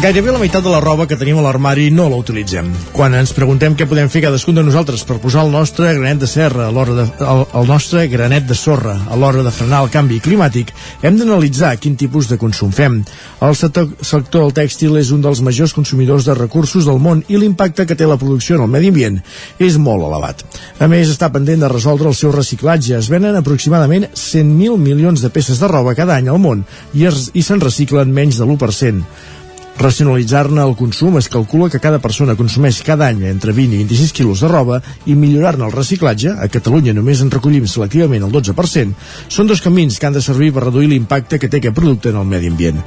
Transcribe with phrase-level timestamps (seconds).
[0.00, 2.70] Gairebé la meitat de la roba que tenim a l'armari no la utilitzem.
[2.96, 6.28] Quan ens preguntem què podem fer cadascun de nosaltres per posar el nostre granet de
[6.30, 9.90] serra a l'hora de, el, el nostre granet de sorra a l'hora de frenar el
[9.92, 10.70] canvi climàtic,
[11.04, 12.96] hem d'analitzar quin tipus de consum fem.
[13.44, 17.36] El sector, sector del tèxtil és un dels majors consumidors de recursos del món i
[17.36, 19.20] l'impacte que té la producció en el medi ambient
[19.60, 20.46] és molt elevat.
[20.80, 22.96] A més, està pendent de resoldre el seu reciclatge.
[22.96, 26.64] Es venen aproximadament 100.000 milions de peces de roba cada any al món
[26.94, 29.36] i, es, i se'n reciclen menys de l'1%.
[29.80, 34.12] Racionalitzar-ne el consum es calcula que cada persona consumeix cada any entre 20 i 26
[34.12, 38.92] quilos de roba i millorar-ne el reciclatge, a Catalunya només en recollim selectivament el 12%,
[39.32, 42.18] són dos camins que han de servir per reduir l'impacte que té aquest producte en
[42.20, 42.82] el medi ambient.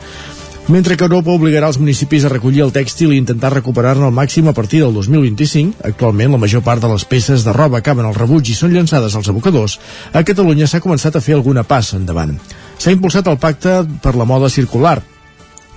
[0.68, 4.48] Mentre que Europa obligarà els municipis a recollir el tèxtil i intentar recuperar-ne el màxim
[4.48, 8.14] a partir del 2025, actualment la major part de les peces de roba acaben al
[8.14, 9.80] rebuig i són llançades als abocadors,
[10.14, 12.38] a Catalunya s'ha començat a fer alguna passa endavant.
[12.78, 15.02] S'ha impulsat el pacte per la moda circular,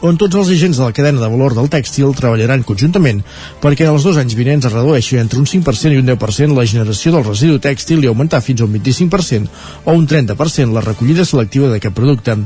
[0.05, 3.23] on tots els agents de la cadena de valor del tèxtil treballaran conjuntament
[3.63, 6.67] perquè en els dos anys vinents es redueixi entre un 5% i un 10% la
[6.69, 9.49] generació del residu tèxtil i augmentar fins a un 25%
[9.85, 12.37] o un 30% la recollida selectiva d'aquest producte.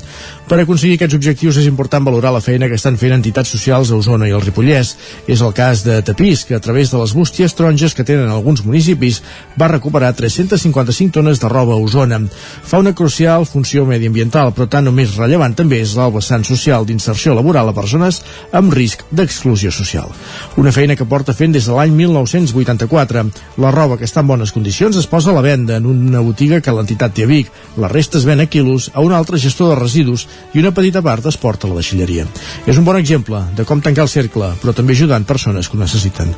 [0.50, 3.98] Per aconseguir aquests objectius és important valorar la feina que estan fent entitats socials a
[4.00, 4.88] Osona i el Ripollès.
[5.30, 8.64] És el cas de Tapís, que a través de les bústies taronges que tenen alguns
[8.66, 9.20] municipis
[9.54, 12.18] va recuperar 355 tones de roba a Osona.
[12.66, 17.36] Fa una crucial funció mediambiental, però tant o més rellevant també és el social d'inserció
[17.38, 18.18] laboral a persones
[18.50, 20.10] amb risc d'exclusió social.
[20.56, 23.24] Una feina que porta fent des de l'any 1984.
[23.62, 26.58] La roba que està en bones condicions es posa a la venda en una botiga
[26.60, 27.54] que l'entitat té a Vic.
[27.78, 31.02] La resta es ven a quilos a un altre gestor de residus i una petita
[31.02, 32.27] part es porta a la deixalleria.
[32.66, 35.80] És un bon exemple de com tancar el cercle, però també ajudant persones que ho
[35.80, 36.34] necessiten.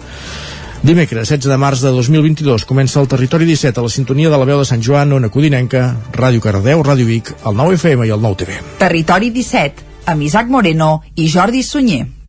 [0.83, 4.49] Dimecres, 16 de març de 2022, comença el Territori 17 a la sintonia de la
[4.49, 8.25] veu de Sant Joan, Ona Codinenca, Ràdio Cardeu, Ràdio Vic, el 9 FM i el
[8.25, 8.59] 9 TV.
[8.81, 12.22] Territori 17, amb Isaac Moreno i Jordi Sunyer.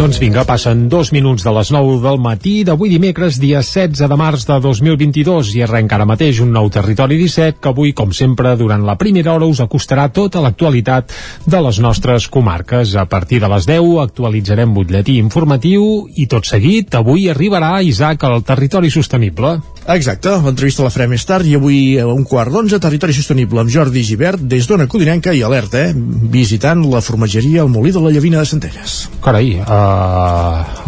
[0.00, 4.16] Doncs vinga, passen dos minuts de les 9 del matí d'avui dimecres, dia 16 de
[4.16, 8.54] març de 2022 i arrenca ara mateix un nou Territori 17 que avui, com sempre,
[8.56, 11.12] durant la primera hora us acostarà tota l'actualitat
[11.44, 12.94] de les nostres comarques.
[12.96, 18.40] A partir de les 10 actualitzarem butlletí informatiu i tot seguit avui arribarà Isaac al
[18.40, 19.58] Territori Sostenible.
[19.90, 23.72] Exacte, l'entrevista la farem més tard i avui a un quart d'onze, Territori Sostenible amb
[23.72, 25.94] Jordi Givert des d'Ona Codinenca i alerta, eh?
[26.32, 29.00] visitant la formatgeria al Molí de la Llavina de Centelles.
[29.20, 29.89] Carai, uh,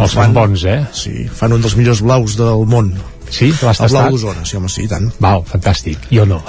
[0.03, 0.79] els fan bons, eh?
[0.97, 2.93] Sí, fan un dels millors blaus del món.
[3.33, 3.49] Sí?
[3.63, 4.11] L'has El tastat?
[4.13, 5.09] d'Osona, sí, home, sí, tant.
[5.23, 6.09] Val, fantàstic.
[6.13, 6.43] Jo no.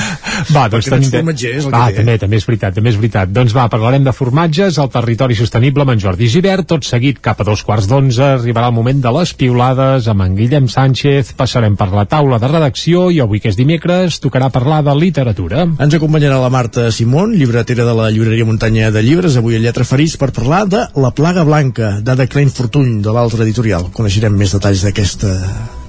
[0.54, 2.00] va, doncs Perquè formatger, és el que ah, té.
[2.00, 3.32] també, també és veritat, també és veritat.
[3.36, 7.42] Doncs va, parlarem de formatges, al territori sostenible amb en Jordi Givert, tot seguit cap
[7.42, 11.76] a dos quarts d'onze arribarà el moment de les piulades amb en Guillem Sánchez, passarem
[11.76, 15.66] per la taula de redacció i avui que és dimecres tocarà parlar de literatura.
[15.76, 19.84] Ens acompanyarà la Marta Simón, llibretera de la llibreria Muntanya de Llibres, avui a Lletra
[19.84, 23.90] Ferits, per parlar de La plaga blanca, d'Ada Klein Fortuny, de l'altre editorial.
[23.94, 25.34] Coneixerem més detalls d'aquesta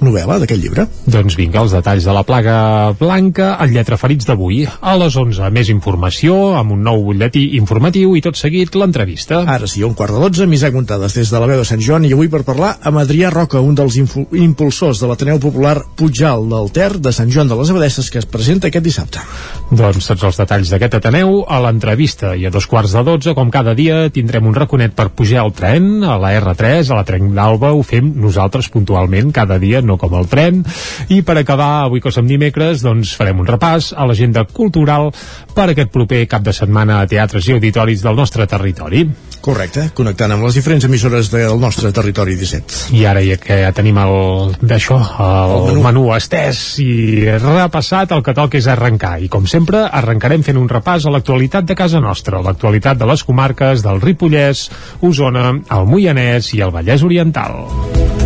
[0.02, 0.86] novel·la, d'aquest llibre.
[1.06, 2.56] Doncs vinga, els detalls de la plaga
[2.98, 4.64] blanca al Lletra Ferits d'avui.
[4.66, 9.42] A les 11, més informació, amb un nou butlletí informatiu i tot seguit l'entrevista.
[9.48, 11.82] Ara sí, un quart de dotze, amb Isaac Muntades des de la veu de Sant
[11.82, 16.48] Joan i avui per parlar amb Adrià Roca, un dels impulsors de l'Ateneu Popular Pujal
[16.50, 19.22] del Ter de Sant Joan de les Abadesses que es presenta aquest dissabte.
[19.70, 23.50] Doncs tots els detalls d'aquest Ateneu a l'entrevista i a dos quarts de dotze, com
[23.52, 27.30] cada dia, tindrem un raconet per pujar al tren, a la R3, a la tren
[27.36, 30.62] d'Alba, ho fem nosaltres puntualment cada dia, no com el tren,
[31.08, 35.10] i per acabar, avui que som dimecres, doncs farem un repàs a l'agenda cultural
[35.54, 39.06] per aquest proper cap de setmana a teatres i auditoris del nostre territori.
[39.42, 42.92] Correcte, connectant amb les diferents emissores del nostre territori 17.
[42.94, 45.82] I ara ja que ja tenim el d'això, el, El menú.
[45.82, 49.16] menú estès i repassat, el que toca és arrencar.
[49.18, 53.24] I com sempre, arrencarem fent un repàs a l'actualitat de casa nostra, l'actualitat de les
[53.26, 54.68] comarques del Ripollès,
[55.02, 58.21] Osona, el Moianès i el Vallès Oriental.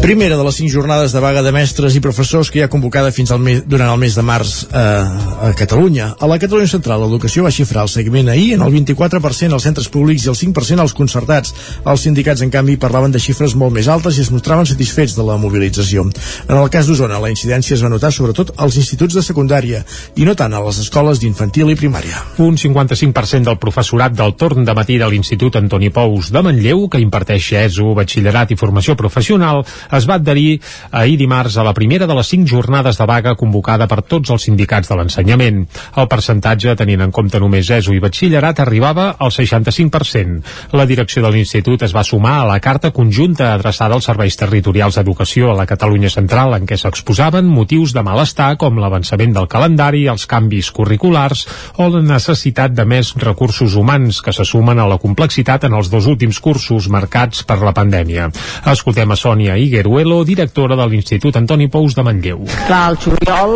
[0.00, 3.10] Primera de les cinc jornades de vaga de mestres i professors que hi ha convocada
[3.12, 6.14] fins al mes, durant el mes de març eh, a Catalunya.
[6.16, 9.90] A la Catalunya Central, l'educació va xifrar el seguiment ahir en el 24% als centres
[9.92, 11.52] públics i el 5% als concertats.
[11.84, 15.26] Els sindicats, en canvi, parlaven de xifres molt més altes i es mostraven satisfets de
[15.26, 16.06] la mobilització.
[16.48, 19.84] En el cas d'Osona, la incidència es va notar sobretot als instituts de secundària
[20.16, 22.24] i no tant a les escoles d'infantil i primària.
[22.40, 27.04] Un 55% del professorat del torn de matí de l'Institut Antoni Pous de Manlleu, que
[27.04, 29.60] imparteix ESO, batxillerat i formació professional,
[29.96, 30.60] es va adherir
[30.90, 34.46] ahir dimarts a la primera de les cinc jornades de vaga convocada per tots els
[34.46, 35.64] sindicats de l'ensenyament.
[35.96, 40.40] El percentatge, tenint en compte només ESO i batxillerat, arribava al 65%.
[40.78, 44.98] La direcció de l'institut es va sumar a la carta conjunta adreçada als serveis territorials
[44.98, 50.06] d'educació a la Catalunya Central en què s'exposaven motius de malestar com l'avançament del calendari,
[50.10, 51.46] els canvis curriculars
[51.78, 55.90] o la necessitat de més recursos humans que se sumen a la complexitat en els
[55.92, 58.30] dos últims cursos marcats per la pandèmia.
[58.70, 62.42] Escoltem a Sònia Igueruelo, directora de l'Institut Antoni Pous de Manlleu.
[62.66, 63.54] Clar, el juliol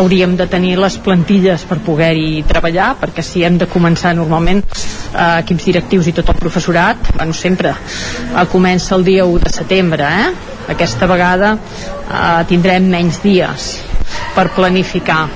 [0.00, 5.42] hauríem de tenir les plantilles per poder-hi treballar, perquè si hem de començar normalment eh,
[5.42, 10.08] equips directius i tot el professorat, bueno, sempre eh, comença el dia 1 de setembre,
[10.08, 10.32] eh?
[10.72, 13.68] Aquesta vegada eh, tindrem menys dies
[14.32, 15.26] per planificar.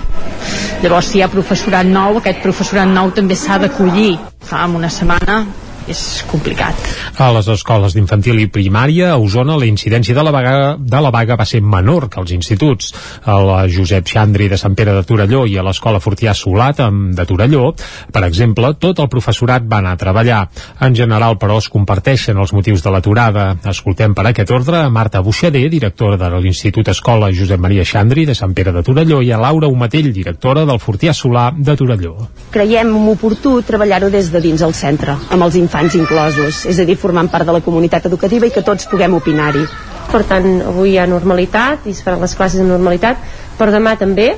[0.81, 4.15] Llavors, si hi ha professorat nou, aquest professorat nou també s'ha d'acollir.
[4.47, 5.43] Fa una setmana
[5.89, 6.75] és complicat.
[7.23, 11.13] A les escoles d'infantil i primària a Osona la incidència de la, vaga, de la
[11.15, 12.93] vaga va ser menor que als instituts.
[13.25, 16.83] A la Josep Xandri de Sant Pere de Torelló i a l'escola Fortià Solat
[17.17, 17.71] de Torelló,
[18.13, 20.41] per exemple, tot el professorat va anar a treballar.
[20.83, 23.47] En general, però, es comparteixen els motius de l'aturada.
[23.71, 28.35] Escoltem per aquest ordre a Marta Buixader, directora de l'Institut Escola Josep Maria Xandri de
[28.35, 32.17] Sant Pere de Torelló i a Laura Humatell, directora del Fortià Solà de Torelló.
[32.53, 36.85] Creiem oportú treballar-ho des de dins el centre, amb els infants infants inclosos, és a
[36.89, 39.65] dir, formant part de la comunitat educativa i que tots puguem opinar-hi.
[40.11, 43.21] Per tant, avui hi ha normalitat i es faran les classes en normalitat,
[43.59, 44.35] per demà també,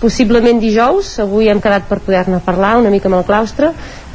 [0.00, 3.72] possiblement dijous, avui hem quedat per poder-ne parlar una mica amb el claustre,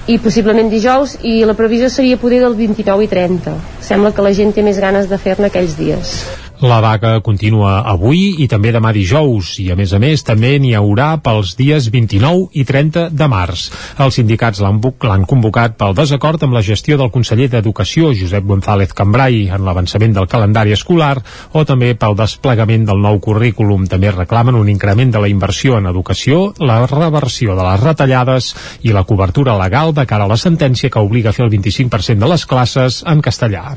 [0.07, 3.53] i possiblement dijous i la previsió seria poder del 29 i 30
[3.85, 6.15] sembla que la gent té més ganes de fer-ne aquells dies
[6.61, 10.75] la vaga continua avui i també demà dijous i a més a més també n'hi
[10.77, 13.63] haurà pels dies 29 i 30 de març.
[13.97, 19.47] Els sindicats l'han convocat pel desacord amb la gestió del conseller d'Educació Josep González Cambrai
[19.49, 21.17] en l'avançament del calendari escolar
[21.51, 23.87] o també pel desplegament del nou currículum.
[23.89, 28.53] També reclamen un increment de la inversió en educació, la reversió de les retallades
[28.85, 32.21] i la cobertura legal de cara a la sentència que obliga a fer el 25%
[32.21, 33.71] de les classes en castellà.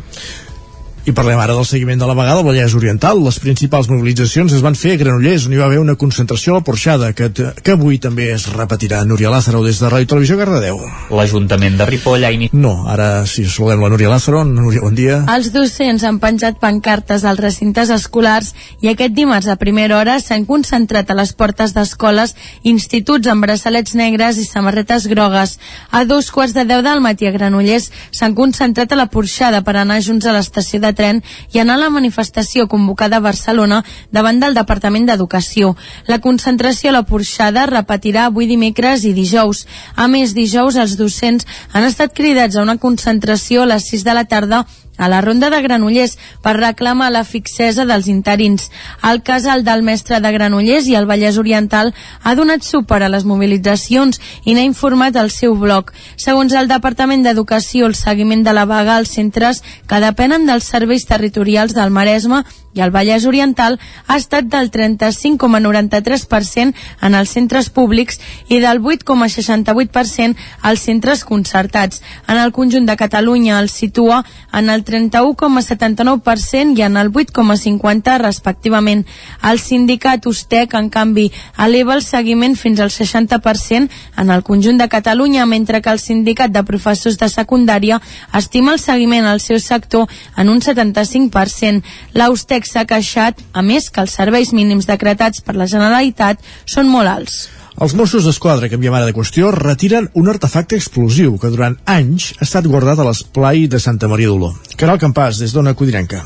[1.04, 3.18] I parlem ara del seguiment de la vegada al Vallès Oriental.
[3.26, 6.62] Les principals mobilitzacions es van fer a Granollers, on hi va haver una concentració a
[6.62, 9.02] la Porxada, que, que avui també es repetirà.
[9.04, 10.78] Núria Lázaro, des de Ràdio Televisió Cardedeu.
[11.12, 12.56] L'Ajuntament de Ripoll ha iniciat...
[12.56, 14.46] No, ara sí, saludem la Núria Lázaro.
[14.48, 15.18] Núria, bon dia.
[15.34, 20.48] Els docents han penjat pancartes als recintes escolars i aquest dimarts a primera hora s'han
[20.48, 22.32] concentrat a les portes d'escoles,
[22.64, 25.58] instituts amb braçalets negres i samarretes grogues.
[25.92, 29.76] A dos quarts de deu del matí a Granollers s'han concentrat a la Porxada per
[29.76, 34.40] anar junts a l'estació de tren i anar a la manifestació convocada a Barcelona davant
[34.40, 35.74] del Departament d'Educació.
[36.06, 39.66] La concentració a la Porxada repetirà avui dimecres i dijous.
[39.96, 44.14] A més, dijous els docents han estat cridats a una concentració a les 6 de
[44.14, 44.64] la tarda
[44.96, 48.70] a la ronda de Granollers per reclamar la fixesa dels interins.
[49.02, 53.24] El casal del mestre de Granollers i el Vallès Oriental ha donat suport a les
[53.24, 55.92] mobilitzacions i n'ha informat al seu blog.
[56.16, 61.06] Segons el Departament d'Educació, el seguiment de la vaga als centres que depenen dels serveis
[61.06, 62.44] territorials del Maresme
[62.74, 68.18] i el Vallès Oriental ha estat del 35,93% en els centres públics
[68.48, 72.02] i del 8,68% als centres concertats.
[72.28, 79.06] En el conjunt de Catalunya el situa en el 31,79% i en el 8,50% respectivament.
[79.42, 84.88] El sindicat Ustec, en canvi, eleva el seguiment fins al 60% en el conjunt de
[84.88, 88.00] Catalunya, mentre que el sindicat de professors de secundària
[88.32, 91.82] estima el seguiment al seu sector en un 75%.
[92.14, 97.08] L'Ustec s'ha queixat, a més, que els serveis mínims decretats per la Generalitat són molt
[97.08, 97.53] alts.
[97.82, 102.44] Els Mossos d'Esquadra, canviem ara de qüestió, retiren un artefacte explosiu que durant anys ha
[102.46, 104.52] estat guardat a l'esplai de Santa Maria d'Oló.
[104.78, 106.20] Caral Campàs, des d'Ona Codinenca.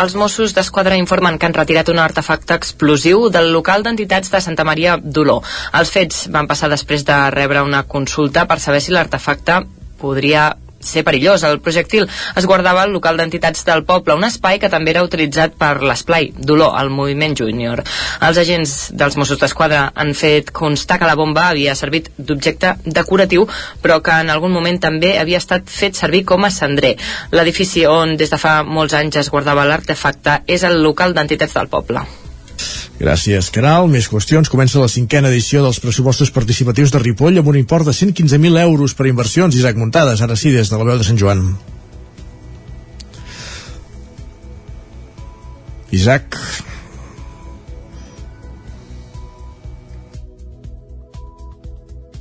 [0.00, 4.64] Els Mossos d'Esquadra informen que han retirat un artefacte explosiu del local d'entitats de Santa
[4.64, 5.42] Maria d'Oló.
[5.76, 9.60] Els fets van passar després de rebre una consulta per saber si l'artefacte
[10.00, 11.42] podria ser perillós.
[11.44, 15.56] El projectil es guardava al local d'entitats del poble, un espai que també era utilitzat
[15.58, 17.82] per l'esplai Dolor, el moviment júnior.
[18.24, 23.48] Els agents dels Mossos d'Esquadra han fet constar que la bomba havia servit d'objecte decoratiu,
[23.82, 26.96] però que en algun moment també havia estat fet servir com a cendrer.
[27.32, 31.68] L'edifici on des de fa molts anys es guardava l'artefacte és el local d'entitats del
[31.68, 32.06] poble.
[32.98, 33.86] Gràcies, Caral.
[33.90, 34.50] Més qüestions.
[34.50, 38.94] Comença la cinquena edició dels pressupostos participatius de Ripoll amb un import de 115.000 euros
[38.98, 39.54] per inversions.
[39.54, 41.44] Isaac Muntades, ara sí, des de la veu de Sant Joan.
[45.94, 46.36] Isaac.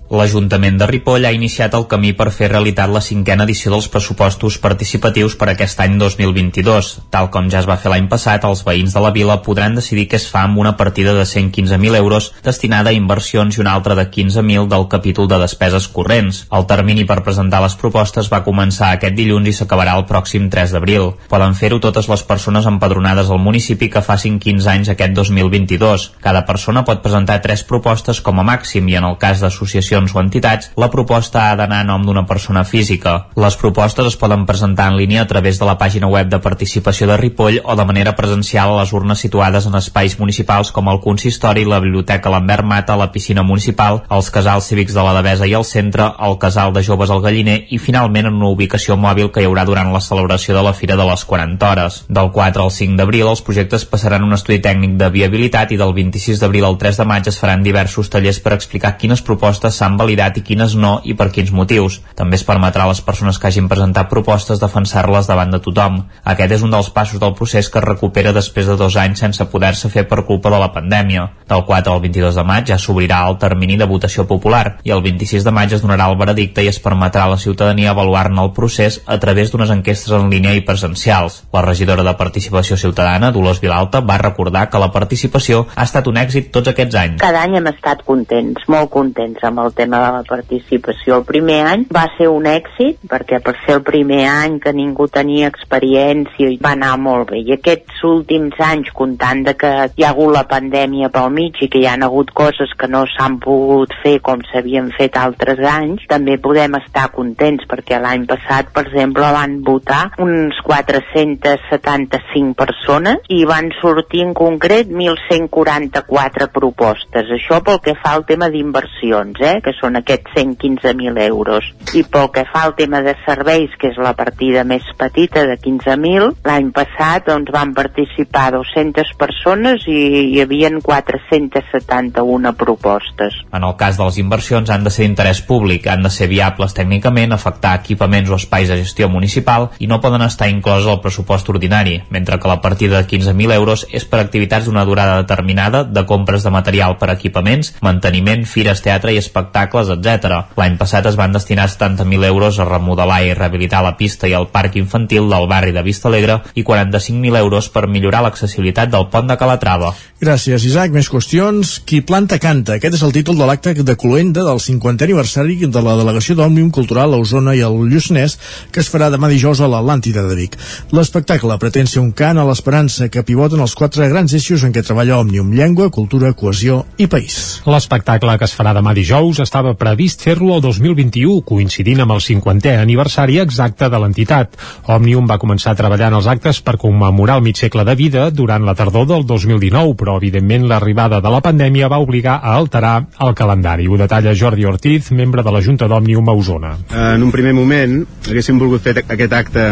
[0.08, 4.56] L'Ajuntament de Ripoll ha iniciat el camí per fer realitat la cinquena edició dels pressupostos
[4.64, 6.92] participatius per aquest any 2022.
[7.12, 10.06] Tal com ja es va fer l'any passat, els veïns de la vila podran decidir
[10.08, 13.98] què es fa amb una partida de 115.000 euros destinada a inversions i una altra
[14.00, 16.46] de 15.000 del capítol de despeses corrents.
[16.56, 20.78] El termini per presentar les propostes va començar aquest dilluns i s'acabarà el pròxim 3
[20.78, 21.10] d'abril.
[21.28, 26.10] Poden fer-ho totes les persones empadronades al municipi que facin 15 anys aquest 2022.
[26.24, 30.16] Cada persona pot presentar tres propostes com a màxim i en el cas d'associacions associacions
[30.16, 33.28] o entitats, la proposta ha d'anar a nom d'una persona física.
[33.36, 37.08] Les propostes es poden presentar en línia a través de la pàgina web de participació
[37.08, 41.00] de Ripoll o de manera presencial a les urnes situades en espais municipals com el
[41.02, 45.56] consistori, la biblioteca Lambert Mata, la piscina municipal, els casals cívics de la Devesa i
[45.58, 49.42] el centre, el casal de joves al Galliner i finalment en una ubicació mòbil que
[49.42, 52.04] hi haurà durant la celebració de la Fira de les 40 hores.
[52.08, 55.94] Del 4 al 5 d'abril els projectes passaran un estudi tècnic de viabilitat i del
[55.94, 59.87] 26 d'abril al 3 de maig es faran diversos tallers per explicar quines propostes s'han
[59.88, 62.02] s'han validat i quines no i per quins motius.
[62.18, 66.02] També es permetrà a les persones que hagin presentat propostes defensar-les davant de tothom.
[66.28, 69.48] Aquest és un dels passos del procés que es recupera després de dos anys sense
[69.52, 71.28] poder-se fer per culpa de la pandèmia.
[71.48, 75.04] Del 4 al 22 de maig ja s'obrirà el termini de votació popular i el
[75.06, 78.52] 26 de maig es donarà el veredicte i es permetrà a la ciutadania avaluar-ne el
[78.58, 81.44] procés a través d'unes enquestes en línia i presencials.
[81.54, 86.20] La regidora de Participació Ciutadana, Dolors Vilalta, va recordar que la participació ha estat un
[86.20, 87.22] èxit tots aquests anys.
[87.24, 91.22] Cada any hem estat contents, molt contents amb el tema de la participació.
[91.22, 95.08] El primer any va ser un èxit, perquè per ser el primer any que ningú
[95.14, 97.42] tenia experiència va anar molt bé.
[97.46, 101.70] I aquests últims anys, comptant de que hi ha hagut la pandèmia pel mig i
[101.72, 106.06] que hi han hagut coses que no s'han pogut fer com s'havien fet altres anys,
[106.10, 113.44] també podem estar contents, perquè l'any passat, per exemple, van votar uns 475 persones i
[113.50, 117.32] van sortir en concret 1.144 propostes.
[117.38, 119.58] Això pel que fa al tema d'inversions, eh?
[119.68, 121.66] Que són aquests 115.000 euros.
[121.92, 125.58] I pel que fa al tema de serveis, que és la partida més petita de
[125.60, 129.98] 15.000, l'any passat doncs, van participar 200 persones i
[130.32, 133.36] hi havien 471 propostes.
[133.52, 136.76] En el cas de les inversions han de ser d'interès públic, han de ser viables
[136.78, 141.50] tècnicament, afectar equipaments o espais de gestió municipal i no poden estar incloses al pressupost
[141.52, 146.06] ordinari, mentre que la partida de 15.000 euros és per activitats d'una durada determinada de
[146.08, 150.44] compres de material per equipaments, manteniment, fires, teatre i espectacles, etc.
[150.58, 154.50] L'any passat es van destinar 70.000 euros a remodelar i rehabilitar la pista i el
[154.54, 159.28] parc infantil del barri de Vista Alegre i 45.000 euros per millorar l'accessibilitat del pont
[159.28, 159.94] de Calatrava.
[160.22, 160.94] Gràcies, Isaac.
[160.94, 161.78] Més qüestions.
[161.86, 162.78] Qui planta canta.
[162.78, 166.72] Aquest és el títol de l'acte de Cloenda del 50è aniversari de la delegació d'Òmnium
[166.72, 168.38] Cultural a Osona i al Lluçanès
[168.72, 170.58] que es farà demà dijous a l'Atlàntida de Vic.
[170.96, 174.84] L'espectacle pretén ser un cant a l'esperança que pivoten els quatre grans eixos en què
[174.86, 177.62] treballa Òmnium, llengua, cultura, cohesió i país.
[177.66, 182.76] L'espectacle que es farà demà dijous estava previst fer-lo el 2021, coincidint amb el 50è
[182.82, 184.58] aniversari exacte de l'entitat.
[184.92, 188.28] Òmnium va començar a treballar en els actes per commemorar el mig segle de vida
[188.32, 192.96] durant la tardor del 2019, però evidentment l'arribada de la pandèmia va obligar a alterar
[193.24, 193.88] el calendari.
[193.88, 196.76] Ho detalla Jordi Ortiz, membre de la Junta d'Òmnium a Osona.
[196.92, 199.68] En un primer moment haguéssim volgut fer aquest acte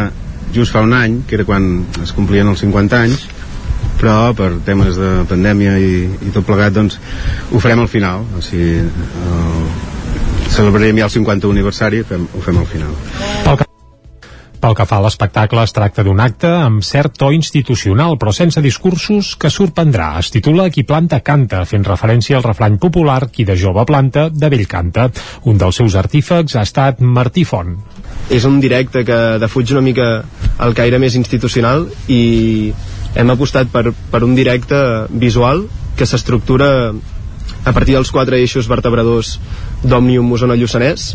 [0.56, 3.26] just fa un any, que era quan es complien els 50 anys,
[4.00, 7.00] però per temes de pandèmia i, i tot plegat doncs
[7.52, 8.26] ho farem al final.
[8.38, 9.70] O sigui, el,
[10.56, 12.92] celebrarem ja el 50 aniversari fem, ho fem al final.
[13.46, 13.68] Pel que,
[14.62, 18.62] pel que fa a l'espectacle es tracta d'un acte amb cert to institucional però sense
[18.64, 20.14] discursos que sorprendrà.
[20.22, 24.52] Es titula Qui planta canta fent referència al refrany popular Qui de jove planta, de
[24.52, 25.10] vell canta.
[25.50, 27.78] Un dels seus artífecs ha estat Martí Font.
[28.34, 30.10] És un directe que defuig una mica
[30.66, 32.74] el caire més institucional i
[33.16, 34.78] hem apostat per, per un directe
[35.10, 36.70] visual que s'estructura
[37.66, 39.38] a partir dels quatre eixos vertebradors
[39.84, 41.14] d'Òmnium Osona Lluçanès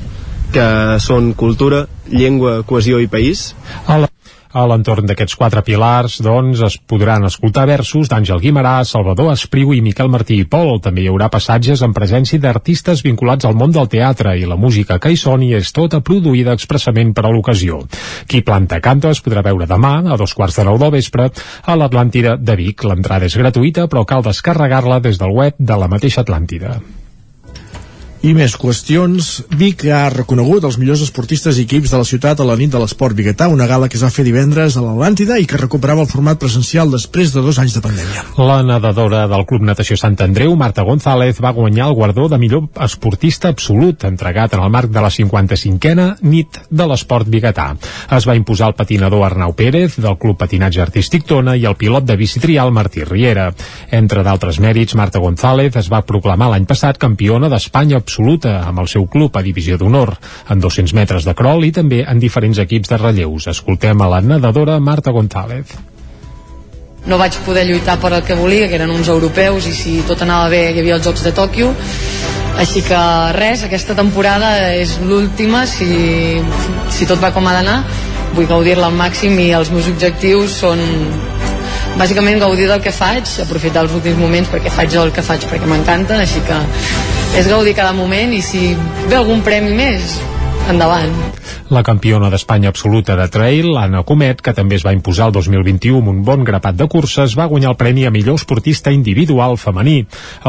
[0.51, 0.67] que
[0.99, 3.53] són cultura, llengua, cohesió i país.
[3.87, 4.09] A la
[4.53, 9.83] a l'entorn d'aquests quatre pilars, doncs, es podran escoltar versos d'Àngel Guimarà, Salvador Espriu i
[9.85, 10.81] Miquel Martí i Pol.
[10.83, 14.99] També hi haurà passatges en presència d'artistes vinculats al món del teatre i la música
[14.99, 17.83] que hi soni és tota produïda expressament per a l'ocasió.
[18.27, 21.31] Qui planta canta es podrà veure demà, a dos quarts de nou del vespre,
[21.63, 22.87] a l'Atlàntida de Vic.
[22.87, 26.81] L'entrada és gratuïta, però cal descarregar-la des del web de la mateixa Atlàntida.
[28.21, 29.29] I més qüestions.
[29.57, 32.81] Vic ha reconegut els millors esportistes i equips de la ciutat a la nit de
[32.83, 36.11] l'esport biguetà, una gala que es va fer divendres a l'Atlàntida i que recuperava el
[36.11, 38.25] format presencial després de dos anys de pandèmia.
[38.37, 42.67] La nedadora del Club Natació Sant Andreu, Marta González, va guanyar el guardó de millor
[42.85, 47.71] esportista absolut, entregat en el marc de la 55a nit de l'esport biguetà.
[48.13, 52.05] Es va imposar el patinador Arnau Pérez, del Club Patinatge Artístic Tona, i el pilot
[52.05, 53.49] de bici trial Martí Riera.
[53.89, 58.89] Entre d'altres mèrits, Marta González es va proclamar l'any passat campiona d'Espanya absoluta amb el
[58.91, 60.17] seu club a divisió d'honor,
[60.51, 63.47] en 200 metres de crol i també en diferents equips de relleus.
[63.47, 65.77] Escoltem a la nedadora Marta González.
[67.07, 70.21] No vaig poder lluitar per el que volia, que eren uns europeus i si tot
[70.27, 71.71] anava bé hi havia els Jocs de Tòquio.
[72.61, 72.99] Així que
[73.39, 76.43] res, aquesta temporada és l'última si,
[76.91, 77.79] si tot va com ha d'anar.
[78.35, 80.83] Vull gaudir-la al màxim i els meus objectius són
[81.97, 85.67] bàsicament gaudir del que faig, aprofitar els últims moments perquè faig el que faig perquè
[85.71, 86.61] m'encanta així que
[87.39, 88.73] és gaudir cada moment i si
[89.09, 90.19] ve algun premi més
[90.71, 91.13] endavant.
[91.71, 96.01] La campiona d'Espanya absoluta de trail, Anna Comet, que també es va imposar el 2021
[96.01, 100.01] amb un bon grapat de curses, va guanyar el premi a millor esportista individual femení.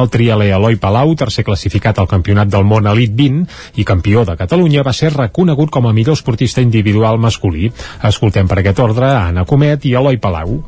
[0.02, 4.38] El trialer Eloi Palau, tercer classificat al Campionat del Món Elite 20 i campió de
[4.42, 7.72] Catalunya, va ser reconegut com a millor esportista individual masculí.
[8.02, 10.62] Escoltem per aquest ordre Anna Comet i Eloi Palau.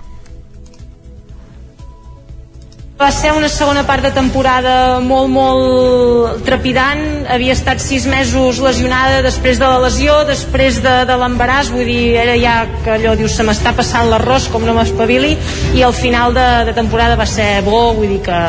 [3.04, 7.02] Va ser una segona part de temporada molt, molt trepidant.
[7.34, 12.14] Havia estat sis mesos lesionada després de la lesió, després de, de l'embaràs, vull dir,
[12.22, 12.54] era ja
[12.86, 15.34] que allò dius, se m'està passant l'arròs, com no m'espavili,
[15.76, 18.40] i al final de, de temporada va ser bo, vull dir que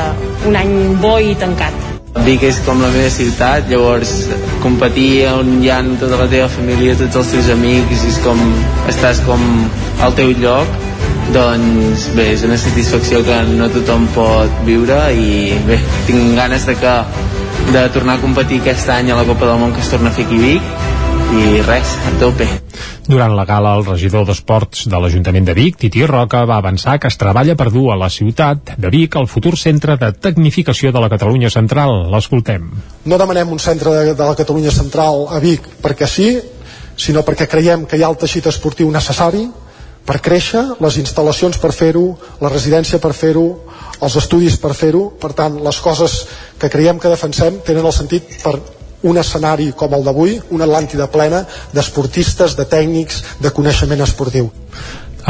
[0.47, 1.75] un any bo i tancat.
[2.23, 4.15] Vic és com la meva ciutat, llavors
[4.63, 8.39] competir on hi ha tota la teva família, tots els teus amics, és com,
[8.87, 9.43] estàs com
[9.99, 10.79] al teu lloc,
[11.33, 15.79] doncs bé, és una satisfacció que no tothom pot viure i bé,
[16.09, 16.95] tinc ganes de que
[17.73, 20.17] de tornar a competir aquest any a la Copa del Món que es torna a
[20.17, 20.75] fer aquí Vic
[21.35, 22.47] i res, a tope.
[23.09, 27.11] Durant la gala, el regidor d'Esports de l'Ajuntament de Vic, Titi Roca, va avançar que
[27.11, 31.03] es treballa per dur a la ciutat de Vic el futur centre de tecnificació de
[31.03, 32.07] la Catalunya Central.
[32.13, 32.71] L'escoltem.
[33.05, 36.31] No demanem un centre de, de la Catalunya Central a Vic perquè sí,
[36.97, 39.49] sinó perquè creiem que hi ha el teixit esportiu necessari
[40.05, 42.05] per créixer, les instal·lacions per fer-ho,
[42.45, 43.45] la residència per fer-ho,
[44.05, 45.07] els estudis per fer-ho.
[45.21, 46.19] Per tant, les coses
[46.61, 48.59] que creiem que defensem tenen el sentit per
[49.05, 54.51] un escenari com el d'avui, una Atlàntida plena d'esportistes, de tècnics, de coneixement esportiu.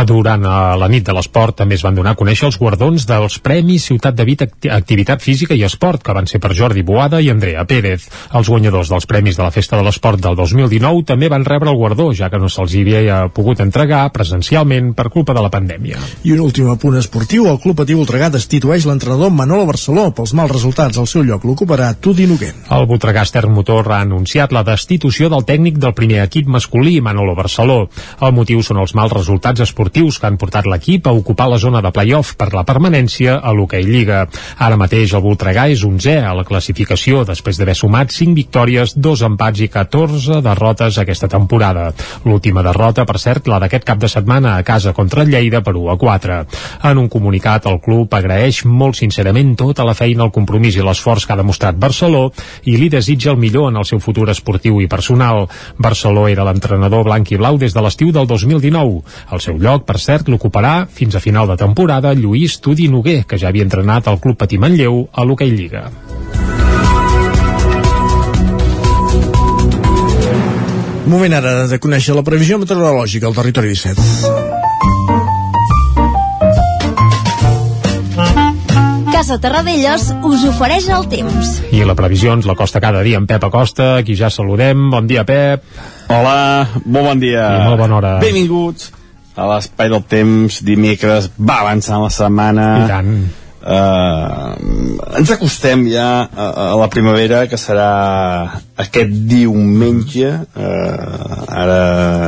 [0.02, 3.36] Durant a la nit de l'esport també es van donar a conèixer els guardons dels
[3.44, 7.30] Premis Ciutat de Vit Activitat Física i Esport, que van ser per Jordi Boada i
[7.30, 8.08] Andrea Pérez.
[8.34, 11.78] Els guanyadors dels Premis de la Festa de l'Esport del 2019 també van rebre el
[11.78, 16.02] guardó, ja que no se'ls havia pogut entregar presencialment per culpa de la pandèmia.
[16.26, 20.56] I un últim apunt esportiu, el Club Patiu Voltregà destitueix l'entrenador Manolo Barceló pels mals
[20.56, 20.99] resultats.
[20.99, 22.66] Al seu lloc l'ocuparà Tudi Noguent.
[22.75, 22.90] El
[23.23, 27.88] Estern Motor ha anunciat la destitució del tècnic del primer equip masculí, Manolo Barceló.
[28.21, 31.58] El motiu són els mals resultats esportius esportius que han portat l'equip a ocupar la
[31.58, 34.25] zona de playoff per la permanència a l'Hockey Lliga.
[34.58, 39.25] Ara mateix el Voltregà és 11è a la classificació després d'haver sumat 5 victòries, 2
[39.28, 41.90] empats i 14 derrotes aquesta temporada.
[42.25, 45.76] L'última derrota, per cert, la d'aquest cap de setmana a casa contra el Lleida per
[45.76, 46.40] 1 a 4.
[46.90, 51.26] En un comunicat, el club agraeix molt sincerament tota la feina, el compromís i l'esforç
[51.26, 52.30] que ha demostrat Barceló
[52.64, 55.44] i li desitja el millor en el seu futur esportiu i personal.
[55.76, 59.02] Barceló era l'entrenador blanc i blau des de l'estiu del 2019.
[59.34, 63.25] El seu lloc lloc, per cert, l'ocuparà fins a final de temporada Lluís Tudi Noguer,
[63.26, 65.91] que ja havia entrenat al Club Patí Manlleu a l'Hockey Lliga.
[71.04, 74.00] Moment ara de conèixer la previsió meteorològica al territori 17.
[79.13, 81.60] Casa Terradellos us ofereix el temps.
[81.76, 84.91] I la previsió ens la costa cada dia en Pep Acosta, aquí ja saludem.
[84.91, 85.63] Bon dia, Pep.
[86.08, 87.47] Hola, molt bon dia.
[87.52, 88.19] I molt bona hora.
[88.25, 89.03] Benvinguts
[89.34, 92.68] a l'espai del temps dimecres va avançant la setmana.
[92.84, 93.16] I tant.
[93.64, 94.52] Uh,
[95.16, 97.86] ens acostem ja a, a la primavera que serà
[98.76, 101.78] aquest diumenge uh, ara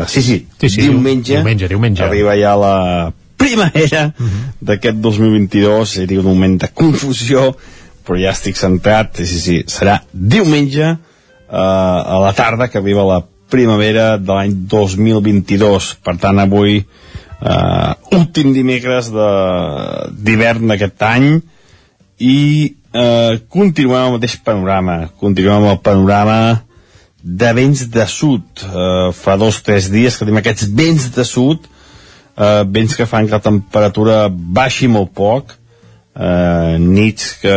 [0.08, 2.06] sí, sí, sí, sí diumenge, diumenge, diumenge.
[2.06, 2.78] Arriba ja la
[3.36, 4.46] primavera uh -huh.
[4.64, 7.52] d'aquest 2022 seria un moment de confusió
[8.06, 9.16] però ja estic centrat.
[9.18, 13.20] Sí, sí, sí, serà diumenge uh, a la tarda que arriba la
[13.52, 21.28] primavera de l'any 2022 per tant avui eh, últim dimecres d'hivern d'aquest any
[22.18, 24.98] i eh, continuem amb el mateix panorama.
[25.20, 26.40] Continuem amb el panorama
[27.22, 28.46] de vents de sud.
[28.64, 31.66] Eh, fa dos o tres dies que tenim aquests vents de sud
[32.36, 35.56] eh, vents que fan que la temperatura baixi molt poc
[36.16, 37.56] eh, nits que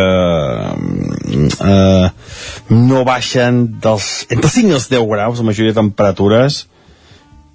[1.60, 2.10] eh,
[2.70, 6.66] no baixen dels, entre 5 i els 10 graus la majoria de temperatures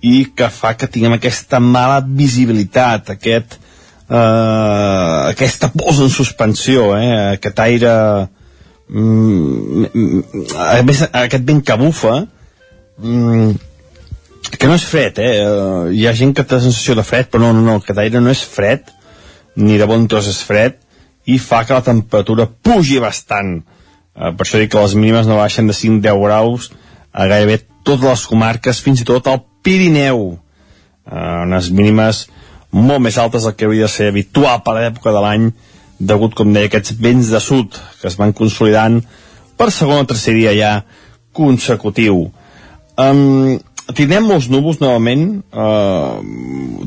[0.04, 3.58] i que fa que tinguem aquesta mala visibilitat aquest
[4.08, 7.92] eh, aquesta posa en suspensió eh, aquest aire
[8.88, 9.84] mm,
[10.56, 12.16] a més, aquest vent que bufa
[13.02, 13.52] mm,
[14.54, 15.34] que no és fred eh?
[15.92, 18.24] hi ha gent que té la sensació de fred però no, no, no, aquest aire
[18.24, 18.88] no és fred
[19.60, 20.80] ni de bon tros és fred
[21.26, 23.58] i fa que la temperatura pugi bastant.
[24.14, 26.70] Eh, per això dic que les mínimes no baixen de 5-10 graus
[27.12, 30.38] a gairebé totes les comarques, fins i tot al Pirineu,
[31.10, 32.26] eh, unes mínimes
[32.74, 35.50] molt més altes del que hauria de ser habitual per l'època de l'any,
[35.98, 38.98] degut, com deia, aquests vents de sud que es van consolidant
[39.56, 40.72] per segon o tercer dia ja
[41.34, 42.26] consecutiu.
[42.98, 43.60] Um,
[43.94, 46.18] tindrem molts núvols novament, uh,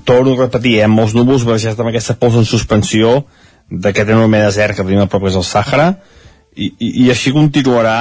[0.07, 3.21] torno a repetir, eh, molts núvols barrejats amb aquesta pols en suspensió
[3.69, 5.89] d'aquest enorme desert que tenim a prop és el Sàhara,
[6.57, 7.97] i, i, i així continuarà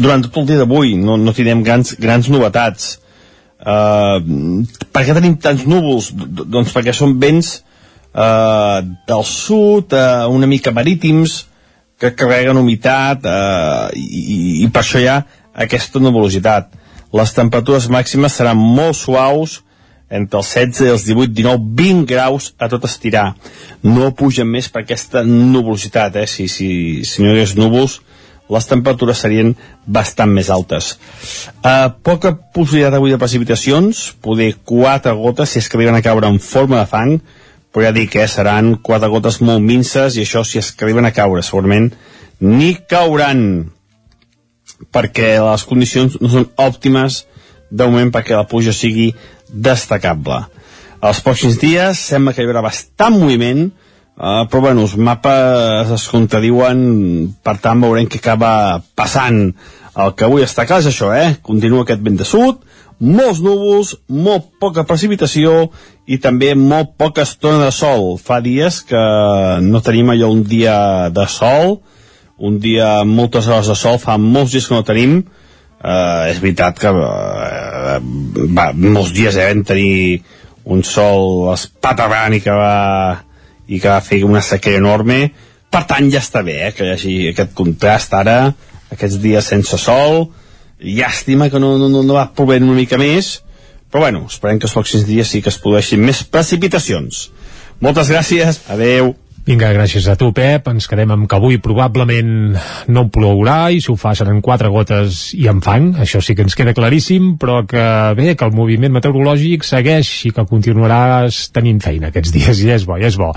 [0.00, 2.94] durant tot el dia d'avui, no, no tindrem grans, grans novetats.
[3.64, 4.20] Uh,
[4.92, 6.10] per què tenim tants núvols?
[6.14, 7.58] D doncs perquè són vents
[8.12, 11.42] uh, del sud, uh, una mica marítims,
[12.00, 15.20] que carreguen humitat uh, i, i per això hi ha
[15.64, 16.72] aquesta nuvolositat.
[17.14, 19.60] Les temperatures màximes seran molt suaus,
[20.10, 23.34] entre els 16 i els 18, 19, 20 graus a tot estirar.
[23.82, 26.26] No pugen més per aquesta nuvolositat, eh?
[26.30, 26.68] Si, si,
[27.08, 28.00] si no hi hagués núvols,
[28.52, 29.54] les temperatures serien
[29.86, 30.94] bastant més altes.
[31.64, 36.28] Uh, poca possibilitat avui de precipitacions, poder 4 gotes si es que arriben a caure
[36.28, 37.16] en forma de fang,
[37.74, 41.08] però ja dic, eh, seran 4 gotes molt minces i això si es que arriben
[41.08, 41.90] a caure, segurament
[42.40, 43.70] ni cauran
[44.94, 47.24] perquè les condicions no són òptimes
[47.70, 49.12] de moment perquè la pluja sigui
[49.54, 50.42] destacable.
[51.04, 56.06] Els pròxims dies sembla que hi haurà bastant moviment, eh, però bueno, els mapes es
[56.10, 56.84] contradiuen,
[57.44, 59.46] per tant veurem què acaba passant.
[59.94, 61.36] El que avui està és això, eh?
[61.42, 62.64] Continua aquest vent de sud,
[62.98, 65.68] molts núvols, molt poca precipitació
[66.06, 68.16] i també molt poca estona de sol.
[68.18, 69.04] Fa dies que
[69.62, 71.80] no tenim allò un dia de sol,
[72.38, 75.22] un dia moltes hores de sol, fa molts dies que no tenim,
[75.84, 77.98] eh, és veritat que eh,
[78.56, 80.22] va, molts dies eh, vam tenir
[80.74, 82.76] un sol espaterrant i que va
[83.68, 85.28] i que va fer una sequera enorme.
[85.72, 88.38] Per tant ja està bé eh, que hi hagi aquest contrast ara
[88.94, 90.28] aquests dies sense sol.
[90.84, 93.38] Llàstima que no, no, no va plovent una mica més
[93.94, 97.28] però bueno, esperem que els pròxims dies sí que es produeixin més precipitacions.
[97.78, 99.12] Moltes gràcies, adeu
[99.44, 100.70] Vinga, gràcies a tu, Pep.
[100.72, 102.56] Ens quedem amb que avui probablement
[102.88, 105.90] no plourà i si ho fa seran quatre gotes i en fang.
[106.00, 107.84] Això sí que ens queda claríssim, però que
[108.16, 112.88] bé, que el moviment meteorològic segueix i que continuaràs tenint feina aquests dies i és
[112.88, 113.34] bo, i és bo.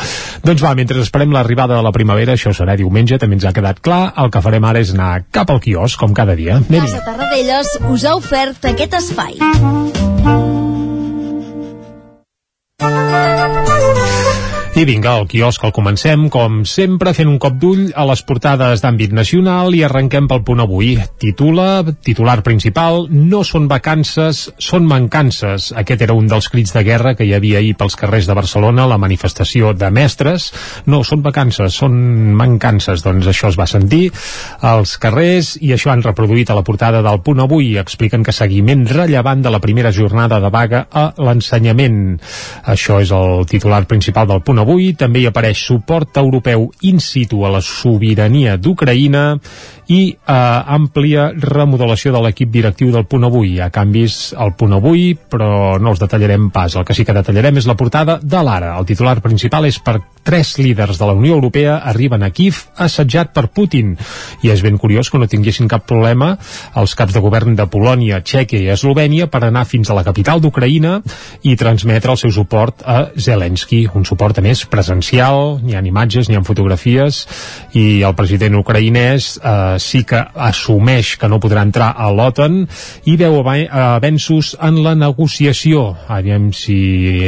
[0.48, 3.84] Doncs va, mentre esperem l'arribada de la primavera, això serà diumenge, també ens ha quedat
[3.84, 4.14] clar.
[4.24, 6.62] El que farem ara és anar cap al quiosc, com cada dia.
[6.64, 9.36] Anem Casa Tarradellas us ha ofert aquest espai.
[14.78, 18.84] I vinga, el quiosc el comencem, com sempre, fent un cop d'ull a les portades
[18.84, 20.92] d'àmbit nacional i arrenquem pel punt avui.
[21.18, 25.72] Titula, titular principal, no són vacances, són mancances.
[25.82, 28.86] Aquest era un dels crits de guerra que hi havia ahir pels carrers de Barcelona,
[28.86, 30.52] la manifestació de mestres.
[30.86, 31.98] No són vacances, són
[32.38, 33.02] mancances.
[33.02, 34.12] Doncs això es va sentir
[34.62, 37.80] als carrers i això han reproduït a la portada del punt avui.
[37.82, 42.20] Expliquen que seguiment rellevant de la primera jornada de vaga a l'ensenyament.
[42.78, 47.00] Això és el titular principal del punt avui avui també hi apareix suport europeu in
[47.00, 49.24] situ a la sobirania d'Ucraïna
[49.88, 50.34] i eh,
[50.76, 53.54] àmplia remodelació de l'equip directiu del Punt Avui.
[53.64, 56.76] Ha canvis al Punt Avui, però no els detallarem pas.
[56.76, 58.74] El que sí que detallarem és la portada de l'Ara.
[58.76, 63.32] El titular principal és per tres líders de la Unió Europea arriben a Kiev assetjat
[63.32, 63.96] per Putin.
[64.44, 66.34] I és ben curiós que no tinguessin cap problema
[66.76, 70.44] els caps de govern de Polònia, Txèquia i Eslovènia per anar fins a la capital
[70.44, 70.98] d'Ucraïna
[71.48, 76.30] i transmetre el seu suport a Zelensky, un suport a més presencial, n'hi ha imatges,
[76.30, 77.26] n'hi ha fotografies
[77.78, 82.64] i el president ucraïnès eh, sí que assumeix que no podrà entrar a l'OTAN
[83.06, 85.96] i veu avenços en la negociació.
[86.08, 86.78] Aviam si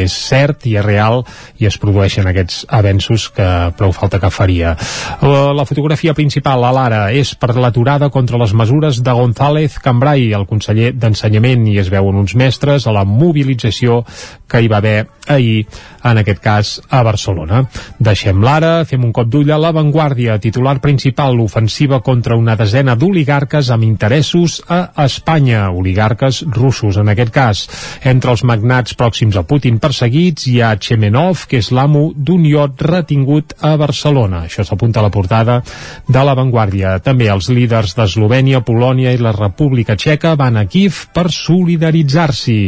[0.02, 1.24] és cert i és real
[1.60, 4.76] i es produeixen aquests avenços que prou falta que faria.
[5.22, 10.32] La, la fotografia principal a l'ara és per l'aturada contra les mesures de González Cambrai,
[10.34, 14.04] el conseller d'Ensenyament, i es veuen uns mestres a la mobilització
[14.50, 15.68] que hi va haver ahir,
[16.04, 17.19] en aquest cas a Barcelona.
[18.00, 23.70] Deixem l'ara, fem un cop d'ull a l'avantguàrdia, titular principal, l'ofensiva contra una desena d'oligarques
[23.74, 27.64] amb interessos a Espanya, oligarques russos en aquest cas.
[28.04, 32.82] Entre els magnats pròxims a Putin perseguits hi ha Chemenov, que és l'amo d'un iot
[32.88, 34.46] retingut a Barcelona.
[34.48, 35.60] Això s'apunta a la portada
[36.08, 36.98] de l'avantguàrdia.
[37.04, 42.60] També els líders d'Eslovènia, Polònia i la República Txeca van a Kiev per solidaritzar-s'hi.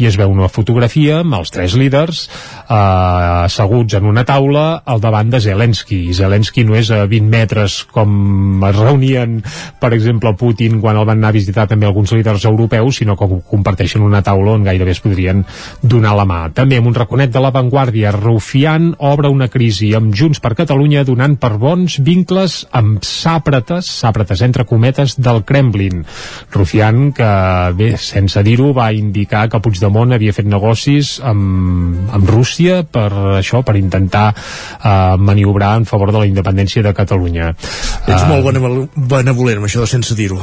[0.00, 2.26] I es veu una fotografia amb els tres líders
[2.70, 6.00] eh, asseguts en una taula al davant de Zelensky.
[6.14, 9.40] Zelensky no és a 20 metres com es reunien,
[9.80, 13.28] per exemple, Putin quan el van anar a visitar també alguns líders europeus, sinó que
[13.50, 15.42] comparteixen una taula on gairebé es podrien
[15.82, 16.40] donar la mà.
[16.54, 21.36] També amb un raconet de l'avantguàrdia, Rufián obre una crisi amb Junts per Catalunya donant
[21.40, 26.04] per bons vincles amb sàpretes, sàpretes entre cometes, del Kremlin.
[26.52, 27.30] Rufián, que
[27.76, 32.59] bé, sense dir-ho, va indicar que Puigdemont havia fet negocis amb, amb Rússia
[32.90, 37.52] per això, per intentar uh, maniobrar en favor de la independència de Catalunya.
[38.06, 40.40] Ets uh, molt benevolent amb això de sense dir-ho.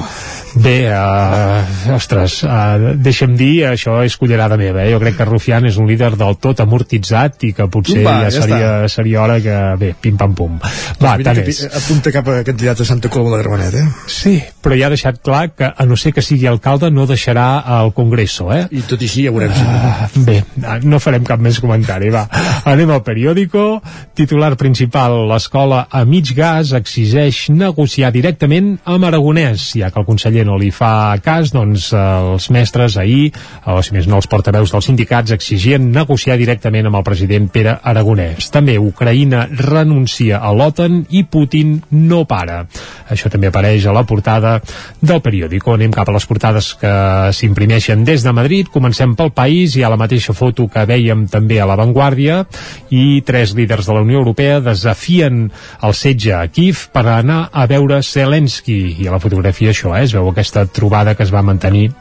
[0.58, 4.92] Bé, uh, ostres, uh, deixa'm dir, això és cullerada meva, eh?
[4.94, 8.32] jo crec que Rufián és un líder del tot amortitzat i que potser Va, ja,
[8.32, 10.58] ja seria, seria hora que, bé, pim-pam-pum.
[11.02, 11.62] Va, doncs tant és.
[11.82, 13.86] Apunta cap a candidat a Santa Coloma de Gramenet, eh?
[14.12, 17.48] Sí, però ja ha deixat clar que, a no ser que sigui alcalde, no deixarà
[17.80, 18.64] el Congreso, eh?
[18.72, 19.54] I tot i així ja veurem.
[19.54, 20.40] Uh, bé,
[20.88, 22.26] no farem cap més comentari, va.
[22.68, 23.82] Anem al periòdico.
[24.18, 30.46] Titular principal, l'escola a mig gas exigeix negociar directament amb Aragonès, ja que el conseller
[30.48, 33.32] no li fa cas, doncs els mestres ahir,
[33.66, 37.78] o si més no els portaveus dels sindicats, exigien negociar directament amb el president Pere
[37.84, 38.50] Aragonès.
[38.54, 42.64] També Ucraïna renuncia a l'OTAN i Putin no para.
[43.12, 44.58] Això també apareix a la portada
[45.02, 45.76] del periòdico.
[45.76, 46.94] Anem cap a les portades que
[47.34, 48.72] s'imprimeixen des de Madrid.
[48.74, 52.46] Comencem pel país, hi ha la mateixa foto que veiem també a l'avantguàrdia
[52.94, 55.48] i tres líders de la Unió Europea desafien
[55.84, 58.98] el setge a Kiev per anar a veure Zelensky.
[59.02, 61.92] I a la fotografia això, eh, es veu aquesta trobada que es va mantenir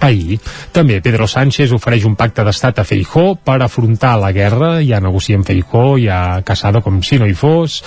[0.00, 0.38] ahir.
[0.72, 5.36] També Pedro Sánchez ofereix un pacte d'estat a Feijó per afrontar la guerra, ja negocia
[5.36, 7.82] amb Feijó, ja Casado com si no hi fos.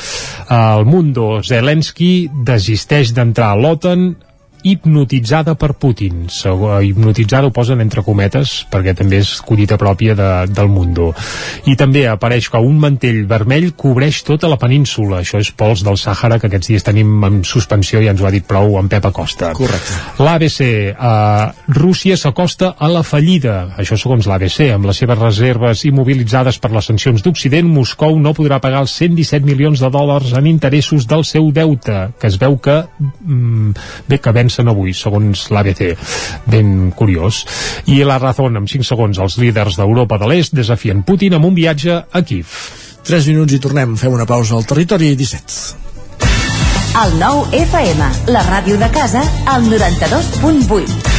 [0.50, 4.16] El Mundo Zelensky desisteix d'entrar a l'OTAN
[4.64, 6.28] hipnotitzada per Putin.
[6.28, 11.12] Hipnotitzada ho posen entre cometes perquè també és collita pròpia de, del Mundo.
[11.70, 15.22] I també apareix que un mantell vermell cobreix tota la península.
[15.24, 18.34] Això és pols del Sàhara que aquests dies tenim en suspensió i ens ho ha
[18.34, 19.54] dit prou en Pep Acosta.
[19.58, 19.98] Correcte.
[20.24, 20.62] L'ABC.
[20.90, 23.76] Eh, Rússia s'acosta a la fallida.
[23.80, 24.72] Això segons l'ABC.
[24.76, 29.46] Amb les seves reserves immobilitzades per les sancions d'Occident, Moscou no podrà pagar els 117
[29.48, 33.74] milions de dòlars en interessos del seu deute, que es veu que mm,
[34.10, 35.94] bé que ven vencen avui, segons l'ABC.
[36.50, 37.46] Ben curiós.
[37.86, 41.56] I la raó, amb 5 segons, els líders d'Europa de l'Est desafien Putin amb un
[41.56, 42.58] viatge a Kiev.
[43.06, 43.96] 3 minuts i tornem.
[43.98, 45.88] Fem una pausa al territori 17.
[47.00, 51.19] El nou FM, la ràdio de casa, al 92.8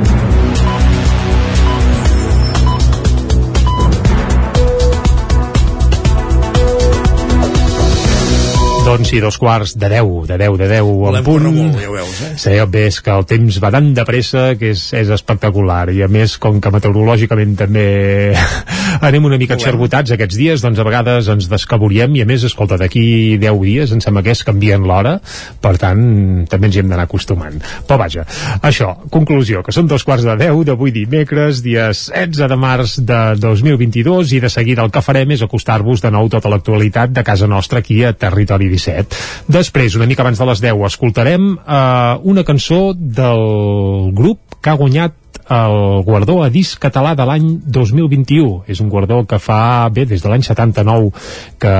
[8.91, 11.45] Doncs sí, dos quarts de 10, de 10, de 10 Volem en punt.
[11.47, 12.31] molt, ja veus, eh?
[12.35, 12.51] Sí,
[12.81, 16.33] és que el temps va tan de pressa que és, és espectacular i a més,
[16.35, 17.85] com que meteorològicament també
[19.07, 22.75] anem una mica xerbotats aquests dies, doncs a vegades ens descaboriem i a més, escolta,
[22.81, 25.15] d'aquí 10 dies em sembla que és canvien l'hora,
[25.63, 26.03] per tant
[26.51, 27.61] també ens hi hem d'anar acostumant.
[27.87, 28.27] Però vaja,
[28.59, 33.21] això, conclusió, que són dos quarts de 10 d'avui dimecres, dia 16 de març de
[33.39, 37.47] 2022 i de seguida el que farem és acostar-vos de nou tota l'actualitat de casa
[37.47, 38.80] nostra aquí a Territori 17.
[39.51, 41.81] Després, una mica abans de les 10, escoltarem eh,
[42.23, 45.17] una cançó del grup que ha guanyat
[45.51, 48.63] el guardó a disc català de l'any 2021.
[48.71, 51.11] És un guardó que fa, bé, des de l'any 79
[51.59, 51.75] que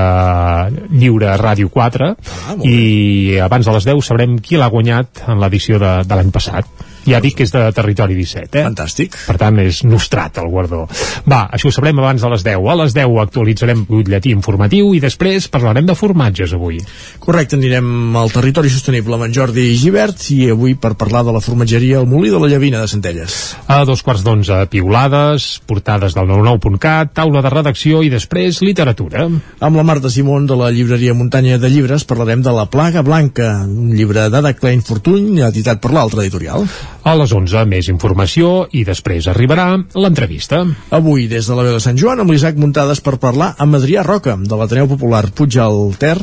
[0.92, 5.80] lliura Ràdio 4 Ah, i abans de les 10 sabrem qui l'ha guanyat en l'edició
[5.80, 6.68] de, de l'any passat.
[7.06, 8.64] Ja dic que és de Territori 17, eh?
[8.68, 9.16] Fantàstic.
[9.26, 10.84] Per tant, és nostrat el guardó.
[11.28, 12.62] Va, això ho sabrem abans de les 10.
[12.62, 16.78] A les 10 actualitzarem butlletí informatiu i després parlarem de formatges avui.
[17.22, 21.42] Correcte, anirem al territori sostenible amb en Jordi Givert i avui per parlar de la
[21.42, 23.38] formatgeria El Molí de la Llavina de Centelles.
[23.66, 29.26] A dos quarts d'onze, piulades, portades del 99.cat, taula de redacció i després literatura.
[29.60, 33.52] Amb la Marta Simón de la llibreria Muntanya de Llibres parlarem de La Plaga Blanca,
[33.66, 36.68] un llibre d'Ada Klein Fortuny, editat per l'altra editorial.
[37.02, 39.64] A les 11, més informació i després arribarà
[39.98, 40.60] l'entrevista.
[40.94, 44.04] Avui, des de la veu de Sant Joan, amb l'Isaac Muntades per parlar amb Adrià
[44.06, 46.14] Roca, de l'Ateneu Popular Puigal Ter,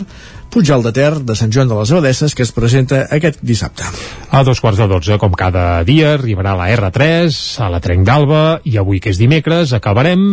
[0.49, 3.83] Puigal de Ter, de Sant Joan de les Abadesses, que es presenta aquest dissabte.
[4.31, 8.45] A dos quarts de dotze, com cada dia, arribarà la R3, a la Trenc d'Alba,
[8.63, 10.23] i avui, que és dimecres, acabarem...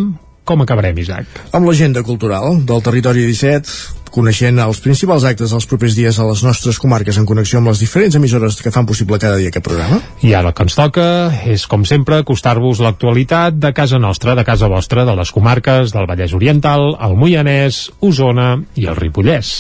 [0.47, 1.27] Com acabarem, Isaac?
[1.57, 6.45] Amb l'agenda cultural del territori 17, coneixent els principals actes dels propers dies a les
[6.47, 9.99] nostres comarques en connexió amb les diferents emissores que fan possible cada dia aquest programa.
[10.23, 11.07] I ara el que ens toca
[11.51, 16.07] és, com sempre, acostar-vos l'actualitat de casa nostra, de casa vostra, de les comarques del
[16.07, 19.57] Vallès Oriental, el Moianès, Osona i el Ripollès.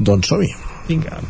[0.00, 0.54] Doncs som-hi.
[0.88, 1.20] Vinga.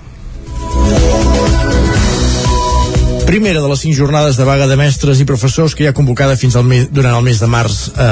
[3.31, 6.35] Primera de les cinc jornades de vaga de mestres i professors que hi ha convocada
[6.35, 8.07] fins al mes, durant el mes de març eh,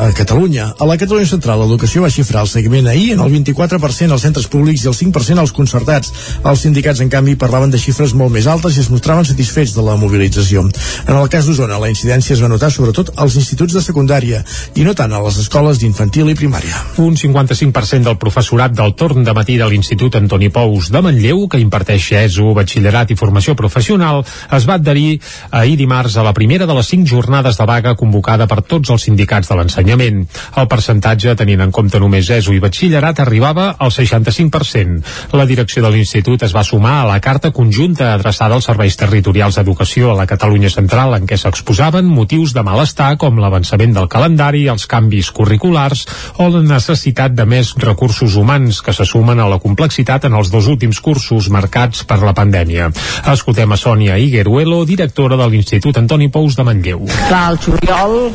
[0.00, 0.70] a Catalunya.
[0.80, 4.46] A la Catalunya Central, l'educació va xifrar el seguiment ahir en el 24% als centres
[4.48, 6.14] públics i el 5% als concertats.
[6.40, 9.84] Els sindicats, en canvi, parlaven de xifres molt més altes i es mostraven satisfets de
[9.84, 10.64] la mobilització.
[11.04, 14.40] En el cas d'Osona, la incidència es va notar sobretot als instituts de secundària
[14.80, 16.80] i no tant a les escoles d'infantil i primària.
[17.04, 21.60] Un 55% del professorat del torn de matí de l'Institut Antoni Pous de Manlleu, que
[21.60, 24.24] imparteix ESO, batxillerat i formació professional,
[24.56, 28.46] es va adherir ahir dimarts a la primera de les cinc jornades de vaga convocada
[28.50, 30.24] per tots els sindicats de l'ensenyament.
[30.60, 35.34] El percentatge, tenint en compte només ESO i batxillerat, arribava al 65%.
[35.38, 39.58] La direcció de l'Institut es va sumar a la carta conjunta adreçada als serveis territorials
[39.58, 44.66] d'educació a la Catalunya Central en què s'exposaven motius de malestar com l'avançament del calendari,
[44.72, 46.06] els canvis curriculars
[46.38, 50.50] o la necessitat de més recursos humans que se sumen a la complexitat en els
[50.52, 52.90] dos últims cursos marcats per la pandèmia.
[53.34, 57.04] Escoltem a Sònia Igueruelo, directora de l'Institut Antoni Pous de Manlleu.
[57.28, 58.32] Clar, al juliol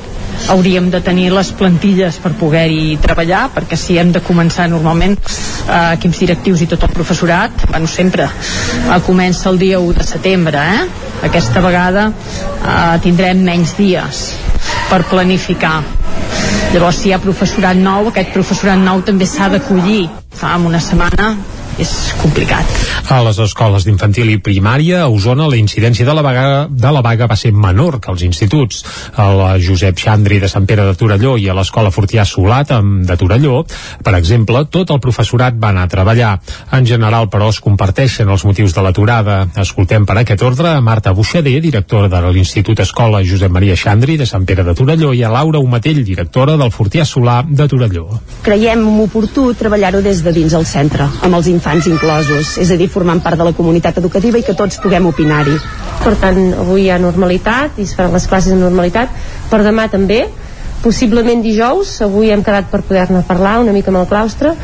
[0.53, 5.97] hauríem de tenir les plantilles per poder-hi treballar, perquè si hem de començar normalment eh,
[5.97, 10.63] equips directius i tot el professorat, bueno, sempre eh, comença el dia 1 de setembre,
[10.79, 10.87] eh?
[11.27, 14.23] Aquesta vegada eh, tindrem menys dies
[14.87, 15.81] per planificar.
[16.71, 20.05] Llavors, si hi ha professorat nou, aquest professorat nou també s'ha d'acollir.
[20.39, 21.33] Fa una setmana
[21.79, 22.67] és complicat.
[23.09, 27.01] A les escoles d'infantil i primària a Osona la incidència de la, vaga, de la
[27.05, 28.83] vaga va ser menor que als instituts.
[29.15, 32.73] A la Josep Xandri de Sant Pere de Torelló i a l'escola Fortià Solat
[33.07, 33.63] de Torelló,
[34.03, 36.33] per exemple, tot el professorat va anar a treballar.
[36.75, 39.39] En general, però, es comparteixen els motius de l'aturada.
[39.63, 44.27] Escoltem per aquest ordre a Marta Buixader, directora de l'Institut Escola Josep Maria Xandri de
[44.29, 48.07] Sant Pere de Torelló i a Laura Umatell, directora del Fortià Solà de Torelló.
[48.43, 52.77] creiem oportú treballar-ho des de dins el centre, amb els infants infants inclosos, és a
[52.77, 55.55] dir, formant part de la comunitat educativa i que tots puguem opinar-hi.
[56.01, 59.13] Per tant, avui hi ha normalitat i es faran les classes en normalitat,
[59.51, 60.23] per demà també,
[60.81, 64.55] possiblement dijous, avui hem quedat per poder-ne parlar una mica amb el claustre,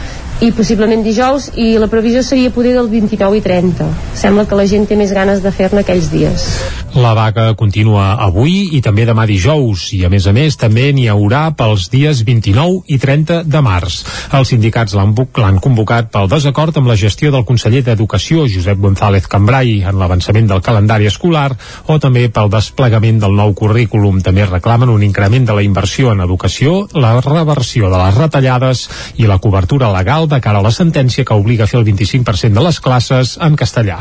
[0.43, 3.87] i possiblement dijous i la previsió seria poder del 29 i 30
[4.19, 6.49] sembla que la gent té més ganes de fer-ne aquells dies
[6.95, 11.09] La vaga continua avui i també demà dijous i a més a més també n'hi
[11.11, 13.97] haurà pels dies 29 i 30 de març.
[14.31, 19.81] Els sindicats l'han convocat pel desacord amb la gestió del conseller d'Educació Josep González Cambrai
[19.83, 21.49] en l'avançament del calendari escolar
[21.91, 24.23] o també pel desplegament del nou currículum.
[24.23, 28.85] També reclamen un increment de la inversió en educació, la reversió de les retallades
[29.19, 32.53] i la cobertura legal de cara a la sentència que obliga a fer el 25%
[32.53, 33.99] de les classes en castellà.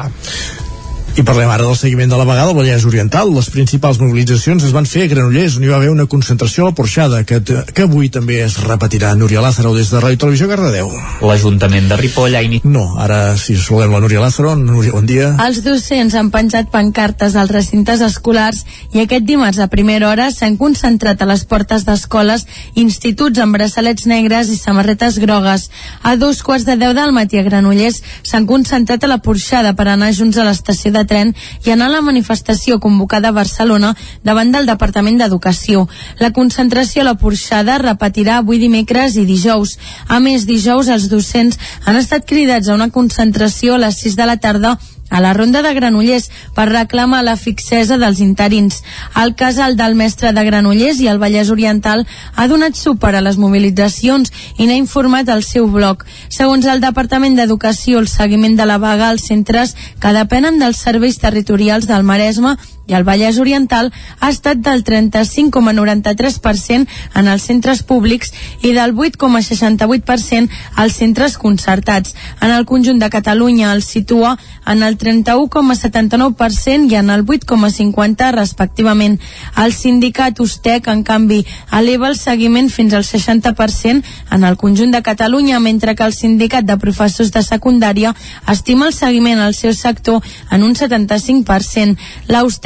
[1.14, 3.28] I parlem ara del seguiment de la vegada al Vallès Oriental.
[3.30, 6.72] Les principals mobilitzacions es van fer a Granollers, on hi va haver una concentració a
[6.72, 9.12] la Porxada, que, que avui també es repetirà.
[9.14, 10.90] Núria Lázaro, des de Ràdio Televisió Cardedeu.
[11.22, 12.66] L'Ajuntament de Ripoll ha iniciat...
[12.66, 14.56] No, ara si saludem la Núria Lázaro.
[14.58, 15.28] Núria, bon dia.
[15.44, 20.58] Els docents han penjat pancartes als recintes escolars i aquest dimarts a primera hora s'han
[20.58, 22.42] concentrat a les portes d'escoles
[22.74, 25.70] instituts amb braçalets negres i samarretes grogues.
[26.02, 29.92] A dos quarts de deu del matí a Granollers s'han concentrat a la Porxada per
[29.94, 31.34] anar junts a l'estació de tren
[31.64, 33.94] i anar a la manifestació convocada a Barcelona
[34.24, 35.86] davant del Departament d'Educació.
[36.20, 39.78] La concentració a la Porxada repetirà avui dimecres i dijous.
[40.08, 44.28] A més, dijous els docents han estat cridats a una concentració a les 6 de
[44.28, 44.78] la tarda
[45.10, 48.82] a la ronda de Granollers per reclamar la fixesa dels interins.
[49.20, 53.38] El casal del mestre de Granollers i el Vallès Oriental ha donat suport a les
[53.38, 56.04] mobilitzacions i n'ha informat al seu blog.
[56.28, 61.20] Segons el Departament d'Educació, el seguiment de la vaga als centres que depenen dels serveis
[61.22, 62.56] territorials del Maresme
[62.86, 68.32] i el Vallès Oriental ha estat del 35,93% en els centres públics
[68.62, 72.14] i del 8,68% als centres concertats.
[72.40, 79.20] En el conjunt de Catalunya el situa en el 31,79% i en el 8,50% respectivament.
[79.56, 85.02] El sindicat Ustec, en canvi, eleva el seguiment fins al 60% en el conjunt de
[85.02, 88.14] Catalunya, mentre que el sindicat de professors de secundària
[88.50, 91.96] estima el seguiment al seu sector en un 75%.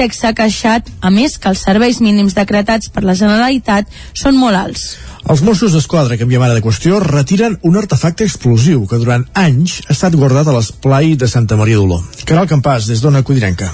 [0.09, 4.57] L'Austec s'ha queixat, a més, que els serveis mínims decretats per la Generalitat són molt
[4.57, 4.85] alts.
[5.29, 9.93] Els Mossos d'Esquadra, canviem ara de qüestió, retiren un artefacte explosiu que durant anys ha
[9.93, 12.01] estat guardat a l'esplai de Santa Maria d'Oló.
[12.25, 13.69] Caral Campàs, des d'Ona Codinenca.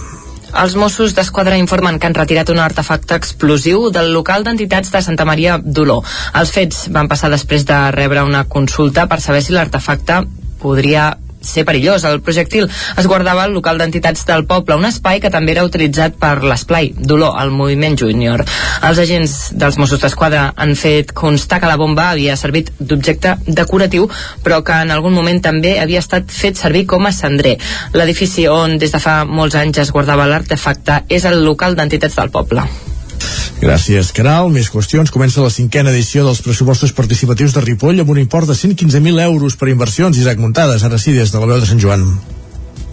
[0.59, 5.27] Els Mossos d'Esquadra informen que han retirat un artefacte explosiu del local d'entitats de Santa
[5.29, 6.01] Maria d'Oló.
[6.35, 10.25] Els fets van passar després de rebre una consulta per saber si l'artefacte
[10.59, 11.13] podria
[11.45, 12.05] ser perillós.
[12.09, 16.19] El projectil es guardava al local d'entitats del poble, un espai que també era utilitzat
[16.21, 18.45] per l'esplai Dolor, el moviment júnior.
[18.83, 24.09] Els agents dels Mossos d'Esquadra han fet constar que la bomba havia servit d'objecte decoratiu,
[24.45, 27.59] però que en algun moment també havia estat fet servir com a cendrer.
[27.95, 32.35] L'edifici on des de fa molts anys es guardava l'artefacte és el local d'entitats del
[32.35, 32.69] poble.
[33.61, 34.51] Gràcies, Caral.
[34.53, 35.13] Més qüestions.
[35.15, 39.59] Comença la cinquena edició dels pressupostos participatius de Ripoll amb un import de 115.000 euros
[39.61, 40.21] per inversions.
[40.21, 42.09] Isaac Muntades, ara sí, des de la veu de Sant Joan.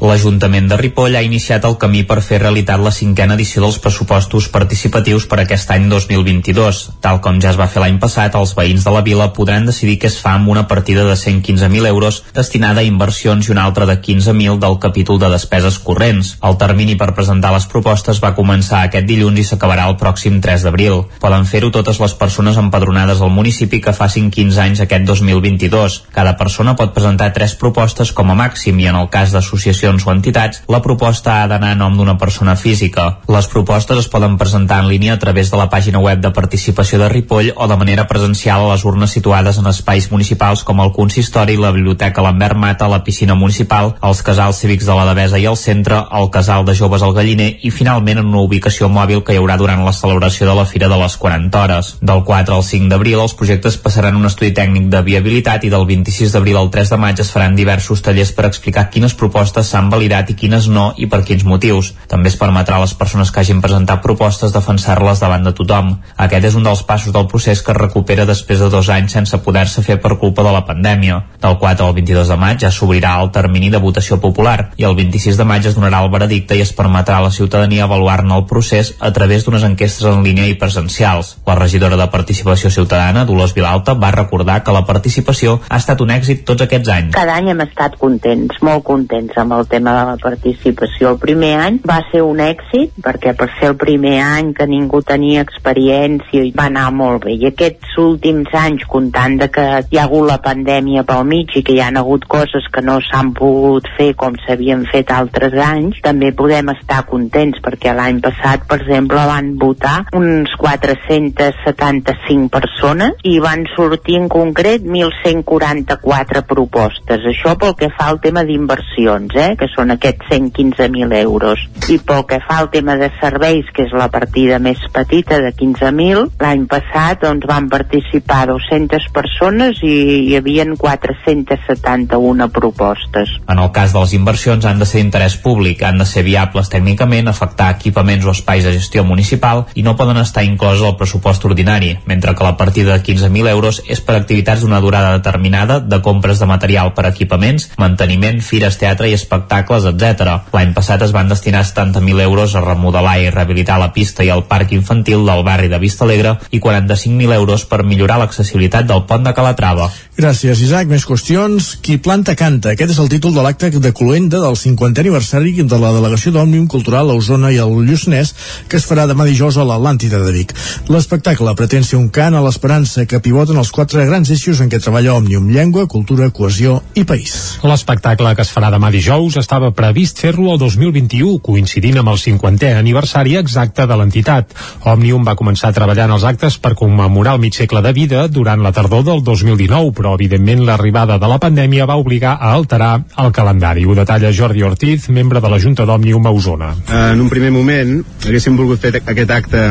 [0.01, 4.47] L'Ajuntament de Ripoll ha iniciat el camí per fer realitat la cinquena edició dels pressupostos
[4.49, 6.79] participatius per aquest any 2022.
[7.05, 9.99] Tal com ja es va fer l'any passat, els veïns de la vila podran decidir
[10.01, 13.85] què es fa amb una partida de 115.000 euros destinada a inversions i una altra
[13.85, 16.33] de 15.000 del capítol de despeses corrents.
[16.41, 20.65] El termini per presentar les propostes va començar aquest dilluns i s'acabarà el pròxim 3
[20.65, 21.05] d'abril.
[21.21, 26.01] Poden fer-ho totes les persones empadronades al municipi que facin 15 anys aquest 2022.
[26.17, 30.07] Cada persona pot presentar tres propostes com a màxim i en el cas d'associacions associacions
[30.07, 33.19] o entitats, la proposta ha d'anar a nom d'una persona física.
[33.27, 36.99] Les propostes es poden presentar en línia a través de la pàgina web de participació
[36.99, 40.91] de Ripoll o de manera presencial a les urnes situades en espais municipals com el
[40.91, 45.45] consistori, la biblioteca Lambert Mata, la piscina municipal, els casals cívics de la Devesa i
[45.45, 49.33] el centre, el casal de joves al Galliner i finalment en una ubicació mòbil que
[49.33, 51.95] hi haurà durant la celebració de la Fira de les 40 hores.
[52.01, 55.85] Del 4 al 5 d'abril els projectes passaran un estudi tècnic de viabilitat i del
[55.87, 59.80] 26 d'abril al 3 de maig es faran diversos tallers per explicar quines propostes s'han
[59.81, 61.91] s'han validat i quines no i per quins motius.
[62.11, 65.95] També es permetrà a les persones que hagin presentat propostes defensar-les davant de tothom.
[66.21, 69.39] Aquest és un dels passos del procés que es recupera després de dos anys sense
[69.41, 71.17] poder-se fer per culpa de la pandèmia.
[71.41, 74.95] Del 4 al 22 de maig ja s'obrirà el termini de votació popular i el
[74.95, 78.45] 26 de maig es donarà el veredicte i es permetrà a la ciutadania avaluar-ne el
[78.45, 81.37] procés a través d'unes enquestes en línia i presencials.
[81.47, 86.13] La regidora de Participació Ciutadana, Dolors Vilalta, va recordar que la participació ha estat un
[86.13, 87.13] èxit tots aquests anys.
[87.15, 91.13] Cada any hem estat contents, molt contents amb el tema de la participació.
[91.15, 95.01] El primer any va ser un èxit, perquè per ser el primer any que ningú
[95.07, 97.37] tenia experiència i va anar molt bé.
[97.39, 101.63] I aquests últims anys, comptant de que hi ha hagut la pandèmia pel mig i
[101.65, 106.01] que hi han hagut coses que no s'han pogut fer com s'havien fet altres anys,
[106.03, 113.37] també podem estar contents, perquè l'any passat, per exemple, van votar uns 475 persones i
[113.43, 117.25] van sortir en concret 1.144 propostes.
[117.31, 121.61] Això pel que fa al tema d'inversions, eh, que són aquests 115.000 euros.
[121.91, 125.51] I pel que fa al tema de serveis, que és la partida més petita de
[125.53, 129.93] 15.000, l'any passat doncs, van participar 200 persones i
[130.31, 133.35] hi havien 471 propostes.
[133.51, 136.71] En el cas de les inversions han de ser d'interès públic, han de ser viables
[136.71, 141.45] tècnicament, afectar equipaments o espais de gestió municipal i no poden estar incloses al pressupost
[141.45, 146.01] ordinari, mentre que la partida de 15.000 euros és per activitats d'una durada determinada de
[146.01, 150.37] compres de material per equipaments, manteniment, fires, teatre i espectacles, etc.
[150.53, 154.45] L'any passat es van destinar 70.000 euros a remodelar i rehabilitar la pista i el
[154.49, 159.25] parc infantil del barri de Vista Alegre i 45.000 euros per millorar l'accessibilitat del pont
[159.25, 159.89] de Calatrava.
[160.17, 160.87] Gràcies, Isaac.
[160.91, 161.71] Més qüestions.
[161.81, 162.73] Qui planta canta.
[162.75, 166.67] Aquest és el títol de l'acte de Cloenda del 50è aniversari de la delegació d'Òmnium
[166.67, 168.33] Cultural a Osona i al Lluçanès,
[168.67, 170.53] que es farà demà dijous a l'Atlàntida de Vic.
[170.91, 174.79] L'espectacle pretén ser un cant a l'esperança que pivoten els quatre grans eixos en què
[174.83, 177.57] treballa Òmnium, llengua, cultura, cohesió i país.
[177.63, 182.73] L'espectacle que es farà demà dijous estava previst fer-lo el 2021, coincidint amb el 50è
[182.79, 184.55] aniversari exacte de l'entitat.
[184.91, 188.73] Òmnium va començar treballant els actes per commemorar el mig segle de vida durant la
[188.75, 193.85] tardor del 2019, però evidentment l'arribada de la pandèmia va obligar a alterar el calendari.
[193.85, 196.73] Ho detalla Jordi Ortiz, membre de la Junta d'Òmnium a Osona.
[197.11, 199.65] En un primer moment haguéssim volgut fer aquest acte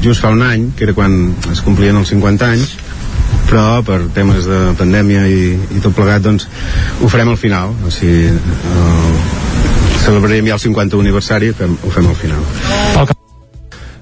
[0.00, 2.76] just fa un any, que era quan es complien els 50 anys,
[3.50, 6.46] però per temes de pandèmia i, i tot plegat doncs
[7.00, 7.74] ho farem al final.
[7.86, 9.40] O sigui, eh,
[10.04, 13.18] celebrarem ja el 50 aniversari fem, ho fem al final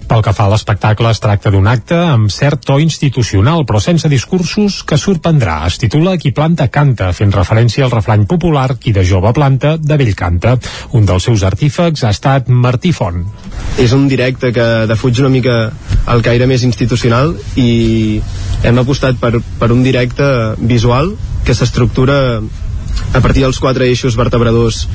[0.08, 4.08] Pel que fa a l'espectacle, es tracta d'un acte amb cert to institucional, però sense
[4.08, 5.58] discursos que sorprendrà.
[5.68, 9.98] Es titula Qui planta canta, fent referència al refrany popular Qui de jove planta, de
[10.00, 10.56] vell canta.
[10.96, 13.20] Un dels seus artífecs ha estat Martí Font.
[13.76, 15.58] És un directe que defuig una mica
[16.08, 18.22] el caire més institucional i
[18.64, 20.24] hem apostat per, per un directe
[20.58, 21.12] visual
[21.44, 22.40] que s'estructura
[23.12, 24.86] a partir dels quatre eixos vertebradors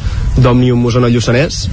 [0.41, 1.67] d'Òmnium Osona Lluçanès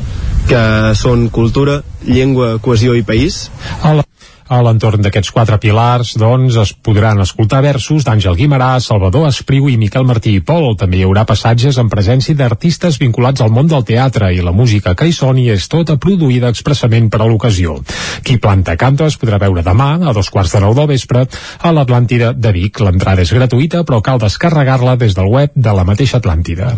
[0.48, 0.62] que
[0.98, 3.48] són cultura, llengua, cohesió i país.
[3.82, 4.06] A la
[4.50, 9.76] a l'entorn d'aquests quatre pilars, doncs, es podran escoltar versos d'Àngel Guimarà, Salvador Espriu i
[9.78, 10.72] Miquel Martí i Pol.
[10.80, 14.96] També hi haurà passatges en presència d'artistes vinculats al món del teatre i la música
[14.98, 17.78] que hi soni és tota produïda expressament per a l'ocasió.
[18.26, 21.28] Qui planta canta es podrà veure demà, a dos quarts de nou del vespre,
[21.62, 22.82] a l'Atlàntida de Vic.
[22.82, 26.74] L'entrada és gratuïta, però cal descarregar-la des del web de la mateixa Atlàntida.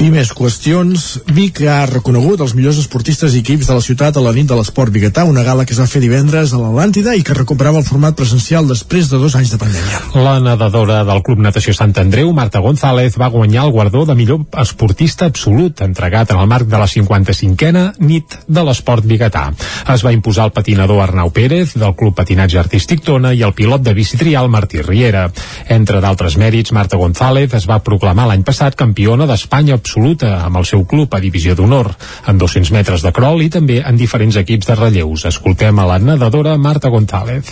[0.00, 1.02] I més qüestions.
[1.36, 4.56] Vic ha reconegut els millors esportistes i equips de la ciutat a la nit de
[4.56, 7.84] l'esport biguetà, una gala que es va fer divendres a l'Atlàntida i que recuperava el
[7.84, 10.00] format presencial després de dos anys de pandèmia.
[10.24, 14.46] La nedadora del Club Natació Sant Andreu, Marta González, va guanyar el guardó de millor
[14.62, 19.50] esportista absolut, entregat en el marc de la 55a nit de l'esport biguetà.
[19.84, 23.84] Es va imposar el patinador Arnau Pérez, del Club Patinatge Artístic Tona, i el pilot
[23.84, 25.28] de bici trial Martí Riera.
[25.68, 30.66] Entre d'altres mèrits, Marta González es va proclamar l'any passat campiona d'Espanya absoluta amb el
[30.68, 31.90] seu club a divisió d'honor,
[32.30, 35.26] en 200 metres de crawl i també en diferents equips de relleus.
[35.26, 37.50] Escoltem a la nedadora Marta González.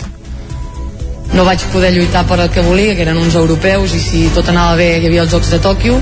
[1.35, 4.47] No vaig poder lluitar per el que volia, que eren uns europeus, i si tot
[4.49, 5.99] anava bé hi havia els Jocs de Tòquio.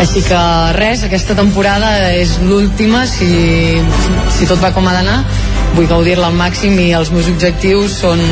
[0.00, 0.40] Així que
[0.74, 3.28] res, aquesta temporada és l'última, si,
[4.32, 5.20] si tot va com ha d'anar.
[5.76, 8.24] Vull gaudir-la al màxim i els meus objectius són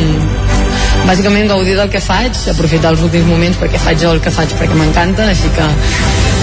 [1.09, 4.77] bàsicament gaudir del que faig, aprofitar els últims moments perquè faig el que faig perquè
[4.79, 5.69] m'encanta, així que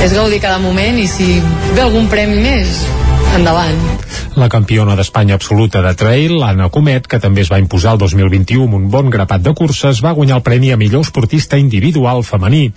[0.06, 1.38] és gaudir cada moment i si
[1.74, 2.84] ve algun premi més,
[3.36, 3.80] endavant.
[4.38, 8.68] La campiona d'Espanya absoluta de trail, Anna Comet, que també es va imposar el 2021
[8.68, 12.68] amb un bon grapat de curses, va guanyar el premi a millor esportista individual femení.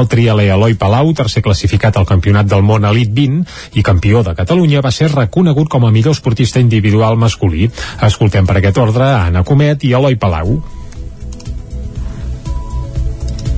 [0.00, 4.34] El trialer Eloi Palau, tercer classificat al Campionat del Món Elite 20 i campió de
[4.40, 7.68] Catalunya, va ser reconegut com a millor esportista individual masculí.
[8.00, 10.62] Escoltem per aquest ordre Anna Comet i Eloi Palau.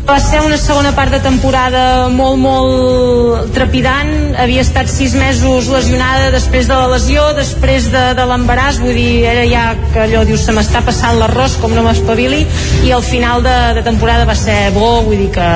[0.02, 4.10] Va ser una segona part de temporada molt, molt trepidant.
[4.42, 9.22] Havia estat sis mesos lesionada després de la lesió, després de, de l'embaràs, vull dir,
[9.30, 12.42] era ja que allò dius, se m'està passant l'arròs, com no m'espavili,
[12.82, 15.48] i al final de, de temporada va ser bo, vull dir que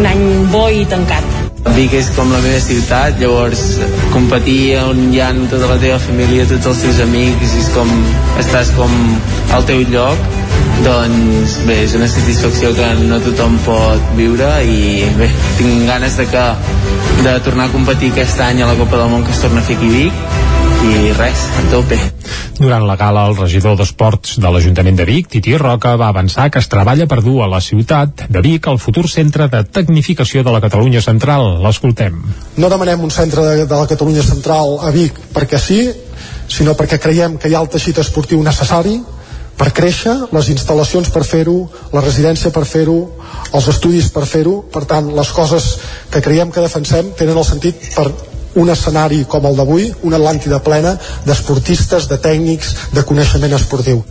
[0.00, 1.42] un any bo i tancat.
[1.78, 3.62] Vic és com la meva ciutat, llavors
[4.12, 7.94] competir on hi ha tota la teva família, tots els teus amics, és com,
[8.42, 8.98] estàs com
[9.54, 10.43] al teu lloc
[10.82, 16.26] doncs bé, és una satisfacció que no tothom pot viure i bé, tinc ganes de
[16.32, 16.46] que
[17.22, 19.68] de tornar a competir aquest any a la Copa del Món que es torna a
[19.68, 20.42] fer aquí a Vic
[20.84, 21.96] i res, a tope.
[22.58, 26.60] Durant la gala, el regidor d'Esports de l'Ajuntament de Vic, Titi Roca, va avançar que
[26.60, 30.52] es treballa per dur a la ciutat de Vic el futur centre de tecnificació de
[30.52, 31.62] la Catalunya Central.
[31.64, 32.20] L'escoltem.
[32.60, 35.80] No demanem un centre de, de la Catalunya Central a Vic perquè sí,
[36.48, 38.98] sinó perquè creiem que hi ha el teixit esportiu necessari
[39.58, 41.56] per créixer, les instal·lacions per fer-ho,
[41.94, 42.98] la residència per fer-ho,
[43.54, 44.60] els estudis per fer-ho.
[44.72, 45.68] Per tant, les coses
[46.10, 48.08] que creiem que defensem tenen el sentit per
[48.60, 50.94] un escenari com el d'avui, una Atlàntida plena
[51.26, 54.04] d'esportistes, de tècnics, de coneixement esportiu.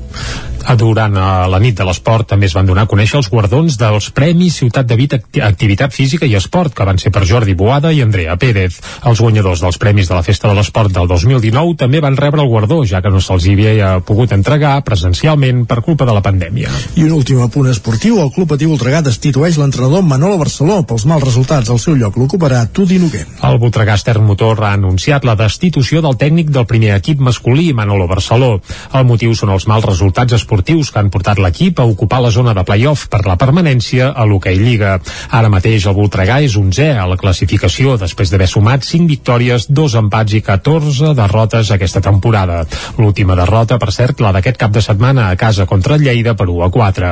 [0.63, 4.09] Durant eh, la nit de l'esport també es van donar a conèixer els guardons dels
[4.15, 7.91] Premis Ciutat de Vit Acti Activitat Física i Esport, que van ser per Jordi Boada
[7.91, 8.79] i Andrea Pérez.
[9.05, 12.49] Els guanyadors dels Premis de la Festa de l'Esport del 2019 també van rebre el
[12.49, 16.71] guardó, ja que no se'ls havia pogut entregar presencialment per culpa de la pandèmia.
[16.95, 21.27] I un últim apunt esportiu, el Club Patí Voltregà destitueix l'entrenador Manolo Barceló pels mals
[21.27, 21.69] resultats.
[21.69, 23.25] Al seu lloc l'ocuparà Tudi Noguer.
[23.43, 28.07] El Voltregà Estern Motor ha anunciat la destitució del tècnic del primer equip masculí, Manolo
[28.07, 28.55] Barceló.
[28.93, 32.29] El motiu són els mals resultats esportius esportius que han portat l'equip a ocupar la
[32.29, 34.99] zona de playoff per la permanència a l'Hockey Lliga.
[35.33, 39.95] Ara mateix el Voltregà és 11è a la classificació després d'haver sumat 5 victòries, 2
[39.97, 42.59] empats i 14 derrotes aquesta temporada.
[42.99, 46.45] L'última derrota, per cert, la d'aquest cap de setmana a casa contra el Lleida per
[46.45, 47.09] 1 a 4.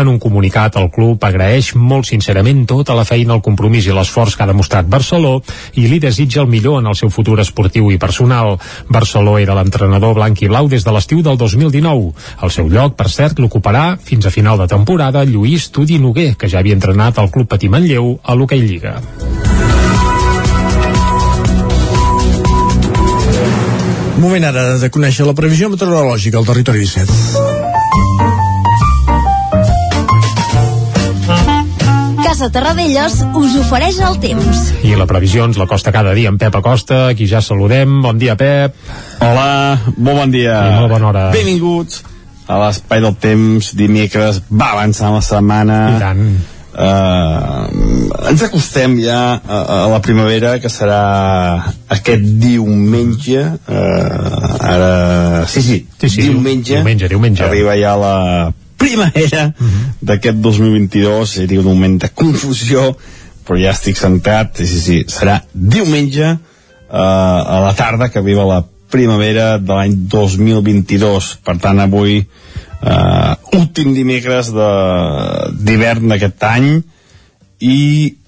[0.00, 4.34] En un comunicat, el club agraeix molt sincerament tota la feina, el compromís i l'esforç
[4.34, 5.36] que ha demostrat Barceló
[5.78, 8.56] i li desitja el millor en el seu futur esportiu i personal.
[8.88, 12.10] Barceló era l'entrenador blanc i blau des de l'estiu del 2019.
[12.42, 16.48] El seu lloc, per cert, l'ocuparà fins a final de temporada Lluís Tudi Noguer, que
[16.48, 18.94] ja havia entrenat al Club Patí Manlleu a l'Hockey Lliga.
[24.20, 27.12] Moment ara de conèixer la previsió meteorològica al territori 17.
[32.24, 34.70] Casa Terradellos us ofereix el temps.
[34.88, 38.00] I la previsió ens la costa cada dia en Pep Acosta, aquí ja saludem.
[38.04, 38.76] Bon dia, Pep.
[39.20, 40.62] Hola, molt bon dia.
[40.68, 41.26] I molt bona hora.
[41.36, 42.09] Benvinguts
[42.50, 44.42] a l'espai del temps dimecres.
[44.50, 45.76] Va avançar la setmana.
[45.96, 46.24] I tant.
[46.70, 47.66] Uh,
[48.30, 51.00] ens acostem ja a, a la primavera que serà
[51.90, 54.92] aquest diumenge uh, ara,
[55.50, 57.42] sí, sí, Sí, sí, diumenge, diumenge, diumenge.
[57.44, 58.14] arriba ja la
[58.78, 59.90] primavera uh -huh.
[60.00, 62.96] d'aquest 2022 seria un moment de confusió
[63.44, 68.44] però ja estic centrat sí, sí, sí, serà diumenge uh, a la tarda que arriba
[68.46, 76.68] la primavera de l'any 2022 per tant avui uh, últim dimecres d'hivern d'aquest any
[77.60, 77.80] i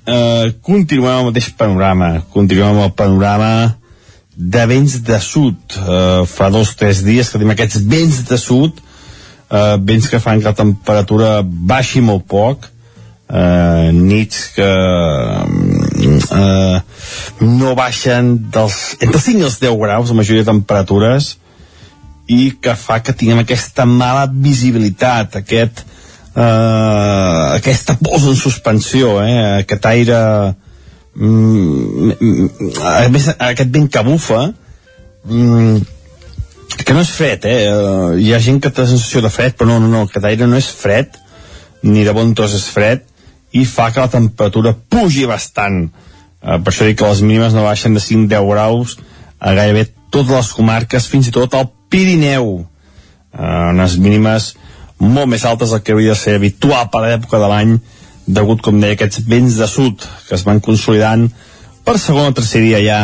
[0.06, 2.14] uh, continuem amb el mateix panorama.
[2.34, 3.52] Continuem amb el panorama
[4.36, 5.58] de vents de sud.
[5.76, 8.80] Uh, fa dos o tres dies que tenim aquests vents de sud
[9.52, 14.70] uh, vents que fan que la temperatura baixi molt poc uh, nits que
[16.08, 16.80] uh,
[17.40, 21.36] no baixen dels, entre els 5 i els 10 graus la majoria de temperatures
[22.30, 25.82] i que fa que tinguem aquesta mala visibilitat, aquest
[26.36, 30.18] eh, aquesta posa en suspensió, eh, aquest aire
[31.14, 34.46] mm, mm, a més, aquest vent que bufa
[35.24, 35.82] mm,
[36.82, 37.58] que no és fred, eh?
[37.68, 40.24] eh, hi ha gent que té la sensació de fred, però no, no, no, aquest
[40.30, 41.18] aire no és fred,
[41.82, 43.04] ni de bon tros és fred,
[43.52, 45.86] i fa que la temperatura pugi bastant.
[46.42, 48.96] Eh, per això dic que les mínimes no baixen de 5-10 graus
[49.38, 52.60] a gairebé totes les comarques, fins i tot al Pirineu.
[53.32, 54.52] Eh, unes mínimes
[55.02, 57.78] molt més altes del que hauria de ser habitual per l'època de l'any,
[58.26, 61.26] degut, com deia, a aquests vents de sud que es van consolidant
[61.82, 63.00] per segon o tercer dia ja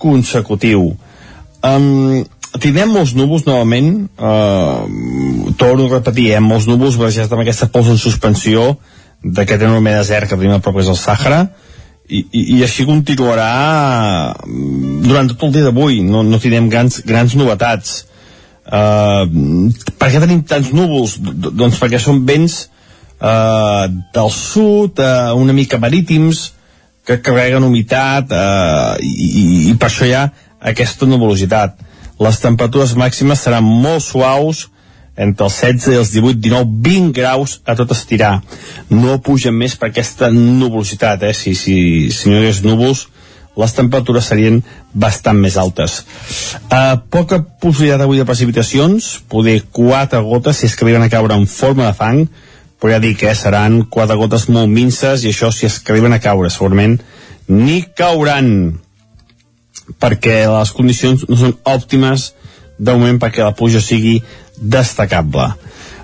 [0.00, 0.90] consecutiu.
[1.64, 2.24] Um,
[2.60, 4.84] tindrem molts núvols novament, uh,
[5.60, 8.74] torno a repetir, eh, molts núvols barrejats amb aquesta pols en suspensió
[9.22, 11.44] d'aquest enorme desert que tenim a prop del Sàhara,
[12.10, 13.50] i, i, i així continuarà
[14.44, 18.00] mm, durant tot el dia d'avui, no, no tindrem grans, grans novetats.
[18.70, 19.26] Uh,
[19.98, 21.16] per què tenim tants núvols?
[21.22, 22.64] D doncs perquè són vents
[23.18, 26.50] uh, del sud, uh, una mica marítims,
[27.06, 30.26] que carreguen humitat uh, i, i per això hi ha
[30.72, 31.78] aquesta nuvolositat.
[32.20, 34.66] Les temperatures màximes seran molt suaus,
[35.20, 38.38] entre els 16 i els 18, 19, 20 graus a tot estirar.
[38.90, 41.34] No pugen més per aquesta nuvolositat, eh?
[41.36, 41.76] Si, si,
[42.14, 43.06] si no hi hagués núvols,
[43.60, 44.60] les temperatures serien
[44.94, 46.00] bastant més altes.
[46.70, 51.36] Uh, poca possibilitat avui de precipitacions, poder 4 gotes, si és que arriben a caure
[51.36, 52.24] en forma de fang,
[52.80, 56.16] però ja dic, eh, seran 4 gotes molt minces, i això si és que arriben
[56.16, 56.96] a caure, segurament
[57.50, 58.78] ni cauran
[59.98, 62.30] perquè les condicions no són òptimes
[62.78, 64.20] de moment perquè la pluja sigui
[64.60, 65.50] destacable.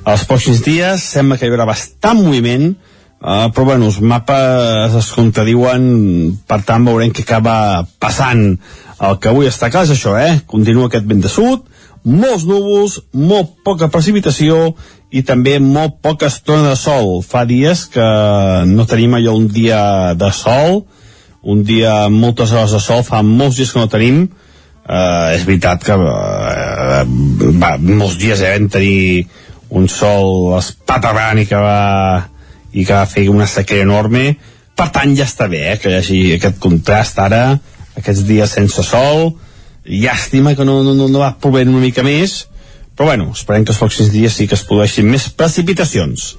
[0.07, 5.13] els pròxims dies sembla que hi haurà bastant moviment uh, però bueno, els mapes es
[5.13, 8.59] contradiuen per tant veurem què acaba passant
[8.97, 10.41] el que avui està clar és això, eh?
[10.47, 11.67] continua aquest vent de sud
[12.07, 14.77] molts núvols, molt poca precipitació
[15.11, 17.21] i també molt poca estona de sol.
[17.27, 18.07] Fa dies que
[18.71, 20.85] no tenim allò un dia de sol,
[21.43, 24.29] un dia moltes hores de sol, fa molts dies que no tenim,
[24.89, 27.03] eh, és veritat que eh,
[27.61, 29.26] va, molts dies eh, vam tenir
[29.76, 32.26] un sol espaterrant i que va
[32.76, 34.37] i que va fer una sequera enorme.
[34.76, 37.59] Per tant ja està bé eh, que hi hagi aquest contrast ara
[37.97, 39.32] aquests dies sense sol.
[39.87, 42.45] Llàstima que no, no, no, va plovent una mica més
[42.97, 46.30] però bueno, esperem que els pròxims dies sí que es produeixin més precipitacions.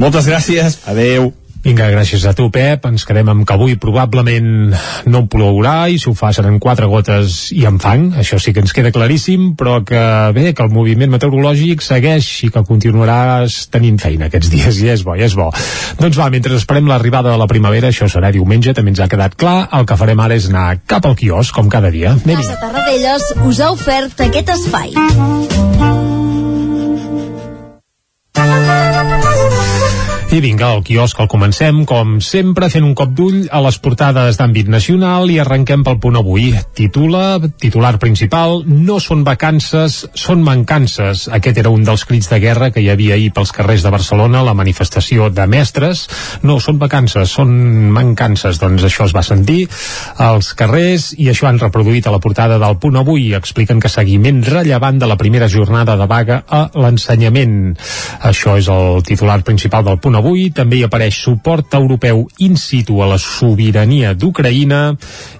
[0.00, 1.34] Moltes gràcies, adeu
[1.64, 2.86] Vinga, gràcies a tu, Pep.
[2.86, 4.72] Ens quedem amb que avui probablement
[5.10, 8.12] no plourà i si ho fa seran quatre gotes i amb fang.
[8.22, 10.00] Això sí que ens queda claríssim, però que
[10.36, 15.04] bé, que el moviment meteorològic segueix i que continuaràs tenint feina aquests dies i és
[15.04, 15.50] bo, i és bo.
[15.98, 19.34] Doncs va, mentre esperem l'arribada de la primavera, això serà diumenge, també ens ha quedat
[19.38, 22.14] clar, el que farem ara és anar cap al quiosc, com cada dia.
[22.14, 22.42] Anem-hi.
[22.44, 25.97] Casa Tarradellas us ha ofert aquest espai.
[30.28, 34.36] I vinga, al quiosc el comencem, com sempre, fent un cop d'ull a les portades
[34.36, 36.50] d'àmbit nacional i arrenquem pel punt avui.
[36.76, 41.22] Titula, titular principal, no són vacances, són mancances.
[41.32, 44.42] Aquest era un dels crits de guerra que hi havia ahir pels carrers de Barcelona,
[44.44, 46.04] la manifestació de mestres.
[46.44, 47.56] No són vacances, són
[47.96, 48.60] mancances.
[48.60, 49.62] Doncs això es va sentir
[50.20, 53.30] als carrers i això han reproduït a la portada del punt avui.
[53.32, 57.58] Expliquen que seguiment rellevant de la primera jornada de vaga a l'ensenyament.
[58.28, 63.00] Això és el titular principal del punt avui també hi apareix suport europeu in situ
[63.02, 64.82] a la sobirania d'Ucraïna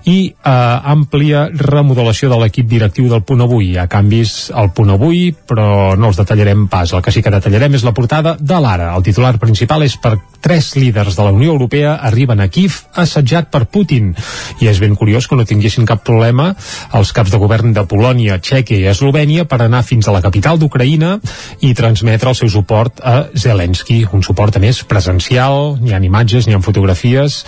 [0.09, 0.53] i eh,
[0.95, 3.75] àmplia remodelació de l'equip directiu del punt avui.
[3.77, 6.93] Ha canvis al punt avui, però no els detallarem pas.
[6.93, 8.95] El que sí que detallarem és la portada de l'Ara.
[8.97, 13.51] El titular principal és per tres líders de la Unió Europea arriben a Kiev assetjat
[13.51, 14.15] per Putin.
[14.63, 16.53] I és ben curiós que no tinguessin cap problema
[16.95, 20.59] els caps de govern de Polònia, Txèquia i Eslovènia per anar fins a la capital
[20.59, 21.17] d'Ucraïna
[21.65, 26.47] i transmetre el seu suport a Zelensky, un suport a més presencial, ni ha imatges
[26.47, 27.43] ni ha fotografies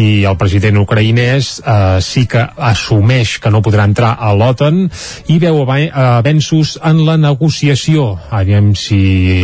[0.00, 4.84] i el president ucraïnès eh, sí que assumeix que no podrà entrar a l'OTAN
[5.32, 8.16] i veu avenços en la negociació.
[8.30, 9.00] Aviam si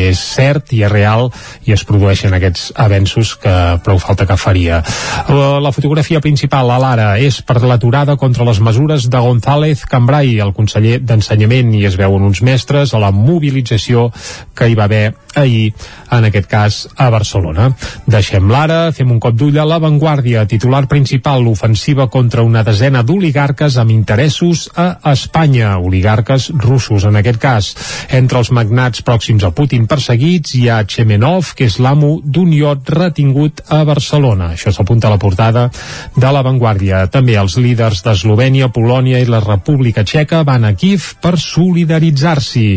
[0.09, 1.29] és cert i és real
[1.67, 4.81] i es produeixen aquests avenços que prou falta que faria.
[5.29, 10.55] La, fotografia principal a l'ara és per l'aturada contra les mesures de González Cambrai, el
[10.57, 14.09] conseller d'Ensenyament, i es veuen uns mestres a la mobilització
[14.57, 15.73] que hi va haver ahir,
[16.11, 17.71] en aquest cas a Barcelona.
[18.09, 23.79] Deixem l'ara, fem un cop d'ull a l'avantguàrdia, titular principal, l'ofensiva contra una desena d'oligarques
[23.79, 27.71] amb interessos a Espanya, oligarques russos en aquest cas.
[28.15, 32.89] Entre els magnats pròxims a Putin perseguits hi ha Chemenov, que és l'amo d'un iot
[32.95, 34.53] retingut a Barcelona.
[34.57, 35.69] Això s'apunta a la portada
[36.17, 37.07] de l'avantguàrdia.
[37.13, 42.69] També els líders d'Eslovènia, Polònia i la República Txeca van a Kiev per solidaritzar-s'hi.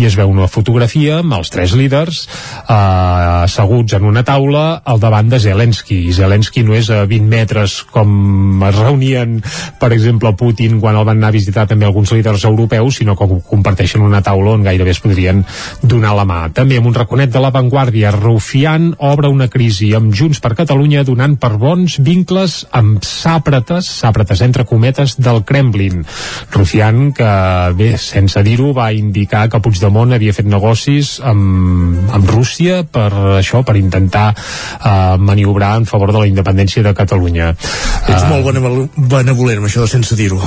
[0.00, 5.00] I es veu una fotografia amb els tres líders eh, asseguts en una taula al
[5.00, 6.00] davant de Zelensky.
[6.10, 9.38] I Zelensky no és a 20 metres com es reunien,
[9.80, 13.28] per exemple, Putin quan el van anar a visitar també alguns líders europeus, sinó que
[13.48, 15.44] comparteixen una taula on gairebé es podrien
[15.82, 16.40] donar la mà.
[16.54, 21.36] També amb un raconet de l'avantguàrdia, Rufián obre una crisi amb Junts per Catalunya donant
[21.40, 26.04] per bons vincles amb sàprates, sàprates entre cometes, del Kremlin.
[26.52, 27.30] Rufián, que
[27.76, 33.62] bé, sense dir-ho, va indicar que Puigdemont havia fet negocis amb, amb Rússia per això,
[33.66, 37.50] per intentar uh, maniobrar en favor de la independència de Catalunya.
[37.54, 40.40] Ets molt benevol- benevolent amb això sense dir-ho.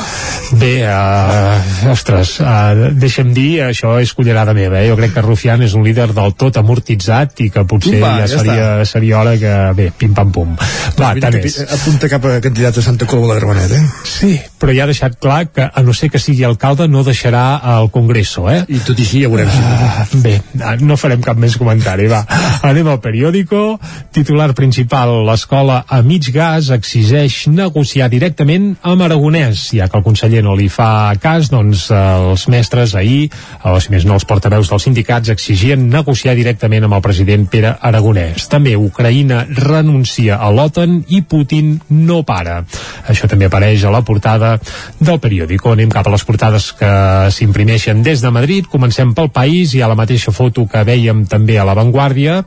[0.60, 4.89] Bé, uh, ostres, uh, deixa'm dir, això és cullerada meva, eh?
[4.89, 8.28] jo crec que Rufián és un líder del tot amortitzat i que potser Va, ja,
[8.28, 10.56] ja seria, seria hora que, bé, pim-pam-pum.
[11.00, 11.60] Va, Mira tant és.
[11.78, 13.84] Apunta cap a candidat a Santa Coloma de Gramenet, eh?
[14.08, 17.46] Sí, però ja ha deixat clar que, a no ser que sigui alcalde, no deixarà
[17.78, 18.64] el Congreso, eh?
[18.68, 19.50] I tot i així ja veurem.
[19.50, 22.24] Uh, bé, ah, no farem cap més comentari, va.
[22.64, 23.78] Anem al periòdico.
[24.14, 29.70] Titular principal, l'escola a mig gas exigeix negociar directament amb Aragonès.
[29.78, 33.30] Ja que el conseller no li fa cas, doncs eh, els mestres ahir,
[33.64, 37.76] o si més no els portaveus dels sindicats, exigien negociar directament amb el president Pere
[37.82, 38.48] Aragonès.
[38.52, 42.62] També Ucraïna renuncia a l'OTAN i Putin no para.
[43.10, 44.56] Això també apareix a la portada
[45.00, 45.74] del periòdico.
[45.74, 46.94] Anem cap a les portades que
[47.34, 48.68] s'imprimeixen des de Madrid.
[48.72, 49.74] Comencem pel país.
[49.74, 50.84] Hi ha la mateixa foto que
[51.30, 52.42] també a l'avantguàrdia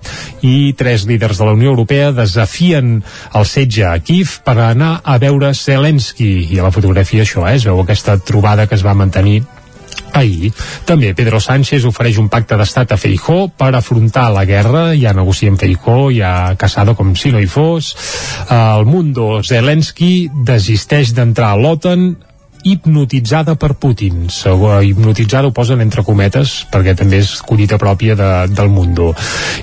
[0.46, 3.00] i tres líders de la Unió Europea desafien
[3.34, 6.48] el setge a Kiev per anar a veure Zelensky.
[6.52, 7.56] I a la fotografia això, eh?
[7.56, 9.42] es veu aquesta trobada que es va mantenir
[10.16, 10.52] ahir.
[10.88, 15.52] També Pedro Sánchez ofereix un pacte d'estat a Feijó per afrontar la guerra, ja negocia
[15.52, 17.92] amb Feijó, ja Casado com si no hi fos.
[18.52, 22.08] El Mundo Zelensky desisteix d'entrar a l'OTAN
[22.66, 24.26] hipnotitzada per Putin.
[24.32, 29.12] Segur, hipnotitzada ho posen entre cometes perquè també és collita pròpia de, del Mundo.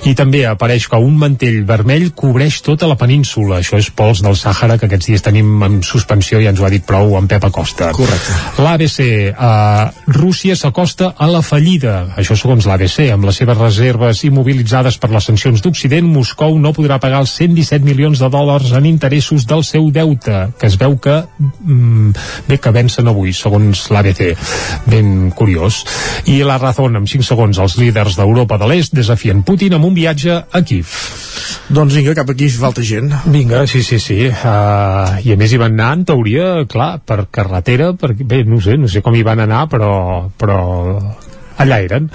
[0.08, 3.60] I també apareix que un mantell vermell cobreix tota la península.
[3.60, 6.72] Això és pols del Sàhara que aquests dies tenim en suspensió i ens ho ha
[6.72, 7.90] dit prou en Pep Acosta.
[7.96, 8.38] Correcte.
[8.64, 8.98] L'ABC,
[9.30, 9.84] eh,
[10.14, 12.14] Rússia s'acosta a la fallida.
[12.20, 16.98] Això segons l'ABC, amb les seves reserves immobilitzades per les sancions d'Occident, Moscou no podrà
[17.02, 21.20] pagar els 117 milions de dòlars en interessos del seu deute, que es veu que
[21.64, 22.12] mm,
[22.48, 24.34] bé que vencen avui, segons l'ABC.
[24.86, 25.82] Ben curiós.
[26.30, 29.94] I la Razón, amb 5 segons, els líders d'Europa de l'Est desafien Putin amb un
[29.94, 30.86] viatge a Kiev.
[31.74, 33.10] Doncs vinga, cap aquí falta gent.
[33.26, 34.20] Vinga, sí, sí, sí.
[34.28, 38.60] Uh, I a més hi van anar, en teoria, clar, per carretera, perquè, bé, no
[38.62, 40.60] sé, no sé com hi van anar, però, però
[41.58, 42.10] allà eren.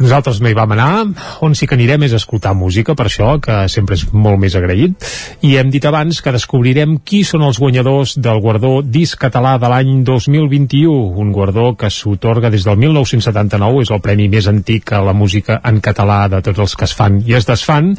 [0.00, 1.04] Nosaltres no hi vam anar,
[1.44, 5.04] on sí que anirem és escoltar música, per això, que sempre és molt més agraït,
[5.44, 9.68] i hem dit abans que descobrirem qui són els guanyadors del guardó Disc Català de
[9.68, 15.02] l'any 2021, un guardó que s'otorga des del 1979, és el premi més antic a
[15.04, 17.92] la música en català de tots els que es fan i es desfan,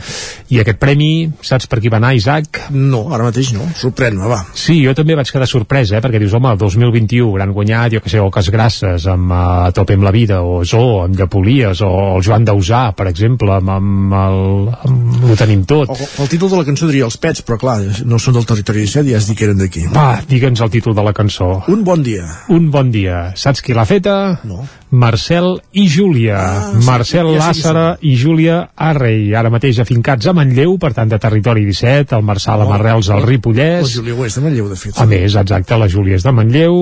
[0.49, 2.63] i aquest premi, saps per qui va anar, Isaac?
[2.73, 4.41] No, ara mateix no, sorprèn-me, va.
[4.57, 8.03] Sí, jo també vaig quedar sorpresa, eh, perquè dius, home, el 2021 hauran guanyat, jo
[8.03, 11.82] que sé, Oques Grasses, amb uh, A tope amb la vida, o Zoo, amb Llepolies,
[11.85, 14.39] o el Joan Dausà, per exemple, amb, amb el...
[14.87, 15.91] Amb, ho tenim tot.
[15.93, 17.77] O, el títol de la cançó diria Els Pets, però clar,
[18.09, 19.85] no són del territori 17, ja has dit que eren d'aquí.
[19.93, 21.51] Va, digue'ns el títol de la cançó.
[21.73, 22.27] Un bon dia.
[22.53, 23.29] Un bon dia.
[23.39, 24.17] Saps qui l'ha feta?
[24.47, 24.63] No.
[24.93, 26.37] Marcel i Júlia.
[26.37, 30.91] Ah, Marcel sí, ja qui Làssara i Júlia Arrei, ara mateix afincats a Manlleu, per
[30.93, 33.89] tant de territori 17, el Marçal Oh, amb arrels al La Ripollès.
[33.95, 34.99] Júlia ho és de Manlleu, de fet.
[35.01, 36.77] A més, exacte, la Júlia és de Manlleu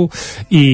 [0.52, 0.66] i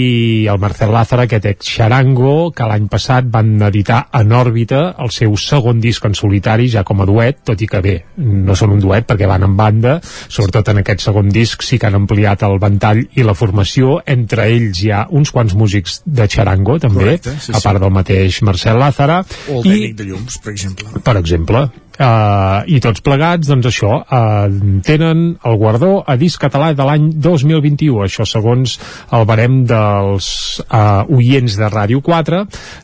[0.50, 5.38] el Marcel Lázara, aquest ex xarango, que l'any passat van editar en òrbita el seu
[5.38, 8.82] segon disc en solitari, ja com a duet, tot i que bé, no són un
[8.82, 12.58] duet perquè van en banda, sobretot en aquest segon disc sí que han ampliat el
[12.64, 17.27] ventall i la formació, entre ells hi ha uns quants músics de xarango també, Correcte,
[17.36, 17.64] sí, a sí.
[17.64, 19.20] part del mateix Marcel Lázara,
[19.52, 21.04] O el i tècnic de llums, per exemple.
[21.04, 21.68] per exemple.
[21.98, 27.08] Uh, I tots plegats, doncs això, uh, tenen el guardó a disc català de l'any
[27.18, 28.76] 2021, això segons
[29.18, 30.28] el barem dels
[30.68, 32.44] uh, oients de Ràdio 4,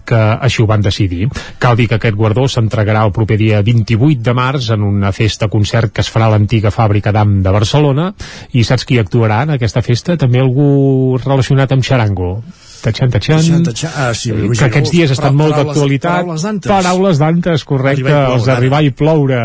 [0.09, 1.27] que així ho van decidir.
[1.61, 5.93] Cal dir que aquest guardó s'entregarà el proper dia 28 de març en una festa-concert
[5.93, 8.09] que es farà a l'antiga fàbrica d'Am de Barcelona,
[8.57, 10.17] i saps qui actuarà en aquesta festa?
[10.17, 12.39] També algú relacionat amb xarango.
[12.83, 13.63] Tachan, tachan.
[13.95, 16.25] Ah, sí, que aquests dies estan molt d'actualitat.
[16.25, 16.67] paraules d'antes.
[16.67, 18.11] Paraules d'antes, correcte.
[18.51, 19.41] Arribar i Ploure.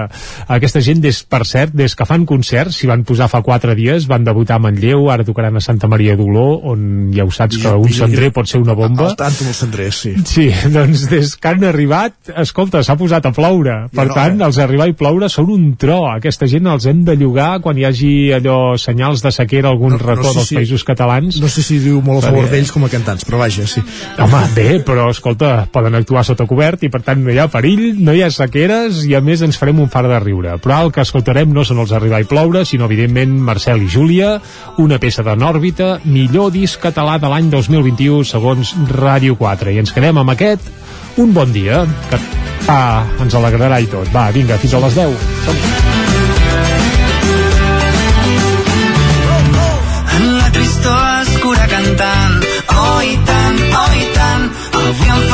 [0.55, 4.07] Aquesta gent, des, per cert, des que fan concerts, s'hi van posar fa quatre dies,
[4.09, 7.73] van debutar a Manlleu, ara tocaran a Santa Maria d'Oló, on ja ho saps que
[7.75, 9.09] un cendrer pot ser una bomba.
[9.11, 10.15] Al tanto amb els cendrers, sí.
[10.29, 13.77] Sí, doncs des que han arribat, escolta, s'ha posat a ploure.
[13.95, 14.47] Per no, tant, eh?
[14.47, 15.99] els arribar i ploure són un tro.
[16.13, 19.99] Aquesta gent els hem de llogar quan hi hagi allò senyals de sequera algun No-
[19.99, 21.41] no racó sé dels si- països catalans.
[21.43, 23.83] No sé si diu molt a favor d'ells com a cantants, però vaja, sí.
[24.19, 27.97] Home, bé, però escolta, poden actuar sota cobert i per tant no hi ha perill,
[28.05, 30.57] no hi ha sequeres i a més ens farem un far de riure.
[30.62, 34.36] Però el que escoltarem no són els Arribar i ploure, sinó evidentment Marcel i Júlia,
[34.78, 39.72] una peça de Nòrbita, millor disc català de l'any 2021 segons Ràdio 4.
[39.74, 40.68] I ens quedem amb aquest
[41.18, 42.18] un bon dia, que
[42.70, 44.11] ah, ens alegrarà i tot.
[44.14, 45.26] Va, vinga, fins a les 10.
[50.18, 52.38] En la tristor cantant
[52.74, 54.46] Oh i tant, oh i tant
[54.78, 55.28] Avui em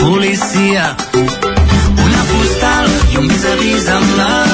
[0.00, 0.96] policia.
[1.14, 4.49] Una postal i un vis-a-vis amb l'alegria.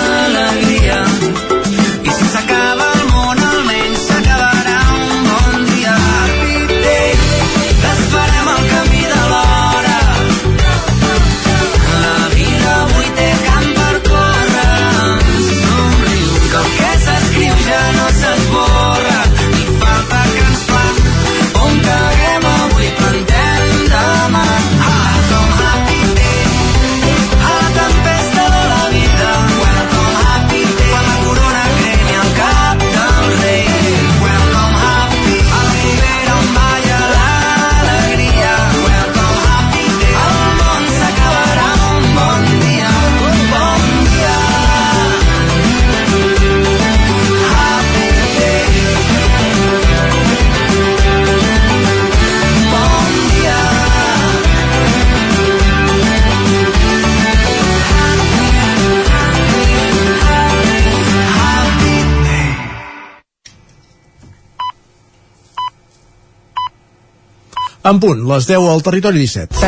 [67.86, 69.60] En punt, les 10 al territori 17.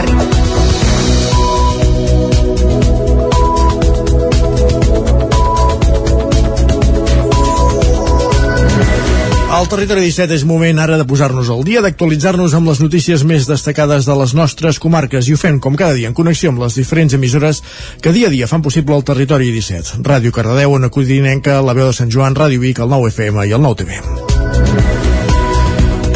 [9.55, 13.47] Al territori 17 és moment ara de posar-nos al dia, d'actualitzar-nos amb les notícies més
[13.47, 16.75] destacades de les nostres comarques i ho fem com cada dia en connexió amb les
[16.75, 17.63] diferents emissores
[18.03, 20.03] que dia a dia fan possible el territori 17.
[20.03, 23.55] Ràdio Cardedeu, Ona Codinenca, La Veu de Sant Joan, Ràdio Vic, el 9 FM i
[23.55, 24.88] el 9 TV.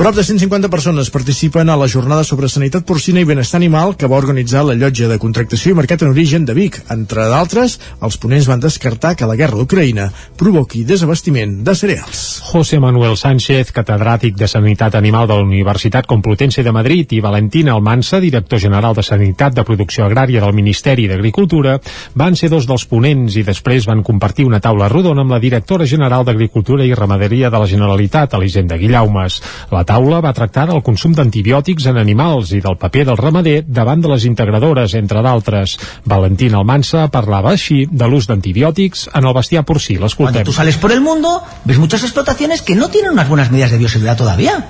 [0.03, 4.09] Prop de 150 persones participen a la jornada sobre sanitat porcina i benestar animal que
[4.11, 6.81] va organitzar la llotja de contractació i mercat en origen de Vic.
[6.91, 10.09] Entre d'altres, els ponents van descartar que la guerra d'Ucraïna
[10.41, 12.23] provoqui desabastiment de cereals.
[12.49, 17.77] José Manuel Sánchez, catedràtic de Sanitat Animal de la Universitat Complutense de Madrid i Valentina
[17.79, 21.77] Almansa, director general de Sanitat de Producció Agrària del Ministeri d'Agricultura,
[22.19, 25.87] van ser dos dels ponents i després van compartir una taula rodona amb la directora
[25.87, 29.39] general d'Agricultura i Ramaderia de la Generalitat, Elisenda Guillaumes.
[29.71, 34.01] La taula va tractar del consum d'antibiòtics en animals i del paper del ramader davant
[34.01, 35.75] de les integradores, entre d'altres.
[36.09, 39.99] Valentina Almansa parlava així de l'ús d'antibiòtics en el bestiar porcí.
[39.99, 40.45] Cuando L'escoltem.
[40.49, 43.79] tú sales por el mundo, ves muchas explotaciones que no tienen unas buenas medidas de
[43.79, 44.65] bioseguridad todavía.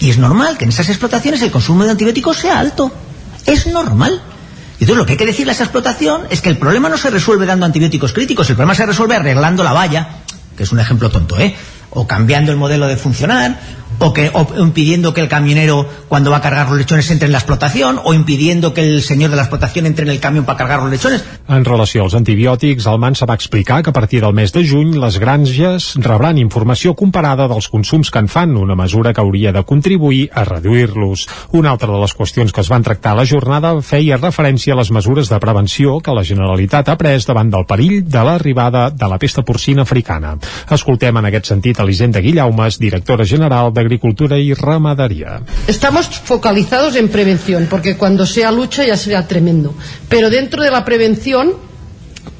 [0.00, 2.90] Y es normal que en esas explotaciones el consumo de antibióticos sea alto.
[3.44, 4.22] Es normal.
[4.78, 6.96] Y entonces lo que hay que decirle a esa explotación es que el problema no
[6.96, 10.08] se resuelve dando antibióticos críticos, el problema se resuelve arreglando la valla,
[10.56, 11.54] que es un ejemplo tonto, ¿eh?
[11.90, 13.58] O cambiando el modelo de funcionar,
[13.98, 17.32] o, que, o impidiendo que el camionero cuando va a cargar los lechones entre en
[17.32, 20.58] la explotación, o impidiendo que el señor de la explotación entre en el camión para
[20.58, 21.24] cargar los lechones.
[21.48, 24.96] En relació als antibiòtics, el Mansa va explicar que a partir del mes de juny
[24.98, 29.62] les granges rebran informació comparada dels consums que en fan, una mesura que hauria de
[29.64, 31.26] contribuir a reduir-los.
[31.52, 34.80] Una altra de les qüestions que es van tractar a la jornada feia referència a
[34.80, 39.08] les mesures de prevenció que la Generalitat ha pres davant del perill de l'arribada de
[39.08, 40.36] la pesta porcina africana.
[40.70, 45.40] Escoltem en aquest sentit Elisenda Guillaumes, directora general d'Agricultura i Ramaderia.
[45.66, 49.74] Estamos focalizados en prevención, porque cuando sea lucha ya será tremendo.
[50.08, 51.54] Pero dentro de la prevención,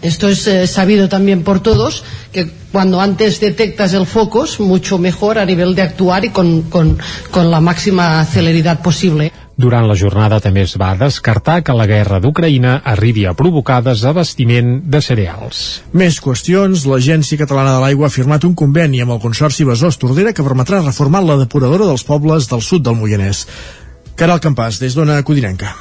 [0.03, 4.99] esto es eh, sabido también por todos, que cuando antes detectas el foco es mucho
[4.99, 9.33] mejor a nivel de actuar y con, con la máxima celeridad posible.
[9.57, 14.83] Durant la jornada també es va descartar que la guerra d'Ucraïna arribi a provocar desabastiment
[14.85, 15.63] de cereals.
[15.97, 16.85] Més qüestions.
[16.85, 20.85] L'Agència Catalana de l'Aigua ha firmat un conveni amb el Consorci Besòs Tordera que permetrà
[20.85, 23.47] reformar la depuradora dels pobles del sud del Moianès.
[24.17, 25.73] Caral Campàs, des d'Ona Codinenca.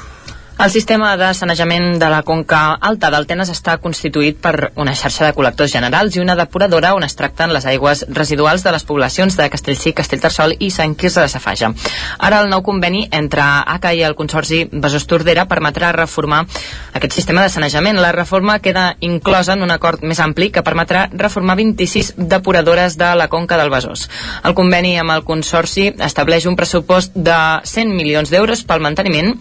[0.56, 5.34] El sistema de sanejament de la Conca Alta d'Altenes està constituït per una xarxa de
[5.36, 9.50] col·lectors generals i una depuradora on es tracten les aigües residuals de les poblacions de
[9.52, 11.68] Castellcí, Castellterçol i Sant Quirze de Safaja.
[12.16, 16.46] Ara el nou conveni entre ACA i el Consorci Besòs Tordera permetrà reformar
[16.96, 18.00] aquest sistema de sanejament.
[18.00, 23.10] La reforma queda inclosa en un acord més ampli que permetrà reformar 26 depuradores de
[23.12, 24.08] la Conca del Besòs.
[24.42, 27.36] El conveni amb el Consorci estableix un pressupost de
[27.74, 29.36] 100 milions d'euros pel manteniment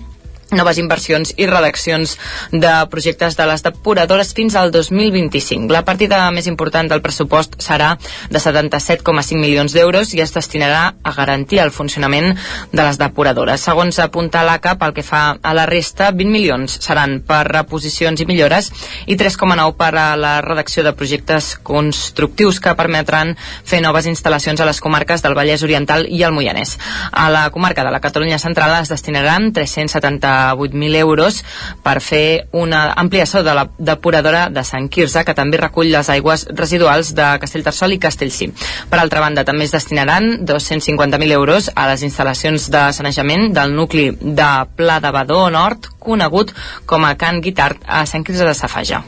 [0.52, 2.16] noves inversions i redaccions
[2.52, 5.72] de projectes de les depuradores fins al 2025.
[5.74, 7.96] La partida més important del pressupost serà
[8.30, 12.36] de 77,5 milions d'euros i es destinarà a garantir el funcionament
[12.72, 13.64] de les depuradores.
[13.66, 18.30] Segons apunta l'ACA, pel que fa a la resta, 20 milions seran per reposicions i
[18.30, 18.72] millores
[19.08, 23.34] i 3,9 per a la redacció de projectes constructius que permetran
[23.66, 26.78] fer noves instal·lacions a les comarques del Vallès Oriental i el Moianès.
[27.12, 31.42] A la comarca de la Catalunya Central es destinaran 370 8.000 euros
[31.84, 36.48] per fer una ampliació de la depuradora de Sant Quirze, que també recull les aigües
[36.52, 38.52] residuals de Castellterçol i Castellcí.
[38.90, 44.10] Per altra banda, també es destinaran 250.000 euros a les instal·lacions de sanejament del nucli
[44.22, 46.54] de Pla de Badó Nord, conegut
[46.86, 49.04] com a Can Guitart a Sant Quirze de Safaja.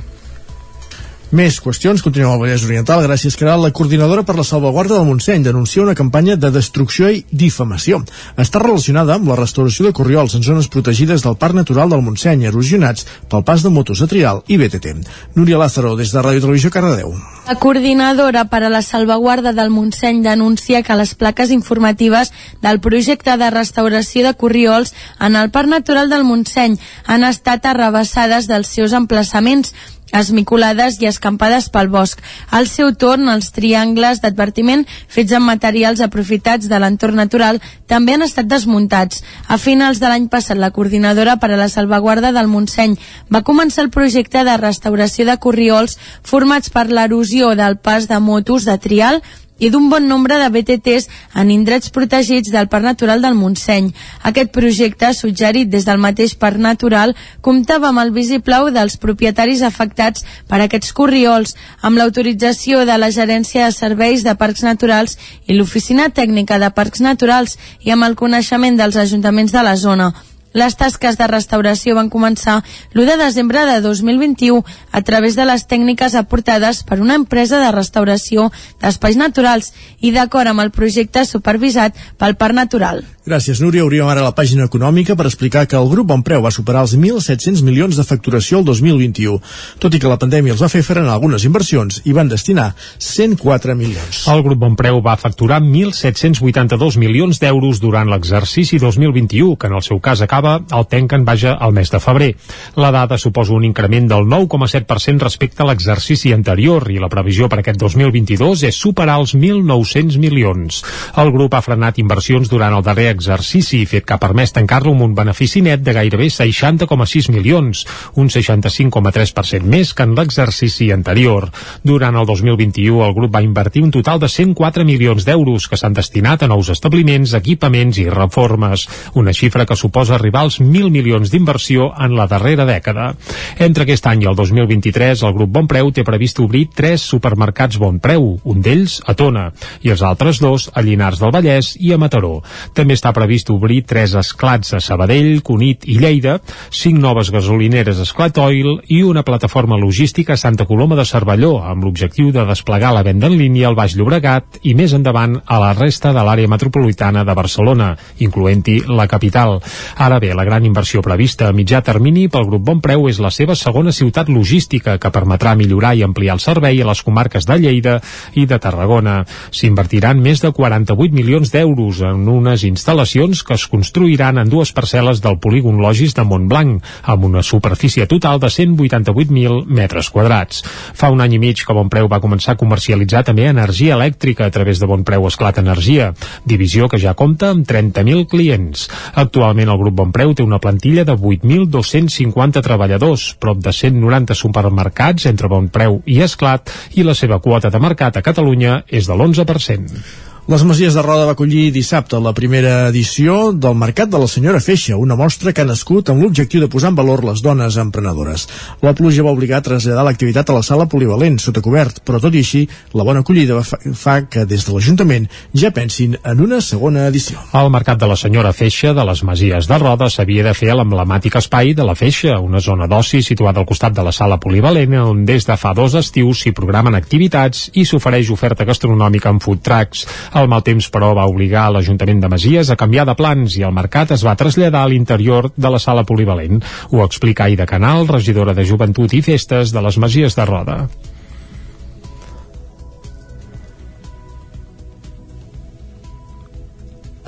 [1.27, 1.99] Més qüestions.
[1.99, 3.01] Continuem al Vallès Oriental.
[3.03, 3.59] Gràcies, Caral.
[3.59, 7.99] La coordinadora per la salvaguarda del Montseny denuncia una campanya de destrucció i difamació.
[8.39, 12.45] Està relacionada amb la restauració de corriols en zones protegides del Parc Natural del Montseny,
[12.47, 14.93] erosionats pel pas de motos de trial i BTT.
[15.35, 17.11] Núria Lázaro, des de Ràdio Televisió, Cardedeu.
[17.47, 22.31] La coordinadora per a la salvaguarda del Montseny denuncia que les plaques informatives
[22.63, 28.47] del projecte de restauració de corriols en el Parc Natural del Montseny han estat arrabassades
[28.47, 29.75] dels seus emplaçaments
[30.13, 32.21] esmicolades i escampades pel bosc.
[32.51, 38.25] Al seu torn, els triangles d'advertiment fets amb materials aprofitats de l'entorn natural també han
[38.25, 39.23] estat desmuntats.
[39.47, 42.97] A finals de l'any passat, la coordinadora per a la salvaguarda del Montseny
[43.33, 48.65] va començar el projecte de restauració de corriols formats per l'erosió del pas de motos
[48.65, 49.21] de trial
[49.59, 53.91] i d'un bon nombre de BTTs en indrets protegits del Parc Natural del Montseny.
[54.23, 60.25] Aquest projecte, suggerit des del mateix Parc Natural, comptava amb el visiplau dels propietaris afectats
[60.47, 66.09] per aquests corriols, amb l'autorització de la Gerència de Serveis de Parcs Naturals i l'Oficina
[66.09, 70.13] Tècnica de Parcs Naturals i amb el coneixement dels ajuntaments de la zona.
[70.53, 72.61] Les tasques de restauració van començar
[72.93, 77.73] l'1 de desembre de 2021 a través de les tècniques aportades per una empresa de
[77.75, 78.49] restauració
[78.81, 83.05] d'espais naturals i d'acord amb el projecte supervisat pel Parc Natural.
[83.27, 83.83] Gràcies, Núria.
[83.83, 87.59] Obríem ara la pàgina econòmica per explicar que el grup Bonpreu va superar els 1.700
[87.59, 89.41] milions de facturació el 2021,
[89.83, 92.69] tot i que la pandèmia els va fer frenar algunes inversions i van destinar
[93.03, 94.21] 104 milions.
[94.31, 99.99] El grup Bonpreu va facturar 1.782 milions d'euros durant l'exercici 2021, que en el seu
[99.99, 102.31] cas acaba el tanquen vaja al mes de febrer.
[102.79, 107.59] La dada suposa un increment del 9,7% respecte a l'exercici anterior i la previsió per
[107.59, 110.79] aquest 2022 és superar els 1.900 milions.
[111.19, 115.07] El grup ha frenat inversions durant el darrer exercici, fet que ha permès tancar-lo amb
[115.07, 117.83] un benefici net de gairebé 60,6 milions,
[118.15, 121.49] un 65,3% més que en l'exercici anterior.
[121.83, 125.97] Durant el 2021 el grup va invertir un total de 104 milions d'euros que s'han
[125.97, 131.31] destinat a nous establiments, equipaments i reformes, una xifra que suposa arribar als 1.000 milions
[131.33, 133.13] d'inversió en la darrera dècada.
[133.57, 138.37] Entre aquest any i el 2023 el grup Bonpreu té previst obrir tres supermercats Bonpreu,
[138.43, 139.49] un d'ells a Tona,
[139.81, 142.41] i els altres dos a Llinars del Vallès i a Mataró.
[142.77, 146.37] També està previst obrir tres esclats a Sabadell, Cunit i Lleida,
[146.73, 151.85] cinc noves gasolineres Esclat Oil i una plataforma logística a Santa Coloma de Cervelló, amb
[151.85, 155.73] l'objectiu de desplegar la venda en línia al Baix Llobregat i més endavant a la
[155.77, 159.57] resta de l'àrea metropolitana de Barcelona, incloent-hi la capital.
[159.95, 163.55] Ara bé, la gran inversió prevista a mitjà termini pel grup Bonpreu és la seva
[163.55, 167.99] segona ciutat logística, que permetrà millorar i ampliar el servei a les comarques de Lleida
[168.35, 169.21] i de Tarragona.
[169.51, 175.19] S'invertiran més de 48 milions d'euros en unes instal·lacions que es construiran en dues parcel·les
[175.21, 180.63] del polígon Logis de Montblanc, amb una superfície total de 188.000 metres quadrats.
[180.97, 184.51] Fa un any i mig que Bonpreu va començar a comercialitzar també energia elèctrica a
[184.51, 186.13] través de Bonpreu Esclat Energia,
[186.45, 188.87] divisió que ja compta amb 30.000 clients.
[189.13, 195.51] Actualment el grup Bonpreu té una plantilla de 8.250 treballadors, prop de 190 supermercats entre
[195.53, 200.26] Bonpreu i Esclat, i la seva quota de mercat a Catalunya és de l'11%.
[200.47, 204.61] Les Masies de Roda va acollir dissabte la primera edició del Mercat de la Senyora
[204.63, 208.45] Feixa, una mostra que ha nascut amb l'objectiu de posar en valor les dones emprenedores.
[208.79, 212.31] La pluja va obligar a traslladar l'activitat a la sala polivalent, sota cobert, però tot
[212.31, 212.61] i així,
[212.95, 217.43] la bona acollida fa, fa que des de l'Ajuntament ja pensin en una segona edició.
[217.51, 220.79] El Mercat de la Senyora Feixa de les Masies de Roda s'havia de fer a
[220.79, 224.95] l'emblemàtic espai de la Feixa, una zona d'oci situada al costat de la sala polivalent,
[225.11, 229.65] on des de fa dos estius s'hi programen activitats i s'ofereix oferta gastronòmica amb food
[229.67, 230.07] trucks.
[230.37, 233.73] El mal temps, però, va obligar l'Ajuntament de Masies a canviar de plans i el
[233.73, 236.61] mercat es va traslladar a l'interior de la sala polivalent.
[236.93, 240.77] Ho explica Aida Canal, regidora de Joventut i Festes de les Masies de Roda.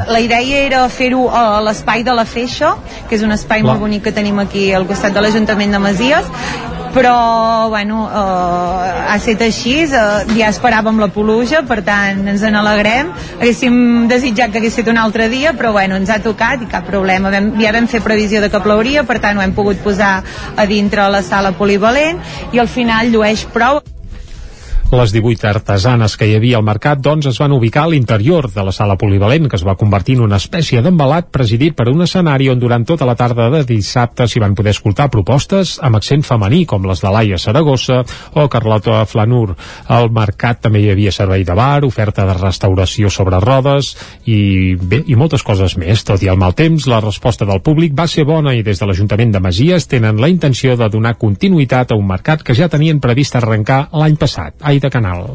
[0.09, 2.75] La idea era fer-ho a l'espai de la Feixa,
[3.09, 6.29] que és un espai molt bonic que tenim aquí al costat de l'Ajuntament de Masies,
[6.93, 9.99] però bueno, eh, ha estat així eh,
[10.37, 15.01] ja esperàvem la pluja per tant ens en alegrem haguéssim desitjat que hagués estat un
[15.01, 17.31] altre dia però bueno, ens ha tocat i cap problema.
[17.33, 20.19] Vam, ja vam fer previsió de que plouria per tant ho hem pogut posar
[20.55, 22.19] a dintre la sala polivalent
[22.53, 23.81] i al final llueix prou
[24.89, 28.63] Les 18 artesanes que hi havia al mercat, doncs, es van ubicar a l'interior de
[28.65, 32.47] la sala polivalent, que es va convertir en una espècie d'embalat presidit per un escenari
[32.49, 36.63] on durant tota la tarda de dissabte s'hi van poder escoltar propostes amb accent femení,
[36.65, 37.99] com les de Laia Saragossa
[38.33, 39.53] o Carlota Flanur.
[39.93, 43.91] Al mercat també hi havia servei de bar, oferta de restauració sobre rodes
[44.25, 46.01] i, bé, i moltes coses més.
[46.01, 48.89] Tot i el mal temps, la resposta del públic va ser bona i des de
[48.89, 52.97] l'Ajuntament de Masies tenen la intenció de donar continuïtat a un mercat que ja tenien
[52.97, 54.57] previst arrencar l'any passat.
[54.65, 55.25] Ai, de Canal.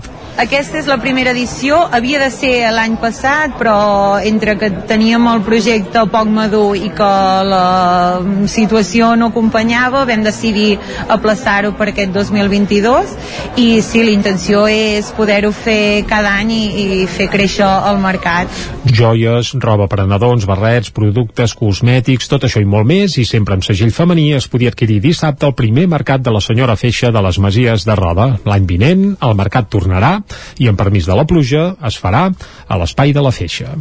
[0.41, 5.45] Aquesta és la primera edició, havia de ser l'any passat, però entre que teníem el
[5.47, 7.11] projecte poc madur i que
[7.47, 8.19] la
[8.51, 10.75] situació no acompanyava, vam decidir
[11.09, 13.15] aplaçar-ho per aquest 2022
[13.63, 16.65] i sí, l'intenció és poder-ho fer cada any i,
[17.05, 18.51] i fer créixer el mercat.
[18.85, 23.55] Joies, roba per a nadons, barrets, productes, cosmètics, tot això i molt més, i sempre
[23.55, 27.23] amb segell femení es podia adquirir dissabte el primer mercat de la senyora Feixa de
[27.23, 28.29] les Masies de Roda.
[28.49, 30.17] L'any vinent, el el mercat tornarà
[30.63, 33.75] i amb permís de la pluja es farà a l'espai de la Feixa.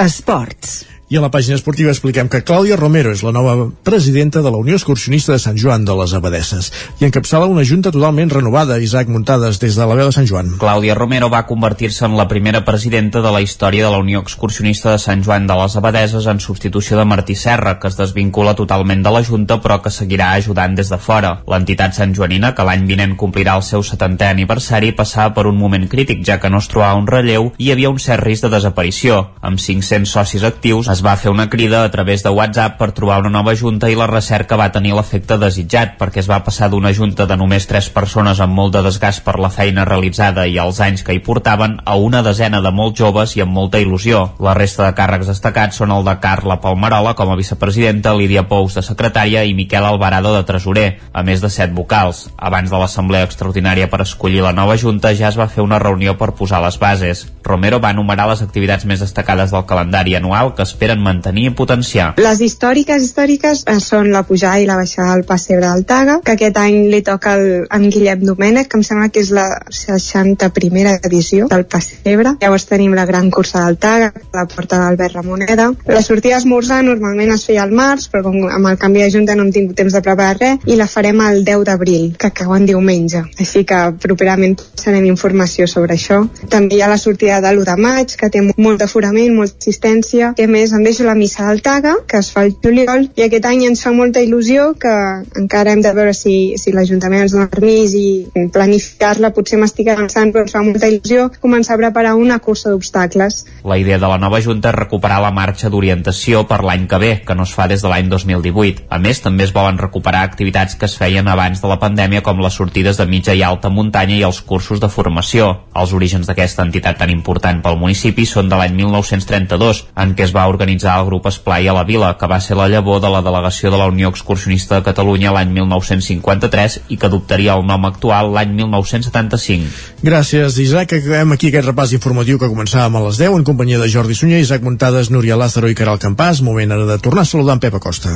[0.00, 0.80] Esports.
[1.10, 4.58] I a la pàgina esportiva expliquem que Clàudia Romero és la nova presidenta de la
[4.62, 6.68] Unió Excursionista de Sant Joan de les Abadesses
[7.00, 10.52] i encapçala una junta totalment renovada, Isaac Muntades, des de la veu de Sant Joan.
[10.60, 14.92] Clàudia Romero va convertir-se en la primera presidenta de la història de la Unió Excursionista
[14.92, 19.02] de Sant Joan de les Abadeses en substitució de Martí Serra, que es desvincula totalment
[19.02, 21.40] de la Junta però que seguirà ajudant des de fora.
[21.50, 26.22] L'entitat santjoanina, que l'any vinent complirà el seu 70è aniversari, passava per un moment crític,
[26.22, 29.20] ja que no es trobava un relleu i hi havia un cert risc de desaparició.
[29.42, 33.20] Amb 500 socis actius, es va fer una crida a través de WhatsApp per trobar
[33.20, 36.92] una nova junta i la recerca va tenir l'efecte desitjat perquè es va passar d'una
[36.96, 40.80] junta de només 3 persones amb molt de desgast per la feina realitzada i els
[40.80, 44.22] anys que hi portaven a una desena de molt joves i amb molta il·lusió.
[44.40, 48.78] La resta de càrrecs destacats són el de Carla Palmerola com a vicepresidenta, Lídia Pous
[48.78, 52.26] de secretària i Miquel Alvarado de tresorer, a més de 7 vocals.
[52.36, 56.16] Abans de l'assemblea extraordinària per escollir la nova junta ja es va fer una reunió
[56.18, 57.26] per posar les bases.
[57.44, 62.14] Romero va enumerar les activitats més destacades del calendari anual que esperen mantenir i potenciar.
[62.18, 66.34] Les històriques històriques eh, són la pujada i la baixada del pessebre del Taga, que
[66.34, 70.96] aquest any li toca el, en Guillem Domènech, que em sembla que és la 61a
[71.06, 72.34] edició del pessebre.
[72.40, 75.70] Llavors tenim la gran cursa del Taga, la porta d'Albert Ramoneda.
[75.86, 79.36] La sortida d'esmorzar normalment es feia al març, però com amb el canvi de junta
[79.36, 82.54] no hem tingut temps de preparar res, i la farem el 10 d'abril, que cau
[82.56, 83.22] en diumenge.
[83.38, 86.22] Així que properament serem informació sobre això.
[86.50, 90.32] També hi ha la sortida de l'1 de maig, que té molt d'aforament, molta assistència.
[90.40, 93.64] A més, deixo la missa del Taga, que es fa el juliol, i aquest any
[93.68, 94.92] ens fa molta il·lusió que
[95.40, 98.06] encara hem de veure si, si l'Ajuntament ens dona permís i
[98.54, 103.44] planificar-la, potser m'estic avançant, però ens fa molta il·lusió començar a preparar una cursa d'obstacles.
[103.64, 107.12] La idea de la nova Junta és recuperar la marxa d'orientació per l'any que ve,
[107.26, 108.86] que no es fa des de l'any 2018.
[108.90, 112.40] A més, també es volen recuperar activitats que es feien abans de la pandèmia, com
[112.40, 115.50] les sortides de mitja i alta muntanya i els cursos de formació.
[115.76, 120.34] Els orígens d'aquesta entitat tan important pel municipi són de l'any 1932, en què es
[120.36, 123.22] va organitzar el grup Esplai a la Vila, que va ser la llavor de la
[123.22, 128.32] delegació de la Unió Excursionista de Catalunya l'any 1953 i que adoptaria el nom actual
[128.34, 129.66] l'any 1975.
[130.02, 130.92] Gràcies, Isaac.
[130.92, 134.40] Acabem aquí aquest repàs informatiu que començàvem a les 10 en companyia de Jordi Sunyer,
[134.40, 136.44] Isaac Muntades, Núria Lázaro i Caral Campàs.
[136.46, 138.14] Moment ara de tornar a saludar en Pep Acosta.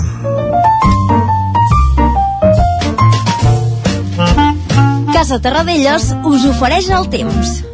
[5.12, 7.73] Casa Terradellos us ofereix el temps.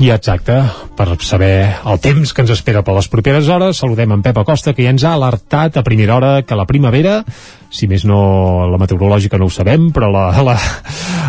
[0.00, 0.54] I exacte,
[0.96, 4.72] per saber el temps que ens espera per les properes hores, saludem en Pep Acosta,
[4.72, 7.18] que ja ens ha alertat a primera hora que la primavera,
[7.68, 8.20] si més no
[8.72, 10.08] la meteorològica no ho sabem, però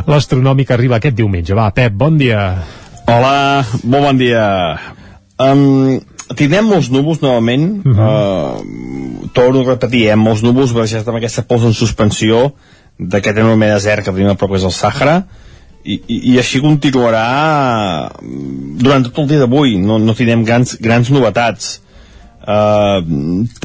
[0.08, 1.52] l'astronòmica arriba aquest diumenge.
[1.58, 2.46] Va, Pep, bon dia.
[3.12, 4.48] Hola, molt bon dia.
[5.36, 6.00] Um,
[6.40, 8.08] tindrem molts núvols novament, uh -huh.
[8.08, 12.54] uh, torno a repetir, eh, molts núvols barrejats amb aquesta pols en suspensió
[12.98, 15.26] d'aquest enorme desert que tenim a prop és el Sàhara,
[15.84, 17.26] i, i, i així continuarà
[18.22, 19.78] durant tot el dia d'avui.
[19.82, 21.80] No, no tindrem grans, grans novetats.
[22.42, 23.02] Uh,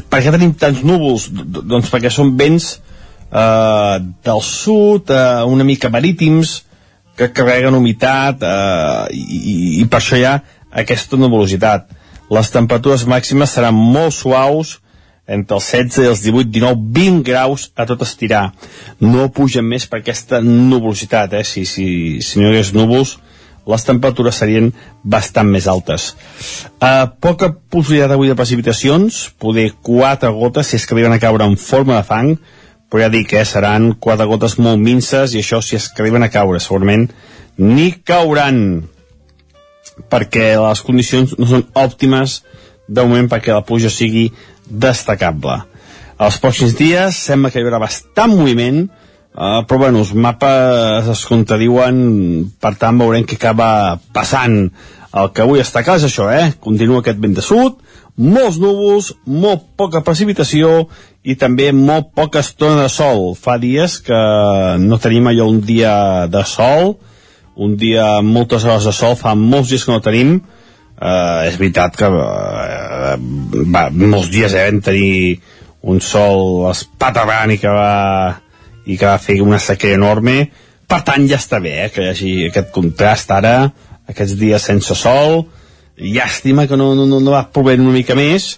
[0.09, 1.31] per què tenim tants núvols?
[1.33, 6.59] doncs perquè són vents uh, del sud uh, una mica marítims
[7.17, 10.35] que carreguen humitat uh, i, i per això hi ha
[10.83, 11.89] aquesta nuvolositat.
[12.33, 14.77] Les temperatures màximes seran molt suaus
[15.27, 18.51] entre els 16 i els 18, 19, 20 graus a tot estirar.
[19.03, 21.43] No pugen més per aquesta nuvolositat, eh?
[21.43, 21.87] Si, si,
[22.23, 23.17] si no hi hagués núvols,
[23.67, 24.69] les temperatures serien
[25.03, 26.13] bastant més altes.
[26.79, 31.45] Uh, poca possibilitat avui de precipitacions, poder 4 gotes si es que arriben a caure
[31.45, 32.37] en forma de fang,
[32.87, 36.23] però ja dic eh, seran 4 gotes molt minces i això si es que arriben
[36.23, 37.09] a caure segurament
[37.57, 38.61] ni cauran
[40.11, 42.41] perquè les condicions no són òptimes
[42.87, 44.29] de moment perquè la pluja sigui
[44.69, 45.59] destacable.
[46.17, 51.25] Els pròxims dies sembla que hi haurà bastant moviment, uh, però bueno, els mapes es
[51.29, 51.97] contradiuen
[52.61, 54.63] per tant veurem què acaba passant
[55.17, 56.51] el que avui està clar és això, eh?
[56.61, 57.79] continua aquest vent de sud
[58.17, 60.87] molts núvols, molt poca precipitació
[61.21, 63.35] i també molt poca estona de sol.
[63.37, 64.17] Fa dies que
[64.81, 66.95] no tenim allò un dia de sol,
[67.55, 70.39] un dia moltes hores de sol, fa molts dies que no tenim,
[70.97, 73.15] eh, és veritat que eh,
[73.73, 75.39] va, molts dies eh, vam tenir
[75.87, 78.37] un sol espaterrant i que va
[78.87, 80.47] i que va fer una sequera enorme.
[80.87, 83.57] Per tant ja està bé eh, que hi hagi aquest contrast ara
[84.07, 85.43] aquests dies sense sol.
[85.97, 88.57] Llàstima que no, no, no, va plovent una mica més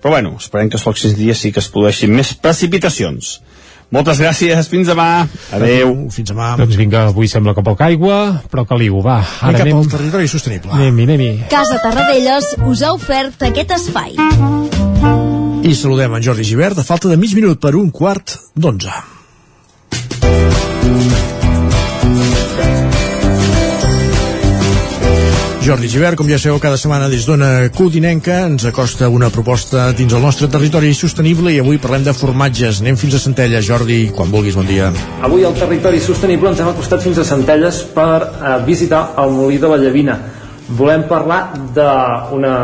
[0.00, 3.34] però bueno, esperem que els pròxims dies sí que es produeixin més precipitacions
[3.94, 5.26] moltes gràcies, fins demà.
[5.56, 5.94] Adeu.
[6.14, 6.54] Fins demà.
[6.60, 9.20] Doncs vinga, avui sembla que poca aigua, però caliu, va.
[9.40, 9.82] Ara cap anem...
[9.82, 10.72] al territori sostenible.
[10.78, 11.30] Anem-hi, anem-hi.
[11.52, 14.16] Casa Tarradellas us ha ofert aquest espai.
[15.60, 19.09] I saludem en Jordi Givert a falta de mig minut per un quart d'onze.
[25.60, 30.14] Jordi Givert, com ja sabeu, cada setmana des d'Ona Codinenca ens acosta una proposta dins
[30.16, 32.78] el nostre territori sostenible i avui parlem de formatges.
[32.80, 33.60] Anem fins a Centella.
[33.60, 34.88] Jordi, quan vulguis, bon dia.
[35.20, 39.58] Avui al territori sostenible ens hem acostat fins a Centelles per eh, visitar el Molí
[39.60, 40.16] de la Llavina.
[40.78, 41.42] Volem parlar
[41.76, 42.54] d'una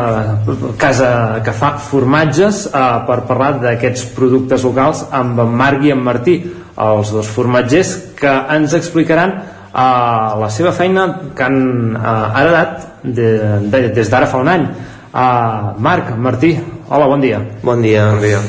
[0.81, 1.11] casa
[1.45, 6.39] que fa formatges eh, per parlar d'aquests productes locals amb en Marc i en Martí,
[6.81, 9.37] els dos formatgers que ens explicaran
[9.77, 13.31] uh, la seva feina que han uh, heredat de,
[13.69, 14.67] de, des d'ara fa un any.
[15.13, 16.57] Uh, Marc, Martí,
[16.89, 17.41] hola, bon dia.
[17.63, 18.09] Bon dia.
[18.11, 18.41] Bon dia.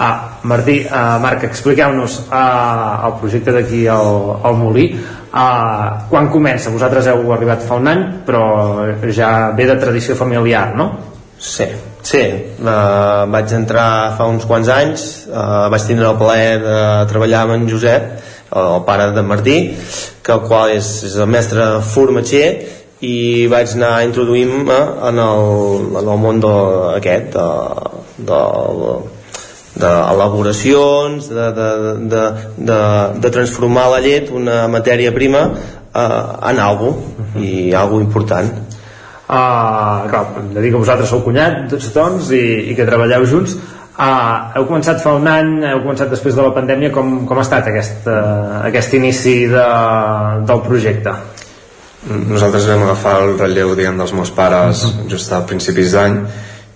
[0.00, 4.86] Ah, Martí, uh, Marc, expliqueu-nos uh, el projecte d'aquí al, al Molí.
[5.30, 6.72] Uh, quan comença?
[6.72, 8.42] Vosaltres heu arribat fa un any, però
[9.12, 10.88] ja ve de tradició familiar, no?
[11.36, 11.68] Sí,
[12.00, 12.22] sí.
[12.60, 16.80] Uh, vaig entrar fa uns quants anys, uh, vaig tindre el plaer de
[17.12, 18.10] treballar amb en Josep,
[18.50, 19.56] el pare de Martí,
[20.22, 22.46] que el qual és, és el mestre formatger
[23.06, 24.78] i vaig anar introduint-me
[25.08, 26.54] en el, en el món de,
[26.98, 27.46] aquest de,
[28.28, 28.40] de,
[29.80, 31.68] d'elaboracions de, de,
[32.10, 32.24] de,
[32.70, 32.80] de,
[33.22, 36.92] de transformar la llet una matèria prima eh, en algo
[37.38, 38.50] i algo important.
[39.30, 43.54] Uh, clar, hem de dir que vosaltres sou cunyats doncs, i, i que treballeu junts
[43.96, 47.46] uh, heu començat fa un any heu començat després de la pandèmia com, com ha
[47.46, 49.66] estat aquest, uh, aquest inici de,
[50.46, 51.16] del projecte?
[52.08, 55.08] nosaltres vam agafar el relleu diguem, dels meus pares uh -huh.
[55.08, 56.16] just a principis d'any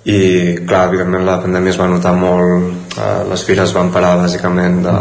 [0.05, 4.83] i clar, evidentment la pandèmia es va notar molt eh, les fires van parar bàsicament
[4.85, 4.97] de,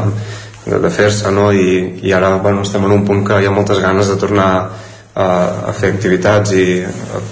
[0.66, 1.52] de, de fer-se no?
[1.52, 4.70] I, i ara bueno, estem en un punt que hi ha moltes ganes de tornar
[5.14, 5.26] a,
[5.70, 6.84] a fer activitats i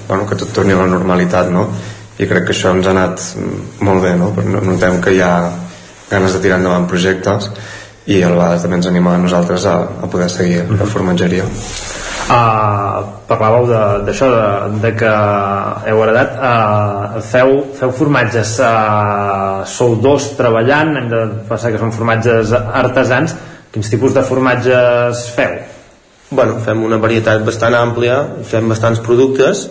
[0.08, 1.70] bueno, que tot torni a la normalitat no?
[2.20, 3.24] I crec que això ens ha anat
[3.86, 4.34] molt bé no?
[4.68, 5.34] notem que hi ha
[6.12, 7.52] ganes de tirar endavant projectes
[8.12, 11.48] i a vegades també ens anima a nosaltres a, a poder seguir la formatgeria
[12.32, 13.66] Uh, parlàveu
[14.06, 15.10] d'això, de, de, de que
[15.90, 21.92] heu heredat, uh, feu, feu formatges, uh, sou dos treballant, hem de pensar que són
[21.92, 23.36] formatges artesans,
[23.74, 25.58] quins tipus de formatges feu?
[26.32, 29.66] Bueno, fem una varietat bastant àmplia, fem bastants productes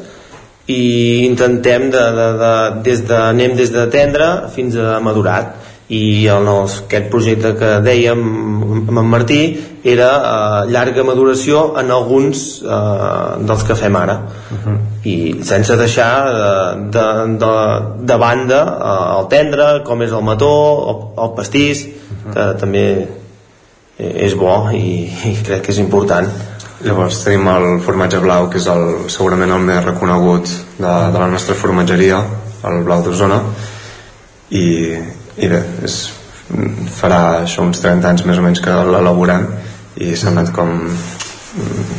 [0.70, 2.52] i intentem de, de, de,
[2.86, 5.56] des de, anem des de tendre fins a madurat
[5.90, 9.40] i en els, aquest projecte que dèiem amb en Martí
[9.82, 14.76] era eh, llarga maduració en alguns eh, dels que fem ara uh -huh.
[15.04, 16.54] i sense deixar de,
[16.98, 17.06] de,
[17.42, 17.54] de,
[18.06, 20.52] de banda eh, el tendre, com és el mató
[20.90, 22.32] el, el pastís, uh -huh.
[22.34, 23.08] que també
[23.98, 26.28] és bo i, i crec que és important
[26.80, 30.48] Llavors tenim el formatge blau, que és el, segurament el més reconegut
[30.78, 32.22] de, de la nostra formatgeria,
[32.70, 33.40] el blau d'Osona,
[34.56, 34.64] i,
[35.36, 35.98] i bé, és,
[36.96, 39.46] farà això uns 30 anys més o menys que l'elaborem
[40.00, 40.72] i s'ha anat com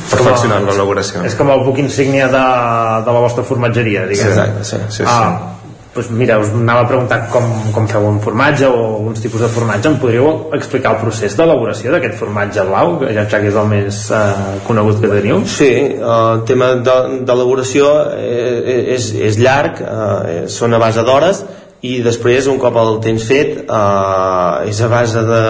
[0.10, 1.24] perfeccionant l'elaboració.
[1.28, 2.44] és com el buc insígnia de,
[3.06, 4.26] de la vostra formatgeria diguem.
[4.26, 5.61] sí, exacte, sí, sí, ah,
[5.94, 7.44] doncs mira, us anava a preguntar com,
[7.76, 11.92] com feu un formatge o alguns tipus de formatge em podríeu explicar el procés d'elaboració
[11.92, 14.22] d'aquest formatge blau, ja que és el més eh,
[14.68, 15.42] conegut que teniu?
[15.52, 21.44] Sí, el tema d'elaboració eh, és, és llarg eh, són a base d'hores
[21.84, 25.44] i després un cop el tens fet eh, és a base de,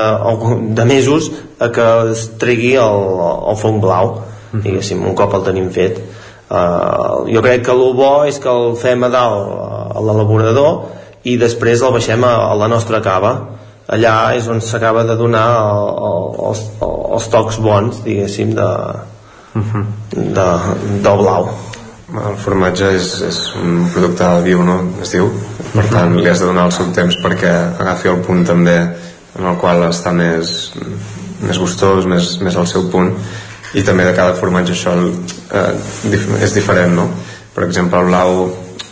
[0.73, 3.05] de mesos a que es tregui el,
[3.51, 4.65] el fong blau mhm.
[4.65, 8.73] diguéssim, un cop el tenim fet eh, jo crec que el bo és que el
[8.80, 13.34] fem a dalt a l'elaborador i després el baixem a, a la nostra cava
[13.91, 16.63] allà és on s'acaba de donar el, el, els,
[17.18, 18.69] els tocs bons diguéssim de,
[19.59, 19.85] mhm.
[20.15, 20.47] de,
[21.03, 21.51] del blau
[22.11, 24.81] el formatge és, és un producte viu, no?
[25.03, 25.30] es diu
[25.72, 29.47] per tant li has de donar el seu temps perquè agafi el punt també en
[29.47, 30.73] el qual està més
[31.41, 33.13] més gustós, més, més al seu punt
[33.73, 35.72] i també de cada formatge això eh,
[36.43, 37.07] és diferent no?
[37.55, 38.43] per exemple el blau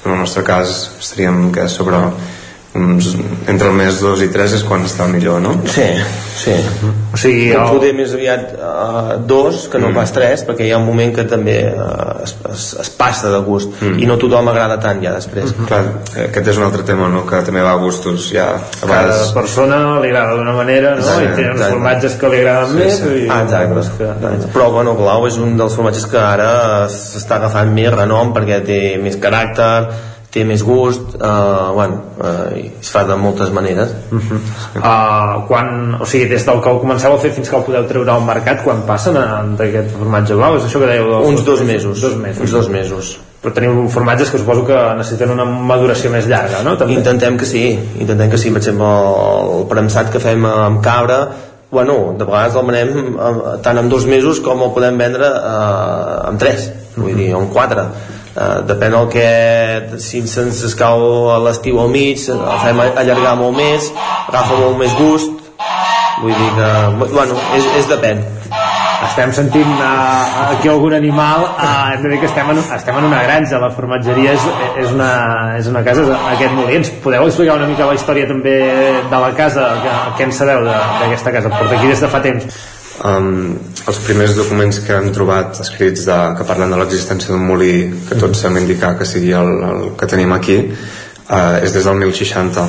[0.05, 1.97] en el nostre cas estaríem que sobre
[2.75, 3.15] uns,
[3.49, 5.55] entre el mes 2 i 3 és quan està millor, no?
[5.65, 5.87] Sí,
[6.37, 6.53] sí.
[7.13, 9.95] O sigui, el- poder més aviat uh, dos que no Mm.
[9.95, 13.39] pas tres, perquè hi ha un moment que també uh, es, es, es passa de
[13.41, 13.97] gust Mm.
[14.03, 15.55] i no tothom agrada tant ja després.
[15.67, 15.81] Clar,
[16.15, 17.25] eh, aquest és un altre tema, no?
[17.25, 19.31] Que també va a gustos, ja a cada vegades...
[19.33, 21.01] persona li agrada d'una manera no?
[21.01, 21.71] Exacte, i té uns exacte.
[21.73, 23.15] formatges que li agraden Sí, més sí.
[23.25, 23.65] i Ah, exacte.
[23.65, 24.51] altres que...
[24.53, 28.79] Però bueno, Blau és un dels formatges que ara s'està agafant més renom perquè té
[29.01, 29.89] més caràcter,
[30.29, 33.95] té més gust, uh, bueno, uh, i es fa de moltes maneres.
[34.13, 37.87] Uh, quan, o sigui, des del que ho comenceu a fer fins que el podeu
[37.89, 39.17] treure al mercat, quan passen
[39.57, 40.59] d'aquest formatge blau?
[40.59, 41.09] És això que dèieu?
[41.09, 42.05] Dels Uns dos mesos.
[42.05, 42.43] Dos mesos.
[42.45, 43.11] Uns dos mesos.
[43.41, 46.75] Però teniu formatges que suposo que necessiten una maduració més llarga, no?
[46.77, 46.99] També.
[46.99, 47.63] Intentem que sí,
[47.97, 51.23] intentem que sí, per exemple el premsat que fem amb cabra
[51.71, 56.15] bueno, de vegades el venem eh, tant en dos mesos com el podem vendre eh,
[56.29, 56.65] en tres,
[56.97, 57.85] vull dir, o en quatre
[58.39, 63.57] eh, depèn del que si se'ns escau a l'estiu al mig el fem allargar molt
[63.59, 63.91] més
[64.29, 65.35] agafa molt més gust.
[66.19, 66.69] Vull dir que,
[67.15, 68.21] bueno, és, és depèn.
[69.07, 73.07] Estem sentint uh, aquí algun animal uh, hem de dir que estem en, estem en
[73.07, 74.47] una granja la formatgeria és,
[74.83, 75.11] és, una,
[75.55, 76.03] és una casa
[76.33, 78.57] aquest molí, ens podeu explicar una mica la història també
[79.13, 81.53] de la casa que, què en sabeu d'aquesta casa?
[81.55, 82.51] Porta aquí des de fa temps
[82.99, 83.53] Um,
[83.87, 87.75] els primers documents que hem trobat escrits de, que parlen de l'existència d'un molí
[88.09, 91.95] que tots hem indicat que sigui el, el que tenim aquí uh, és des del
[92.01, 92.65] 1060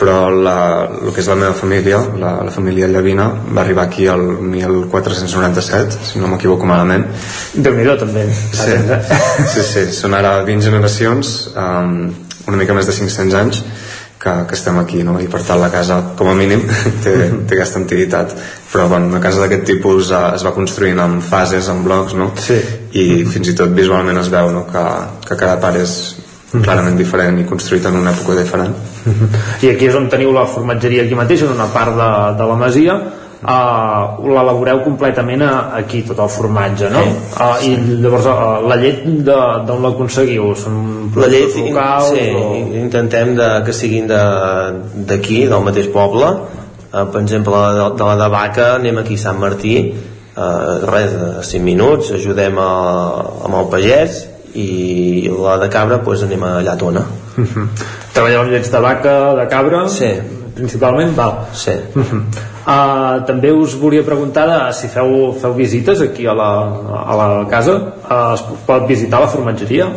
[0.00, 0.56] però la,
[0.90, 6.02] el que és la meva família la, la família Llavina va arribar aquí el 1497
[6.10, 7.06] si no m'equivoco malament.
[7.54, 8.26] Déu-n'hi-do també.
[8.58, 8.78] Fa sí,
[9.54, 12.08] sí, sí, són ara 20 generacions um,
[12.50, 13.62] una mica més de 500 anys
[14.24, 15.18] que, que estem aquí no?
[15.20, 16.64] i per tant la casa com a mínim
[17.04, 17.14] té,
[17.44, 18.34] té aquesta antiguitat
[18.72, 22.30] però bueno, una casa d'aquest tipus uh, es va construint en fases, en blocs no?
[22.40, 22.58] sí.
[22.96, 24.64] i fins i tot visualment es veu no?
[24.70, 24.84] que,
[25.28, 25.98] que cada part és
[26.54, 28.74] clarament diferent i construït en una època diferent
[29.64, 32.58] i aquí és on teniu la formatgeria aquí mateix en una part de, de la
[32.58, 32.98] masia
[33.44, 37.02] uh, l'elaboreu completament a, aquí tot el formatge no?
[37.04, 37.14] Sí.
[37.36, 39.38] Uh, i llavors uh, la llet de-
[39.68, 40.54] d'on l'aconseguiu?
[40.58, 40.80] són
[41.16, 42.50] la llet locals sí, o...
[42.82, 48.16] intentem de, que siguin de- d'aquí, del mateix poble eh, per exemple de, de la
[48.24, 52.70] de Vaca anem aquí a Sant Martí eh, res, de 5 minuts ajudem a,
[53.48, 54.22] amb el pagès
[54.54, 57.04] i la de cabra pues, anem a Llatona
[57.34, 57.64] Mhm.
[58.14, 59.80] Treballeu amb llets de vaca, de cabra?
[59.90, 60.06] Sí.
[60.54, 61.14] Principalment?
[61.18, 61.44] Val.
[61.56, 61.74] Sí.
[62.64, 66.50] Uh, també us volia preguntar de, si feu, feu visites aquí a la,
[67.04, 69.90] a la casa uh, es pot visitar la formatgeria?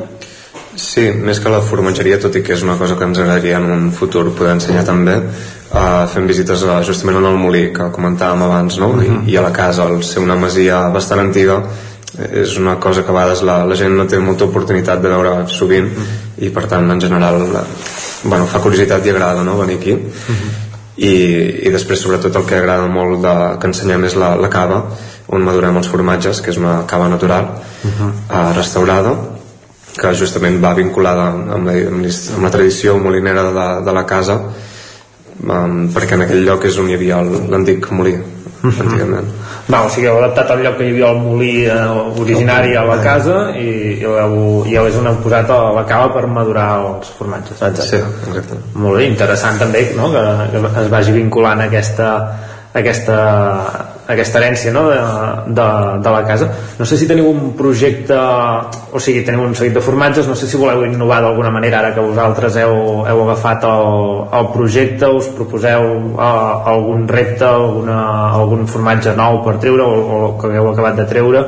[0.78, 3.70] Sí, més que la formatgeria, tot i que és una cosa que ens agradaria en
[3.74, 8.44] un futur poder ensenyar també, uh, fem visites a, justament en el molí que comentàvem
[8.46, 8.92] abans, no?
[9.02, 11.62] I, I a la casa, al ser una masia bastant antiga,
[12.18, 15.16] eh, és una cosa que a vegades la, la gent no té molta oportunitat de
[15.16, 15.90] veure sovint
[16.38, 17.66] i per tant en general eh,
[18.24, 19.58] bueno, fa curiositat i agrada no?
[19.60, 19.98] venir aquí.
[20.98, 21.14] I,
[21.68, 24.80] i després sobretot el que agrada molt de, que ensenyem és la, la cava
[25.30, 27.52] on madurem els formatges que és una cava natural
[27.86, 29.12] eh, restaurada
[29.98, 33.94] que justament va vinculada amb la, amb la, amb la tradició molinera de la, de
[33.94, 38.16] la casa um, perquè en aquell lloc és on hi havia l'antic molí
[38.64, 39.30] antigament
[39.68, 42.86] Va, o sigui, heu adaptat el lloc que hi havia el molí eh, originari a
[42.88, 43.66] la casa i,
[43.98, 47.60] i, l'heu, heu heu posat a la cava per madurar els formatges.
[47.84, 48.62] Sí, exacte.
[48.80, 50.08] Molt bé, interessant també no?
[50.14, 50.24] que,
[50.54, 52.14] que es vagi vinculant aquesta,
[52.80, 53.18] aquesta,
[54.08, 54.86] aquesta herència no?
[54.90, 55.00] de,
[55.52, 55.68] de,
[56.04, 56.48] de la casa.
[56.80, 60.48] No sé si teniu un projecte, o sigui, teniu un seguit de formatges, no sé
[60.48, 62.78] si voleu innovar d'alguna manera ara que vosaltres heu,
[63.08, 63.98] heu agafat el,
[64.40, 68.00] el projecte, us proposeu uh, algun repte, alguna,
[68.40, 71.44] algun formatge nou per treure o, o que hagueu acabat de treure.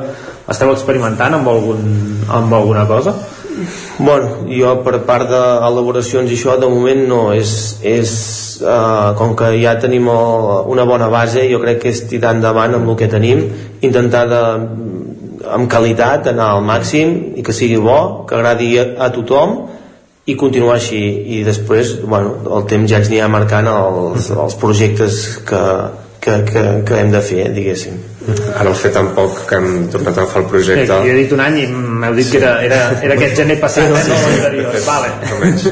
[0.50, 1.86] Esteu experimentant amb, algun,
[2.28, 3.16] amb alguna cosa?
[4.00, 7.50] Bueno, jo per part d'elaboracions i això de moment no és,
[7.84, 8.12] és
[8.64, 12.78] uh, com que ja tenim el, una bona base jo crec que és tirar endavant
[12.78, 13.42] amb el que tenim
[13.84, 14.40] intentar de,
[15.58, 19.56] amb qualitat anar al màxim i que sigui bo, que agradi a, a tothom
[20.24, 21.02] i continuar així.
[21.36, 25.62] I després bueno, el temps ja ens anirà marcant els, els projectes que,
[26.30, 27.98] que, que, que hem de fer diguéssim
[28.54, 31.16] ara el fer tan poc que hem tornat a agafar el Sí, projecte jo he
[31.22, 34.20] dit un any i m'heu dit que era, era, era aquest gener passat, eh, no
[34.26, 34.78] l'anterior.
[34.86, 35.12] Vale.
[35.32, 35.66] Almenys.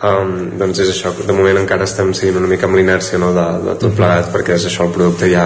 [0.00, 3.42] Um, doncs és això, de moment encara estem seguint una mica amb l'inèrcia no, de,
[3.66, 5.42] de tot plegat perquè és això, el producte ja,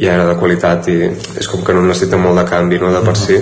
[0.00, 0.94] ja era de qualitat i
[1.36, 3.36] és com que no necessita molt de canvi no, de per si.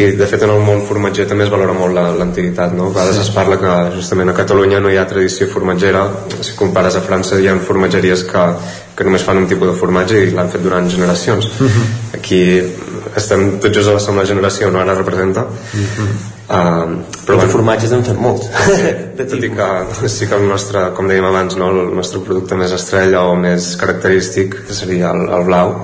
[0.00, 2.86] I de fet en el món formatger també es valora molt la- l'antiguitat no?
[2.88, 3.26] a vegades Sí.
[3.26, 6.06] es parla que justament a Catalunya no hi ha tradició formatgera.
[6.40, 8.46] Si compares a França hi ha formatgeries que,
[8.96, 11.52] que només fan un tipus de formatge i l'han fet durant generacions.
[12.16, 12.40] Aquí
[13.20, 14.80] estem tots just a la segona generació no?
[14.80, 15.44] Ara representa.
[15.44, 18.48] Uh, però de formatges en fem molts.
[19.18, 22.58] De tot i que sí que el nostre, com dèiem abans no, el nostre producte
[22.58, 25.76] més estrella o més característic seria el, el blau.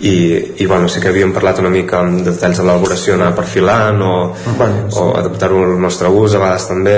[0.00, 0.14] I,
[0.62, 4.14] i bueno, sí que havíem parlat una mica de detalls de l'elaboració anar perfilant o,
[4.56, 4.96] Bueno, sí.
[5.00, 6.94] o adaptar-ho al nostre ús a vegades també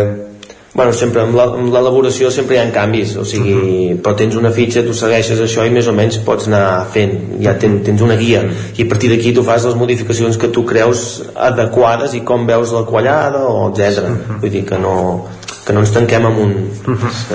[0.74, 4.49] Bueno, sempre amb la- amb l'elaboració sempre hi ha canvis, o sigui, però tens una
[4.57, 7.12] fitxa, tu segueixes això i més o menys pots anar fent,
[7.44, 8.40] ja ten, tens una guia.
[8.78, 12.73] I a partir d'aquí tu fas les modificacions que tu creus adequades i com veus
[12.73, 14.07] la quallada o etc.
[14.40, 15.27] Vull dir que no,
[15.66, 16.55] que no ens tanquem amb un...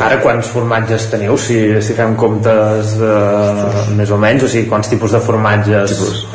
[0.02, 4.90] Ara quants formatges teniu, si, si fem comptes eh, més o menys, o sigui, quants
[4.90, 5.94] tipus de formatges?
[5.94, 6.26] Tipus.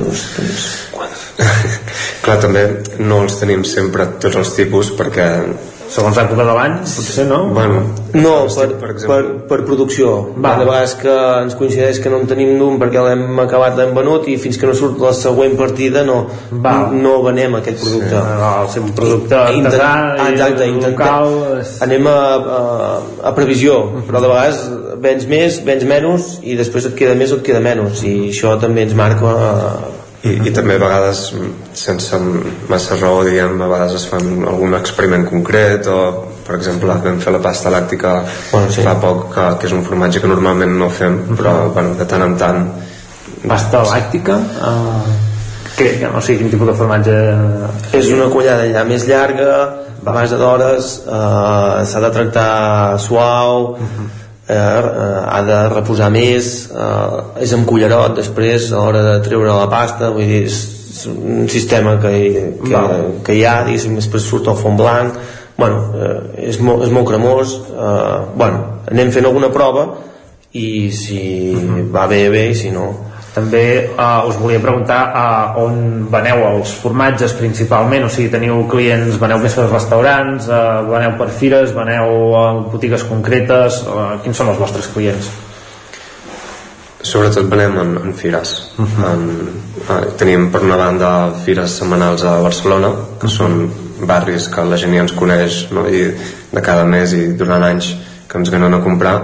[0.00, 0.64] Dos, tres,
[2.24, 2.64] clar, també
[3.04, 5.28] no els tenim sempre tots els tipus perquè
[5.90, 7.40] segons l'època de l'any, potser no?
[7.54, 7.80] Bueno,
[8.14, 9.18] No, per, per, per,
[9.50, 10.10] per producció.
[10.42, 10.56] Va.
[10.58, 11.12] De vegades que
[11.44, 14.66] ens coincideix que no en tenim d'un perquè l'hem acabat, l'hem venut i fins que
[14.66, 16.24] no surt la següent partida no,
[16.64, 16.72] Va.
[16.90, 18.10] no venem aquest producte.
[18.16, 22.18] Sí, no, ser un producte Intent- artesà ah, i exacte, intentem, local, és- anem a,
[22.58, 22.60] a,
[23.30, 24.60] a previsió, però de vegades
[25.06, 28.56] vens més, vens menys i després et queda més o et queda menys i això
[28.60, 29.30] també ens marca
[30.22, 31.22] i, i també a vegades
[31.76, 32.18] sense
[32.68, 36.00] massa raó diguem, a vegades es fan algun experiment concret o
[36.46, 38.18] per exemple vam fer la pasta làctica
[38.50, 38.84] bueno, sí.
[38.84, 42.26] fa poc que, que és un formatge que normalment no fem però bueno, de tant
[42.26, 42.64] en tant
[43.40, 44.34] Pasta làctica?
[44.60, 45.30] Uh,
[45.78, 45.92] què?
[46.12, 47.14] O sigui, quin tipus de formatge...
[47.96, 49.52] és una quallada ja més llarga
[50.00, 54.19] a base d'hores eh, s'ha de tractar suau eh,
[54.50, 59.68] eh, ha de reposar més eh, és amb cullerot després a l'hora de treure la
[59.72, 60.60] pasta vull dir, és,
[61.06, 62.10] un sistema que,
[62.60, 63.04] que, Val.
[63.24, 65.16] que hi ha diguéssim, després surt el fons blanc
[65.56, 69.86] bueno, eh, és, molt, és molt cremós eh, bueno, anem fent alguna prova
[70.52, 71.22] i si
[71.94, 72.90] va bé, bé i si no
[73.34, 79.20] També uh, us volia preguntar uh, on veneu els formatges principalment, o sigui, teniu clients,
[79.22, 84.50] veneu més per restaurants, uh, veneu per fires, veneu a botigues concretes, uh, quins són
[84.50, 85.30] els vostres clients?
[87.02, 88.50] sobretot venem en, en fires.
[88.78, 89.22] En,
[89.88, 91.10] eh, tenim per una banda
[91.44, 93.62] fires setmanals a Barcelona que són
[94.08, 95.86] barris que la gent ja ens coneix no?
[95.88, 96.06] i
[96.50, 97.94] de cada mes i durant anys
[98.28, 99.16] que ens venen a comprar.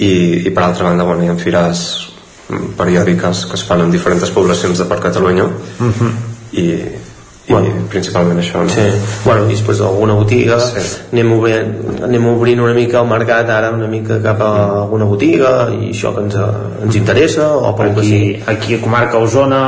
[0.00, 0.12] I,
[0.48, 1.80] i per altra banda bueno, hi ha fires
[2.78, 5.46] periòdiques que es fan en diferents poblacions de per Catalunya
[6.52, 6.64] i,
[7.50, 7.70] i bueno.
[7.90, 8.70] principalment això no?
[8.70, 8.84] Sí.
[9.24, 10.82] Bueno, i després alguna botiga sí.
[11.12, 11.70] anem, obrint,
[12.06, 14.50] anem obrint una mica el mercat ara una mica cap a
[14.82, 16.36] alguna botiga i això que ens,
[16.84, 19.62] ens interessa o que Aquí, sigui aquí a comarca Osona,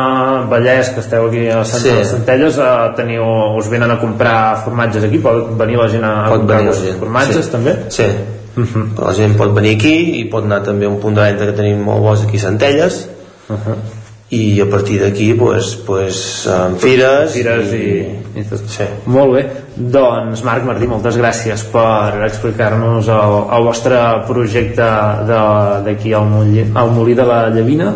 [0.51, 1.91] Vallès, que esteu aquí a Sant Sí.
[1.91, 2.05] sí.
[2.13, 3.25] Centelles, uh, teniu,
[3.59, 5.19] us venen a comprar formatges aquí?
[5.19, 7.51] Pot venir la gent a Pot comprar venir formatges sí.
[7.57, 7.77] també?
[7.91, 8.13] Sí.
[8.57, 9.07] Uh -huh.
[9.07, 11.53] La gent pot venir aquí i pot anar també a un punt de venda que
[11.53, 13.09] tenim molt bons aquí a Centelles
[13.49, 13.75] Uh -huh.
[14.31, 18.07] i a partir d'aquí pues, pues, en fires, Fires i,
[18.41, 18.61] i tot.
[18.67, 18.85] Sí.
[19.07, 19.47] Molt bé.
[19.77, 23.97] Doncs, Marc Martí, moltes gràcies per explicar-nos el, el vostre
[24.27, 24.83] projecte
[25.27, 26.25] de- d'aquí al,
[26.75, 27.95] al Molí de la Llavina.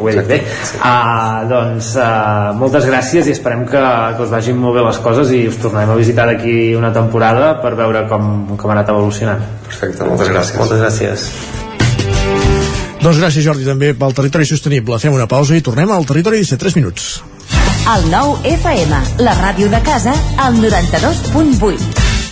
[0.00, 0.40] Ho he dit bé.
[0.82, 3.82] Ah, doncs, uh, moltes gràcies i esperem que,
[4.16, 7.54] que us vagin molt bé les coses i us tornarem a visitar d'aquí una temporada
[7.62, 9.44] per veure com, com ha anat evolucionant.
[9.68, 10.58] Perfecte, moltes gràcies.
[10.60, 11.28] Moltes gràcies.
[13.00, 14.98] Doncs gràcies Jordi també pel Territori Sostenible.
[15.00, 17.10] Fem una pausa i tornem al Territori 17, 3 minuts.
[17.90, 20.12] El nou FM, la ràdio de casa,
[20.44, 21.99] al 92.8.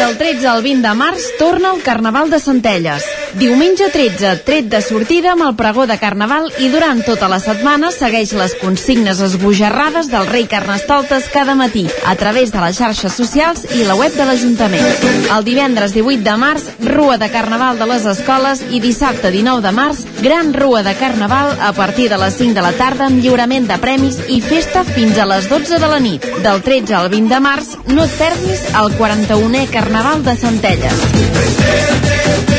[0.00, 3.04] Del 13 al 20 de març torna el Carnaval de Centelles.
[3.38, 7.92] Diumenge 13, tret de sortida amb el pregó de Carnaval i durant tota la setmana
[7.94, 13.62] segueix les consignes esbojarrades del rei Carnestoltes cada matí a través de les xarxes socials
[13.76, 15.06] i la web de l'Ajuntament.
[15.30, 19.72] El divendres 18 de març, Rua de Carnaval de les Escoles i dissabte 19 de
[19.78, 23.70] març, Gran Rua de Carnaval a partir de les 5 de la tarda amb lliurament
[23.70, 26.26] de premis i festa fins a les 12 de la nit.
[26.42, 32.58] Del 13 al 20 de març, no et perdis el 41è Carnaval de Centelles.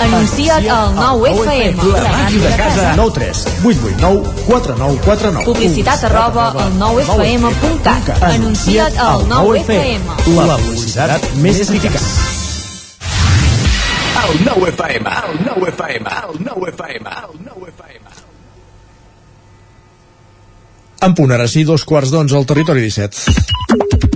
[0.00, 1.76] Anuncia't al 9FM.
[1.92, 2.92] La màquina de casa.
[2.96, 5.44] 9 3 8 8 9 4 9 4 9.
[5.44, 8.22] Publicitat arroba al 9FM.cat.
[8.22, 10.00] Anuncia't al 9FM.
[10.48, 12.00] La publicitat més eficaç.
[14.20, 18.00] El 9 FM, el 9 FM, el 9 FM, el 9 FM.
[21.00, 24.09] En punt, ara sí, dos quarts d'onze al territori 17.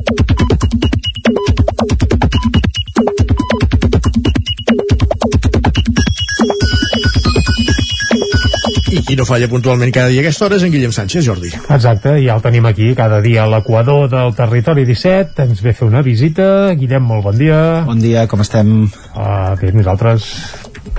[9.05, 11.51] I no falla puntualment cada dia a aquesta hora és en Guillem Sánchez, Jordi.
[11.53, 15.77] Exacte, ja el tenim aquí cada dia a l'equador del territori 17 ens ve a
[15.77, 16.47] fer una visita.
[16.79, 17.59] Guillem, molt bon dia.
[17.85, 18.87] Bon dia, com estem?
[19.13, 20.31] uh, bé, nosaltres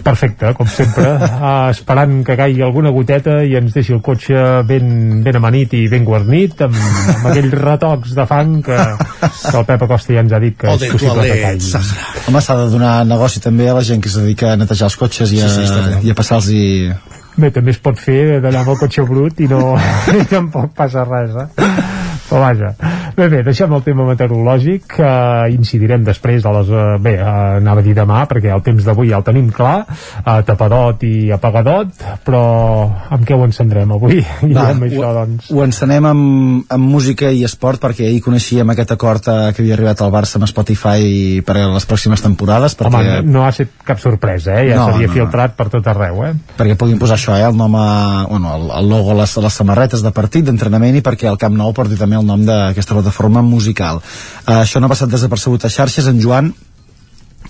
[0.06, 4.38] perfecte, com sempre uh, esperant que caigui alguna goteta i ens deixi el cotxe
[4.70, 9.68] ben, ben amanit i ben guarnit amb, amb aquells retocs de fang que, que el
[9.70, 11.74] Pep Acosta ja ens ha dit que és possible que caigui.
[12.30, 14.98] Home, s'ha de donar negoci també a la gent que es dedica a netejar els
[15.02, 16.66] cotxes i a, Sí, sí, i a passar-los i...
[17.36, 19.76] Bé, també es pot fer d'allà amb el cotxe brut i no
[20.20, 22.05] i tampoc passa res, eh?
[22.30, 22.72] Però vaja.
[23.16, 25.12] Bé, bé, deixem el tema meteorològic, que
[25.54, 26.72] incidirem després a les...
[26.74, 27.26] eh, Bé, eh,
[27.60, 29.86] anava a dir demà, perquè el temps d'avui ja el tenim clar,
[30.22, 31.92] eh, tapadot i apagadot,
[32.26, 32.42] però
[33.14, 34.20] amb què ho encendrem avui?
[34.50, 35.52] I Va, amb això, doncs...
[35.54, 39.78] Ho encenem amb, amb música i esport perquè ahir coneixíem aquest acord eh, que havia
[39.78, 43.52] arribat al Barça amb Spotify per a les pròximes temporades perquè, Home, no, no ha
[43.54, 44.70] estat cap sorpresa, eh?
[44.72, 45.18] Ja No, s'havia no, no.
[45.20, 46.34] filtrat per tot arreu, eh?
[46.58, 47.88] perquè puguin posar això, eh, el nom a,
[48.30, 51.40] bueno, el, el logo a les, a les samarretes de partit, d'entrenament i perquè el
[51.42, 54.02] Camp Nou porti també el nom d'aquesta plataforma musical.
[54.46, 56.54] Uh, això no ha passat desapercebut a xarxes, en Joan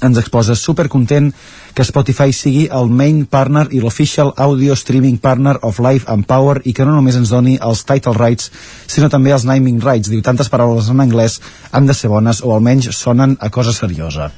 [0.03, 1.31] ens exposa supercontent
[1.75, 6.61] que Spotify sigui el main partner i l'official audio streaming partner of Life and Power
[6.63, 8.51] i que no només ens doni els title rights
[8.87, 10.11] sinó també els naming rights.
[10.11, 11.39] Diu tantes paraules en anglès
[11.71, 14.31] han de ser bones o almenys sonen a cosa seriosa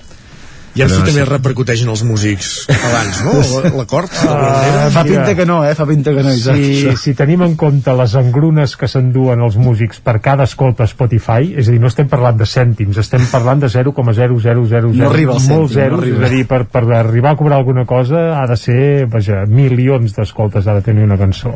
[0.78, 1.28] I fi Però també sí.
[1.30, 3.34] repercuteix en els músics catalans, no?
[3.78, 4.90] L'acord, manera.
[4.94, 5.74] fa pinta que no, eh?
[5.78, 9.58] Fa pinta que no, Isaac, si, si tenim en compte les engrunes que s'enduen els
[9.62, 13.26] músics per cada escolta a Spotify, és a dir, no estem parlant de cèntims, estem
[13.32, 16.18] parlant de 0,0000 No arriba al molts cèntim, no zeros, arriba.
[16.22, 20.14] és a dir, per, per arribar a cobrar alguna cosa ha de ser, vaja, milions
[20.18, 21.56] d'escoltes ha de tenir una cançó.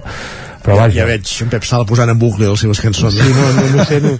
[0.61, 3.15] Però ja, vaja, ja veig en Pep Sala posant en bucle les seves cançons.
[3.17, 4.11] Sí, no, no, no sé, no.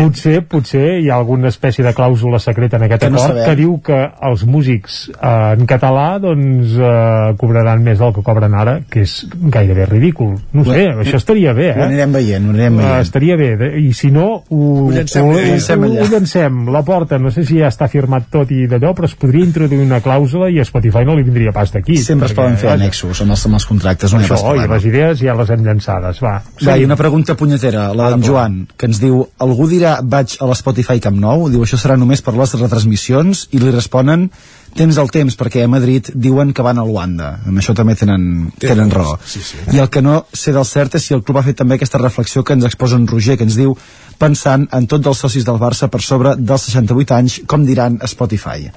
[0.04, 3.44] potser, potser hi ha alguna espècie de clàusula secreta en aquest Que no acord sabem.
[3.48, 3.98] que diu que
[4.30, 9.14] els músics eh, en català doncs eh, cobraran més del que cobren ara, que és
[9.32, 10.34] gairebé ridícul.
[10.52, 11.86] No ho sé, Ho- això estaria bé, Ho eh?
[11.88, 13.00] anirem veient, ho anirem Uh, veient.
[13.06, 16.60] estaria bé, de, i si no ho, Ho llancem, ho, ho llancem ho, ho llancem,
[16.72, 19.80] la porta no sé si ja està firmat tot i d'allò però es podria introduir
[19.82, 22.70] una clàusula i a Spotify no li vindria pas d'aquí Sempre es perquè, poden fer
[22.74, 26.20] annexos amb els, amb els contractes, no això, i les idees ja les hem llançades
[26.22, 30.36] va, Va, i una pregunta punyetera, la d'en Joan, que ens diu, algú dirà vaig
[30.40, 31.48] a l'Spotify Camp Nou?
[31.52, 33.46] Diu, això serà només per les retransmissions?
[33.56, 34.28] I li responen,
[34.76, 37.30] tens el temps, perquè a Madrid diuen que van a Luanda.
[37.46, 39.16] Amb això també tenen, tenen raó.
[39.24, 39.62] Sí, sí.
[39.74, 42.02] I el que no sé del cert és si el club ha fet també aquesta
[42.02, 43.74] reflexió que ens exposa en Roger, que ens diu,
[44.20, 48.10] pensant en tots els socis del Barça per sobre dels 68 anys, com diran a
[48.10, 48.70] Spotify.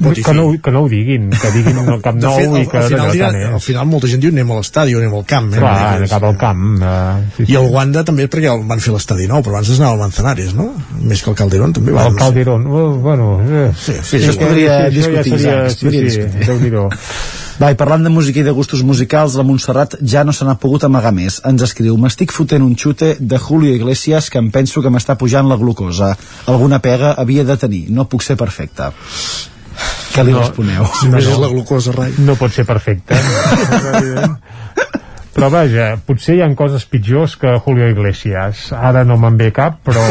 [0.00, 0.24] Spotify.
[0.28, 2.78] Que no, que no ho diguin, que diguin el Camp Nou fet, i al, que
[2.78, 5.52] al, final, dirà, al final molta gent diu anem a l'estadi o anem al camp.
[5.54, 5.58] Eh?
[5.62, 6.64] Clar, és- cap al camp.
[6.82, 9.94] Uh, I el Wanda també perquè el van fer l'estadi nou, però abans es anava
[9.98, 10.70] al Manzanares, no?
[11.00, 11.92] Més que el Calderón també.
[11.92, 12.24] va, El no sé.
[12.24, 13.30] Calderón, uh, bueno...
[13.44, 16.46] Eh, Sí, sí, Això es podria sí, això ja discutir, seria, sí, sí, discutir.
[16.46, 16.88] Déu-n'hi-do.
[17.60, 20.56] Va, i parlant de música i de gustos musicals, la Montserrat ja no se n'ha
[20.58, 21.36] pogut amagar més.
[21.46, 25.46] Ens escriu, m'estic fotent un xute de Julio Iglesias que em penso que m'està pujant
[25.48, 26.16] la glucosa.
[26.50, 28.90] Alguna pega havia de tenir, no puc ser perfecta.
[30.14, 30.86] Què li No, responeu?
[31.00, 32.12] Si no, és la glucosa, rai.
[32.22, 33.18] No pot ser perfecte.
[33.94, 34.38] evident.
[35.34, 39.80] Però vaja, potser hi ha coses pitjors que Julio Iglesias ara no me'n ve cap
[39.84, 40.02] però,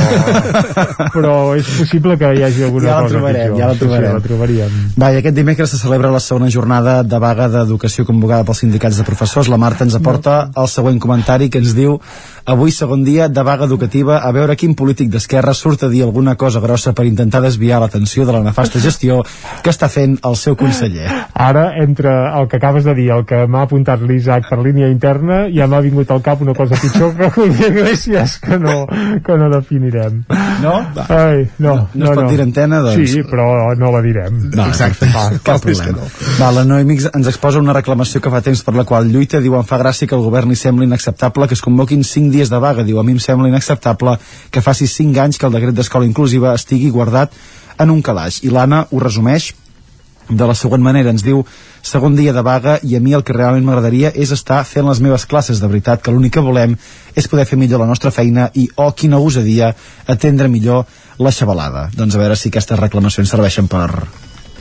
[1.15, 3.79] però és possible que hi hagi alguna Ja la cosa trobarem, pitjor ja la Sí,
[3.79, 4.13] sí, trobarem.
[4.13, 8.43] la trobaríem Va, i aquest dimecres se celebra la segona jornada de vaga d'educació convocada
[8.43, 9.47] pels sindicats de professors.
[9.49, 11.99] La Marta ens aporta el següent comentari que ens diu
[12.45, 16.33] Avui segon dia de vaga educativa a veure quin polític d'esquerra surt a dir alguna
[16.35, 19.21] cosa grossa per intentar desviar l'atenció de la nefasta gestió
[19.63, 21.07] que està fent el seu conseller.
[21.33, 25.12] Ara, entre el que acabes de dir el que m'ha apuntat l'Isaac per línia interna,
[25.53, 28.87] ja m'ha vingut al cap una cosa pitjor que Julio Iglesias, que no,
[29.25, 30.23] que no definirem.
[30.61, 30.73] No?
[31.09, 33.11] Ai, no, No- no es pot dir a antena, doncs?
[33.11, 34.39] Sí, però no la direm.
[34.55, 35.09] Va, Exacte.
[35.13, 36.05] Va, Cap problema.
[36.39, 39.41] Va, la Noemí ens exposa una reclamació que fa temps per la qual lluita.
[39.43, 42.49] Diu, em fa gràcia que el govern li sembli inacceptable que es convoquin 5 dies
[42.53, 42.83] de vaga.
[42.83, 44.17] Diu, a mi em sembla inacceptable
[44.51, 47.33] que faci 5 anys que el decret d'escola inclusiva estigui guardat
[47.79, 48.41] en un calaix.
[48.45, 49.51] I l'Anna ho resumeix
[50.29, 51.43] de la següent manera, ens diu
[51.83, 55.01] segon dia de vaga i a mi el que realment m'agradaria és estar fent les
[55.03, 55.59] meves classes.
[55.59, 56.77] De veritat que l'únic que volem
[57.15, 59.73] és poder fer millor la nostra feina i, oh, quina gosadia
[60.07, 60.85] atendre millor
[61.19, 61.89] la xavalada.
[61.95, 63.89] Doncs a veure si aquestes reclamacions serveixen per,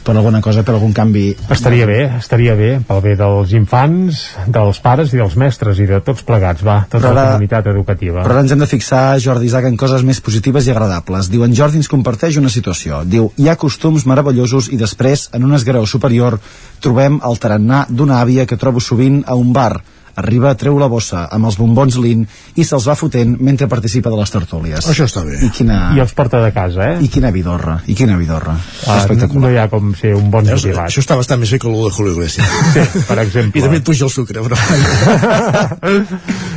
[0.02, 4.80] per alguna cosa, per algun canvi Estaria bé, estaria bé, pel bé dels infants, dels
[4.82, 8.22] pares i dels mestres i de tots plegats, va, tota Però la ara- comunitat educativa.
[8.24, 11.30] Però ara ens hem de fixar, Jordi Isaac, en coses més positives i agradables.
[11.30, 13.04] Diu, en Jordi ens comparteix una situació.
[13.04, 16.38] Diu, hi ha costums meravellosos i després, en un esgraó superior,
[16.82, 19.80] trobem el tarannà d'una àvia que trobo sovint a un bar.
[20.16, 22.26] Arriba, treu la bossa amb els bombons lin
[22.56, 24.84] i se'ls va fotent mentre participa de les tertúlies.
[24.88, 25.38] Això està bé.
[25.46, 26.98] I quina, I els porta de casa, eh?
[27.00, 28.56] i quina vidorra, i quina vidorra.
[28.86, 29.42] Ah, Espectacular.
[29.46, 30.62] no hi ha com ser un bon Veus?
[30.66, 30.90] jubilat.
[30.90, 32.48] Això està bastant més bé que el de Julio Iglesias.
[32.74, 33.60] Sí, per exemple.
[33.60, 34.56] I també et puja el sucre, però...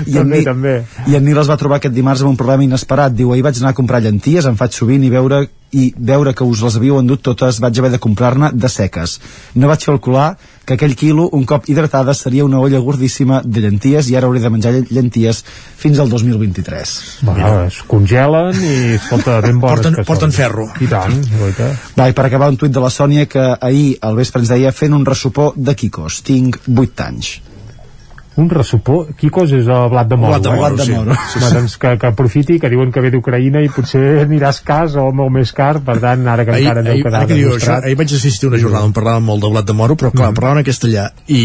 [0.05, 0.75] I en, també, Ni- també.
[1.07, 3.15] I en Nil es va trobar aquest dimarts amb un problema inesperat.
[3.15, 5.45] Diu, ahir vaig anar a comprar llenties, em faig sovint i veure
[5.75, 9.17] i veure que us les havíeu endut totes vaig haver de comprar-ne de seques.
[9.55, 14.07] No vaig calcular que aquell quilo, un cop hidratades, seria una olla gordíssima de llenties
[14.09, 15.43] i ara hauré de menjar llenties
[15.77, 16.93] fins al 2023.
[17.27, 20.37] Bueno, es congelen i, escolta, ben bones Porten- que porten són.
[20.39, 20.67] ferro.
[20.81, 21.69] I tant, guaita.
[21.99, 24.71] Va, i per acabar un tuit de la Sònia que ahir al vespre ens deia
[24.73, 26.21] fent un ressupó de quicos.
[26.25, 27.35] Tinc 8 anys.
[28.37, 30.33] Un ressupó, Quicos és el blat de moro.
[30.33, 30.55] Blat de eh?
[30.55, 30.91] moro, Blat de sí.
[30.97, 31.15] moro.
[31.31, 31.53] Sí, sí.
[31.53, 35.31] Doncs que, que aprofiti, que diuen que ve d'Ucraïna i potser aniràs cas o molt
[35.31, 37.85] més car, per tant, ara que ahir, encara deu ahir, quedar diu això, demostrat.
[37.87, 40.31] ahir vaig assistir a una jornada on parlàvem molt de blat de moro però clar,
[40.31, 40.35] Mm.
[40.41, 41.41] parlaven en castellà i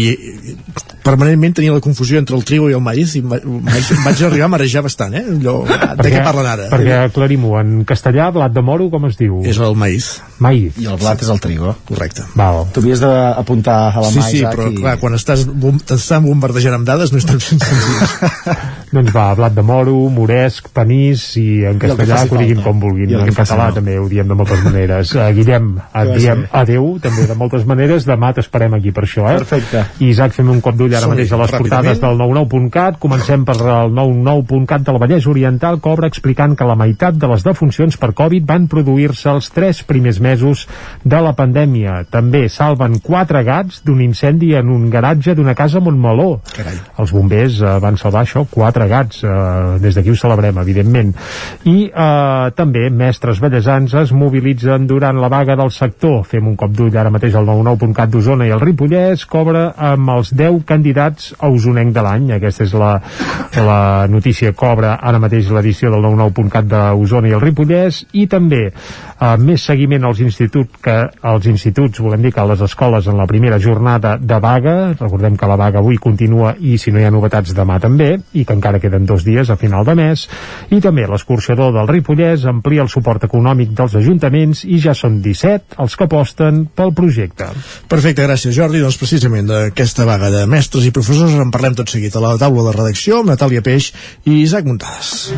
[1.03, 4.51] permanentment tenia la confusió entre el trigo i el maïs i vaig, vaig, arribar a
[4.53, 5.23] marejar bastant eh?
[5.31, 6.67] Allò, de què parlen ara?
[6.71, 9.39] Perquè aclarim-ho, en castellà, blat de moro, com es diu?
[9.47, 10.11] és el maïs
[10.41, 10.77] Maïs.
[10.81, 11.75] I el blat és el trigo.
[11.85, 12.63] correcte Val.
[12.73, 14.75] Tu havies d'apuntar a la sí, mà, sí, Isaac, però i...
[14.79, 17.99] clar, quan estàs, bom- t'estan bombardejant amb dades no és tan senzill
[18.91, 22.63] Doncs va, blat de moro, moresc, panís i en I castellà faci que ho diguin
[22.65, 23.13] com vulguin.
[23.13, 23.77] I En català falta.
[23.77, 25.13] també ho diem de moltes maneres.
[25.15, 25.69] Uh, Guillem,
[26.01, 28.03] et diem adeu, també de moltes maneres.
[28.09, 29.37] Demà t'esperem aquí per això, eh?
[29.39, 29.85] Perfecte.
[30.03, 32.99] I Isaac, fem un cop d'ull ara mateix a les portades del 99.cat.
[33.05, 37.47] Comencem per el 99.cat del Vallès Oriental, que obre explicant que la meitat de les
[37.47, 40.65] defuncions per Covid van produir-se els tres primers mesos
[41.07, 42.01] de la pandèmia.
[42.11, 46.41] També salven quatre gats d'un incendi en un garatge d'una casa a Montmeló.
[46.51, 46.70] Carai.
[47.01, 49.23] Els bombers eh, van salvar això, quatre gats.
[49.23, 51.13] Eh, des d'aquí ho celebrem, evidentment.
[51.69, 56.21] I eh, també mestres bellesans es mobilitzen durant la vaga del sector.
[56.27, 60.33] Fem un cop d'ull ara mateix al 99.cat d'Osona i el Ripollès cobra amb els
[60.33, 62.31] 10 candidats a Osonenc de l'any.
[62.37, 62.95] Aquesta és la,
[63.59, 68.69] la notícia obre ara mateix l'edició del 99.cat d'Osona i el Ripollès i també
[69.21, 73.19] eh, més seguiment als instituts que als instituts, volem dir que a les escoles en
[73.19, 77.05] la primera jornada de vaga, recordem que la vaga avui continua i si no hi
[77.07, 80.27] ha novetats demà també, i que encara queden dos dies a final de mes,
[80.71, 85.79] i també l'escorxador del Ripollès amplia el suport econòmic dels ajuntaments i ja són 17
[85.81, 87.51] els que aposten pel projecte.
[87.91, 88.81] Perfecte, gràcies Jordi.
[88.81, 92.69] Doncs precisament d'aquesta vaga de mestres i professors en parlem tot seguit a la taula
[92.69, 93.91] de redacció amb Natàlia Peix
[94.25, 95.29] i Isaac Muntades.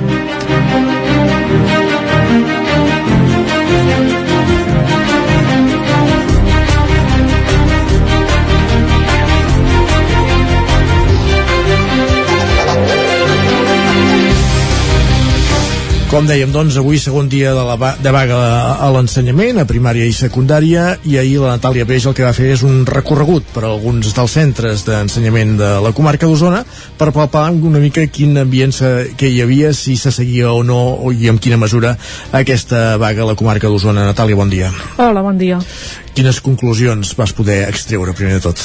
[16.14, 18.36] Com dèiem, doncs, avui segon dia de, la va de vaga
[18.86, 22.52] a l'ensenyament, a primària i secundària, i ahir la Natàlia Peix el que va fer
[22.54, 26.62] és un recorregut per alguns dels centres d'ensenyament de la comarca d'Osona
[27.02, 28.78] per palpar una mica quin ambient
[29.18, 31.98] que hi havia, si se seguia o no, i amb quina mesura
[32.30, 34.06] aquesta vaga a la comarca d'Osona.
[34.14, 34.70] Natàlia, bon dia.
[35.02, 35.64] Hola, bon dia.
[36.14, 38.62] Quines conclusions vas poder extreure, primer de tot?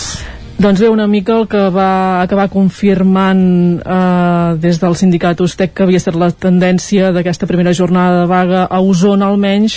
[0.58, 3.42] Doncs bé, una mica el que va acabar confirmant
[3.78, 8.64] eh, des del sindicat Ustec que havia estat la tendència d'aquesta primera jornada de vaga
[8.66, 9.76] a Osona almenys,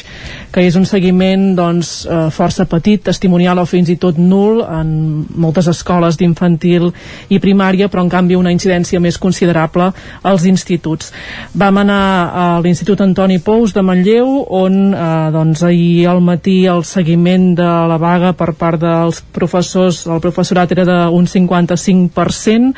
[0.49, 4.95] que és un seguiment doncs, eh, força petit, testimonial o fins i tot nul en
[5.37, 6.89] moltes escoles d'infantil
[7.29, 9.91] i primària, però en canvi una incidència més considerable
[10.23, 11.13] als instituts.
[11.53, 12.01] Vam anar
[12.33, 17.69] a l'Institut Antoni Pous de Manlleu, on eh, doncs, ahir al matí el seguiment de
[17.93, 22.73] la vaga per part dels professors, el professorat era d'un 55%,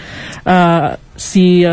[0.46, 1.64] eh, si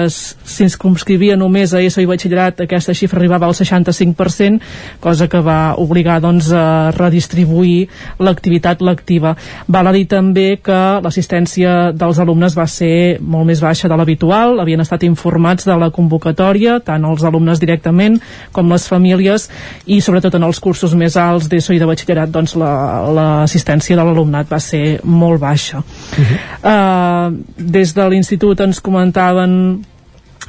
[0.45, 4.61] s'inscrivia només a ESO i batxillerat aquesta xifra arribava al 65%
[5.01, 7.89] cosa que va obligar doncs, a redistribuir
[8.21, 9.35] l'activitat lectiva
[9.67, 14.61] val a dir també que l'assistència dels alumnes va ser molt més baixa de l'habitual
[14.61, 18.21] havien estat informats de la convocatòria tant els alumnes directament
[18.53, 19.49] com les famílies
[19.87, 24.09] i sobretot en els cursos més alts d'ESO i de batxillerat doncs l'assistència la, de
[24.11, 25.85] l'alumnat va ser molt baixa uh
[26.21, 26.37] -huh.
[26.63, 29.85] uh, des de l'institut ens comentava comentaven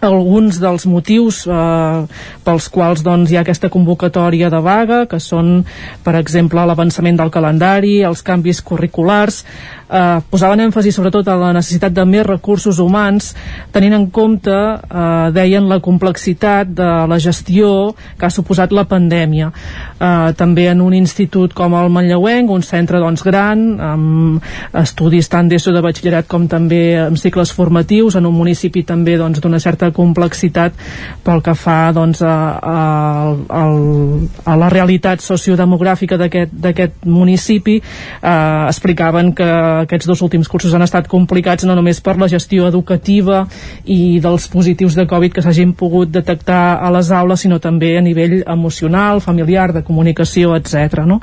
[0.02, 2.08] alguns dels motius eh,
[2.42, 5.62] pels quals doncs, hi ha aquesta convocatòria de vaga, que són,
[6.02, 9.44] per exemple, l'avançament del calendari, els canvis curriculars,
[9.92, 13.34] eh, posaven èmfasi sobretot a la necessitat de més recursos humans,
[13.72, 19.52] tenint en compte, eh, deien, la complexitat de la gestió que ha suposat la pandèmia.
[20.00, 24.42] Eh, també en un institut com el Manlleuenc, un centre doncs, gran, amb
[24.74, 29.42] estudis tant d'ESO de batxillerat com també amb cicles formatius, en un municipi també doncs,
[29.42, 30.74] d'una doncs, certa complexitat
[31.24, 32.78] pel que fa doncs, a, a,
[33.62, 33.64] a,
[34.46, 39.52] a la realitat sociodemogràfica d'aquest municipi eh, explicaven que
[39.84, 43.44] aquests dos últims cursos han estat complicats no només per la gestió educativa
[43.86, 48.04] i dels positius de Covid que s'hagin pogut detectar a les aules sinó també a
[48.06, 51.04] nivell emocional, familiar, de comunicació, etc.
[51.08, 51.20] No?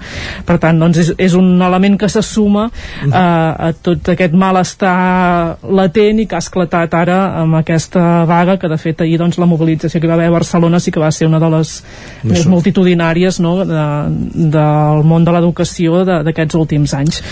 [0.46, 5.58] Per tant, doncs és, és un element que se suma eh, a tot aquest malestar
[5.62, 9.48] latent i que ha esclatat ara amb aquesta vaga que de fet ahir doncs, la
[9.50, 12.30] mobilització que va haver a Barcelona sí que va ser una de les Això.
[12.32, 13.54] més multitudinàries no?
[13.68, 13.86] de,
[14.56, 17.22] del món de l'educació d'aquests últims anys.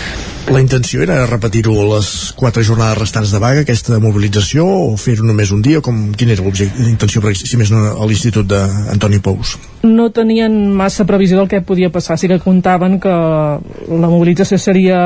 [0.52, 5.52] La intenció era repetir-ho les quatre jornades restants de vaga, aquesta mobilització, o fer-ho només
[5.54, 5.80] un dia?
[5.84, 9.56] Com, quina era l'intenció, si més no, a l'Institut d'Antoni Pous?
[9.86, 15.00] No tenien massa previsió del que podia passar, sí que comptaven que la mobilització seria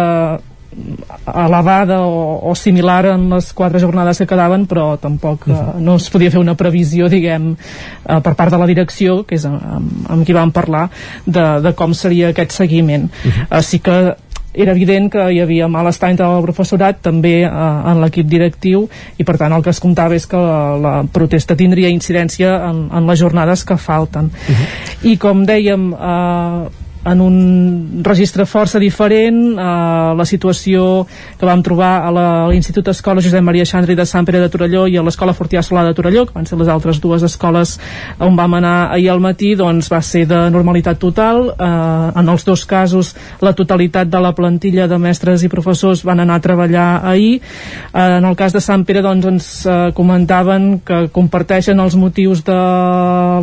[1.26, 5.80] elevada o, o similar en les quatre jornades que quedaven però tampoc uh -huh.
[5.80, 9.44] no es podia fer una previsió diguem uh, per part de la direcció que és
[9.44, 9.60] amb,
[10.08, 10.88] amb qui vam parlar
[11.26, 13.58] de, de com seria aquest seguiment uh -huh.
[13.58, 14.14] uh, sí que
[14.52, 18.86] era evident que hi havia malestar entre el professorat també eh, en l'equip directiu
[19.18, 22.88] i per tant el que es comptava és que la, la protesta tindria incidència en,
[22.90, 25.10] en les jornades que falten uh -huh.
[25.12, 31.06] i com dèiem eh, en un registre força diferent a la situació
[31.40, 32.10] que vam trobar a
[32.50, 35.86] l'Institut Escola Josep Maria Xandri de Sant Pere de Torelló i a l'Escola Fortià Solà
[35.86, 37.78] de Torelló, que van ser les altres dues escoles
[38.20, 41.50] on vam anar ahir al matí, doncs va ser de normalitat total.
[41.54, 46.20] Eh, en els dos casos, la totalitat de la plantilla de mestres i professors van
[46.20, 47.40] anar a treballar ahir.
[47.40, 52.44] Eh, en el cas de Sant Pere, doncs, ens eh, comentaven que comparteixen els motius
[52.44, 52.60] de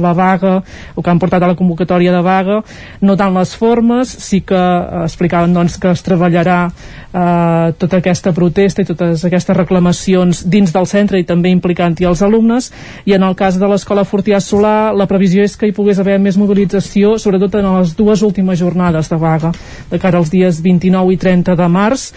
[0.04, 0.62] la vaga,
[0.96, 2.62] o que han portat a la convocatòria de vaga,
[3.02, 8.02] no tant les les formes, sí que eh, explicaven doncs, que es treballarà eh, tota
[8.02, 12.72] aquesta protesta i totes aquestes reclamacions dins del centre i també implicant-hi els alumnes.
[13.06, 16.20] I en el cas de l'escola Fortià Solà la previsió és que hi pogués haver
[16.20, 19.54] més mobilització sobretot en les dues últimes jornades de vaga
[19.90, 22.10] de cara als dies 29 i 30 de març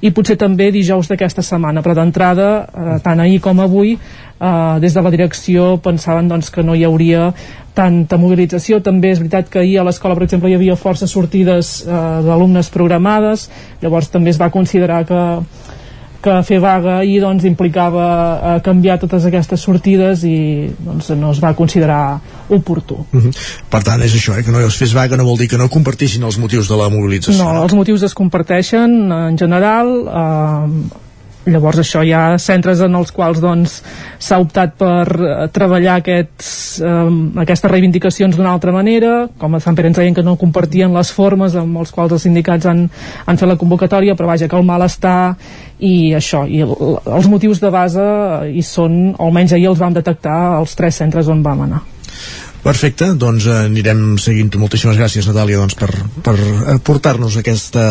[0.00, 1.82] i potser també dijous d'aquesta setmana.
[1.82, 3.98] Però d'entrada, eh, tant ahir com avui
[4.40, 7.32] eh, des de la direcció pensaven doncs, que no hi hauria
[7.74, 8.82] tanta mobilització.
[8.82, 12.70] També és veritat que ahir a l'escola, per exemple, hi havia forces sortides eh, d'alumnes
[12.74, 13.48] programades,
[13.82, 15.22] llavors també es va considerar que
[16.22, 21.40] que fer vaga ahir doncs, implicava eh, canviar totes aquestes sortides i doncs, no es
[21.42, 23.04] va considerar oportú.
[23.12, 23.32] Uh -huh.
[23.70, 25.68] Per tant, és això, eh, que no es fes vaga no vol dir que no
[25.68, 27.44] compartissin els motius de la mobilització.
[27.44, 31.07] No, els motius es comparteixen en general, eh,
[31.52, 33.78] llavors això hi ha centres en els quals doncs
[34.18, 36.50] s'ha optat per eh, treballar aquests,
[36.84, 37.02] eh,
[37.44, 39.28] aquestes reivindicacions d'una altra manera.
[39.38, 42.26] Com a Sant Pere ens deien que no compartien les formes amb els quals els
[42.28, 42.86] sindicats han,
[43.26, 45.34] han fet la convocatòria però vaja que el malestar
[45.78, 46.74] i això, i el,
[47.06, 48.08] els motius de base
[48.50, 51.84] hi són, almenys ahir els vam detectar als tres centres on vam anar
[52.62, 55.88] Perfecte, doncs eh, anirem seguint moltíssimes gràcies Natàlia doncs, per,
[56.26, 56.34] per
[56.84, 57.84] portar-nos aquesta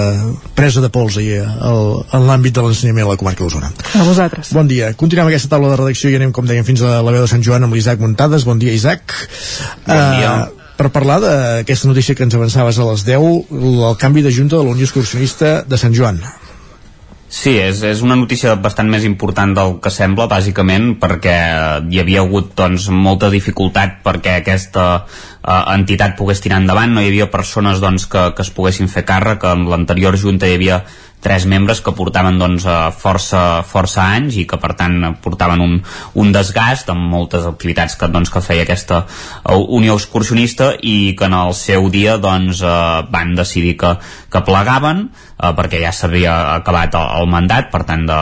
[0.57, 3.72] presa de pols ahir al- en l'àmbit de l'ensenyament a la comarca d'Osona.
[3.95, 4.52] A vosaltres.
[4.53, 4.91] Bon dia.
[4.94, 7.41] Continuem aquesta taula de redacció i anem, com dèiem, fins a la veu de Sant
[7.48, 8.45] Joan amb l'Isaac Muntades.
[8.45, 9.15] Bon dia, Isaac.
[9.88, 10.34] Bon dia.
[10.45, 13.48] Eh, per parlar d'aquesta notícia que ens avançaves a les 10,
[13.89, 16.19] el canvi de junta de la Unió Excursionista de Sant Joan.
[17.28, 21.34] Sí, és, és una notícia bastant més important del que sembla, bàsicament, perquè
[21.91, 27.10] hi havia hagut doncs, molta dificultat perquè aquesta eh, entitat pogués tirar endavant, no hi
[27.12, 30.80] havia persones doncs, que, que es poguessin fer càrrec, en l'anterior junta hi havia
[31.20, 35.78] tres membres que portaven doncs, eh, força, força anys i que per tant portaven un,
[36.22, 41.28] un desgast amb moltes activitats que, doncs, que feia aquesta eh, unió excursionista i que
[41.28, 43.98] en el seu dia doncs, eh, van decidir que,
[44.32, 48.19] que plegaven eh, perquè ja s'havia acabat el, el mandat, per tant de,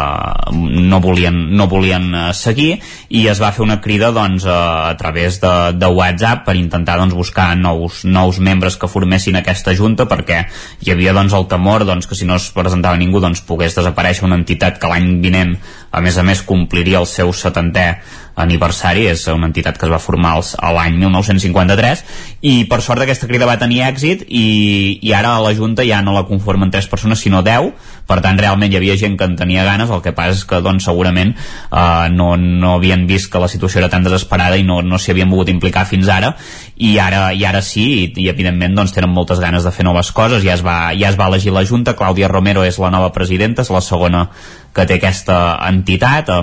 [0.90, 2.76] no volien, no volien eh, seguir
[3.10, 6.98] i es va fer una crida doncs, eh, a través de, de WhatsApp per intentar
[7.02, 10.44] doncs, buscar nous, nous membres que formessin aquesta junta perquè
[10.84, 14.28] hi havia doncs, el temor doncs, que si no es presentava ningú doncs, pogués desaparèixer
[14.28, 15.56] una entitat que l'any vinent
[15.96, 17.88] a més a més compliria el seu 70è
[18.36, 22.04] aniversari, és una entitat que es va formar a l'any 1953
[22.42, 26.16] i per sort aquesta crida va tenir èxit i, i ara la Junta ja no
[26.16, 27.72] la conformen tres persones sinó 10
[28.06, 30.60] per tant realment hi havia gent que en tenia ganes el que passa és que
[30.66, 34.82] doncs segurament eh, no, no havien vist que la situació era tan desesperada i no,
[34.86, 36.34] no s'hi havien volgut implicar fins ara.
[36.76, 40.12] I ara, i ara sí i, i evidentment doncs tenen moltes ganes de fer noves
[40.16, 40.44] coses.
[40.46, 41.96] Ja es va, ja es va elegir la Junta.
[41.98, 44.28] Clàudia Romero és la nova presidenta, és la segona
[44.76, 45.38] que té aquesta
[45.70, 46.42] entitat eh,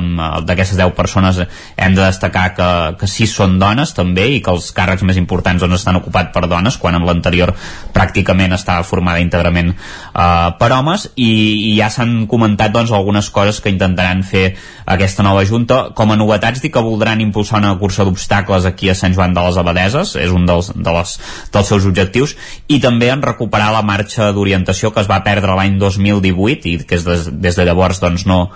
[0.49, 4.71] d'aquestes 10 persones hem de destacar que, que sí són dones també i que els
[4.77, 7.55] càrrecs més importants doncs, estan ocupats per dones quan en l'anterior
[7.93, 9.75] pràcticament estava formada íntegrament
[10.15, 11.31] eh, per homes i,
[11.71, 14.45] i ja s'han comentat doncs, algunes coses que intentaran fer
[14.87, 15.83] aquesta nova junta.
[15.97, 19.47] Com a novetats dir que voldran impulsar una cursa d'obstacles aquí a Sant Joan de
[19.47, 21.17] les Abadeses és un dels, de les,
[21.53, 22.37] dels seus objectius
[22.69, 27.01] i també en recuperar la marxa d'orientació que es va perdre l'any 2018 i que
[27.03, 28.47] des, des de llavors doncs, no,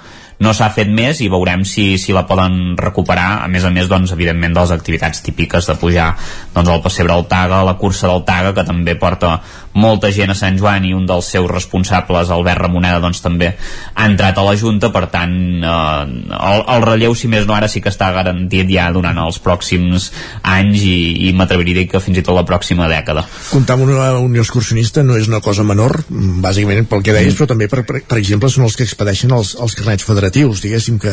[0.43, 3.43] no s'ha fet més i veurem si, si la poden recuperar.
[3.45, 6.11] A més a més doncs evidentment de les activitats típiques de pujar
[6.55, 9.39] doncs al pessebre del Taga la cursa del Taga que també porta
[9.77, 13.53] molta gent a Sant Joan i un dels seus responsables Albert Ramoneda doncs també
[13.95, 14.91] ha entrat a la Junta.
[14.93, 16.05] Per tant eh,
[16.37, 20.11] el, el relleu si més no ara sí que està garantit ja durant els pròxims
[20.43, 23.27] anys i, i m'atreviria a dir que fins i tot la pròxima dècada.
[23.51, 27.39] Comptar amb una unió excursionista no és una cosa menor, bàsicament pel que deies, Mm.
[27.39, 30.99] però també, per, per, per exemple, són els que expedeixen els, els carnets federatius, diguéssim
[30.99, 31.11] que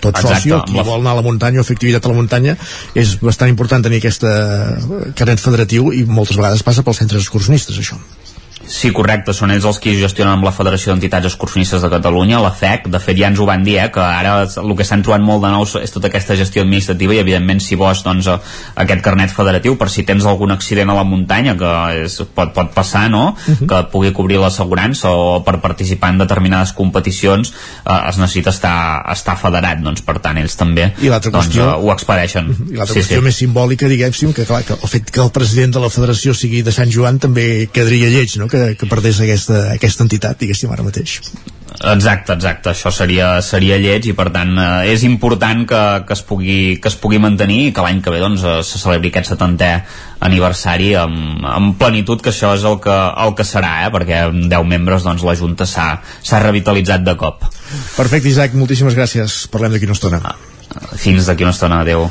[0.00, 2.08] tot Exacte, soci, o qui la- vol anar a la muntanya o fer activitat a
[2.08, 2.56] la muntanya,
[2.94, 4.30] és bastant important tenir aquesta
[5.14, 7.96] carnet federatiu i moltes vegades passa pels centres excursionistes, això.
[8.70, 12.52] Sí, correcte, són ells els qui gestionen amb la Federació d'Entitats Excursionistes de Catalunya, la
[12.54, 15.24] FEC, de fet ja ens ho van dir, eh, que ara el que estan trobant
[15.26, 18.36] molt de nou és tota aquesta gestió administrativa i evidentment si vols doncs, eh,
[18.84, 21.72] aquest carnet federatiu per si tens algun accident a la muntanya que
[22.04, 23.34] és, pot, pot passar, no?
[23.66, 29.36] que pugui cobrir l'assegurança o per participar en determinades competicions eh, es necessita estar, estar
[29.40, 32.54] federat, doncs per tant ells també I doncs, qüestió- eh, ho expedeixen.
[32.70, 33.26] I l'altra sí, qüestió sí.
[33.26, 36.62] més simbòlica, diguéssim, que clar, que el fet que el president de la federació sigui
[36.62, 40.86] de Sant Joan també quedaria lleig, no?, que, que perdés aquesta, aquesta entitat, diguéssim, ara
[40.86, 41.20] mateix.
[41.80, 46.22] Exacte, exacte, això seria, seria lleig i per tant eh, és important que, que, es
[46.26, 49.30] pugui, que es pugui mantenir i que l'any que ve doncs, eh, se celebri aquest
[49.32, 49.70] 70è
[50.26, 53.92] aniversari amb, amb plenitud, que això és el que, el que serà, eh?
[53.94, 57.46] perquè amb 10 membres doncs, la Junta s'ha s'ha revitalitzat de cop.
[57.96, 59.44] Perfecte, Isaac, moltíssimes gràcies.
[59.52, 60.20] Parlem d'aquí una estona.
[61.00, 62.10] Fins d'aquí una estona, adeu.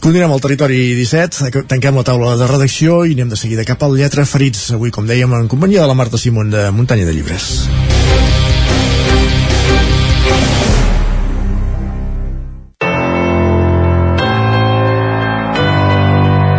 [0.00, 3.92] Continuem al territori 17, tanquem la taula de redacció i anem de seguida cap al
[3.98, 7.68] Lletra Ferits, avui, com dèiem, en companyia de la Marta Simon de Muntanya de Llibres.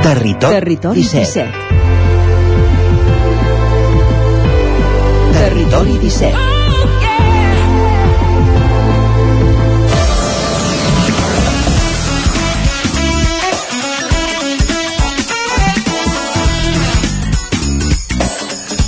[0.06, 1.50] Territori, Territori 17.
[1.50, 1.82] 17.
[5.42, 6.51] Territori 17.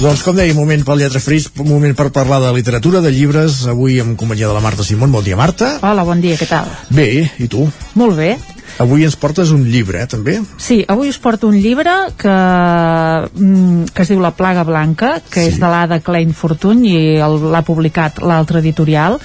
[0.04, 4.02] Doncs com deia, moment pel Lletra Ferits, moment per parlar de literatura, de llibres, avui
[4.04, 5.14] en companyia de la Marta Simon.
[5.16, 5.78] Bon dia, Marta.
[5.80, 6.68] Hola, bon dia, què tal?
[6.92, 7.08] Bé,
[7.40, 7.64] i tu?
[7.96, 8.34] Molt bé.
[8.82, 10.40] Avui ens portes un llibre, eh, també?
[10.58, 15.44] Sí, avui us porto un llibre que, mm, que es diu La plaga blanca, que
[15.44, 15.54] sí.
[15.54, 19.20] és de l'Ada Klein Fortuny i l'ha publicat l'altre editorial.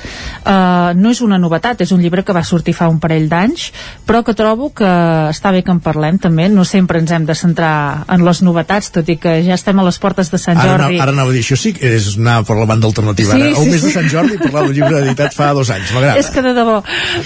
[0.45, 3.71] Uh, no és una novetat, és un llibre que va sortir fa un parell d'anys,
[4.07, 4.89] però que trobo que
[5.31, 6.49] està bé que en parlem també.
[6.49, 9.87] No sempre ens hem de centrar en les novetats, tot i que ja estem a
[9.87, 11.01] les portes de Sant Ara, Jordi.
[11.01, 13.35] ara anava a dir, això sí que és anar per la banda alternativa.
[13.35, 13.95] Sí, ara, sí, mes de sí.
[13.95, 16.19] Sant Jordi parlar d'un llibre editat fa dos anys, m'agrada.
[16.23, 16.81] És que de debò,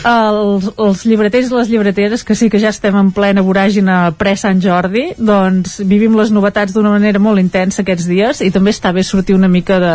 [0.05, 4.13] els, els llibreters i les llibreteres maneres que sí que ja estem en plena voràgina
[4.19, 8.93] pre-Sant Jordi, doncs vivim les novetats d'una manera molt intensa aquests dies i també està
[8.93, 9.95] bé sortir una mica de,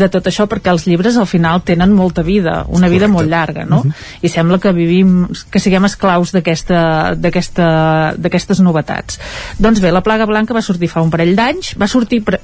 [0.00, 3.66] de tot això perquè els llibres al final tenen molta vida, una vida molt llarga,
[3.68, 3.82] no?
[3.82, 3.92] Uh -huh.
[4.22, 7.20] I sembla que vivim, que siguem esclaus d'aquestes
[8.60, 9.20] novetats.
[9.58, 12.40] Doncs bé, la plaga blanca va sortir fa un parell d'anys, va sortir pre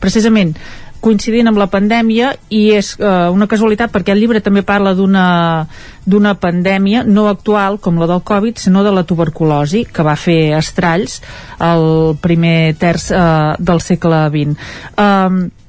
[0.00, 0.56] precisament
[1.02, 6.34] coincidint amb la pandèmia i és eh, una casualitat perquè el llibre també parla d'una
[6.42, 11.20] pandèmia no actual com la del Covid sinó de la tuberculosi que va fer estralls
[11.58, 13.24] el primer terç eh,
[13.58, 14.54] del segle XX
[14.96, 15.61] eh,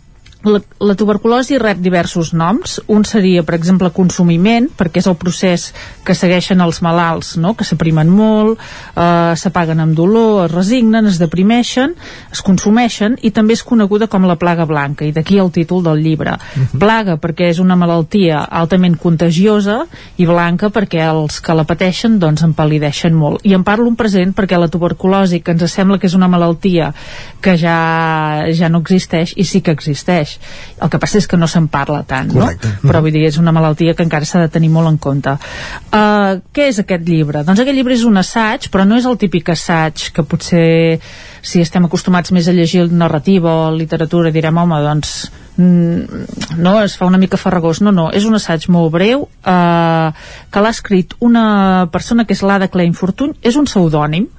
[0.44, 2.80] la, la tuberculosi rep diversos noms.
[2.92, 5.70] Un seria, per exemple, consumiment, perquè és el procés
[6.04, 7.54] que segueixen els malalts, no?
[7.58, 8.60] que s'aprimen molt,
[8.96, 11.96] eh, s'apaguen amb dolor, es resignen, es deprimeixen,
[12.32, 16.04] es consumeixen, i també és coneguda com la plaga blanca, i d'aquí el títol del
[16.04, 16.34] llibre.
[16.34, 16.68] Uh mhm.
[16.74, 16.80] -huh.
[16.80, 19.86] Plaga perquè és una malaltia altament contagiosa,
[20.18, 23.40] i blanca perquè els que la pateixen doncs empal·lideixen molt.
[23.44, 26.94] I en parlo en present perquè la tuberculosi, que ens sembla que és una malaltia
[27.42, 30.33] que ja, ja no existeix, i sí que existeix,
[30.82, 32.72] el que passa és que no se'n parla tant Correcte.
[32.76, 32.90] no?
[32.90, 36.40] però vull dir, és una malaltia que encara s'ha de tenir molt en compte uh,
[36.54, 37.44] què és aquest llibre?
[37.44, 41.00] doncs aquest llibre és un assaig però no és el típic assaig que potser
[41.44, 45.16] si estem acostumats més a llegir narrativa o literatura direm home doncs
[45.58, 50.10] mm, no, es fa una mica farragós no, no, és un assaig molt breu eh,
[50.50, 54.30] que l'ha escrit una persona que és l'Ada Klein Fortuny és un pseudònim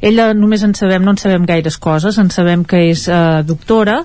[0.00, 4.02] ella només en sabem, no en sabem gaires coses, en sabem que és eh, doctora,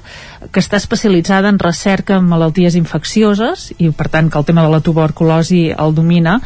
[0.52, 4.74] que està especialitzada en recerca en malalties infeccioses i per tant que el tema de
[4.74, 6.40] la tuberculosi el domina,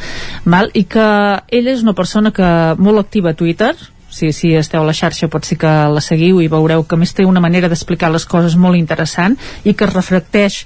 [0.45, 0.71] val?
[0.73, 1.07] i que
[1.47, 3.73] ella és una persona que molt activa a Twitter,
[4.11, 7.15] si, si esteu a la xarxa pot ser que la seguiu i veureu que més
[7.15, 10.65] té una manera d'explicar les coses molt interessant i que es reflecteix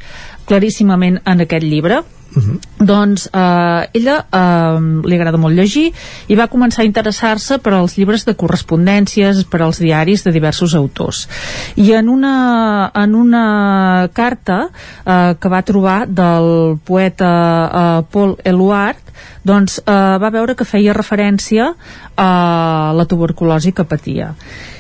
[0.49, 2.02] claríssimament en aquest llibre
[2.36, 2.60] Uh -huh.
[2.80, 5.94] doncs eh, ella eh, li agrada molt llegir
[6.28, 10.76] i va començar a interessar-se per als llibres de correspondències, per als diaris de diversos
[10.76, 11.30] autors
[11.76, 14.70] i en una, en una carta
[15.06, 17.32] eh, que va trobar del poeta
[17.74, 18.98] eh, Paul Eluard
[19.44, 21.74] doncs eh, va veure que feia referència
[22.18, 24.36] a la tuberculosi que patia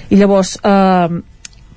[0.09, 1.21] i llavors eh,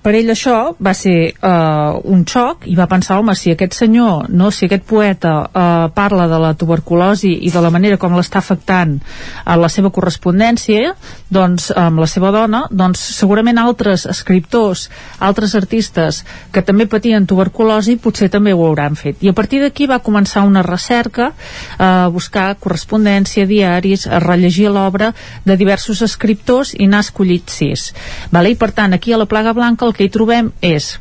[0.02, 4.28] per ell això va ser uh, un xoc i va pensar, home, si aquest senyor
[4.30, 8.38] no, si aquest poeta uh, parla de la tuberculosi i de la manera com l'està
[8.38, 8.96] afectant
[9.44, 10.94] a la seva correspondència
[11.34, 14.86] doncs amb la seva dona doncs segurament altres escriptors
[15.24, 16.22] altres artistes
[16.54, 20.46] que també patien tuberculosi potser també ho hauran fet i a partir d'aquí va començar
[20.46, 21.32] una recerca
[21.78, 25.10] a uh, buscar correspondència, diaris a rellegir l'obra
[25.44, 27.90] de diversos escriptors i n'ha escollit sis
[28.30, 28.54] vale?
[28.54, 30.96] i per tant aquí a la Plaga Blanca el que hi trobem és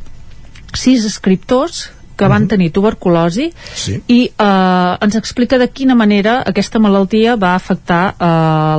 [0.77, 1.87] sis escriptors
[2.17, 2.49] que van mhm.
[2.49, 3.99] tenir tuberculosi sí.
[4.09, 8.25] i eh, ens explica de quina manera aquesta malaltia va afectar eh,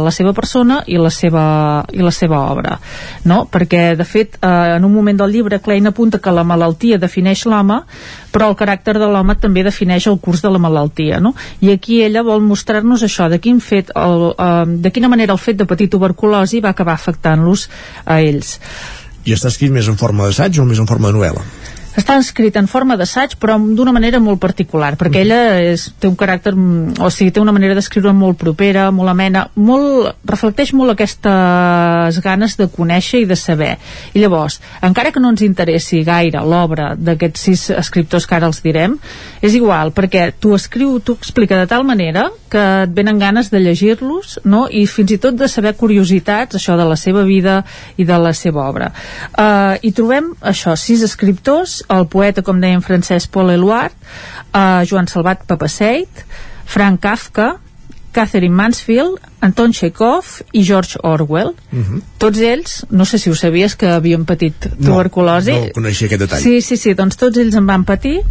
[0.02, 1.44] la seva persona i la seva,
[1.94, 2.76] i la seva obra
[3.30, 3.44] no?
[3.46, 7.46] perquè de fet eh, en un moment del llibre Klein apunta que la malaltia defineix
[7.46, 7.80] l'home
[8.34, 11.34] però el caràcter de l'home també defineix el curs de la malaltia no?
[11.62, 15.42] i aquí ella vol mostrar-nos això de, quin fet el, eh, de quina manera el
[15.42, 17.68] fet de patir tuberculosi va acabar afectant-los
[18.04, 18.58] a ells
[19.28, 21.44] i està escrit més en forma d'assaig o més en forma de novel·la?
[21.98, 26.16] Està escrit en forma d'assaig però d'una manera molt particular perquè ella és, té un
[26.18, 32.20] caràcter o sigui, té una manera d'escriure molt propera molt amena, molt, reflecteix molt aquestes
[32.24, 33.74] ganes de conèixer i de saber.
[34.14, 38.62] I llavors, encara que no ens interessi gaire l'obra d'aquests sis escriptors que ara els
[38.64, 38.98] direm,
[39.42, 43.60] és igual perquè tu escriu, tu explica de tal manera que et venen ganes de
[43.60, 44.66] llegir-los no?
[44.70, 47.60] i fins i tot de saber curiositats això de la seva vida
[47.96, 48.90] i de la seva obra.
[49.32, 53.94] Uh, i trobem això, sis escriptors el poeta, com deia en Francesc Paul Eluard,
[54.52, 56.24] eh, Joan Salvat Papaseit,
[56.68, 57.56] Frank Kafka,
[58.12, 61.54] Catherine Mansfield, Anton Chekhov i George Orwell.
[61.70, 61.84] Uh mhm.
[61.84, 62.02] -huh.
[62.18, 65.52] Tots ells, no sé si ho sabies que havien patit tuberculosi.
[65.52, 66.42] No, no coneixia aquest detall.
[66.42, 68.22] Sí, sí, sí, doncs tots ells en van patir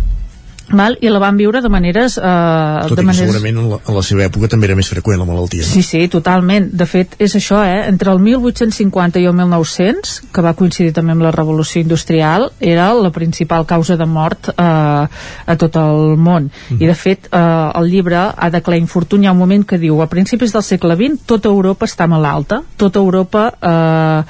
[0.72, 0.98] Val?
[1.02, 2.18] i la van viure de maneres...
[2.18, 3.30] Eh, Tot de i maneres...
[3.30, 5.64] segurament en la, en la seva època també era més freqüent la malaltia.
[5.64, 5.69] No?
[5.69, 6.69] Sí, sí, totalment.
[6.77, 7.85] De fet, és això, eh?
[7.88, 12.89] Entre el 1850 i el 1900, que va coincidir també amb la revolució industrial, era
[12.98, 16.49] la principal causa de mort eh, a tot el món.
[16.69, 16.81] Mm.
[16.81, 17.45] I, de fet, eh,
[17.80, 20.95] el llibre ha de clar hi ha un moment que diu a principis del segle
[20.95, 24.22] XX tota Europa està malalta, tota Europa eh,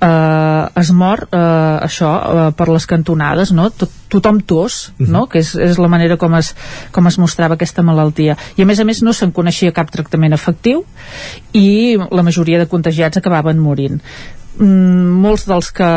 [0.00, 1.38] eh, es mor eh,
[1.86, 3.68] això eh, per les cantonades no?
[3.70, 5.10] Tot, tothom tos uh -huh.
[5.10, 5.26] no?
[5.26, 6.54] que és, és la manera com es,
[6.92, 10.32] com es mostrava aquesta malaltia i a més a més no se'n coneixia cap tractament
[10.32, 10.84] efectiu
[11.52, 14.00] i la majoria de contagiats acabaven morint
[14.58, 15.88] molts dels, que,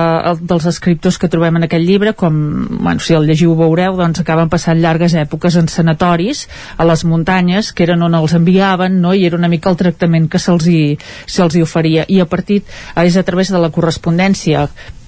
[0.50, 2.36] dels escriptors que trobem en aquest llibre, com
[2.80, 6.48] bueno, si el llegiu ho veureu, doncs acaben passant llargues èpoques en sanatoris
[6.78, 9.14] a les muntanyes, que eren on els enviaven, no?
[9.14, 12.06] i era una mica el tractament que se'ls hi, se hi oferia.
[12.08, 12.64] I a partir,
[13.04, 14.68] és a través de la correspondència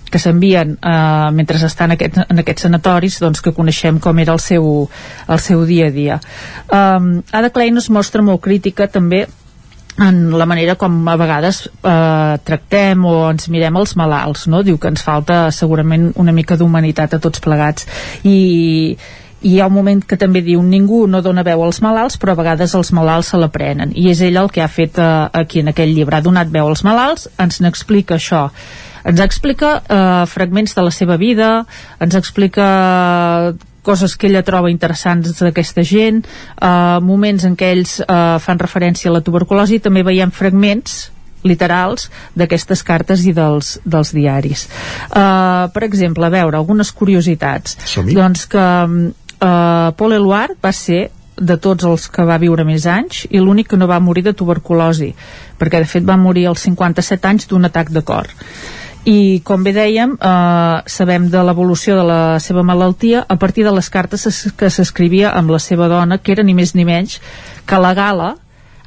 [0.10, 4.34] que s'envien eh, mentre estan en, aquest, en aquests sanatoris doncs que coneixem com era
[4.34, 4.90] el seu,
[5.30, 6.20] el seu dia a dia.
[6.74, 9.28] Um, Ada Klein es mostra molt crítica també
[10.00, 14.64] en la manera com a vegades eh, tractem o ens mirem els malalts, no?
[14.64, 17.88] Diu que ens falta segurament una mica d'humanitat a tots plegats.
[18.24, 18.96] I,
[19.42, 22.34] i hi ha un moment que també diu ningú no dona veu als malalts però
[22.36, 23.92] a vegades els malalts se l'aprenen.
[23.96, 26.20] I és ell el que ha fet eh, aquí en aquell llibre.
[26.20, 28.50] Ha donat veu als malalts, ens n'explica això.
[29.08, 31.50] Ens explica eh, fragments de la seva vida
[32.00, 32.68] ens explica
[33.84, 39.10] coses que ella troba interessants d'aquesta gent, eh, moments en què ells eh, fan referència
[39.12, 41.10] a la tuberculosi, també veiem fragments
[41.44, 44.66] literals d'aquestes cartes i dels, dels diaris.
[45.08, 47.78] Uh, per exemple, a veure, algunes curiositats.
[47.96, 51.06] Doncs que uh, Paul Eluard va ser
[51.40, 54.36] de tots els que va viure més anys i l'únic que no va morir de
[54.36, 55.14] tuberculosi
[55.60, 58.28] perquè de fet va morir als 57 anys d'un atac de cor
[59.10, 63.74] i com bé dèiem eh, sabem de l'evolució de la seva malaltia a partir de
[63.74, 64.28] les cartes
[64.58, 67.18] que s'escrivia amb la seva dona que era ni més ni menys
[67.66, 68.36] que la Gala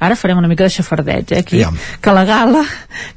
[0.03, 1.71] ara farem una mica de xafardeig eh, aquí, yeah.
[2.01, 2.63] que la Gala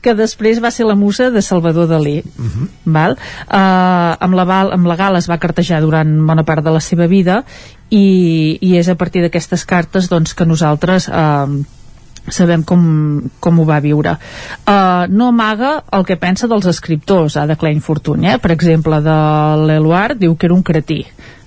[0.03, 2.51] que després va ser la musa de Salvador Dalí uh mhm.
[2.51, 2.69] -huh.
[2.85, 3.17] val?
[3.47, 7.07] Uh, amb, la, amb la Gala es va cartejar durant bona part de la seva
[7.07, 7.45] vida
[7.91, 11.47] i, i és a partir d'aquestes cartes doncs, que nosaltres uh,
[12.29, 12.83] sabem com,
[13.41, 14.17] com ho va viure.
[14.67, 18.39] Uh, no amaga el que pensa dels escriptors, Ada Klein Fortuny, eh?
[18.43, 19.17] per exemple, de
[19.67, 21.05] l'Eluard, diu que era un cretí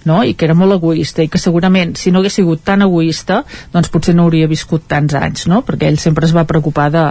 [0.10, 0.23] no?
[0.26, 3.91] i que era molt egoista i que segurament si no hagués sigut tan egoista doncs
[3.94, 5.61] potser no hauria viscut tants anys no?
[5.68, 7.06] perquè ell sempre es va preocupar de,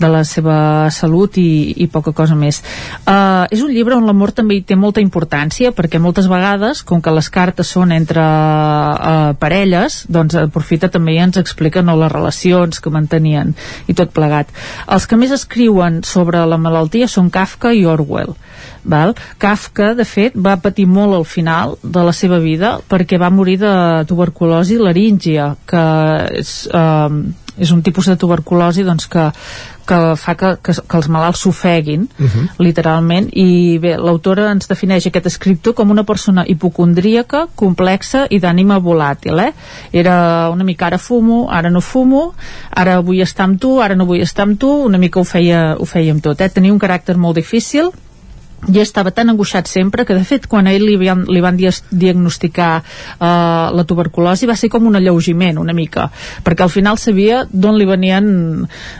[0.00, 2.62] de la seva salut i, i poca cosa més
[3.04, 7.02] uh, és un llibre on l'amor també hi té molta importància perquè moltes vegades com
[7.04, 12.12] que les cartes són entre uh, parelles doncs aprofita també i ens explica no, les
[12.12, 13.54] relacions que mantenien
[13.86, 14.50] i tot plegat
[14.88, 18.34] els que més escriuen sobre la malaltia són Kafka i Orwell
[18.84, 19.14] Val?
[19.38, 23.58] Kafka, de fet, va patir molt al final de la seva vida perquè va morir
[23.60, 23.74] de
[24.08, 25.84] tuberculosi laríngia, que
[26.40, 27.20] és, eh,
[27.60, 29.26] és un tipus de tuberculosi doncs, que,
[29.90, 32.30] que fa que, que, que els malalts s'ofeguin, uh mhm.
[32.30, 32.64] -huh.
[32.64, 38.78] literalment, i bé, l'autora ens defineix aquest escriptor com una persona hipocondríaca, complexa i d'ànima
[38.78, 39.52] volàtil, eh?
[39.92, 42.34] Era una mica ara fumo, ara no fumo,
[42.70, 45.76] ara vull estar amb tu, ara no vull estar amb tu, una mica ho feia,
[45.78, 46.48] ho feia amb tot, eh?
[46.48, 47.90] Tenia un caràcter molt difícil,
[48.68, 51.56] i estava tan angoixat sempre que de fet quan a ell li van, li van
[51.56, 56.10] diagnosticar uh, la tuberculosi va ser com un alleugiment una mica,
[56.44, 58.30] perquè al final sabia d'on li venien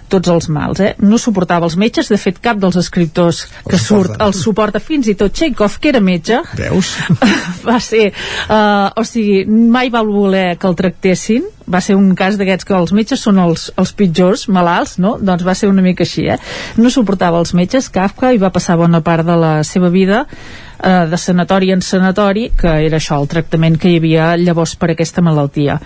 [0.08, 0.94] tots els mals eh?
[1.04, 5.10] no suportava els metges, de fet cap dels escriptors que el surt el suporta fins
[5.12, 6.96] i tot Chekhov, que era metge veus?
[7.68, 12.38] va ser uh, o sigui, mai va voler que el tractessin va ser un cas
[12.40, 15.16] d'aquests que els metges són els, els pitjors malalts, no?
[15.20, 16.38] Doncs va ser una mica així, eh?
[16.76, 21.06] No suportava els metges, Kafka, i va passar bona part de la seva vida eh,
[21.10, 25.22] de sanatori en sanatori, que era això, el tractament que hi havia llavors per aquesta
[25.22, 25.80] malaltia.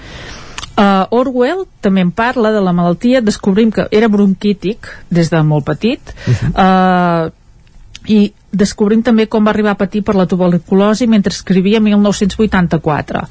[0.74, 5.68] Uh, Orwell també en parla de la malaltia, descobrim que era bronquític des de molt
[5.68, 7.28] petit, uh -huh.
[7.30, 7.43] uh,
[8.10, 13.22] i descobrim també com va arribar a patir per la tuberculosi mentre escrivia 1984.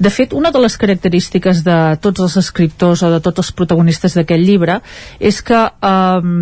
[0.00, 4.16] De fet, una de les característiques de tots els escriptors o de tots els protagonistes
[4.16, 4.80] d'aquest llibre
[5.20, 6.32] és que eh,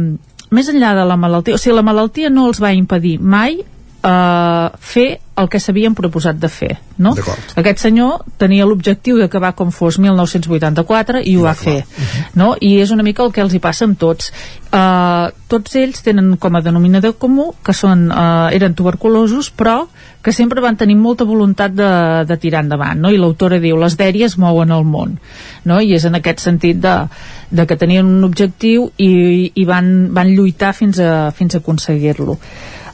[0.53, 3.61] més enllà de la malaltia, o sigui, la malaltia no els va impedir mai
[4.03, 5.09] eh, fer
[5.43, 7.15] el que s'havien proposat de fer no?
[7.57, 12.25] aquest senyor tenia l'objectiu d'acabar com fos 1984 i ho va fer uh -huh.
[12.35, 12.57] no?
[12.61, 14.33] i és una mica el que els hi passa amb tots
[14.73, 19.87] uh, tots ells tenen com a denominador comú que són, uh, eren tuberculosos però
[20.23, 23.11] que sempre van tenir molta voluntat de, de tirar endavant no?
[23.11, 25.19] i l'autora diu les dèries mouen el món
[25.65, 25.81] no?
[25.81, 27.09] i és en aquest sentit de,
[27.51, 32.39] de que tenien un objectiu i, i van, van lluitar fins a, fins a aconseguir-lo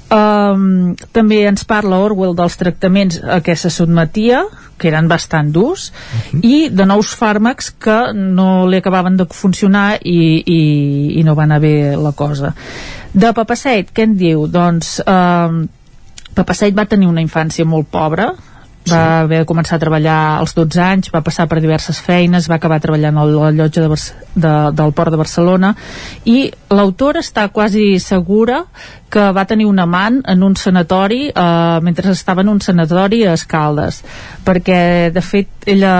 [0.09, 4.47] Um, també ens parla Orwell dels tractaments a què se sotmetia
[4.81, 6.41] que eren bastant durs uh mhm.
[6.41, 6.49] -huh.
[6.49, 11.43] i de nous fàrmacs que no li acabaven de funcionar i, i, i no va
[11.43, 12.55] anar bé la cosa
[13.13, 14.47] de Papaseit, què en diu?
[14.47, 15.69] doncs um,
[16.35, 18.33] Papaseit va tenir una infància molt pobra
[18.91, 22.59] va haver de començar a treballar als 12 anys, va passar per diverses feines, va
[22.59, 23.99] acabar treballant a la llotja de,
[24.35, 25.75] de, del Port de Barcelona
[26.25, 28.65] i l'autora està quasi segura
[29.09, 33.35] que va tenir un amant en un sanatori eh, mentre estava en un sanatori a
[33.39, 34.03] Escaldes
[34.45, 34.81] perquè
[35.15, 35.93] de fet ella,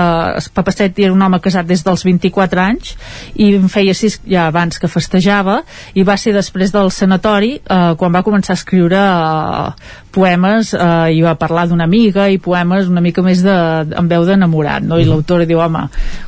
[0.53, 2.95] Papasset era un home casat des dels 24 anys
[3.35, 5.61] i en feia sis ja abans que festejava
[5.93, 11.13] i va ser després del sanatori eh, quan va començar a escriure eh, poemes eh,
[11.15, 13.55] i va parlar d'una amiga i poemes una mica més de,
[13.99, 14.97] amb veu d'enamorat no?
[14.97, 15.13] i mm.
[15.13, 15.85] l'autora diu, home,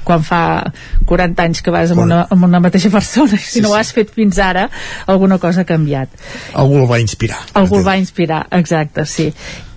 [0.08, 0.44] quan fa
[1.10, 3.94] 40 anys que vas amb una, amb una mateixa persona si sí, no ho has
[3.96, 4.68] fet fins ara
[5.10, 6.14] alguna cosa ha canviat
[6.54, 9.32] algú el va inspirar algú el va inspirar, exacte, sí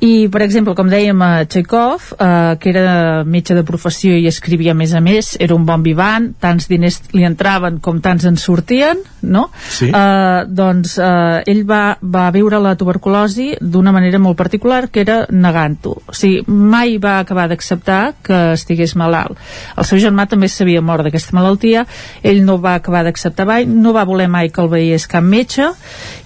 [0.05, 4.75] i per exemple, com dèiem a Tchekhov eh, que era metge de professió i escrivia
[4.75, 8.37] a més a més, era un bon vivant tants diners li entraven com tants en
[8.41, 9.47] sortien no?
[9.55, 9.89] Sí.
[9.89, 15.23] Eh, doncs eh, ell va, va viure la tuberculosi d'una manera molt particular que era
[15.31, 19.41] negant-ho o sigui, mai va acabar d'acceptar que estigués malalt
[19.77, 21.87] el seu germà també s'havia mort d'aquesta malaltia
[22.23, 25.71] ell no va acabar d'acceptar mai no va voler mai que el veiés cap metge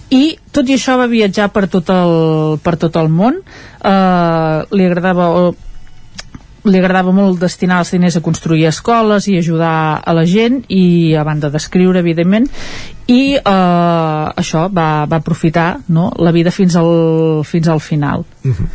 [0.09, 2.13] i tot i això va viatjar per tot el,
[2.63, 3.41] per tot el món.
[3.85, 5.43] Eh, li agradava o,
[6.65, 11.13] li agradava molt destinar els diners a construir escoles i ajudar a la gent i
[11.15, 12.49] a banda d'escriure evidentment.
[13.07, 18.25] I eh, això va, va aprofitar no, la vida fins al, fins al final.
[18.43, 18.67] Uh -huh.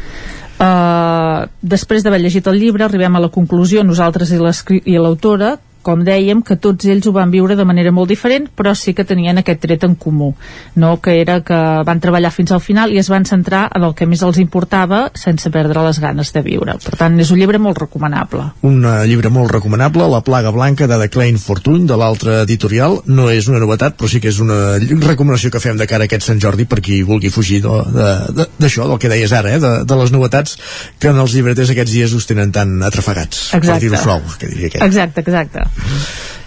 [0.55, 6.43] Uh, després d'haver llegit el llibre arribem a la conclusió nosaltres i l'autora com dèiem,
[6.43, 9.61] que tots ells ho van viure de manera molt diferent, però sí que tenien aquest
[9.63, 10.33] tret en comú,
[10.81, 10.97] no?
[11.05, 14.09] que era que van treballar fins al final i es van centrar en el que
[14.09, 16.77] més els importava sense perdre les ganes de viure.
[16.83, 18.49] Per tant, és un llibre molt recomanable.
[18.67, 23.01] Un uh, llibre molt recomanable, La plaga blanca de The Klein Fortune, de l'altre editorial.
[23.07, 26.11] No és una novetat, però sí que és una recomanació que fem de cara a
[26.11, 29.61] aquest Sant Jordi per qui vulgui fugir d'això, del que deies ara, eh?
[29.63, 30.59] de, de les novetats
[31.01, 33.51] que en els llibreters aquests dies us tenen tan atrafegats.
[33.59, 33.73] Exacte.
[33.73, 34.85] Per dir-ho suau, que diria aquest.
[34.87, 35.67] Exacte, exacte.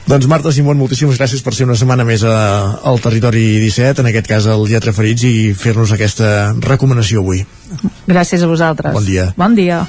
[0.08, 2.38] Doncs Marta Simón, moltíssimes gràcies per ser una setmana més a,
[2.88, 7.44] al Territori 17, en aquest cas al Lletra Ferits, i fer-nos aquesta recomanació avui.
[8.08, 8.96] Gràcies a vosaltres.
[8.96, 9.34] Bon dia.
[9.36, 9.84] Bon dia.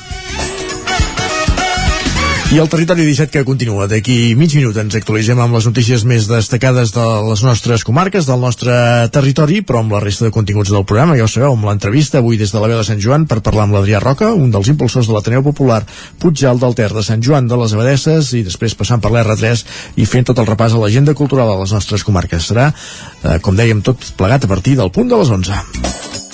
[2.49, 3.85] I el territori 17 que continua.
[3.85, 8.41] D'aquí mig minut ens actualitzem amb les notícies més destacades de les nostres comarques, del
[8.41, 8.73] nostre
[9.13, 12.39] territori, però amb la resta de continguts del programa, ja ho sabeu, amb l'entrevista avui
[12.41, 15.11] des de la veu de Sant Joan per parlar amb l'Adrià Roca, un dels impulsors
[15.11, 15.83] de l'Ateneu Popular
[16.23, 19.67] Puigjal del Ter de Sant Joan de les Abadesses i després passant per l'R3
[20.01, 22.49] i fent tot el repàs a l'agenda cultural de les nostres comarques.
[22.49, 26.28] Serà, eh, com dèiem, tot plegat a partir del punt de les 11.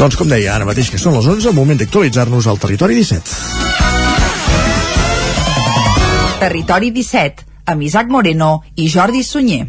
[0.00, 3.34] Doncs com deia, ara mateix que són les 11, moment d'actualitzar-nos al Territori 17.
[6.40, 8.48] Territori 17, amb Isaac Moreno
[8.80, 9.66] i Jordi Sunyer.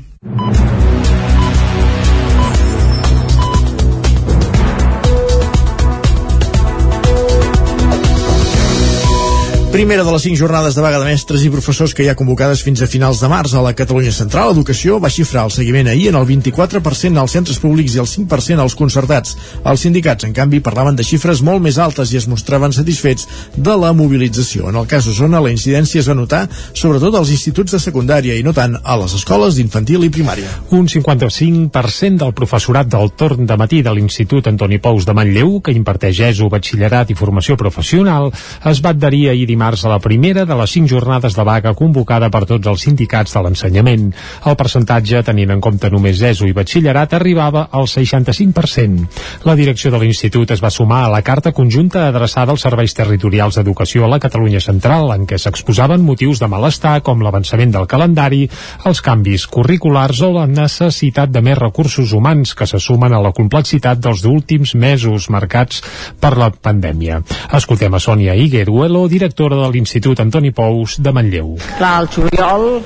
[9.82, 12.60] Primera de les cinc jornades de vaga de mestres i professors que hi ha convocades
[12.62, 14.52] fins a finals de març a la Catalunya Central.
[14.54, 18.62] Educació va xifrar el seguiment ahir en el 24% als centres públics i el 5%
[18.62, 19.34] als concertats.
[19.66, 23.26] Els sindicats, en canvi, parlaven de xifres molt més altes i es mostraven satisfets
[23.56, 24.68] de la mobilització.
[24.70, 26.44] En el cas d'Osona, la incidència es va notar
[26.78, 30.54] sobretot als instituts de secundària i no tant a les escoles d'infantil i primària.
[30.78, 35.74] Un 55% del professorat del torn de matí de l'Institut Antoni Pous de Manlleu, que
[35.74, 38.30] imparteix ESO, batxillerat i formació professional,
[38.62, 42.28] es va adherir ahir dimarts a la primera de les cinc jornades de vaga convocada
[42.30, 44.10] per tots els sindicats de l'ensenyament.
[44.46, 49.08] El percentatge, tenint en compte només ESO i batxillerat, arribava al 65%.
[49.48, 53.56] La direcció de l'Institut es va sumar a la carta conjunta adreçada als serveis territorials
[53.56, 58.44] d'educació a la Catalunya Central, en què s'exposaven motius de malestar com l'avançament del calendari,
[58.86, 63.32] els canvis curriculars o la necessitat de més recursos humans que se sumen a la
[63.32, 65.82] complexitat dels últims mesos marcats
[66.20, 67.22] per la pandèmia.
[67.58, 71.56] Escoltem a Sònia Igueruelo, directora directora de l'Institut Antoni Pous de Manlleu.
[71.78, 72.82] Clar, al juliol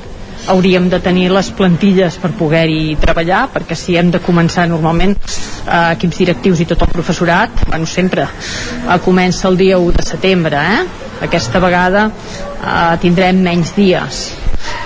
[0.48, 5.94] hauríem de tenir les plantilles per poder-hi treballar, perquè si hem de començar normalment eh,
[5.96, 10.58] equips directius i tot el professorat, bueno, sempre eh, comença el dia 1 de setembre,
[10.58, 10.84] eh?
[11.26, 14.26] Aquesta vegada eh, tindrem menys dies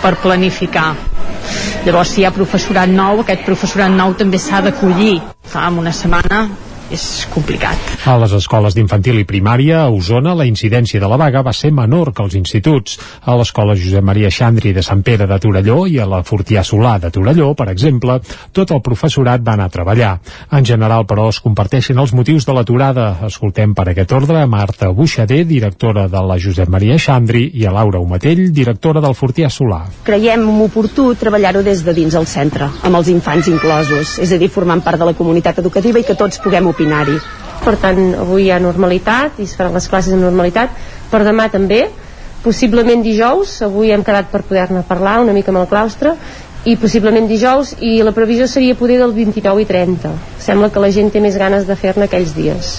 [0.03, 0.93] per planificar.
[1.85, 5.19] Llavors, si hi ha professorat nou, aquest professorat nou també s'ha d'acollir.
[5.49, 6.43] En una setmana
[6.91, 7.77] és complicat.
[8.09, 11.71] A les escoles d'infantil i primària a Osona la incidència de la vaga va ser
[11.75, 12.97] menor que als instituts.
[13.29, 16.97] A l'escola Josep Maria Xandri de Sant Pere de Torelló i a la Fortià Solà
[16.99, 18.19] de Torelló, per exemple,
[18.51, 20.15] tot el professorat va anar a treballar.
[20.51, 23.11] En general, però, es comparteixen els motius de l'aturada.
[23.29, 27.75] Escoltem per aquest ordre a Marta Buixader, directora de la Josep Maria Xandri, i a
[27.75, 29.83] Laura Umatell, directora del Fortià Solà.
[30.07, 34.49] Creiem oportú treballar-ho des de dins el centre, amb els infants inclosos, és a dir,
[34.49, 37.19] formant part de la comunitat educativa i que tots puguem opinar opinar-hi.
[37.59, 40.71] Per tant, avui hi ha normalitat i es faran les classes amb normalitat.
[41.11, 41.89] Per demà també,
[42.43, 46.15] possiblement dijous, avui hem quedat per poder-ne parlar una mica amb el claustre,
[46.67, 50.09] i possiblement dijous i la previsió seria poder del 29 i 30
[50.43, 52.73] sembla que la gent té més ganes de fer-ne aquells dies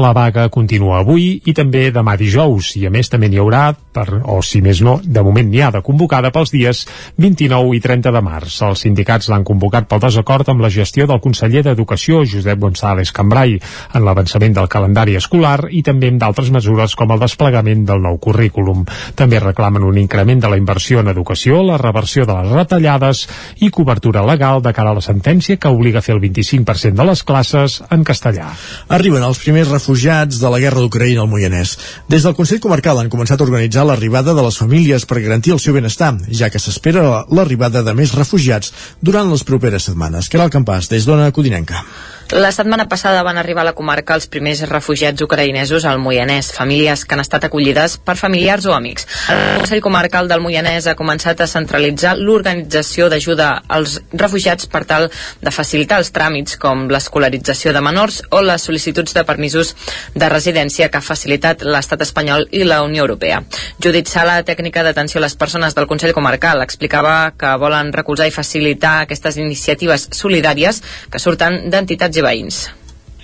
[0.00, 4.06] la vaga continua avui i també demà dijous i a més també n'hi haurà, per,
[4.24, 6.82] o si més no, de moment n'hi ha de convocada pels dies
[7.16, 8.58] 29 i 30 de març.
[8.66, 13.56] Els sindicats l'han convocat pel desacord amb la gestió del conseller d'Educació, Josep González Cambrai,
[13.94, 18.20] en l'avançament del calendari escolar i també amb d'altres mesures com el desplegament del nou
[18.22, 18.84] currículum.
[19.16, 23.26] També reclamen un increment de la inversió en educació, la reversió de les retallades
[23.64, 27.08] i cobertura legal de cara a la sentència que obliga a fer el 25% de
[27.08, 28.50] les classes en castellà.
[28.88, 31.76] Arriben els primers refugiats de la guerra d'Ucraïna al Moianès.
[32.10, 35.60] Des del Consell Comarcal han començat a organitzar l'arribada de les famílies per garantir el
[35.62, 40.28] seu benestar, ja que s'espera l'arribada de més refugiats durant les properes setmanes.
[40.28, 41.84] Caral Campàs, des d'Ona Codinenca.
[42.32, 47.04] La setmana passada van arribar a la comarca els primers refugiats ucraïnesos al Moianès, famílies
[47.06, 49.06] que han estat acollides per familiars o amics.
[49.30, 55.06] El Consell Comarcal del Moianès ha començat a centralitzar l'organització d'ajuda als refugiats per tal
[55.40, 59.76] de facilitar els tràmits com l'escolarització de menors o les sol·licituds de permisos
[60.16, 63.44] de residència que ha facilitat l'estat espanyol i la Unió Europea.
[63.78, 68.34] Judit Sala, tècnica d'atenció a les persones del Consell Comarcal, explicava que volen recolzar i
[68.34, 72.66] facilitar aquestes iniciatives solidàries que surten d'entitats i veïns.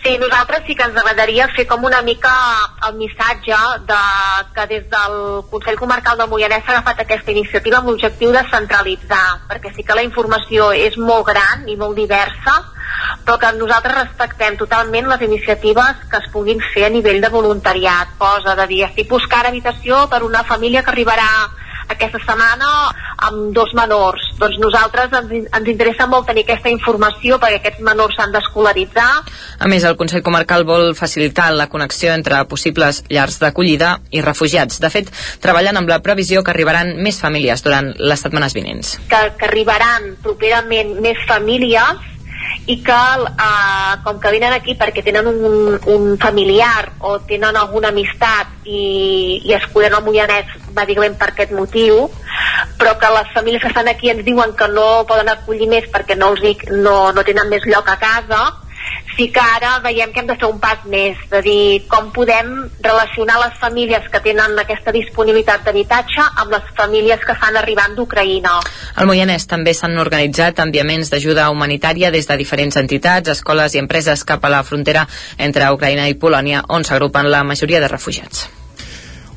[0.03, 2.31] Sí, nosaltres sí que ens agradaria fer com una mica
[2.89, 3.99] el missatge de
[4.57, 5.15] que des del
[5.53, 9.95] Consell Comarcal del Moianès s'ha agafat aquesta iniciativa amb l'objectiu de centralitzar, perquè sí que
[9.95, 12.57] la informació és molt gran i molt diversa,
[13.23, 18.17] però que nosaltres respectem totalment les iniciatives que es puguin fer a nivell de voluntariat.
[18.19, 21.31] Posa de dir, estic buscant habitació per una família que arribarà
[21.95, 22.69] aquesta setmana
[23.23, 24.25] amb dos menors.
[24.41, 29.09] Doncs nosaltres ens, ens interessa molt tenir aquesta informació perquè aquests menors s'han d'escolaritzar.
[29.63, 34.81] A més, el Consell Comarcal vol facilitar la connexió entre possibles llars d'acollida i refugiats.
[34.83, 35.13] De fet,
[35.43, 38.97] treballen amb la previsió que arribaran més famílies durant les setmanes vinents.
[39.11, 42.12] Que, que arribaran properament més famílies
[42.67, 47.91] i que eh, com que venen aquí perquè tenen un, un familiar o tenen alguna
[47.91, 52.07] amistat i, i escullen el Moianès bàsicament per aquest motiu
[52.79, 56.15] però que les famílies que estan aquí ens diuen que no poden acollir més perquè
[56.19, 58.45] no, els dic, no, no tenen més lloc a casa
[59.17, 62.53] sí que ara veiem que hem de fer un pas més, de dir com podem
[62.85, 68.59] relacionar les famílies que tenen aquesta disponibilitat d'habitatge amb les famílies que estan arribant d'Ucraïna.
[68.97, 74.25] Al Moianès també s'han organitzat enviaments d'ajuda humanitària des de diferents entitats, escoles i empreses
[74.25, 75.07] cap a la frontera
[75.39, 78.49] entre Ucraïna i Polònia, on s'agrupen la majoria de refugiats.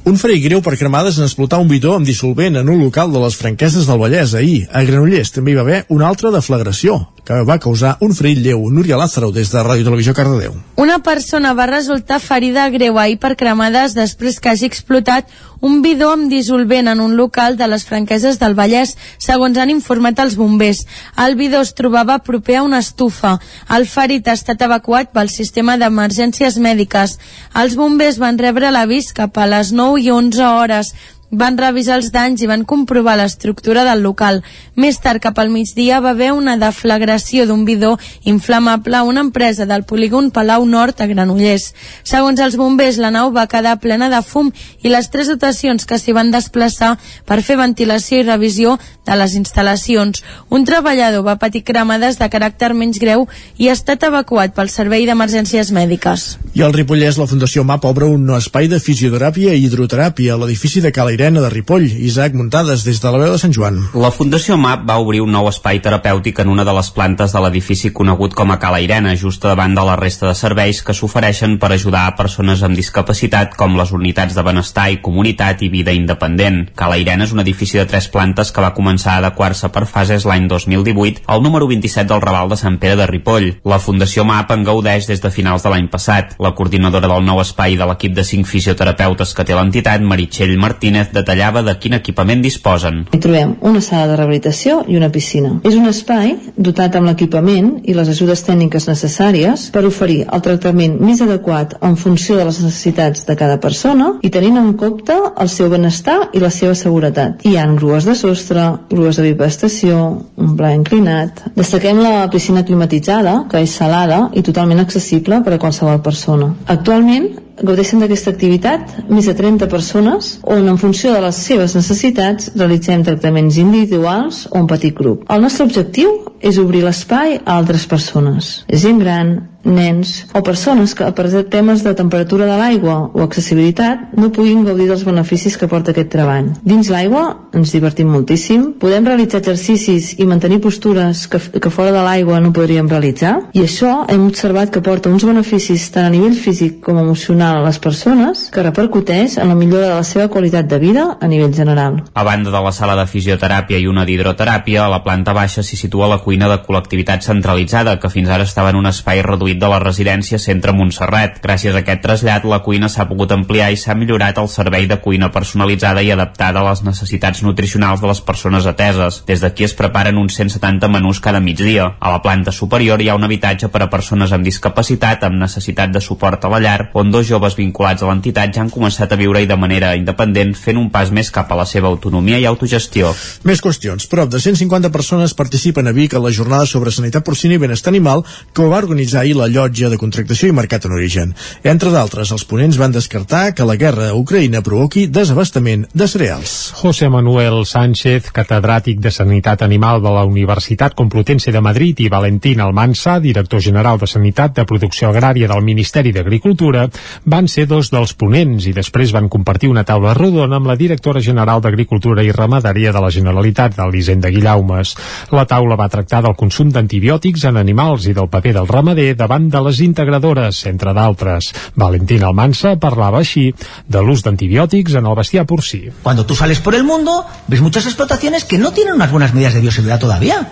[0.06, 3.18] Un ferit greu per cremades en explotar un bidó amb dissolvent en un local de
[3.24, 4.68] les franqueses del Vallès ahir.
[4.70, 8.68] A Granollers també hi va haver una altra deflagració que va causar un ferit lleu.
[8.70, 10.54] Núria Lázaro, des de Ràdio Televisió Cardedeu.
[10.78, 16.12] Una persona va resultar ferida greu ahir per cremades després que hagi explotat un bidó
[16.14, 20.86] amb dissolvent en un local de les franqueses del Vallès, segons han informat els bombers.
[21.18, 23.38] El bidó es trobava proper a una estufa.
[23.70, 27.18] El ferit ha estat evacuat pel sistema d'emergències mèdiques.
[27.56, 30.94] Els bombers van rebre l'avís cap a les 9 i 11 hores
[31.38, 34.42] van revisar els danys i van comprovar l'estructura del local.
[34.76, 39.66] Més tard, cap al migdia, va haver una deflagració d'un bidó inflamable a una empresa
[39.66, 41.74] del polígon Palau Nord a Granollers.
[42.04, 44.52] Segons els bombers, la nau va quedar plena de fum
[44.82, 46.96] i les tres dotacions que s'hi van desplaçar
[47.26, 50.24] per fer ventilació i revisió de les instal·lacions.
[50.50, 55.06] Un treballador va patir cremades de caràcter menys greu i ha estat evacuat pel Servei
[55.06, 56.28] d'Emergències Mèdiques.
[56.56, 60.82] I al Ripollès, la Fundació MAP obre un espai de fisioteràpia i hidroteràpia a l'edifici
[60.82, 61.88] de Cala Irene de Ripoll.
[62.06, 63.80] Isaac Muntades, des de la veu de Sant Joan.
[63.98, 67.40] La Fundació MAP va obrir un nou espai terapèutic en una de les plantes de
[67.42, 71.56] l'edifici conegut com a Cala Irene, just davant de la resta de serveis que s'ofereixen
[71.58, 75.96] per ajudar a persones amb discapacitat com les unitats de benestar i comunitat i vida
[75.98, 76.60] independent.
[76.78, 80.30] Cala Irene és un edifici de tres plantes que va començar a adequar-se per fases
[80.30, 83.50] l'any 2018 al número 27 del Raval de Sant Pere de Ripoll.
[83.66, 86.38] La Fundació MAP en gaudeix des de finals de l'any passat.
[86.38, 91.05] La coordinadora del nou espai de l'equip de cinc fisioterapeutes que té l'entitat, Meritxell Martínez,
[91.14, 93.04] detallava de quin equipament disposen.
[93.14, 95.56] Hi trobem una sala de rehabilitació i una piscina.
[95.64, 100.98] És un espai dotat amb l'equipament i les ajudes tècniques necessàries per oferir el tractament
[101.02, 105.52] més adequat en funció de les necessitats de cada persona i tenint en compte el
[105.52, 107.46] seu benestar i la seva seguretat.
[107.46, 110.02] Hi han grues de sostre, grues de bipestació,
[110.36, 111.46] un pla inclinat.
[111.56, 116.54] Destaquem la piscina climatitzada, que és salada i totalment accessible per a qualsevol persona.
[116.66, 122.52] Actualment gaudeixen d'aquesta activitat més de 30 persones on en funció de les seves necessitats
[122.56, 125.24] realitzem tractaments individuals o un petit grup.
[125.32, 126.12] El nostre objectiu
[126.42, 131.94] és obrir l'espai a altres persones, gent gran, nens o persones que per temes de
[131.98, 136.52] temperatura de l'aigua o accessibilitat no puguin gaudir dels beneficis que porta aquest treball.
[136.64, 142.04] Dins l'aigua ens divertim moltíssim, podem realitzar exercicis i mantenir postures que, que fora de
[142.06, 146.38] l'aigua no podríem realitzar i això hem observat que porta uns beneficis tant a nivell
[146.38, 150.70] físic com emocional a les persones que repercuteix en la millora de la seva qualitat
[150.70, 152.04] de vida a nivell general.
[152.14, 155.80] A banda de la sala de fisioteràpia i una d'hidroteràpia, a la planta baixa s'hi
[155.80, 159.70] situa la cuina de col·lectivitat centralitzada, que fins ara estava en un espai reduït de
[159.72, 161.40] la residència Centre Montserrat.
[161.44, 165.00] Gràcies a aquest trasllat, la cuina s'ha pogut ampliar i s'ha millorat el servei de
[165.04, 169.22] cuina personalitzada i adaptada a les necessitats nutricionals de les persones ateses.
[169.28, 171.92] Des d'aquí es preparen uns 170 menús cada migdia.
[172.00, 175.92] A la planta superior hi ha un habitatge per a persones amb discapacitat amb necessitat
[175.92, 179.20] de suport a la llar, on dos joves vinculats a l'entitat ja han començat a
[179.20, 183.14] viure-hi de manera independent, fent un pas més cap a la seva autonomia i autogestió.
[183.44, 184.08] Més qüestions.
[184.12, 187.94] Prop de 150 persones participen a Vic a la jornada sobre sanitat porcina i benestar
[187.94, 188.24] animal
[188.54, 191.34] que va organitzar ahir la llotja de contractació i mercat en origen.
[191.64, 196.74] Entre d'altres, els ponents van descartar que la guerra a Ucraïna provoqui desabastament de cereals.
[196.80, 202.62] José Manuel Sánchez, catedràtic de Sanitat Animal de la Universitat Complutense de Madrid i Valentín
[202.62, 206.88] Almansa, director general de Sanitat de Producció Agrària del Ministeri d'Agricultura,
[207.26, 211.22] van ser dos dels ponents i després van compartir una taula rodona amb la directora
[211.22, 214.96] general d'Agricultura i Ramaderia de la Generalitat, d'Elisenda Guillaumes.
[215.32, 219.50] La taula va tractar del consum d'antibiòtics en animals i del paper del ramader davant
[219.50, 221.52] de les integradores, entre d'altres.
[221.76, 223.50] Valentín Almansa parlava així
[223.90, 225.90] de l'ús d'antibiòtics en el bestiar porcí.
[226.04, 229.54] Cuando tú sales por el mundo, ves muchas explotaciones que no tienen unas buenas medidas
[229.56, 230.48] de bioseguridad todavía.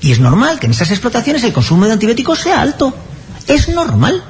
[0.00, 2.94] Y es normal que en esas explotaciones el consumo de antibióticos sea alto.
[3.46, 4.22] Es normal.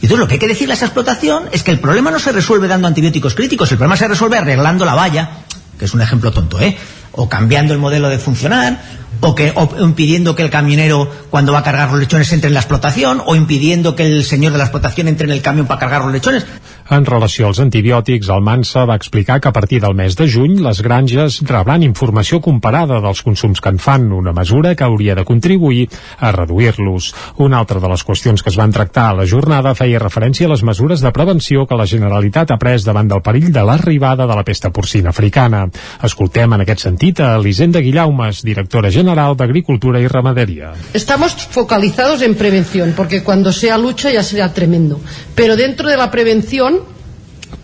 [0.00, 2.20] Y entonces lo que hay que decirle a esa explotación es que el problema no
[2.20, 5.30] se resuelve dando antibióticos críticos, el problema se resuelve arreglando la valla,
[5.76, 6.76] que es un ejemplo tonto, ¿eh?
[7.12, 8.80] O cambiando el modelo de funcionar,
[9.20, 12.54] o, que, o impidiendo que el camionero cuando va a cargar los lechones entre en
[12.54, 15.80] la explotación o impidiendo que el señor de la explotación entre en el camión para
[15.80, 16.46] cargar los lechones.
[16.88, 20.54] En relació als antibiòtics, el Mansa va explicar que a partir del mes de juny
[20.64, 25.26] les granges rebran informació comparada dels consums que en fan, una mesura que hauria de
[25.28, 27.10] contribuir a reduir-los.
[27.44, 30.52] Una altra de les qüestions que es van tractar a la jornada feia referència a
[30.54, 34.40] les mesures de prevenció que la Generalitat ha pres davant del perill de l'arribada de
[34.40, 35.66] la pesta porcina africana.
[36.08, 40.72] Escoltem en aquest sentit a Elisenda Guillaumes, directora general d'Agricultura i Ramaderia.
[40.94, 45.02] Estamos focalizados en prevención, porque cuando sea lucha ya será tremendo.
[45.34, 46.77] Pero dentro de la prevención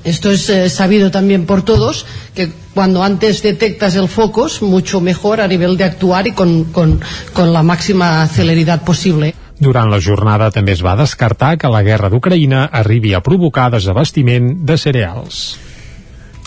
[0.05, 5.01] Esto es eh, sabido también por todos, que cuando antes detectas el foco es mucho
[5.01, 7.01] mejor a nivel de actuar y con, con,
[7.33, 9.35] con la máxima celeridad posible.
[9.59, 14.51] Durant la jornada també es va descartar que la guerra d'Ucraïna arribi a provocar desabastiment
[14.67, 15.45] de cereals.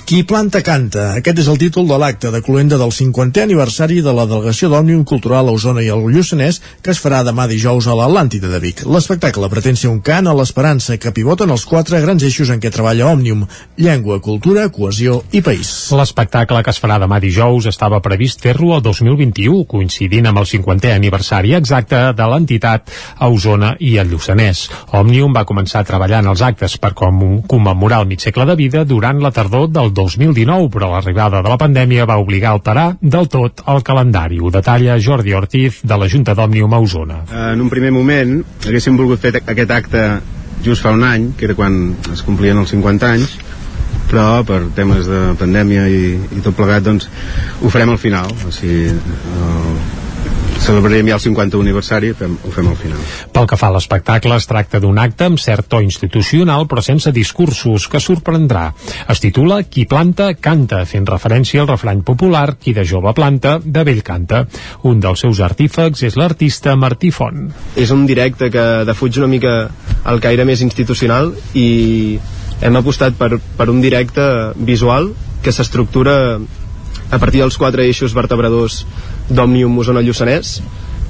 [0.07, 1.17] Qui planta canta.
[1.19, 5.01] Aquest és el títol de l'acte de cloenda del 50è aniversari de la delegació d'Òmnium
[5.03, 8.85] Cultural a Osona i al Lluçanès que es farà demà dijous a l'Atlàntida de Vic.
[8.87, 12.71] L'espectacle pretén ser un cant a l'esperança que pivoten els quatre grans eixos en què
[12.71, 13.41] treballa Òmnium.
[13.83, 15.73] Llengua, cultura, cohesió i país.
[15.91, 20.95] L'espectacle que es farà demà dijous estava previst fer-lo el 2021, coincidint amb el 50è
[20.95, 24.69] aniversari exacte de l'entitat a Osona i al Lluçanès.
[25.03, 29.19] Òmnium va començar treballant els actes per com commemorar el mig segle de vida durant
[29.19, 33.65] la tardor del 2019, però l'arribada de la pandèmia va obligar a alterar del tot
[33.67, 34.39] el calendari.
[34.39, 37.19] Ho detalla Jordi Ortiz, de la Junta d'Òmnium a Osona.
[37.51, 40.07] En un primer moment haguéssim volgut fer aquest acte
[40.65, 43.37] just fa un any, que era quan es complien els 50 anys,
[44.07, 47.09] però per temes de pandèmia i, i tot plegat doncs
[47.61, 49.71] ho farem al final o sigui, el,
[50.61, 53.01] celebrarem ja el 50 aniversari fem, ho fem al final.
[53.33, 57.11] Pel que fa a l'espectacle, es tracta d'un acte amb cert to institucional però sense
[57.15, 58.69] discursos que sorprendrà.
[59.09, 63.85] Es titula Qui planta, canta, fent referència al refrany popular Qui de jove planta, de
[63.87, 64.45] vell canta.
[64.87, 67.47] Un dels seus artífecs és l'artista Martí Font.
[67.75, 69.55] És un directe que defuig una mica
[70.07, 72.19] el caire més institucional i
[72.61, 74.23] hem apostat per, per un directe
[74.55, 75.11] visual
[75.43, 76.39] que s'estructura
[77.11, 78.81] a partir dels quatre eixos vertebradors
[79.29, 80.59] d'Òmnium Osona Lluçanès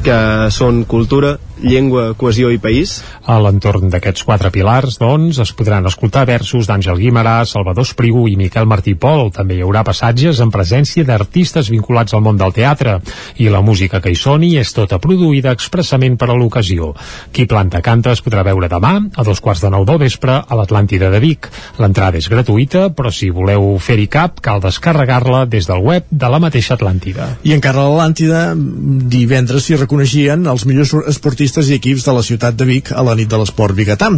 [0.05, 0.17] que
[0.53, 3.01] són cultura, llengua, cohesió i país.
[3.25, 8.35] A l'entorn d'aquests quatre pilars, doncs, es podran escoltar versos d'Àngel Guimarà, Salvador Espriu i
[8.39, 9.31] Miquel Martí Pol.
[9.33, 12.99] També hi haurà passatges en presència d'artistes vinculats al món del teatre.
[13.41, 16.93] I la música que hi soni és tota produïda expressament per a l'ocasió.
[17.33, 20.59] Qui planta canta es podrà veure demà, a dos quarts de nou del vespre, a
[20.59, 21.49] l'Atlàntida de Vic.
[21.81, 26.39] L'entrada és gratuïta, però si voleu fer-hi cap, cal descarregar-la des del web de la
[26.39, 27.33] mateixa Atlàntida.
[27.43, 32.57] I encara a l'Atlàntida, divendres s'hi reconeixien els millors esportistes i equips de la ciutat
[32.57, 34.11] de Vic a la nit de l'esport biguetà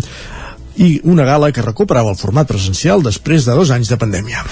[0.80, 4.44] i una gala que recuperava el format presencial després de dos anys de pandèmia.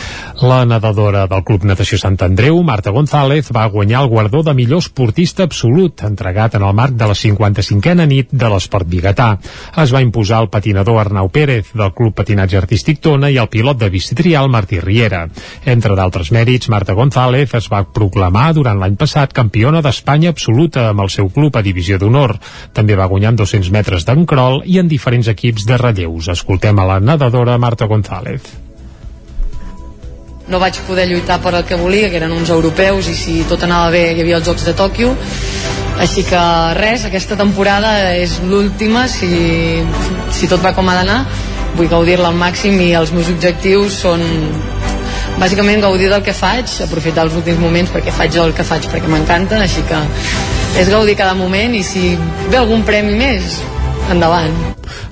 [0.43, 4.83] La nedadora del Club Natació Sant Andreu, Marta González, va guanyar el guardó de millor
[4.83, 9.29] esportista absolut, entregat en el marc de la 55a nit de l'esport biguetà.
[9.79, 13.79] Es va imposar el patinador Arnau Pérez, del Club Patinatge Artístic Tona, i el pilot
[13.79, 15.23] de bicitrial Martí Riera.
[15.65, 21.05] Entre d'altres mèrits, Marta González es va proclamar durant l'any passat campiona d'Espanya absoluta amb
[21.05, 22.35] el seu club a divisió d'honor.
[22.73, 25.79] També va guanyar en 200 metres d'encrol i en diferents equips de
[26.17, 26.27] relleus.
[26.27, 28.41] Escoltem a la nedadora Marta González
[30.47, 33.63] no vaig poder lluitar per el que volia, que eren uns europeus i si tot
[33.63, 35.09] anava bé hi havia els Jocs de Tòquio
[35.99, 36.39] així que
[36.77, 39.83] res, aquesta temporada és l'última si,
[40.31, 41.17] si tot va com ha d'anar
[41.75, 44.23] vull gaudir-la al màxim i els meus objectius són
[45.37, 49.11] bàsicament gaudir del que faig, aprofitar els últims moments perquè faig el que faig perquè
[49.11, 49.99] m'encanta, així que
[50.79, 52.15] és gaudir cada moment i si
[52.47, 53.59] ve algun premi més,
[54.13, 54.55] endavant.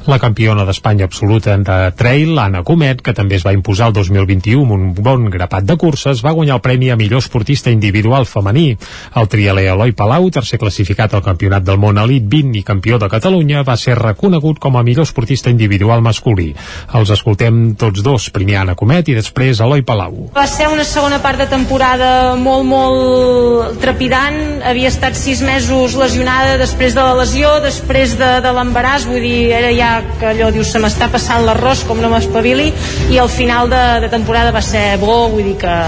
[0.05, 4.61] La campiona d'Espanya absoluta de trail, Anna Comet, que també es va imposar el 2021
[4.61, 8.77] amb un bon grapat de curses, va guanyar el premi a millor esportista individual femení.
[9.17, 13.09] El trialer Eloi Palau, tercer classificat al Campionat del Món Elit 20 i campió de
[13.09, 16.51] Catalunya, va ser reconegut com a millor esportista individual masculí.
[16.93, 20.29] Els escoltem tots dos, primer Anna Comet i després Eloi Palau.
[20.37, 24.61] Va ser una segona part de temporada molt, molt trepidant.
[24.69, 29.49] Havia estat sis mesos lesionada després de la lesió, després de, de l'embaràs, vull dir,
[29.49, 32.71] era ja que allò dius se m'està passant l'arròs com no m'espavili
[33.13, 35.79] i el final de, de temporada va ser bo, vull dir que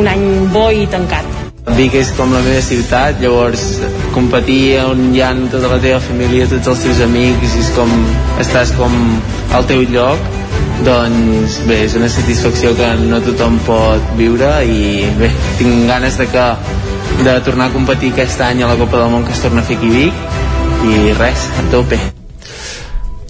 [0.00, 1.42] un any bo i tancat.
[1.76, 3.62] Vic és com la meva ciutat, llavors
[4.14, 7.92] competir on hi ha tota la teva família, tots els teus amics, és com,
[8.42, 8.96] estàs com
[9.54, 10.32] al teu lloc,
[10.82, 15.30] doncs bé, és una satisfacció que no tothom pot viure i bé,
[15.60, 16.48] tinc ganes de que
[17.22, 19.68] de tornar a competir aquest any a la Copa del Món que es torna a
[19.68, 20.26] fer aquí Vic
[20.88, 22.00] i res, a tope.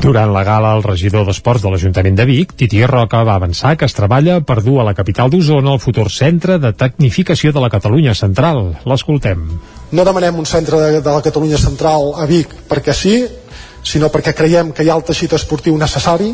[0.02, 3.86] Durant la gala, el regidor d'Esports de l'Ajuntament de Vic, Titi Roca, va avançar que
[3.86, 7.70] es treballa per dur a la capital d'Osona el futur centre de tecnificació de la
[7.70, 8.64] Catalunya Central.
[8.82, 9.44] L'escoltem.
[9.94, 13.14] No demanem un centre de, de la Catalunya Central a Vic perquè sí,
[13.86, 16.32] sinó perquè creiem que hi ha el teixit esportiu necessari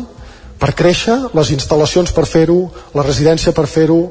[0.59, 2.57] per créixer, les instal·lacions per fer-ho,
[2.97, 4.01] la residència per fer-ho,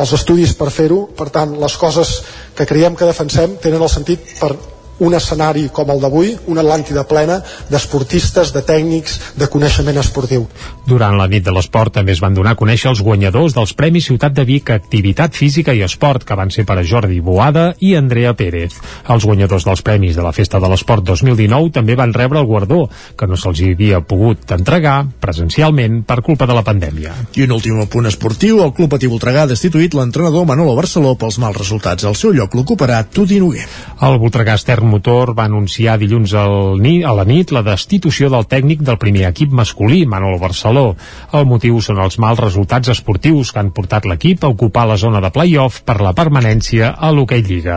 [0.00, 1.04] els estudis per fer-ho.
[1.18, 2.22] Per tant, les coses
[2.56, 4.54] que creiem que defensem tenen el sentit per
[5.00, 7.40] un escenari com el d'avui, una Atlàntida plena
[7.70, 10.46] d'esportistes, de tècnics, de coneixement esportiu.
[10.86, 14.06] Durant la nit de l'esport també es van donar a conèixer els guanyadors dels Premis
[14.10, 17.94] Ciutat de Vic Activitat Física i Esport, que van ser per a Jordi Boada i
[17.98, 18.78] Andrea Pérez.
[19.10, 22.88] Els guanyadors dels Premis de la Festa de l'Esport 2019 també van rebre el guardó,
[23.16, 27.14] que no se'ls havia pogut entregar presencialment per culpa de la pandèmia.
[27.36, 31.38] I un últim punt esportiu, el Club Patí Voltregà ha destituït l'entrenador Manolo Barceló pels
[31.42, 32.04] mals resultats.
[32.04, 33.66] Al seu lloc l'ocuparà Tudi Noguer.
[34.02, 38.48] El Voltregà Estern Motor va anunciar dilluns al ni, a la nit la destitució del
[38.50, 40.96] tècnic del primer equip masculí, Manolo Barceló.
[41.38, 45.20] El motiu són els mals resultats esportius que han portat l'equip a ocupar la zona
[45.22, 47.76] de play-off per la permanència a l'Hockey Lliga.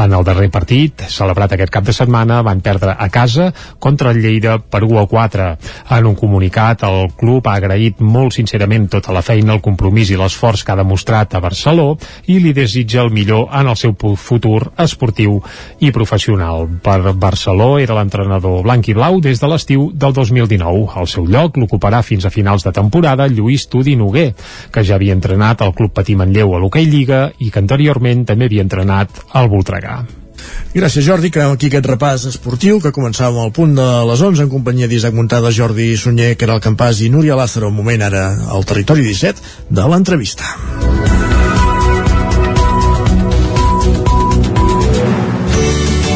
[0.00, 4.22] En el darrer partit, celebrat aquest cap de setmana, van perdre a casa contra el
[4.24, 5.50] Lleida per 1 a 4.
[5.98, 10.16] En un comunicat, el club ha agraït molt sincerament tota la feina, el compromís i
[10.16, 11.98] l'esforç que ha demostrat a Barceló
[12.32, 15.42] i li desitja el millor en el seu futur esportiu
[15.84, 16.45] i professional.
[16.82, 20.84] Per Barceló era l'entrenador blanc i blau des de l'estiu del 2019.
[20.96, 24.32] Al seu lloc l'ocuparà fins a finals de temporada Lluís Tudi Noguer,
[24.72, 28.50] que ja havia entrenat al Club Patí Manlleu a l'Hockey Lliga i que anteriorment també
[28.50, 30.04] havia entrenat al Voltregà.
[30.74, 31.30] Gràcies, Jordi.
[31.32, 35.16] Acabem aquí aquest repàs esportiu que començàvem al punt de les 11 en companyia d'Isaac
[35.16, 37.72] Muntada, Jordi Sunyer, Caral Campàs i Núria Lázaro.
[37.72, 40.56] Un moment ara al territori 17 de l'entrevista.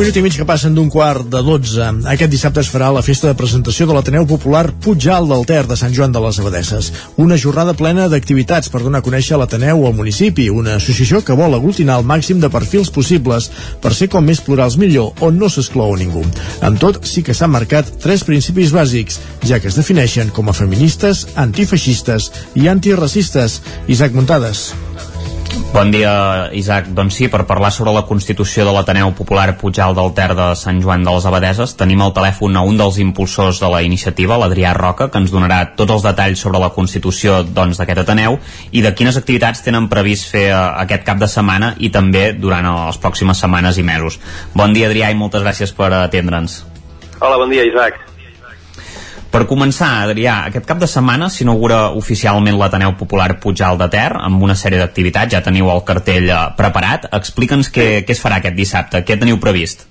[0.00, 1.86] Minut i mig que passen d'un quart de 12.
[2.08, 5.76] Aquest dissabte es farà la festa de presentació de l'Ateneu Popular Puigal del Ter de
[5.76, 6.88] Sant Joan de les Abadesses.
[7.20, 11.58] Una jornada plena d'activitats per donar a conèixer l'Ateneu al municipi, una associació que vol
[11.58, 13.50] aglutinar el màxim de perfils possibles
[13.84, 16.24] per ser com més plurals millor, on no s'exclou ningú.
[16.64, 20.56] Amb tot, sí que s'han marcat tres principis bàsics, ja que es defineixen com a
[20.56, 23.60] feministes, antifeixistes i antiracistes.
[23.90, 24.70] Isaac Muntades.
[25.70, 26.88] Bon dia, Isaac.
[26.92, 30.80] Doncs sí, per parlar sobre la constitució de l'Ateneu Popular Pujal del Ter de Sant
[30.82, 34.74] Joan de les Abadeses, tenim al telèfon a un dels impulsors de la iniciativa, l'Adrià
[34.76, 38.40] Roca, que ens donarà tots els detalls sobre la constitució doncs, d'aquest Ateneu
[38.72, 42.66] i de quines activitats tenen previst fer eh, aquest cap de setmana i també durant
[42.66, 44.18] les pròximes setmanes i mesos.
[44.52, 46.64] Bon dia, Adrià, i moltes gràcies per atendre'ns.
[47.20, 48.09] Hola, bon dia, Isaac.
[49.30, 54.42] Per començar, Adrià, aquest cap de setmana s'inaugura oficialment l'Ateneu Popular Pujal de Ter amb
[54.42, 57.06] una sèrie d'activitats, ja teniu el cartell eh, preparat.
[57.14, 59.86] Explica'ns què, què es farà aquest dissabte, què teniu previst?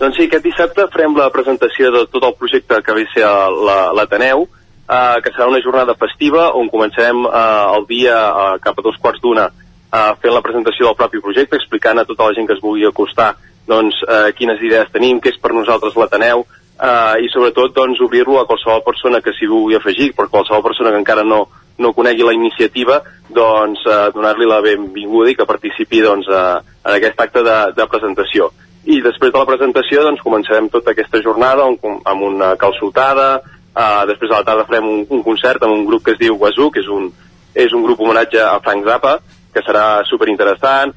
[0.00, 3.30] Doncs sí, aquest dissabte farem la presentació de tot el projecte que ve ser
[4.00, 7.46] l'Ateneu, eh, que serà una jornada festiva on començarem eh,
[7.78, 11.62] el dia eh, cap a dos quarts d'una eh, fent la presentació del propi projecte,
[11.62, 13.36] explicant a tota la gent que es vulgui acostar
[13.70, 16.48] doncs, eh, quines idees tenim, què és per nosaltres l'Ateneu,
[16.80, 20.92] eh, i sobretot doncs, obrir-lo a qualsevol persona que s'hi vulgui afegir, per qualsevol persona
[20.92, 21.46] que encara no,
[21.78, 26.96] no conegui la iniciativa, doncs eh, donar-li la benvinguda i que participi doncs, eh, en
[26.96, 28.50] aquest acte de, de presentació.
[28.86, 33.30] I després de la presentació doncs, començarem tota aquesta jornada amb, amb una calçotada,
[33.72, 36.38] eh, després a la tarda farem un, un concert amb un grup que es diu
[36.40, 37.10] Guazú, que és un,
[37.56, 39.18] és un grup homenatge a Frank Zappa,
[39.56, 40.92] que serà superinteressant,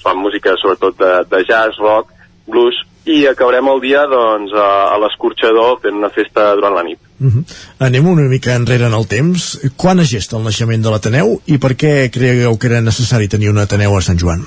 [0.00, 2.14] fan música sobretot de, de jazz, rock,
[2.48, 2.78] blues,
[3.10, 6.98] i acabarem el dia doncs, a, a l'escorxador fent una festa durant la nit.
[7.20, 7.44] Uh -huh.
[7.86, 9.60] Anem una mica enrere en el temps.
[9.76, 13.50] Quan es gesta el naixement de l'Ateneu i per què creieu que era necessari tenir
[13.50, 14.46] un Ateneu a Sant Joan?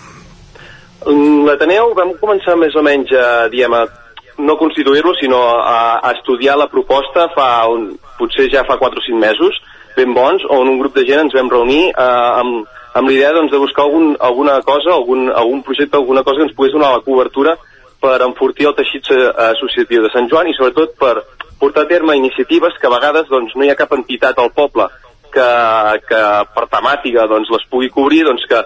[1.46, 3.88] L'Ateneu vam començar més o menys a, diem, a
[4.38, 9.06] no constituir-lo, sinó a, a estudiar la proposta fa un, potser ja fa 4 o
[9.06, 9.62] 5 mesos,
[9.96, 13.52] ben bons, on un grup de gent ens vam reunir eh, amb, amb l'idea doncs,
[13.52, 17.06] de buscar algun, alguna cosa, algun, algun projecte, alguna cosa que ens pogués donar la
[17.06, 17.58] cobertura
[18.04, 21.16] per enfortir el teixit eh, associatiu de Sant Joan i sobretot per
[21.60, 24.90] portar a terme iniciatives que a vegades doncs, no hi ha cap entitat al poble
[25.34, 25.50] que,
[26.10, 26.24] que
[26.56, 28.60] per temàtica doncs, les pugui cobrir, doncs que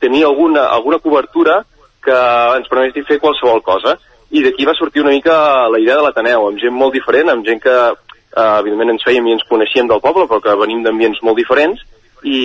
[0.00, 1.60] tenir alguna, alguna cobertura
[2.04, 2.18] que
[2.56, 3.98] ens permeti fer qualsevol cosa.
[4.30, 7.46] I d'aquí va sortir una mica la idea de l'Ateneu, amb gent molt diferent, amb
[7.46, 11.20] gent que eh, evidentment ens fèiem i ens coneixíem del poble, però que venim d'ambients
[11.26, 11.84] molt diferents,
[12.24, 12.40] i,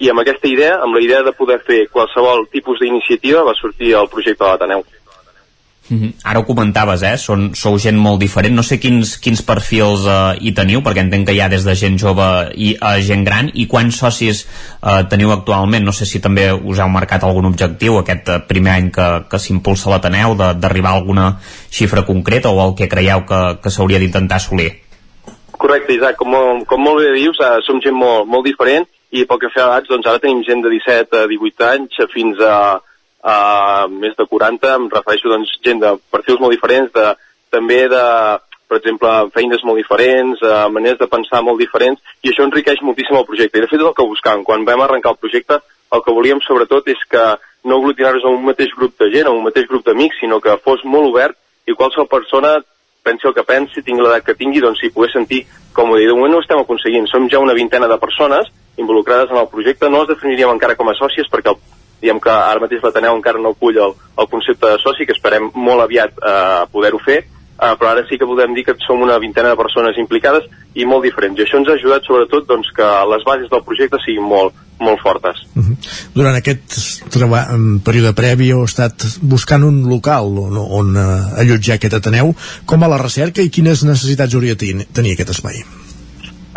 [0.00, 3.94] i amb aquesta idea, amb la idea de poder fer qualsevol tipus d'iniciativa, va sortir
[3.98, 4.84] el projecte de l'Ateneu.
[5.90, 6.12] Mm -hmm.
[6.24, 7.16] Ara ho comentaves, eh?
[7.16, 8.54] Són, sou gent molt diferent.
[8.54, 11.74] No sé quins, quins perfils eh, hi teniu, perquè entenc que hi ha des de
[11.74, 13.50] gent jove i a eh, gent gran.
[13.54, 14.46] I quants socis
[14.82, 15.84] eh, teniu actualment?
[15.84, 19.38] No sé si també us heu marcat algun objectiu aquest eh, primer any que, que
[19.38, 21.38] s'impulsa l'Ateneu, d'arribar a alguna
[21.70, 24.72] xifra concreta o el que creieu que, que s'hauria d'intentar assolir?
[25.58, 26.16] Correcte, Isaac.
[26.16, 29.62] Com, com molt bé dius, eh, som gent molt, molt diferent i pel que fa
[29.64, 32.80] a edats, doncs ara tenim gent de 17 a 18 anys fins a
[33.24, 37.14] uh, més de 40, em refereixo doncs gent de perfils molt diferents, de,
[37.54, 38.04] també de,
[38.68, 43.18] per exemple, feines molt diferents, uh, maneres de pensar molt diferents, i això enriqueix moltíssim
[43.18, 43.58] el projecte.
[43.58, 44.46] I de fet és el que buscàvem.
[44.46, 45.60] Quan vam arrencar el projecte,
[45.92, 47.26] el que volíem sobretot és que
[47.64, 50.58] no aglutinar-nos a un mateix grup de gent, a un mateix grup d'amics, sinó que
[50.64, 51.38] fos molt obert
[51.68, 52.58] i qualsevol persona
[53.08, 56.08] pensi el que pensi, tingui l'edat que tingui, doncs s'hi pogués sentir com dir.
[56.08, 57.08] De moment no ho estem aconseguint.
[57.08, 59.88] Som ja una vintena de persones involucrades en el projecte.
[59.88, 61.60] No els definiríem encara com a sòcies perquè el
[62.02, 65.50] diem que ara mateix l'Ateneu encara no acull el, el concepte de soci, que esperem
[65.54, 69.18] molt aviat eh, poder-ho fer, eh, però ara sí que podem dir que som una
[69.18, 71.38] vintena de persones implicades i molt diferents.
[71.38, 75.02] I això ens ha ajudat sobretot doncs, que les bases del projecte siguin molt, molt
[75.02, 75.42] fortes.
[75.56, 75.76] Uh -huh.
[76.14, 76.78] Durant aquest
[77.84, 82.34] període previ heu estat buscant un local on, on uh, allotjar aquest Ateneu.
[82.66, 85.64] Com a la recerca i quines necessitats hauria de tenir aquest espai?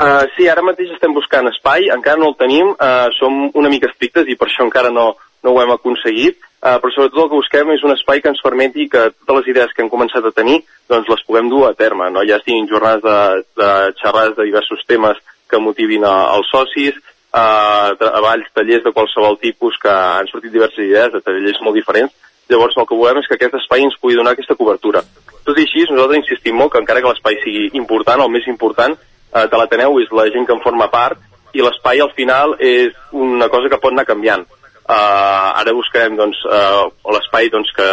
[0.01, 3.89] Uh, sí, ara mateix estem buscant espai, encara no el tenim, uh, som una mica
[3.91, 7.39] estrictes i per això encara no, no ho hem aconseguit, eh, però sobretot el que
[7.39, 10.33] busquem és un espai que ens permeti que totes les idees que hem començat a
[10.35, 12.23] tenir doncs les puguem dur a terme, no?
[12.27, 13.69] ja estiguin jornades de, de
[14.01, 15.17] xerrades de diversos temes
[15.49, 16.97] que motivin a, els socis,
[17.33, 22.13] eh, treballs, tallers de qualsevol tipus que han sortit diverses idees, de tallers molt diferents,
[22.51, 25.03] llavors el que volem és que aquest espai ens pugui donar aquesta cobertura.
[25.47, 28.93] Tot i així, nosaltres insistim molt que encara que l'espai sigui important, el més important
[28.93, 31.19] eh, de l'Ateneu és la gent que en forma part
[31.57, 34.45] i l'espai al final és una cosa que pot anar canviant
[34.91, 37.87] Uh, ara buscarem doncs, uh, l'espai doncs, que,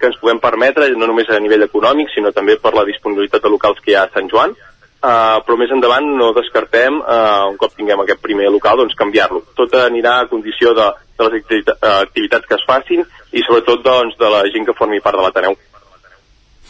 [0.00, 3.50] que ens puguem permetre, no només a nivell econòmic, sinó també per la disponibilitat de
[3.52, 7.58] locals que hi ha a Sant Joan, uh, però més endavant no descartem, uh, un
[7.60, 9.42] cop tinguem aquest primer local, doncs canviar-lo.
[9.58, 11.52] Tot anirà a condició de, de les
[11.90, 15.58] activitats que es facin i sobretot doncs, de la gent que formi part de l'Ateneu.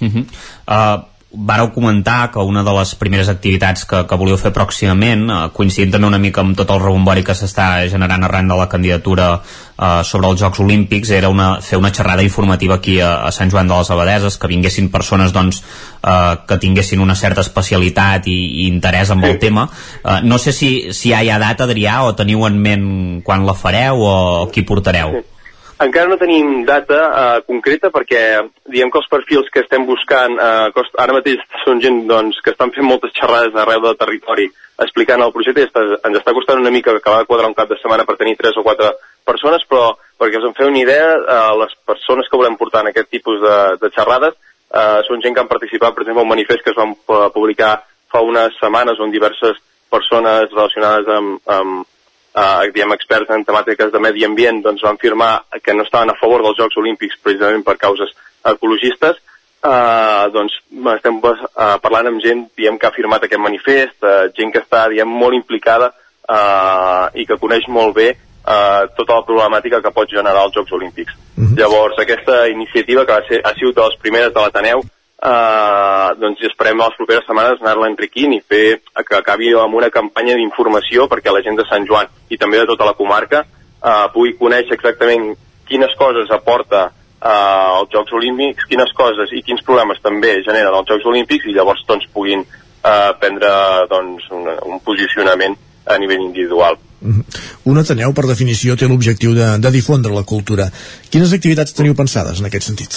[0.02, 0.24] Uh -huh.
[0.66, 0.98] uh,
[1.30, 5.92] vareu comentar que una de les primeres activitats que, que volíeu fer pròximament, eh, coincidint
[5.92, 10.00] també una mica amb tot el rebombori que s'està generant arran de la candidatura eh,
[10.08, 13.68] sobre els Jocs Olímpics, era una, fer una xerrada informativa aquí a, a Sant Joan
[13.68, 15.60] de les Abadeses, que vinguessin persones doncs,
[16.00, 19.68] eh, que tinguessin una certa especialitat i, i interès en el tema.
[20.04, 22.86] Eh, no sé si, si hi ha data, Adrià, o teniu en ment
[23.24, 24.14] quan la fareu o,
[24.46, 25.20] o qui portareu.
[25.20, 25.37] Sí.
[25.78, 28.20] Encara no tenim data uh, concreta perquè
[28.66, 32.72] diem que els perfils que estem buscant uh, ara mateix són gent doncs, que estan
[32.74, 34.48] fent moltes xerrades arreu del territori
[34.82, 37.70] explicant el projecte i està, ens està costant una mica acabar de quadrar un cap
[37.70, 38.90] de setmana per tenir tres o quatre
[39.26, 42.90] persones, però perquè us en feu una idea, uh, les persones que volem portar en
[42.90, 46.66] aquest tipus de, de xerrades uh, són gent que han participat, per exemple, un manifest
[46.66, 47.76] que es van publicar
[48.10, 49.62] fa unes setmanes on diverses
[49.94, 51.86] persones relacionades amb, amb
[52.34, 55.32] eh, diem, experts en temàtiques de medi ambient doncs van firmar
[55.62, 59.18] que no estaven a favor dels Jocs Olímpics precisament per causes ecologistes,
[59.64, 60.60] eh, doncs
[60.94, 64.86] estem eh, parlant amb gent diem, que ha firmat aquest manifest, eh, gent que està
[64.92, 65.92] diem, molt implicada
[66.28, 68.10] eh, i que coneix molt bé
[68.48, 71.14] eh, tota la problemàtica que pot generar els Jocs Olímpics.
[71.14, 71.48] Uh mhm.
[71.52, 71.58] -huh.
[71.58, 74.82] Llavors, aquesta iniciativa, que va ser, ha sigut de les primeres de l'Ateneu,
[75.18, 80.36] eh, doncs esperem les properes setmanes anar-la enriquint i fer que acabi amb una campanya
[80.38, 84.36] d'informació perquè la gent de Sant Joan i també de tota la comarca eh, pugui
[84.38, 85.32] conèixer exactament
[85.68, 90.90] quines coses aporta eh, els Jocs Olímpics, quines coses i quins problemes també generen els
[90.90, 93.54] Jocs Olímpics i llavors doncs puguin eh, prendre
[93.90, 95.56] doncs, un, un posicionament
[95.88, 96.76] a nivell individual.
[97.00, 97.24] Mhm.
[97.70, 100.68] Un Ateneu, per definició, té l'objectiu de, de difondre la cultura.
[101.10, 102.96] Quines activitats teniu pensades en aquest sentit?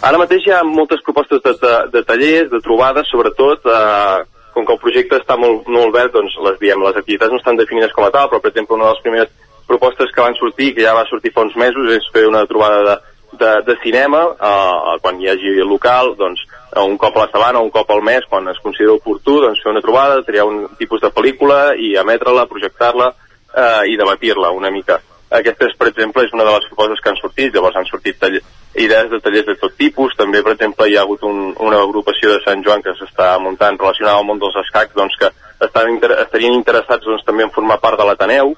[0.00, 4.22] Ara mateix hi ha moltes propostes de, de, de tallers, de trobades, sobretot, eh,
[4.54, 7.58] com que el projecte està molt, molt obert, doncs les, diem, les activitats no estan
[7.58, 9.34] definides com a tal, però per exemple una de les primeres
[9.68, 12.80] propostes que van sortir, que ja va sortir fa uns mesos, és fer una trobada
[12.86, 12.94] de,
[13.42, 16.46] de, de cinema, eh, quan hi hagi local, doncs
[16.80, 19.74] un cop a la setmana, un cop al mes, quan es considera oportú, doncs fer
[19.74, 24.96] una trobada, triar un tipus de pel·lícula i emetre-la, projectar-la eh, i debatir-la una mica.
[25.28, 28.16] Aquesta, és, per exemple, és una de les propostes que han sortit, llavors han sortit
[28.18, 28.40] tall
[28.74, 32.30] idees de tallers de tot tipus, també, per exemple, hi ha hagut un, una agrupació
[32.32, 35.30] de Sant Joan que s'està muntant relacionada al món dels escacs, doncs que
[35.66, 38.54] estan, inter estarien interessats doncs, també en formar part de l'Ateneu.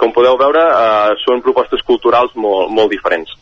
[0.00, 3.36] Com podeu veure, eh, són propostes culturals molt, molt diferents.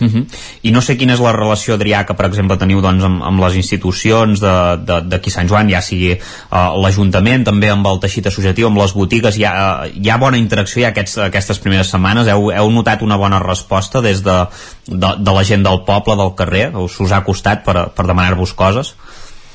[0.00, 0.22] Uh mhm.
[0.22, 0.26] -huh.
[0.62, 3.40] I no sé quina és la relació, Adrià, que per exemple teniu doncs, amb, amb
[3.40, 8.78] les institucions d'aquí Sant Joan, ja sigui uh, l'Ajuntament, també amb el teixit associatiu, amb
[8.78, 9.52] les botigues, hi ha,
[9.84, 12.28] uh, hi ha bona interacció ja aquests, aquestes primeres setmanes?
[12.28, 14.46] Heu, heu notat una bona resposta des de,
[14.86, 16.76] de, de la gent del poble, del carrer?
[16.76, 18.94] Us, us ha costat per, per demanar-vos coses?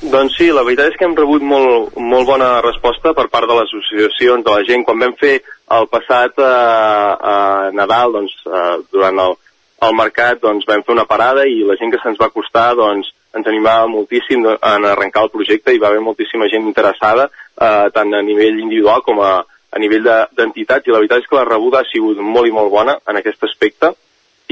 [0.04, 3.56] Doncs sí, la veritat és que hem rebut molt, molt bona resposta per part de
[3.56, 4.84] les associacions, de la gent.
[4.84, 5.38] Quan vam fer
[5.72, 9.36] el passat eh, uh, Nadal, doncs, eh, durant el,
[9.80, 13.10] al mercat doncs, vam fer una parada i la gent que se'ns va costar doncs,
[13.34, 18.14] ens animava moltíssim en arrencar el projecte i va haver moltíssima gent interessada eh, tant
[18.14, 20.84] a nivell individual com a, a nivell d'entitats.
[20.84, 23.18] De, i la veritat és que la rebuda ha sigut molt i molt bona en
[23.20, 23.92] aquest aspecte.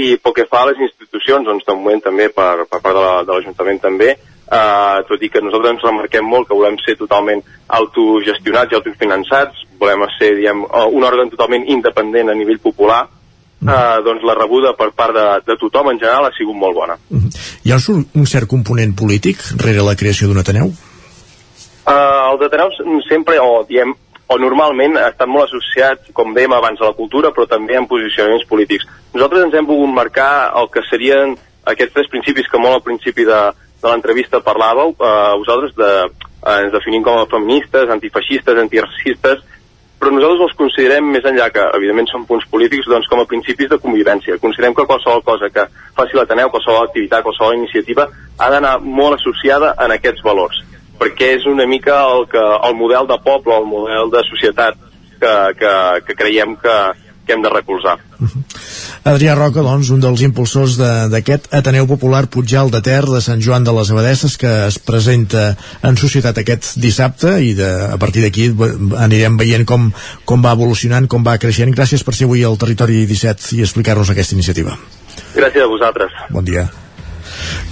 [0.02, 2.96] I pel que fa a les institucions, doncs de moment també per, per part
[3.28, 6.96] de l'Ajuntament la, també, eh, tot i que nosaltres ens remarquem molt que volem ser
[7.00, 7.42] totalment
[7.80, 13.04] autogestionats i autofinançats, volem ser diem, un òrgan totalment independent a nivell popular,
[13.62, 16.96] eh, doncs la rebuda per part de, de tothom en general ha sigut molt bona.
[17.10, 17.30] -huh.
[17.64, 20.72] Hi ha un cert component polític rere la creació d'un Ateneu?
[21.82, 22.76] Uh, els Ateneus
[23.08, 23.94] sempre, o diem,
[24.32, 28.46] o normalment estan molt associats, com dèiem abans, a la cultura, però també en posicionaments
[28.48, 28.86] polítics.
[29.14, 33.26] Nosaltres ens hem volgut marcar el que serien aquests tres principis que molt al principi
[33.28, 33.40] de,
[33.82, 35.90] de l'entrevista parlàveu, eh, vosaltres de,
[36.46, 39.42] eh, ens definim com a feministes, antifeixistes, antiracistes,
[40.02, 43.68] però nosaltres els considerem, més enllà que evidentment són punts polítics, doncs com a principis
[43.70, 44.34] de convivència.
[44.42, 49.76] Considerem que qualsevol cosa que faci l'Ateneu, qualsevol activitat, qualsevol iniciativa, ha d'anar molt associada
[49.84, 50.58] en aquests valors,
[50.98, 54.82] perquè és una mica el, que, el model de poble, el model de societat
[55.22, 55.74] que, que,
[56.08, 56.76] que creiem que,
[57.22, 58.00] que hem de recolzar.
[58.18, 58.42] Uh -huh.
[59.02, 63.40] Adrià Roca, doncs, un dels impulsors d'aquest de, Ateneu Popular Puigjal de Ter de Sant
[63.42, 68.22] Joan de les Abadesses que es presenta en societat aquest dissabte i de, a partir
[68.22, 68.52] d'aquí
[69.02, 69.88] anirem veient com,
[70.24, 71.74] com va evolucionant, com va creixent.
[71.74, 74.76] Gràcies per ser avui al Territori 17 i explicar-nos aquesta iniciativa.
[75.34, 76.14] Gràcies a vosaltres.
[76.30, 76.68] Bon dia.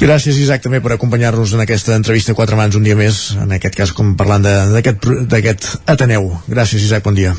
[0.01, 3.55] Gràcies, Isaac, també per acompanyar-nos en aquesta entrevista a quatre mans un dia més, en
[3.55, 4.43] aquest cas com parlant
[4.75, 6.27] d'aquest Ateneu.
[6.51, 7.37] Gràcies, Isaac, bon dia.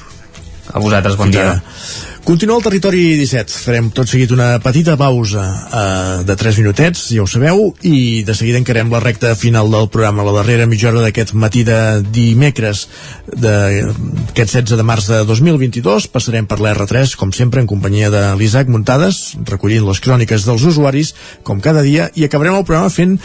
[0.71, 1.49] A vosaltres, bon Fins dia.
[1.57, 2.10] Ara.
[2.21, 3.55] Continua el territori 17.
[3.65, 8.35] Farem tot seguit una petita pausa eh, de 3 minutets, ja ho sabeu, i de
[8.37, 11.79] seguida encarem la recta final del programa, la darrera mitja hora d'aquest matí de
[12.13, 12.83] dimecres
[13.25, 16.11] d'aquest 16 de març de 2022.
[16.13, 21.15] Passarem per l'R3, com sempre, en companyia de l'Isaac Muntades, recollint les cròniques dels usuaris,
[21.41, 23.17] com cada dia, i acabarem el programa fent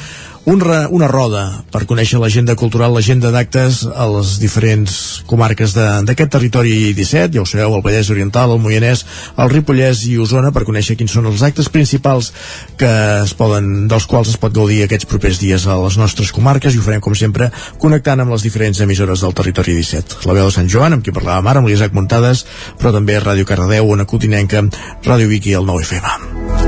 [0.47, 1.41] un re, una roda
[1.75, 4.93] per conèixer l'agenda cultural, l'agenda d'actes a les diferents
[5.27, 10.17] comarques d'aquest territori 17, ja ho sabeu, el Vallès Oriental, el Moianès, el Ripollès i
[10.23, 12.33] Osona, per conèixer quins són els actes principals
[12.81, 12.91] que
[13.23, 16.81] es poden, dels quals es pot gaudir aquests propers dies a les nostres comarques i
[16.81, 17.51] ho farem, com sempre,
[17.83, 20.23] connectant amb les diferents emissores del territori 17.
[20.29, 22.45] La veu de Sant Joan, amb qui parlàvem ara, amb l'Isaac Muntades,
[22.81, 24.63] però també Ràdio Cardedeu, Ona Cotinenca,
[25.07, 26.67] Ràdio Vicky i el 9FM.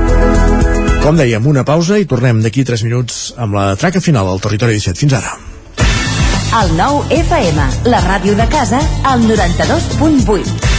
[0.99, 4.75] Com dèiem, una pausa i tornem d'aquí 3 minuts amb la traca final al Territori
[4.77, 4.99] 17.
[4.99, 5.37] Fins ara.
[6.59, 10.78] El nou FM, la ràdio de casa, al 92.8.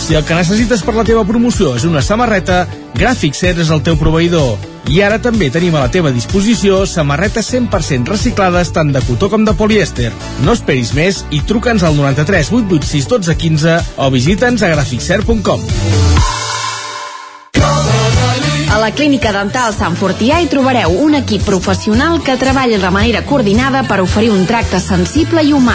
[0.00, 2.64] si el que necessites per la teva promoció és una samarreta,
[2.96, 4.56] Gràfic Cert és el teu proveïdor.
[4.90, 9.44] I ara també tenim a la teva disposició samarretes 100% reciclades tant de cotó com
[9.46, 10.10] de polièster.
[10.46, 15.68] No esperis més i truca'ns al 93 886 12 15 o visita'ns a graficcert.com.
[18.70, 23.24] A la Clínica Dental Sant Fortià hi trobareu un equip professional que treballa de manera
[23.26, 25.74] coordinada per oferir un tracte sensible i humà.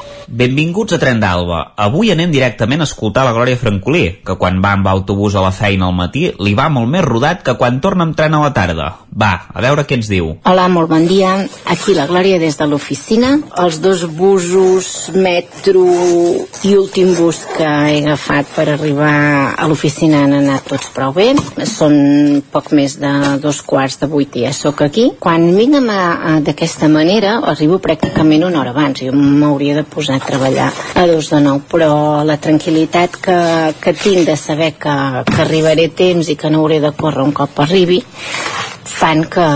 [0.31, 1.73] Benvinguts a Tren d'Alba.
[1.75, 5.51] Avui anem directament a escoltar la Glòria Francolí, que quan va amb autobús a la
[5.51, 8.53] feina al matí li va molt més rodat que quan torna amb tren a la
[8.55, 8.85] tarda.
[9.11, 10.29] Va, a veure què ens diu.
[10.47, 11.33] Hola, molt bon dia.
[11.67, 13.33] Aquí la Glòria des de l'oficina.
[13.59, 15.83] Els dos busos, metro
[16.63, 19.11] i últim bus que he agafat per arribar
[19.51, 21.33] a l'oficina han anat tots prou bé.
[21.67, 23.11] Són poc més de
[23.43, 25.09] dos quarts de vuit i ja sóc aquí.
[25.19, 25.75] Quan vinc
[26.47, 29.03] d'aquesta manera, arribo pràcticament una hora abans.
[29.03, 33.37] Jo m'hauria de posar a treballar a dos de nou, però la tranquil·litat que,
[33.81, 34.95] que tinc de saber que,
[35.27, 38.01] que arribaré temps i que no hauré de córrer un cop arribi
[38.91, 39.47] fan que,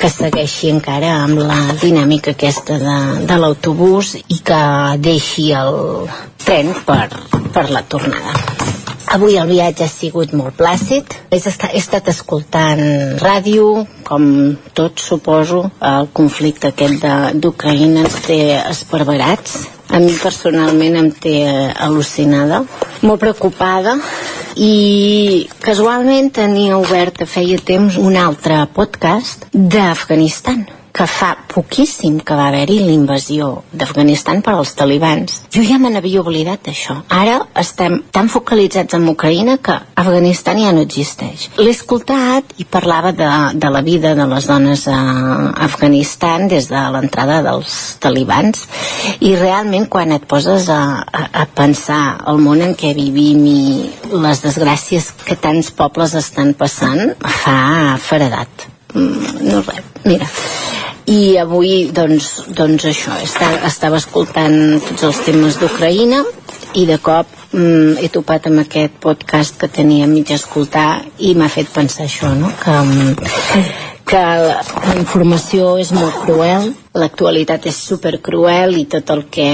[0.00, 2.96] que segueixi encara amb la dinàmica aquesta de,
[3.28, 4.62] de l'autobús i que
[5.04, 6.08] deixi el
[6.44, 7.06] tren per,
[7.54, 8.77] per la tornada.
[9.08, 11.14] Avui el viatge ha sigut molt plàcid.
[11.32, 12.82] He estat, he estat escoltant
[13.22, 14.26] ràdio, com
[14.76, 15.62] tots suposo.
[15.80, 17.06] El conflicte aquest
[17.40, 19.62] d'Ucraïna ens té esparverats.
[19.88, 22.60] A mi personalment em té eh, al·lucinada,
[23.00, 23.96] molt preocupada
[24.60, 30.66] i casualment tenia obert feia temps un altre podcast d'Afganistan
[30.98, 35.42] que fa poquíssim que va haver-hi l'invasió d'Afganistan per als talibans.
[35.54, 36.96] Jo ja me n'havia oblidat d'això.
[37.14, 41.48] Ara estem tan focalitzats en Ucraïna que Afganistan ja no existeix.
[41.60, 44.98] L'he escoltat i parlava de, de la vida de les dones a
[45.68, 48.66] Afganistan des de l'entrada dels talibans
[49.20, 52.02] i realment quan et poses a, a, a pensar
[52.32, 57.58] el món en què vivim i les desgràcies que tants pobles estan passant fa
[58.02, 60.26] feredat mm, no res, mira
[61.08, 66.20] i avui doncs, doncs això estava, estava escoltant tots els temes d'Ucraïna
[66.76, 71.32] i de cop mm, he topat amb aquest podcast que tenia a mig escoltar i
[71.34, 72.52] m'ha fet pensar això no?
[72.60, 72.76] que,
[74.12, 79.50] que la, la informació és molt cruel l'actualitat és super cruel i tot el que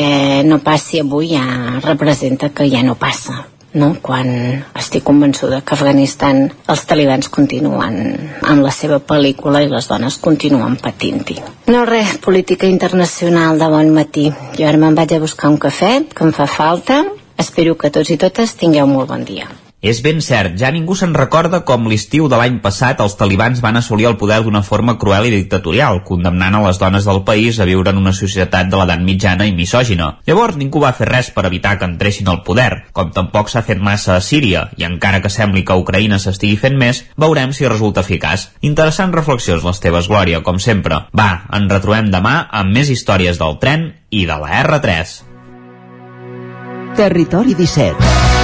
[0.49, 3.45] no passi avui ja representa que ja no passa
[3.75, 3.95] no?
[4.03, 4.31] quan
[4.79, 7.99] estic convençuda que Afganistan els talibans continuen
[8.43, 11.41] amb la seva pel·lícula i les dones continuen patint-hi.
[11.73, 14.31] No res, política internacional de bon matí.
[14.59, 17.03] Jo ara me'n vaig a buscar un cafè, que em fa falta.
[17.39, 19.51] Espero que tots i totes tingueu molt bon dia.
[19.85, 23.77] És ben cert, ja ningú se'n recorda com l'estiu de l'any passat els talibans van
[23.77, 27.67] assolir el poder d'una forma cruel i dictatorial, condemnant a les dones del país a
[27.69, 30.07] viure en una societat de l'edat mitjana i misògina.
[30.25, 33.83] Llavors ningú va fer res per evitar que entressin al poder, com tampoc s'ha fet
[33.85, 38.01] massa a Síria, i encara que sembli que Ucraïna s'estigui fent més, veurem si resulta
[38.01, 38.49] eficaç.
[38.65, 41.03] Interessants reflexions les teves, Glòria, com sempre.
[41.13, 45.21] Va, ens retrobem demà amb més històries del tren i de la R3.
[46.97, 48.44] Territori 17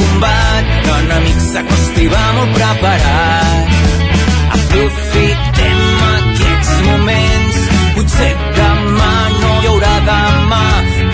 [0.00, 3.76] Combat, l'enemic s'acosta i va molt preparat.
[4.58, 5.80] Aprofitem
[6.10, 7.62] aquests moments,
[7.96, 10.62] potser demà no hi haurà demà.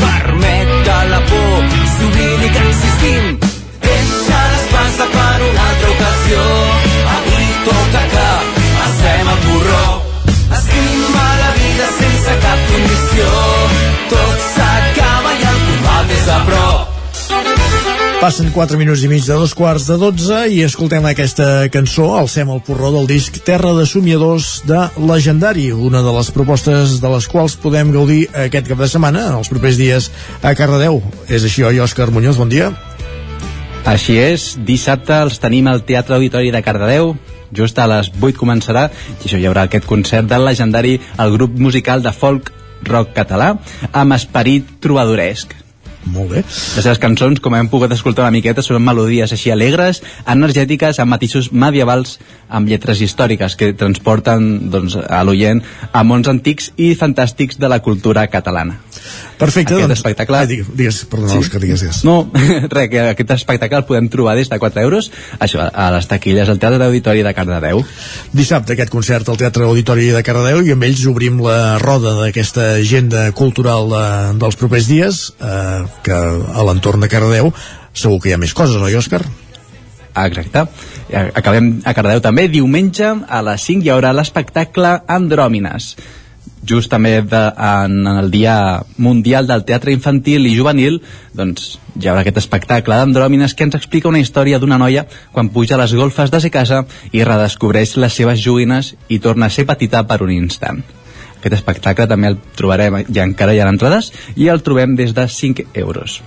[0.02, 1.62] Permet que la por
[1.94, 3.38] s'oblidi que existim.
[3.86, 6.44] Deixa l'espasa per una altra ocasió.
[7.16, 8.28] Avui toca que
[8.82, 10.07] passem el porró.
[18.18, 22.48] Passen 4 minuts i mig de dos quarts de 12 i escoltem aquesta cançó, Alcem
[22.50, 27.28] el porró del disc Terra de Somiadors de Legendari, una de les propostes de les
[27.30, 30.08] quals podem gaudir aquest cap de setmana, els propers dies
[30.42, 30.98] a Cardedeu.
[31.30, 32.72] És així, oi, Òscar Muñoz, bon dia.
[33.86, 37.14] Així és, dissabte els tenim al Teatre Auditori de Cardedeu,
[37.54, 38.88] just a les 8 començarà,
[39.20, 42.50] i això hi haurà aquest concert del legendari el grup musical de folk
[42.82, 43.54] rock català
[43.92, 45.67] amb esperit trobadoresc.
[46.06, 46.42] Molt bé.
[46.46, 51.12] Les seves cançons, com hem pogut escoltar una miqueta, són melodies així alegres, energètiques, amb
[51.14, 52.18] matisos medievals,
[52.48, 55.62] amb lletres històriques que transporten doncs, a l'oient
[55.92, 58.78] a mons antics i fantàstics de la cultura catalana.
[59.38, 60.38] Perfecte, aquest doncs- espectacle...
[60.38, 62.00] Ah, digues, digues, perdona, Òscar, digues, digues.
[62.06, 62.16] No,
[62.74, 66.50] res, que aquest espectacle el podem trobar des de 4 euros això, a les taquilles
[66.50, 67.84] al Teatre d'Auditori de Cardedeu.
[68.34, 72.72] Dissabte aquest concert al Teatre Auditori de Cardedeu i amb ells obrim la roda d'aquesta
[72.80, 74.04] agenda cultural de,
[74.42, 77.52] dels propers dies eh, que a l'entorn de Cardedeu
[77.98, 79.22] segur que hi ha més coses, oi, Òscar?
[80.18, 80.64] Exacte.
[81.08, 82.48] Eh, Acabem a Cardedeu també.
[82.50, 85.92] Diumenge a les 5 hi haurà l'espectacle Andròmines.
[86.68, 90.98] Just també de, en, en el Dia Mundial del Teatre Infantil i Juvenil,
[91.38, 95.78] doncs hi haurà aquest espectacle d'Andròmines que ens explica una història d'una noia quan puja
[95.78, 99.68] a les golfes de ser casa i redescobreix les seves joguines i torna a ser
[99.70, 100.82] petita per un instant.
[101.38, 105.28] Aquest espectacle també el trobarem, ja encara hi ha entrades, i el trobem des de
[105.28, 106.20] 5 euros.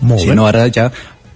[0.00, 0.36] Molt si bé.
[0.36, 0.90] no, ara ja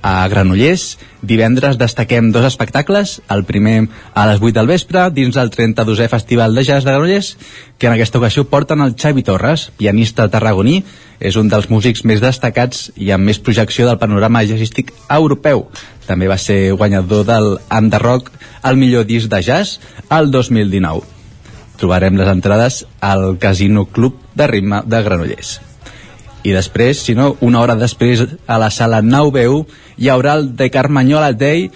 [0.05, 0.99] a Granollers.
[1.25, 6.55] Divendres destaquem dos espectacles, el primer a les 8 del vespre, dins del 32è Festival
[6.55, 7.39] de Jazz de Granollers,
[7.79, 10.83] que en aquesta ocasió porten el Xavi Torres, pianista tarragoní,
[11.25, 15.71] és un dels músics més destacats i amb més projecció del panorama jazzístic europeu.
[16.05, 18.29] També va ser guanyador del Am de Rock,
[18.63, 19.81] el millor disc de jazz,
[20.13, 21.14] el 2019.
[21.81, 25.59] Trobarem les entrades al Casino Club de Ritme de Granollers
[26.45, 29.45] i després, si no, una hora després a la sala 9
[29.97, 31.71] hi haurà el de Carmanyola Day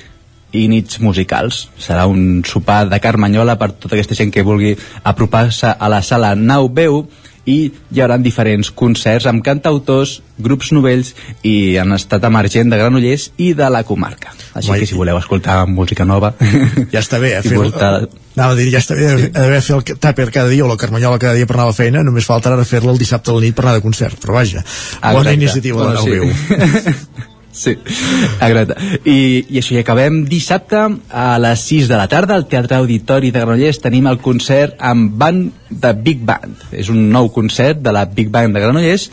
[0.52, 1.66] i nits musicals.
[1.80, 4.74] Serà un sopar de Carmanyola per tota aquesta gent que vulgui
[5.08, 7.00] apropar-se a la sala 9
[7.48, 7.56] i
[7.94, 11.14] hi haurà diferents concerts amb cantautors, grups novells
[11.48, 14.34] i en estat emergent de Granollers i de la comarca.
[14.58, 14.80] Així Guai.
[14.82, 16.34] que si voleu escoltar música nova...
[16.92, 17.42] Ja està bé, eh?
[17.46, 20.68] Fer, voltar- anava a dir, ja està bé d'haver fet el tàper cada dia o
[20.70, 23.32] la carmanyola cada dia per anar a la feina, només falta ara fer-la el dissabte
[23.32, 24.62] a la nit per anar de concert, però vaja,
[25.02, 25.34] bona Exacte.
[25.40, 27.24] iniciativa de Bueno, nou sí.
[27.58, 28.76] Sí, exacte.
[29.02, 29.18] I,
[29.50, 30.78] I això, i acabem dissabte
[31.10, 35.16] a les 6 de la tarda al Teatre Auditori de Granollers tenim el concert amb
[35.18, 36.68] band de Big Band.
[36.70, 39.08] És un nou concert de la Big Band de Granollers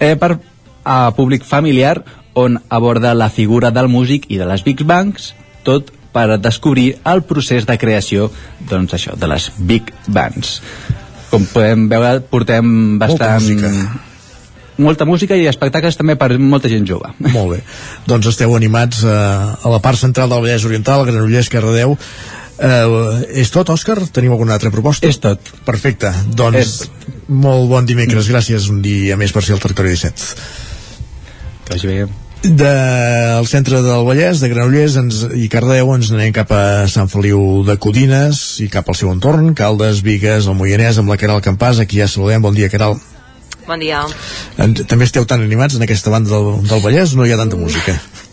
[0.00, 0.38] eh, per
[0.84, 1.98] a públic familiar
[2.34, 5.34] on aborda la figura del músic i de les Big Bands,
[5.66, 8.30] tot per descobrir el procés de creació
[8.70, 10.60] doncs això, de les Big Bands.
[11.32, 13.44] Com podem veure, portem bastant...
[13.44, 14.11] música.
[14.82, 17.14] Molta música i espectacles també per molta gent jove.
[17.36, 17.62] Molt bé.
[18.10, 21.96] Doncs esteu animats eh, a la part central del Vallès Oriental, Granollers, Cardedeu.
[22.62, 23.98] Eh, és tot, Òscar?
[24.14, 25.08] Tenim alguna altra proposta?
[25.08, 25.54] És tot.
[25.66, 26.12] Perfecte.
[26.36, 26.82] Doncs
[27.28, 28.30] molt bon dimecres.
[28.30, 30.34] Gràcies un dia més per ser al Territori 17.
[31.66, 32.02] Que vagi bé.
[32.42, 37.62] del centre del Vallès, de Granollers ens, i Cardeu ens anem cap a Sant Feliu
[37.62, 41.78] de Codines i cap al seu entorn, Caldes, Vigues, el Moianès, amb la Caral Campàs,
[41.78, 42.98] aquí ja saludem, bon dia Caral.
[43.72, 44.02] Bon dia.
[44.84, 47.96] També esteu tan animats en aquesta banda del, del Vallès, no hi ha tanta música?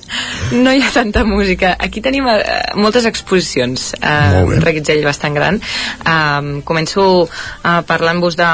[0.50, 1.76] No hi ha tanta música.
[1.78, 2.40] Aquí tenim uh,
[2.82, 3.92] moltes exposicions.
[4.00, 5.60] Uh, un reguitzell bastant gran.
[6.02, 8.48] Um, començo uh, parlant-vos de,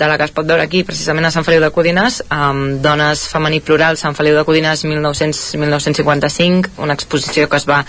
[0.00, 3.26] de la que es pot veure aquí, precisament a Sant Feliu de Codines, um, Dones
[3.28, 7.82] Femení Plural, Sant Feliu de Codines 1900-1955, una exposició que es va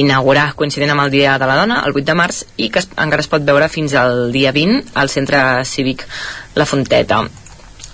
[0.00, 2.88] inaugurar coincidint amb el Dia de la Dona, el 8 de març, i que es,
[2.96, 6.08] encara es pot veure fins al dia 20 al Centre Cívic
[6.56, 7.26] La Fonteta.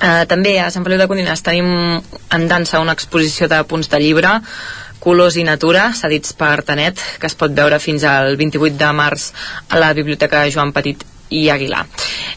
[0.01, 4.01] Uh, també a Sant Feliu de Codines tenim en dansa una exposició de punts de
[4.01, 4.39] llibre
[5.01, 9.33] Colors i Natura, cedits per Tanet, que es pot veure fins al 28 de març
[9.69, 11.87] a la Biblioteca Joan Petit i Aguilar.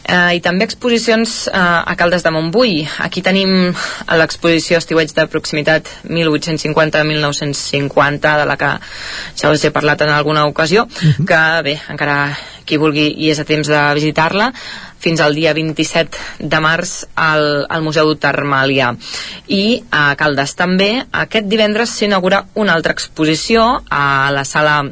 [0.06, 2.88] Eh, I també exposicions eh, a Caldes de Montbui.
[3.04, 3.74] Aquí tenim
[4.20, 8.70] l'exposició Estiueig de proximitat 1850-1950, de la que
[9.40, 10.86] ja us he parlat en alguna ocasió,
[11.28, 12.16] que bé, encara
[12.64, 14.52] qui vulgui i és a temps de visitar-la,
[15.04, 18.94] fins al dia 27 de març al, al Museu Termàlia.
[19.52, 20.90] I a Caldes també,
[21.24, 24.82] aquest divendres s'inaugura una altra exposició a la sala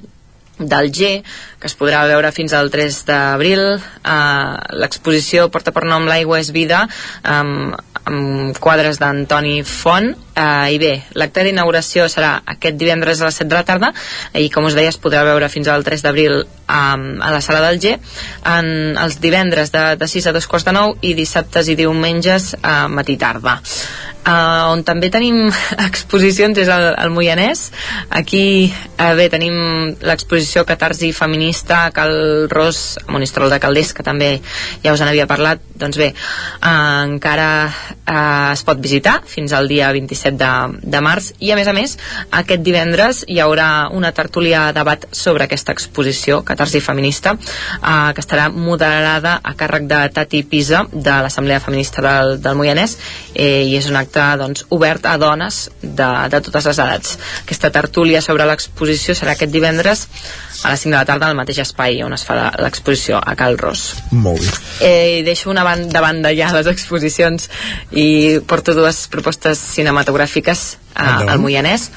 [0.59, 1.23] del G,
[1.59, 3.63] que es podrà veure fins al 3 d'abril.
[4.03, 6.85] Uh, L'exposició porta per nom L'aigua és vida,
[7.25, 7.73] um,
[8.09, 10.13] amb quadres d'Antoni Font.
[10.33, 13.91] Uh, I bé, l'acte d'inauguració serà aquest divendres a les 7 de la tarda
[14.33, 16.39] i, com us deia, es podrà veure fins al 3 d'abril
[16.73, 17.99] um, a la sala del G
[18.49, 22.55] en els divendres de, de 6 a 2 quarts de 9 i dissabtes i diumenges
[22.63, 23.59] a matí tarda.
[24.23, 25.49] Uh, on també tenim
[25.89, 27.65] exposicions és el, el Moianès
[28.15, 29.57] aquí uh, bé tenim
[29.99, 34.37] l'exposició Catarsi Feminista a Cal Ros, a Monistrol de Calders que també
[34.85, 37.49] ja us en havia parlat doncs bé, uh, encara
[38.07, 40.51] uh, es pot visitar fins al dia 27 de,
[40.83, 41.97] de març i a més a més
[42.43, 48.49] aquest divendres hi haurà una tertúlia debat sobre aquesta exposició Catarsi Feminista uh, que estarà
[48.53, 52.97] moderada a càrrec de Tati Pisa de l'Assemblea Feminista del, del Moianès
[53.35, 57.19] eh, i és un acte doncs, obert a dones de, de totes les edats.
[57.43, 60.07] Aquesta tertúlia sobre l'exposició serà aquest divendres
[60.63, 63.59] a les 5 de la tarda al mateix espai on es farà l'exposició a Cal
[63.59, 63.85] Ros.
[64.13, 64.53] Molt bé.
[64.87, 67.49] Eh, deixo una banda, de banda ja les exposicions
[67.93, 70.65] i porto dues propostes cinematogràfiques
[70.95, 71.29] a, Endavant.
[71.35, 71.91] al Moianès.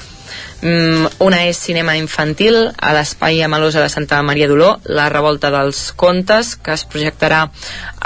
[0.62, 5.92] Mm, una és cinema infantil a l'espai Amalosa de Santa Maria d'Oló, La revolta dels
[5.92, 7.42] contes, que es projectarà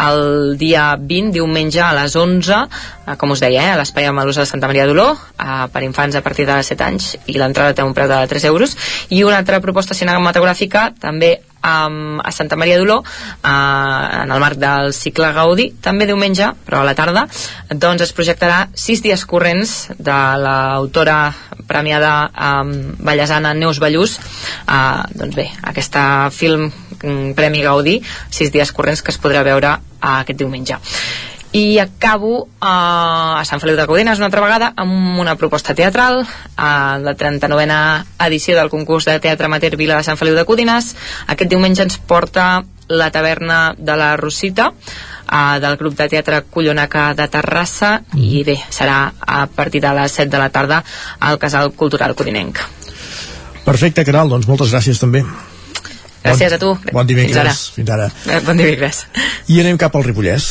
[0.09, 2.65] el dia 20, diumenge a les 11,
[3.07, 6.17] eh, com us deia, eh, a l'espai Amalosa de Santa Maria d'Oló, eh, per infants
[6.17, 8.77] a partir de 7 anys, i l'entrada té un preu de 3 euros.
[9.11, 14.95] I una altra proposta cinematogràfica, també a Santa Maria d'Oló uh, en el marc del
[14.97, 17.27] cicle Gaudí també diumenge, però a la tarda
[17.71, 21.35] doncs es projectarà sis dies corrents de l'autora
[21.69, 22.73] premiada um,
[23.05, 26.71] ballesana Neus Ballús uh, doncs bé, aquesta film
[27.03, 28.01] mm, Premi Gaudí,
[28.33, 30.81] sis dies corrents que es podrà veure uh, aquest diumenge.
[31.53, 36.23] I acabo uh, a Sant Feliu de Codines una altra vegada amb una proposta teatral
[36.55, 37.81] a la 39a
[38.29, 40.95] edició del concurs de teatre amateur Vila de Sant Feliu de Codines.
[41.27, 44.71] Aquest diumenge ens porta la taverna de la Rosita
[45.31, 50.19] uh, del grup de teatre Collonaca de Terrassa i bé, serà a partir de les
[50.21, 50.83] 7 de la tarda
[51.21, 52.61] al Casal Cultural Codinenc
[53.65, 55.23] Perfecte, Caral, doncs moltes gràcies també.
[56.25, 56.93] Gràcies bon, a tu.
[56.97, 57.67] Bon dimecres.
[57.77, 58.09] Fins ara.
[58.11, 58.39] Fins ara.
[58.39, 59.05] Eh, Bon dimecres.
[59.49, 60.51] I anem cap al Ripollès.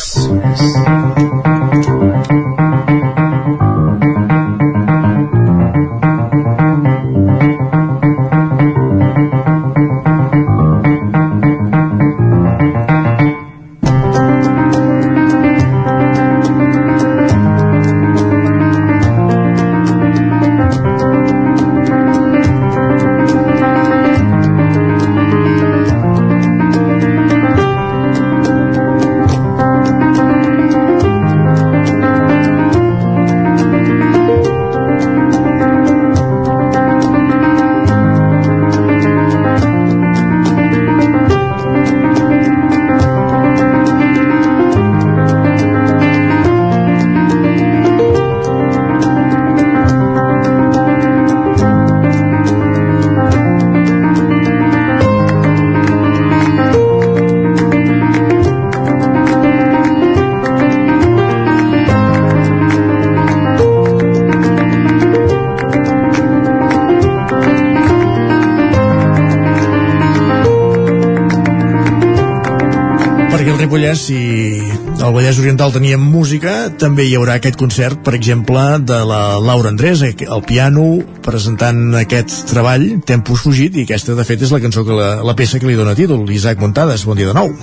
[73.69, 74.63] Ripollès i
[74.97, 79.69] el Vallès Oriental tenien música, també hi haurà aquest concert, per exemple, de la Laura
[79.69, 80.85] Andrés, al piano,
[81.21, 85.35] presentant aquest treball, Tempus Fugit, i aquesta, de fet, és la cançó que la, la
[85.37, 87.05] peça que li dona títol, Isaac Montades.
[87.05, 87.53] Bon dia de nou.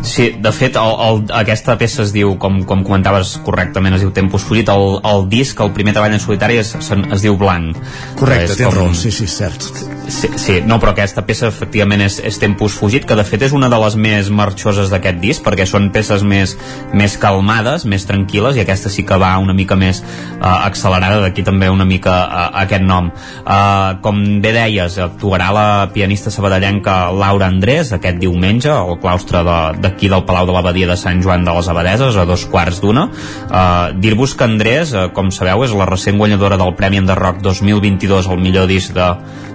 [0.00, 4.14] Sí, de fet, el, el, aquesta peça es diu, com, com comentaves correctament, es diu
[4.16, 4.72] Tempus Fugit.
[4.72, 7.76] El, el disc, el primer treball en solitari, es, es, es diu Blanc.
[8.16, 9.68] Correcte, tens com- raó, sí, sí, cert.
[10.08, 13.52] Sí, sí, no, però aquesta peça efectivament és, és Tempus Fugit, que de fet és
[13.52, 16.54] una de les més marxoses d'aquest disc, perquè són peces més,
[16.96, 21.44] més calmades, més tranquil·les, i aquesta sí que va una mica més uh, accelerada, d'aquí
[21.44, 23.10] també una mica uh, aquest nom.
[23.44, 29.58] Uh, com bé deies, actuarà la pianista sabadellenca Laura Andrés aquest diumenge al claustre de-
[29.84, 33.10] d'aquí del Palau de l'Abadia de Sant Joan de les Abadeses a dos quarts d'una.
[33.50, 38.32] Uh, Dir-vos que Andrés, uh, com sabeu, és la recent guanyadora del Premi Enderroc 2022
[38.32, 39.12] al millor disc de,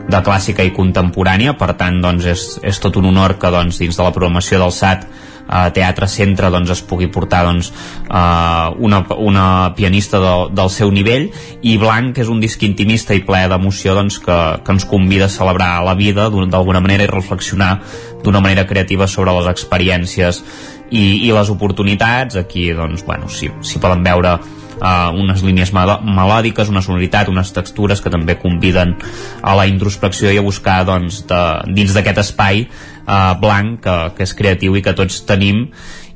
[0.10, 3.98] de clàssica i contemporània, per tant doncs, és, és tot un honor que doncs, dins
[3.98, 5.08] de la programació del SAT
[5.48, 7.72] a Teatre Centre doncs, es pugui portar doncs,
[8.08, 11.30] uh, una, una pianista del, del seu nivell.
[11.62, 15.34] I Blanc és un disc intimista i ple d'emoció doncs, que, que ens convida a
[15.34, 17.78] celebrar la vida d'alguna manera i reflexionar
[18.24, 20.44] d'una manera creativa sobre les experiències
[20.92, 22.40] i, i les oportunitats.
[22.40, 24.38] Aquí doncs, bueno, si, si poden veure
[24.84, 28.96] uh, unes línies melòdiques, una sonoritat, unes textures que també conviden
[29.42, 31.42] a la introspecció i a buscar doncs, de,
[31.74, 35.68] dins d'aquest espai uh, blanc que, que és creatiu i que tots tenim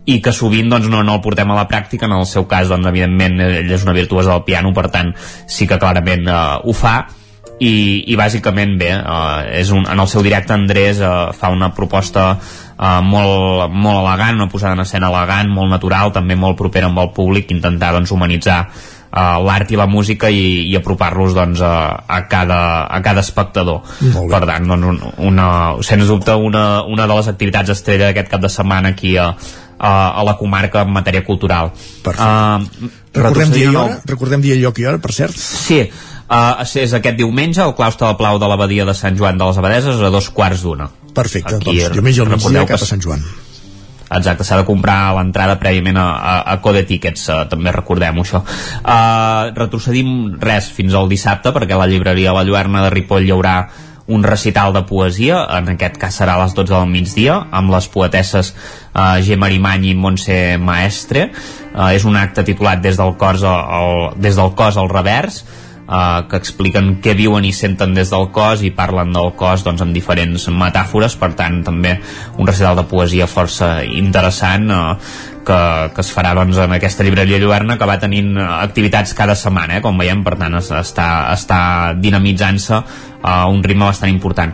[0.07, 2.07] i que sovint doncs, no, no el portem a la pràctica.
[2.07, 5.11] En el seu cas, doncs, evidentment ell és una virtuosa del piano, per tant
[5.51, 7.01] sí que clarament uh, ho fa
[7.59, 11.71] i, i bàsicament bé, uh, és un, en el seu directe Andrés uh, fa una
[11.73, 16.91] proposta uh, molt, molt elegant, una posada en escena elegant, molt natural, també molt propera
[16.91, 21.63] amb el públic, intentar doncs, humanitzar uh, l'art i la música i, i apropar-los doncs,
[21.65, 23.81] a, a, cada, a cada espectador.
[24.01, 24.27] Bé.
[24.29, 25.47] Per tant, doncs, un, una,
[25.81, 29.31] sens dubte, una, una de les activitats estrella d'aquest cap de setmana aquí a,
[29.79, 31.73] a, a la comarca en matèria cultural.
[32.05, 32.85] Perfecte.
[32.85, 33.97] Uh, Recordem dia i hora?
[34.05, 35.33] Recordem dia, lloc i hora, per cert?
[35.33, 35.81] Sí,
[36.29, 39.59] uh, és aquest diumenge al claustre del Plau de l'Abadia de Sant Joan de les
[39.59, 40.89] Abadeses a dos quarts d'una.
[41.17, 43.23] Perfecte, doncs diumenge al migdia cap a Sant Joan.
[44.07, 48.39] Exacte, s'ha de comprar l'entrada prèviament a, a, a Code Tickets, uh, també recordem això.
[48.79, 53.35] Uh, retrocedim res fins al dissabte, perquè a la llibreria La Lluerna de Ripoll hi
[53.35, 53.57] haurà
[54.07, 57.89] un recital de poesia, en aquest cas serà a les 12 del migdia, amb les
[57.91, 61.27] poetesses uh, Gemma Arimany i Montse Maestre.
[61.73, 65.43] Uh, és un acte titulat Des del cos al, des del cos al revers,
[65.87, 69.81] uh, que expliquen què viuen i senten des del cos i parlen del cos doncs,
[69.81, 71.97] amb diferents metàfores, per tant també
[72.37, 74.93] un recital de poesia força interessant uh,
[75.47, 75.59] que,
[75.95, 79.77] que es farà doncs, en aquesta llibreria Lluerna que va tenint eh, activitats cada setmana,
[79.77, 81.59] eh, com veiem, per tant es, està, està
[81.95, 82.81] dinamitzant-se
[83.27, 84.53] a un ritme bastant important.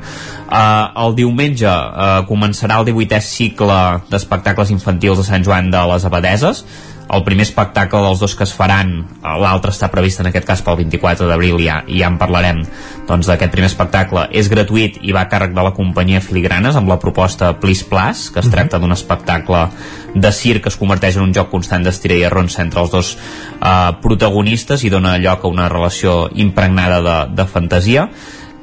[0.53, 3.77] Uh, el diumenge uh, començarà el 18è cicle
[4.11, 6.61] d'espectacles infantils de Sant Joan de les Abadeses,
[7.13, 10.79] el primer espectacle dels dos que es faran l'altre està previst en aquest cas pel
[10.81, 12.63] 24 d'abril ja, i ja en parlarem.
[13.07, 16.89] Doncs d'aquest primer espectacle és gratuït i va a càrrec de la companyia Filigranes amb
[16.91, 19.65] la proposta Please Plus que es tracta d'un espectacle
[20.13, 23.15] de circ que es converteix en un joc constant d'estira i arronsa entre els dos
[23.15, 28.07] eh, protagonistes i dona lloc a una relació impregnada de, de fantasia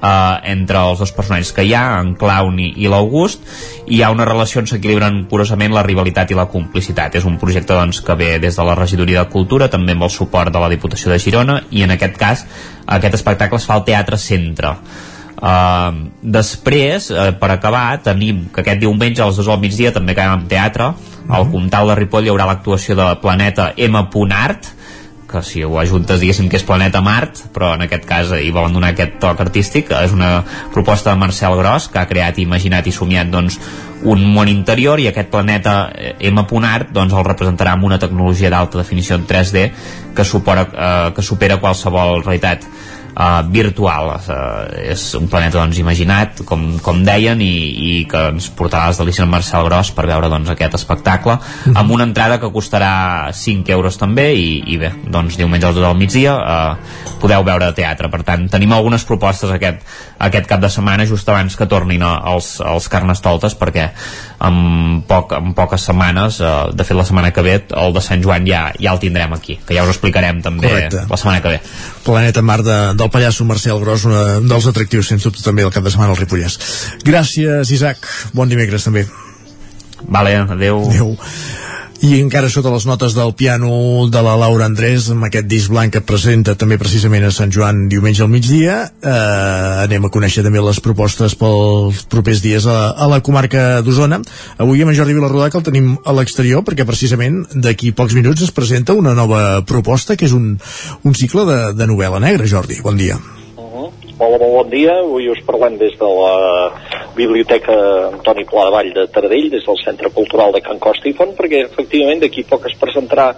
[0.03, 3.45] eh, entre els dos personatges que hi ha, en Clown i, i l'August,
[3.87, 7.19] i hi ha una relació on s'equilibren curosament la rivalitat i la complicitat.
[7.20, 10.15] És un projecte doncs, que ve des de la Regidoria de Cultura, també amb el
[10.15, 12.45] suport de la Diputació de Girona, i en aquest cas
[12.87, 14.75] aquest espectacle es fa al Teatre Centre.
[15.41, 20.12] Uh, després, uh, per acabar, tenim que aquest diumenge a les 2 del migdia també
[20.12, 20.91] acabem amb teatre,
[21.31, 24.03] al Comtal de Ripoll hi haurà l'actuació de Planeta M.
[24.37, 24.69] Art,
[25.31, 28.75] que si ho ajuntes diguéssim que és Planeta Mart però en aquest cas hi volen
[28.75, 30.41] donar aquest toc artístic és una
[30.75, 33.60] proposta de Marcel Gros que ha creat, imaginat i somiat doncs,
[34.10, 36.44] un món interior i aquest planeta eh, M.
[36.67, 39.67] Art doncs, el representarà amb una tecnologia d'alta definició en 3D
[40.17, 42.65] que supera, eh, que supera qualsevol realitat
[43.15, 47.55] uh, virtual uh, és un planeta doncs, imaginat com, com deien i,
[47.91, 51.41] i que ens portarà les delícies en Marcel Gros per veure doncs, aquest espectacle mm
[51.41, 51.79] -hmm.
[51.79, 55.97] amb una entrada que costarà 5 euros també i, i bé, doncs diumenge al del
[55.97, 56.77] migdia uh,
[57.21, 59.81] podeu veure teatre per tant tenim algunes propostes aquest,
[60.19, 63.91] aquest cap de setmana just abans que tornin els, els carnestoltes perquè
[64.41, 68.23] en, poc, en poques setmanes uh, de fet la setmana que ve el de Sant
[68.23, 71.05] Joan ja, ja el tindrem aquí que ja us explicarem també Correcte.
[71.11, 71.61] la setmana que ve
[72.05, 75.85] Planeta Mar de, del pallasso Marcel Gros, un dels atractius, sens dubte, també del cap
[75.85, 76.59] de setmana al Ripollès.
[77.07, 78.09] Gràcies, Isaac.
[78.37, 79.07] Bon dimecres, també.
[80.09, 80.85] Vale, adeu.
[80.89, 81.17] Adeu.
[82.01, 85.93] I encara sota les notes del piano de la Laura Andrés, amb aquest disc blanc
[85.93, 90.62] que presenta també precisament a Sant Joan diumenge al migdia, eh, anem a conèixer també
[90.65, 94.23] les propostes pels propers dies a, a la comarca d'Osona.
[94.57, 98.49] Avui amb en Jordi Vilarrodà, que el tenim a l'exterior, perquè precisament d'aquí pocs minuts
[98.49, 100.55] es presenta una nova proposta, que és un,
[101.05, 102.49] un cicle de, de novel·la negra.
[102.49, 103.20] Jordi, bon dia.
[104.20, 104.99] Hola, molt bon dia.
[105.00, 106.32] Avui us parlem des de la
[107.16, 107.73] Biblioteca
[108.10, 112.20] Antoni Pla de Vall de Taradell, des del Centre Cultural de Can Costifon, perquè efectivament
[112.20, 113.31] d'aquí poc es presentarà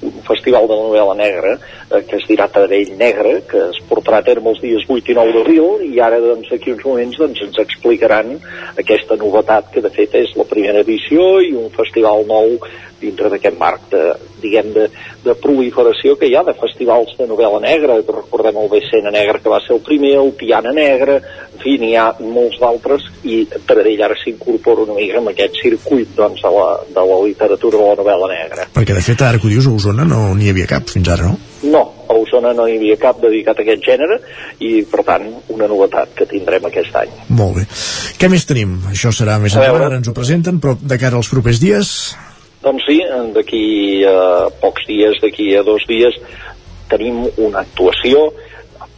[0.00, 4.28] un festival de novel·la negra eh, que es dirà Taradell Negre, que es portarà a
[4.30, 7.60] terme els dies 8 i 9 d'abril i ara doncs aquí uns moments doncs, ens
[7.60, 8.38] explicaran
[8.80, 12.56] aquesta novetat que de fet és la primera edició i un festival nou
[13.00, 14.02] dintre d'aquest marc de,
[14.42, 14.86] diguem, de,
[15.24, 19.52] de proliferació que hi ha de festivals de novel·la negra, recordem el Becena Negra que
[19.52, 21.18] va ser el primer, el Piana Negra,
[21.50, 26.14] en fi, n'hi ha molts d'altres i Taradell ara s'incorpora una mica en aquest circuit
[26.16, 28.68] doncs, de, la, de la literatura de la novel·la negra.
[28.76, 31.28] Perquè de fet ara que ho dius a Osona no n'hi havia cap fins ara,
[31.28, 31.50] no?
[31.70, 34.20] No, a Osona no hi havia cap dedicat a aquest gènere
[34.64, 37.12] i per tant una novetat que tindrem aquest any.
[37.28, 37.68] Molt bé.
[38.20, 38.78] Què més tenim?
[38.90, 41.94] Això serà més endavant, ara ens ho presenten, però de cara als propers dies...
[42.60, 42.98] Doncs sí,
[43.34, 43.64] d'aquí
[44.04, 46.16] a pocs dies, d'aquí a dos dies,
[46.90, 48.28] tenim una actuació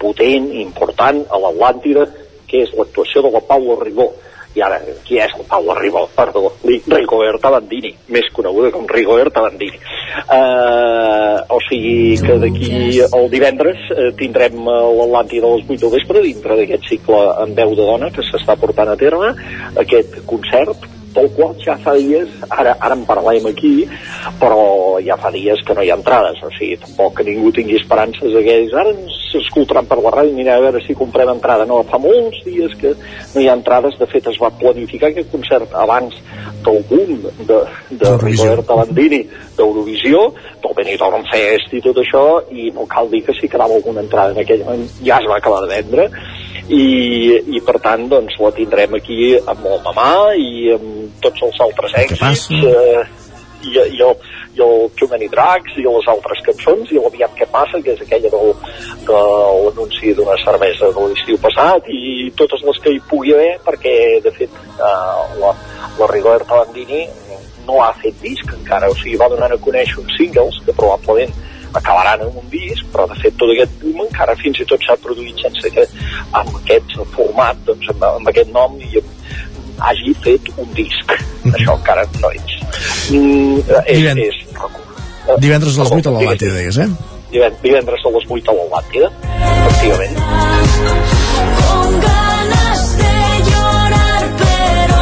[0.02, 2.08] potent, important, a l'Atlàntida,
[2.50, 4.10] que és l'actuació de la Paula Ribó.
[4.52, 4.76] I ara,
[5.06, 6.02] qui és la Paula Ribó?
[6.18, 9.78] Perdó, Rigoberta Bandini, més coneguda com Rigoberta Bandini.
[10.26, 12.72] Uh, o sigui que d'aquí
[13.06, 17.76] el divendres uh, tindrem l'Atlàntida a les 8 del vespre dintre d'aquest cicle en veu
[17.78, 19.32] de dona que s'està portant a terme,
[19.86, 23.74] aquest concert del qual ja fa dies, ara, ara en parlem aquí,
[24.40, 27.78] però ja fa dies que no hi ha entrades, o sigui, tampoc que ningú tingui
[27.80, 31.66] esperances que ara ens escoltaran per la ràdio, mira a veure si comprem entrada.
[31.68, 35.30] No, fa molts dies que no hi ha entrades, de fet es va planificar aquest
[35.32, 36.16] concert abans
[36.64, 37.58] del boom de,
[37.90, 39.22] de Rigoberta Bandini
[39.56, 40.28] d'Eurovisió,
[40.62, 44.36] del Benidorm Fest i tot això, i no cal dir que si quedava alguna entrada
[44.36, 46.08] en aquell moment ja es va acabar de vendre,
[46.68, 46.84] i,
[47.56, 51.96] i per tant doncs la tindrem aquí amb el Mamà i amb tots els altres
[52.04, 53.02] èxits eh,
[53.62, 54.14] i, i, el,
[54.56, 58.02] i el Too Many Drugs i les altres cançons i l'Aviam què passa, que és
[58.04, 58.54] aquella del,
[59.08, 59.20] de
[59.66, 64.34] l'anunci d'una cervesa de l'estiu passat i totes les que hi pugui haver perquè de
[64.38, 65.54] fet eh, la,
[65.98, 67.06] la Rigoberta Bandini
[67.66, 71.34] no ha fet disc encara, o sigui, va donant a conèixer uns singles que probablement
[71.72, 74.96] acabaran en un disc, però de fet tot aquest boom encara fins i tot s'ha
[75.04, 75.86] produït sense que
[76.40, 79.02] amb aquest format, doncs amb, amb aquest nom i
[79.82, 81.06] hagi fet un disc.
[81.10, 81.54] Mm -hmm.
[81.56, 82.52] Això encara no és.
[83.10, 84.18] Mm, és, Divend...
[84.18, 84.42] és
[85.38, 86.88] Divendres a les 8 a l'Atlàntida, digues, eh?
[87.62, 89.08] Divendres a les 8 a l'Atlàntida,
[89.66, 90.16] efectivament.
[91.62, 93.14] Con ganas de
[93.48, 95.00] llorar, pero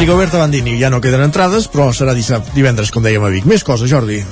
[0.00, 3.44] Rigoberta Bandini, ja no queden entrades, però serà divendres, com dèiem a Vic.
[3.44, 4.22] Més coses, Jordi.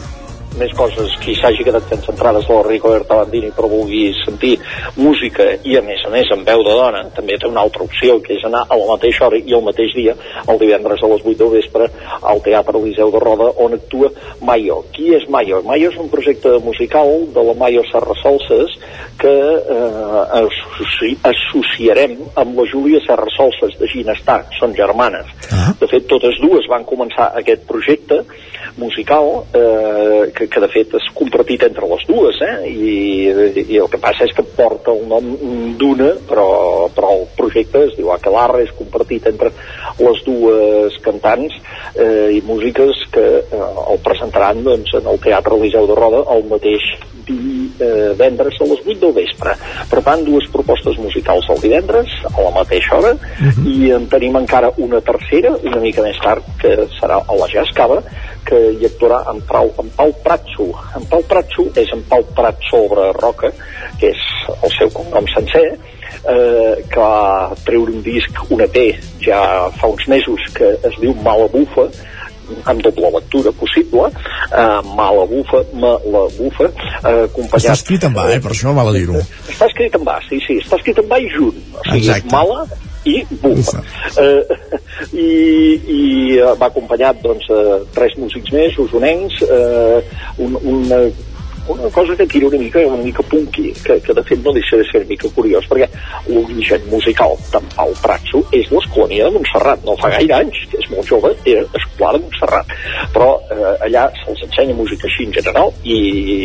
[0.58, 4.56] Més coses, qui s'hagi quedat sense entrades de la Rico Bandini però vulgui sentir
[4.96, 8.18] música i a més a més amb veu de dona, també té una altra opció
[8.22, 10.14] que és anar a la mateixa hora i al mateix dia
[10.46, 11.88] el divendres a les 8 del vespre
[12.22, 14.10] al Teatre Eliseu de Roda on actua
[14.42, 14.82] Mayo.
[14.94, 15.62] Qui és Mayo?
[15.66, 18.76] Mayo és un projecte musical de la Mayo Serra Solses
[19.18, 25.30] que eh, associ associarem amb la Júlia Serra Solses de Ginestar, són germanes.
[25.50, 25.72] Ah.
[25.80, 28.22] De fet, totes dues van començar aquest projecte
[28.78, 32.54] musical eh, que, que de fet és compartit entre les dues eh?
[32.70, 32.94] I,
[33.64, 35.28] i el que passa és que porta el nom
[35.80, 36.48] d'una però,
[36.94, 39.52] però el projecte es diu Aquelarre és compartit entre
[39.98, 41.58] les dues cantants
[41.94, 46.46] eh, i músiques que eh, el presentaran doncs, en el Teatre Eliseu de Roda el
[46.50, 46.92] mateix
[47.28, 49.54] divendres a les 8 del vespre.
[49.90, 53.66] Per tant, dues propostes musicals el divendres, a la mateixa hora, uh -huh.
[53.66, 57.72] i en tenim encara una tercera, una mica més tard, que serà a la Jazz
[57.74, 58.02] Cava,
[58.44, 60.68] que hi actuarà en Pau, en Pau Pratso.
[60.98, 63.52] En Pau Pratso és en Pau Prat sobre Roca,
[64.00, 65.64] que és el seu cognom sencer,
[66.18, 68.78] eh, que va treure un disc, un EP,
[69.24, 69.40] ja
[69.80, 71.88] fa uns mesos, que es diu Mala Bufa,
[72.64, 77.60] amb doble lectura possible, eh, mala bufa, mala bufa, eh, acompanyat...
[77.60, 79.20] Està escrit en va, eh, per això val a dir-ho.
[79.52, 81.58] Està escrit en va, sí, sí, està escrit en va i junt.
[81.76, 82.32] O sigui, Exacte.
[82.32, 82.64] mala
[83.04, 83.82] i bufa.
[84.18, 84.42] Eh,
[85.12, 85.30] i,
[85.98, 86.02] I
[86.38, 90.02] eh, va acompanyat doncs, eh, tres músics més, usonencs, eh,
[90.44, 91.02] un, una
[91.68, 94.76] una cosa que tira una mica, una mica punky, que, que de fet no deixa
[94.76, 95.88] de ser una mica curiós, perquè
[96.32, 100.88] l'origen musical d'en Pau Pratso és l'escolania de Montserrat, no fa gaire anys, que és
[100.94, 102.72] molt jove, era escolar de Montserrat,
[103.12, 105.98] però eh, allà se'ls ensenya música així en general, i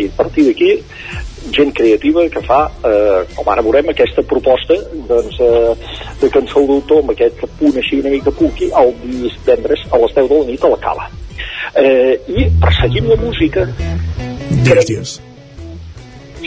[0.10, 0.74] a partir d'aquí
[1.52, 4.78] gent creativa que fa, eh, com ara veurem, aquesta proposta
[5.10, 5.76] doncs, eh,
[6.22, 10.30] de cançó d'autor amb aquest punt així una mica punky el divendres a les 10
[10.30, 11.10] de la nit a la cala.
[11.76, 13.68] Eh, I perseguim la música
[14.64, 15.20] digues.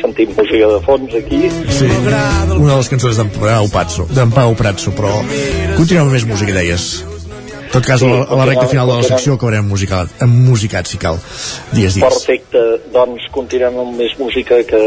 [0.00, 4.54] sentim música de fons aquí Sí, una de les cançons d'en Pau Pratso, d'en Pau
[4.54, 5.12] Pratso, però
[5.76, 7.15] continuem amb més música, deies.
[7.76, 10.88] Tot cas, a la, a la recta final de la secció acabarem musicat, amb musicat,
[10.88, 11.18] si cal.
[11.74, 12.00] Dies, dies.
[12.00, 12.62] Perfecte,
[12.94, 14.80] doncs continuem amb més música que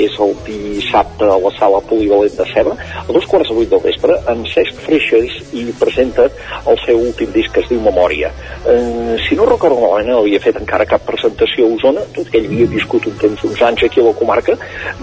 [0.00, 3.82] és el dissabte a la sala polivalent de Ceba a dos quarts de vuit del
[3.84, 6.26] vespre en Cesc Freixes i presenta
[6.70, 8.30] el seu últim disc que es diu Memòria
[8.66, 12.40] eh, si no recordo malament no havia fet encara cap presentació a Osona tot que
[12.40, 14.56] ell havia viscut un temps uns anys aquí a la comarca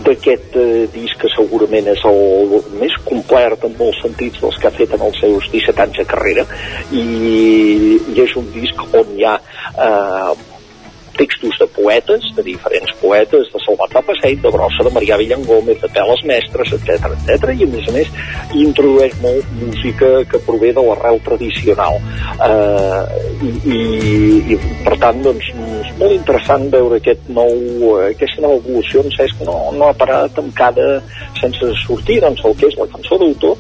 [0.04, 4.76] d'aquest eh, disc que segurament és el més complet en molts sentits dels que ha
[4.76, 6.46] fet en els seus 17 anys de carrera
[6.92, 9.36] i, i és un disc on hi ha
[9.88, 10.34] eh,
[11.18, 15.80] textos de poetes, de diferents poetes, de Salvat Passeig, de Brossa, de Marià Villan Gómez,
[15.82, 18.12] de Teles Mestres, etc etc i a més a més
[18.58, 22.00] introdueix molt música que prové de l'arrel tradicional.
[22.48, 23.80] Eh, i, i,
[24.54, 29.44] i per tant doncs és molt interessant veure aquest nou, aquesta nova evolució en Cesc
[29.48, 30.88] no, no ha parat amb cada
[31.42, 33.58] sense sortir doncs el que és la cançó d'autor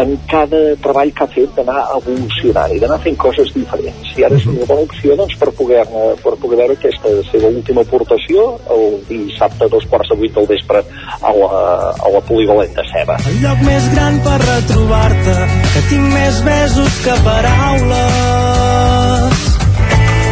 [0.00, 4.12] en cada treball que ha fet d'anar evolucionant i d'anar fent coses diferents.
[4.16, 5.82] I ara és una bona opció doncs, per poder,
[6.22, 10.82] per poder veure aquesta seva última aportació el dissabte dos quarts de vuit del vespre
[11.20, 11.48] a la,
[11.92, 15.38] a la polivalent de Ceba El lloc més gran per retrobar-te,
[15.72, 18.32] que tinc més besos que paraules.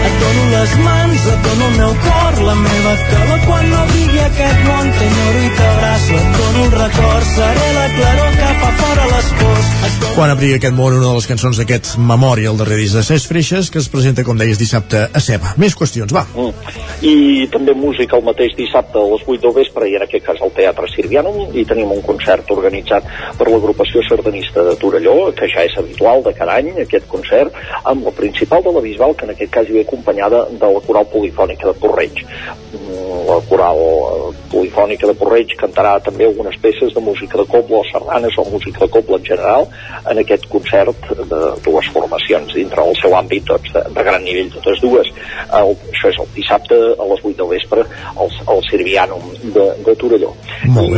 [0.01, 4.23] Et dono les mans, et dono el meu cor, la meva calor quan no brigui
[4.25, 9.09] aquest món, t'enyoro i t'abraço, et dono un record, seré la claror que fa fora
[9.15, 9.73] les pors.
[10.01, 13.05] Dono Quan abriga aquest món, una de les cançons d'aquest Memòria, el darrer disc de
[13.07, 15.53] Cesc Freixes, que es presenta, com deies, dissabte a Ceba.
[15.61, 16.25] Més qüestions, va.
[16.35, 16.79] Mm.
[17.07, 17.15] I
[17.53, 20.53] també música el mateix dissabte a les 8 del vespre, i en aquest cas al
[20.57, 23.07] Teatre Sirvianum, i tenim un concert organitzat
[23.39, 28.09] per l'agrupació sardanista de Torelló, que ja és habitual de cada any, aquest concert, amb
[28.09, 31.07] la principal de la Bisbal, que en aquest cas hi ve acompanyada de la coral
[31.10, 32.23] polifònica de Porreig.
[32.73, 33.78] Mm, La coral
[34.53, 38.85] polifònica de Porreig cantarà també algunes peces de música de coble o sardanes o música
[38.85, 39.67] de coble en general
[40.11, 44.53] en aquest concert de dues formacions dintre del seu àmbit doncs, de, de gran nivell
[44.57, 49.29] totes dues el, això és el dissabte a les 8 del vespre al, al Sirvianum
[49.57, 50.35] de, de Torelló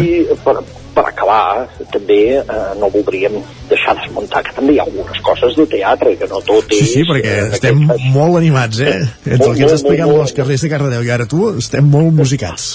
[0.03, 0.59] i per,
[0.95, 3.39] per acabar també eh, no voldríem
[3.71, 6.95] deixar d'esmuntar que també hi ha algunes coses de teatre que no tot Sí, és
[6.95, 7.83] sí, perquè eh, estem
[8.15, 8.99] molt animats, eh?
[9.25, 12.13] Entre el que ens molt, molt, als carrers de Cardedeu i ara tu, estem molt
[12.17, 12.75] musicats.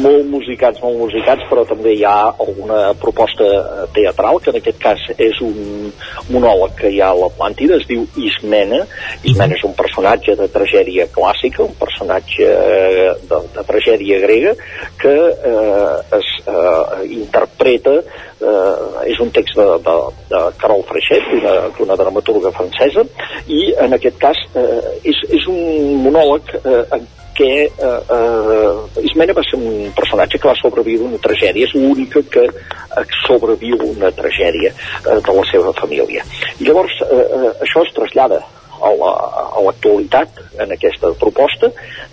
[0.00, 4.80] Molt musicats, molt musicats, però també hi ha alguna proposta eh, teatral, que en aquest
[4.82, 5.92] cas és un
[6.32, 8.82] monòleg que hi ha a l'Atlàntida, es diu Ismena.
[9.22, 14.56] Ismena és un personatge de tragèdia clàssica, un personatge eh, de, de tragèdia grega,
[15.02, 15.14] que
[15.52, 19.96] eh, es eh, interpreta eh, és un text de, de,
[20.32, 21.32] de Carol Freixet,
[21.78, 23.06] d'una dramaturga francesa,
[23.48, 29.42] i en aquest cas eh, és, és un monòleg eh, perquè eh, eh, Ismena va
[29.42, 34.72] ser un personatge que va sobreviure una tragèdia, és l'única que eh, sobreviu una tragèdia
[34.72, 36.24] eh, de la seva família.
[36.60, 38.42] Llavors eh, eh, això es trasllada
[38.82, 41.70] a la- l'actualitat en aquesta proposta,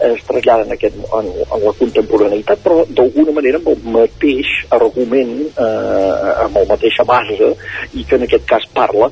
[0.09, 5.33] es trasllada en, aquest, en, en la contemporaneïtat, però d'alguna manera amb el mateix argument,
[5.49, 7.53] eh, amb la mateixa base,
[7.93, 9.09] i que en aquest cas parla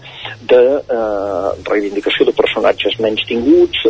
[0.47, 3.87] de eh, reivindicació de personatges menys tinguts,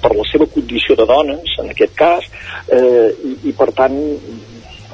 [0.00, 2.30] per la seva condició de dones, en aquest cas,
[2.72, 3.98] eh, i, i per tant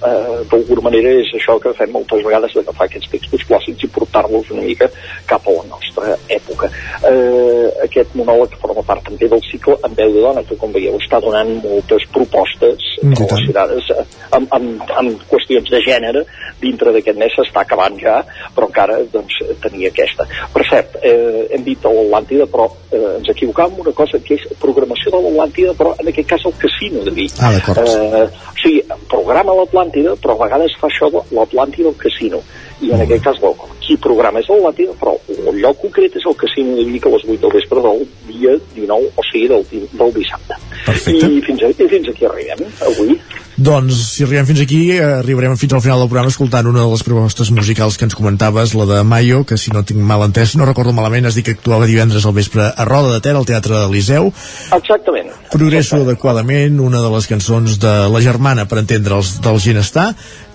[0.02, 4.50] eh, d'alguna manera és això que fem moltes vegades d'agafar aquests textos clàssics i portar-los
[4.54, 4.88] una mica
[5.26, 6.70] cap a la nostra època.
[7.10, 10.98] Eh, aquest monòleg forma part també del cicle en veu de dona, que com veieu
[11.00, 13.90] està donant moltes propostes Mm, relacionades
[14.32, 16.22] amb, amb, amb qüestions de gènere
[16.62, 18.16] dintre d'aquest mes s'està acabant ja,
[18.56, 20.24] però encara doncs, tenia aquesta.
[20.54, 24.46] Per cert, eh, hem dit a l'Atlàntida, però eh, ens equivocàvem una cosa que és
[24.62, 27.36] programació de l'Atlàntida, però en aquest cas el casino de Vic.
[27.40, 27.84] Ah, d'acord.
[27.84, 28.80] Eh, o sigui,
[29.12, 32.42] programa l'Atlàntida, però a vegades fa això de l'Atlàntida al casino.
[32.80, 36.36] I en aquest cas, bueno, qui programa és l'Atlàntida, però el lloc concret és el
[36.36, 40.14] casino de Vic a les 8 del vespre del dia 19, o sigui, del, del
[40.18, 40.60] dissabte.
[40.84, 41.16] Perfecte.
[41.26, 43.18] I fins, a, i fins aquí arribem, avui.
[43.56, 46.90] Doncs, si arribem fins aquí, eh, arribarem fins al final del programa escoltant una de
[46.90, 50.56] les propostes musicals que ens comentaves, la de Mayo, que si no tinc mal entès,
[50.60, 53.46] no recordo malament, has dit que actuava divendres al vespre a Roda de Ter, al
[53.48, 54.28] Teatre de Liceu.
[54.76, 55.32] Exactament.
[55.50, 60.10] Progresso adequadament, una de les cançons de la germana, per entendre'ls, del Ginestar,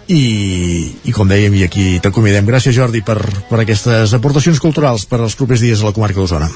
[0.06, 2.46] i, i com dèiem, i aquí t'acomiadem.
[2.46, 3.18] Gràcies, Jordi, per,
[3.50, 6.52] per aquestes aportacions culturals per als propers dies a la comarca d'Osona.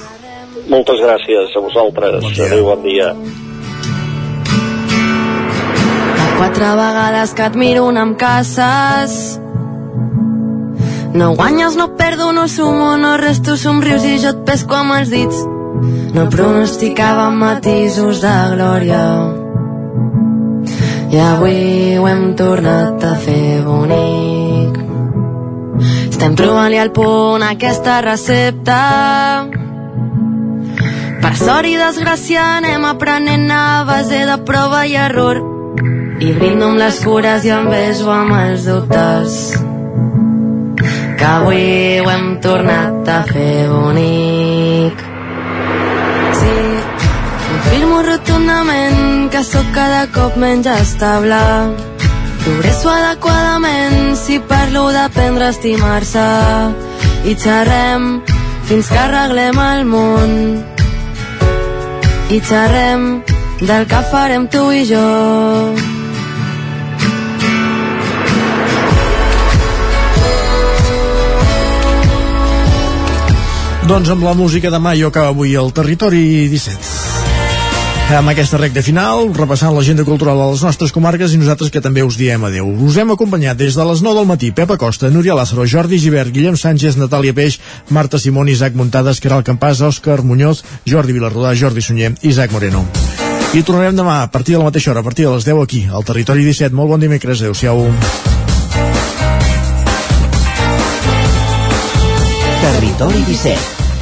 [0.70, 2.22] Moltes gràcies a vosaltres.
[2.22, 2.52] Bon dia.
[2.52, 3.12] Adéu, bon dia.
[6.36, 9.40] Quatre vegades que et miro un amb caces.
[11.16, 14.98] No guanyes, no perdo, no sumo, no res, tu somrius i jo et pesco amb
[14.98, 15.46] els dits.
[16.16, 19.06] No pronosticava matisos de glòria.
[21.16, 24.84] I avui ho hem tornat a fer bonic.
[26.12, 28.84] Estem trobant-li al punt aquesta recepta.
[31.24, 35.55] Per sort i desgràcia anem aprenent a base de prova i error
[36.20, 39.34] i brindo amb les cures i em beso amb els dubtes
[41.20, 45.02] que avui ho hem tornat a fer bonic.
[46.40, 46.56] Sí,
[47.48, 51.42] confirmo rotundament que sóc cada cop menys estable.
[52.44, 56.28] Progresso adequadament si parlo d'aprendre a estimar-se.
[57.26, 58.22] I xerrem
[58.70, 60.32] fins que arreglem el món.
[62.30, 63.24] I xerrem
[63.66, 66.05] del que farem tu i jo
[73.86, 77.06] Doncs amb la música de Mayo acaba avui el Territori 17.
[78.18, 82.02] Amb aquesta recta final, repassant l'agenda cultural de les nostres comarques i nosaltres que també
[82.02, 82.66] us diem adeu.
[82.86, 86.34] Us hem acompanyat des de les 9 del matí Pepa Costa, Núria Lázaro, Jordi Givert,
[86.34, 91.82] Guillem Sánchez, Natàlia Peix, Marta Simón, Isaac Muntades, Caral Campàs, Òscar Muñoz, Jordi Vilarrodà, Jordi
[91.86, 92.86] Sunyer, Isaac Moreno.
[93.54, 95.86] I tornarem demà a partir de la mateixa hora, a partir de les 10 aquí,
[95.94, 96.74] al Territori 17.
[96.74, 97.86] Molt bon dimecres, adeu-siau.
[102.66, 103.75] Territori 17,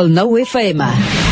[0.00, 1.29] El nou FM.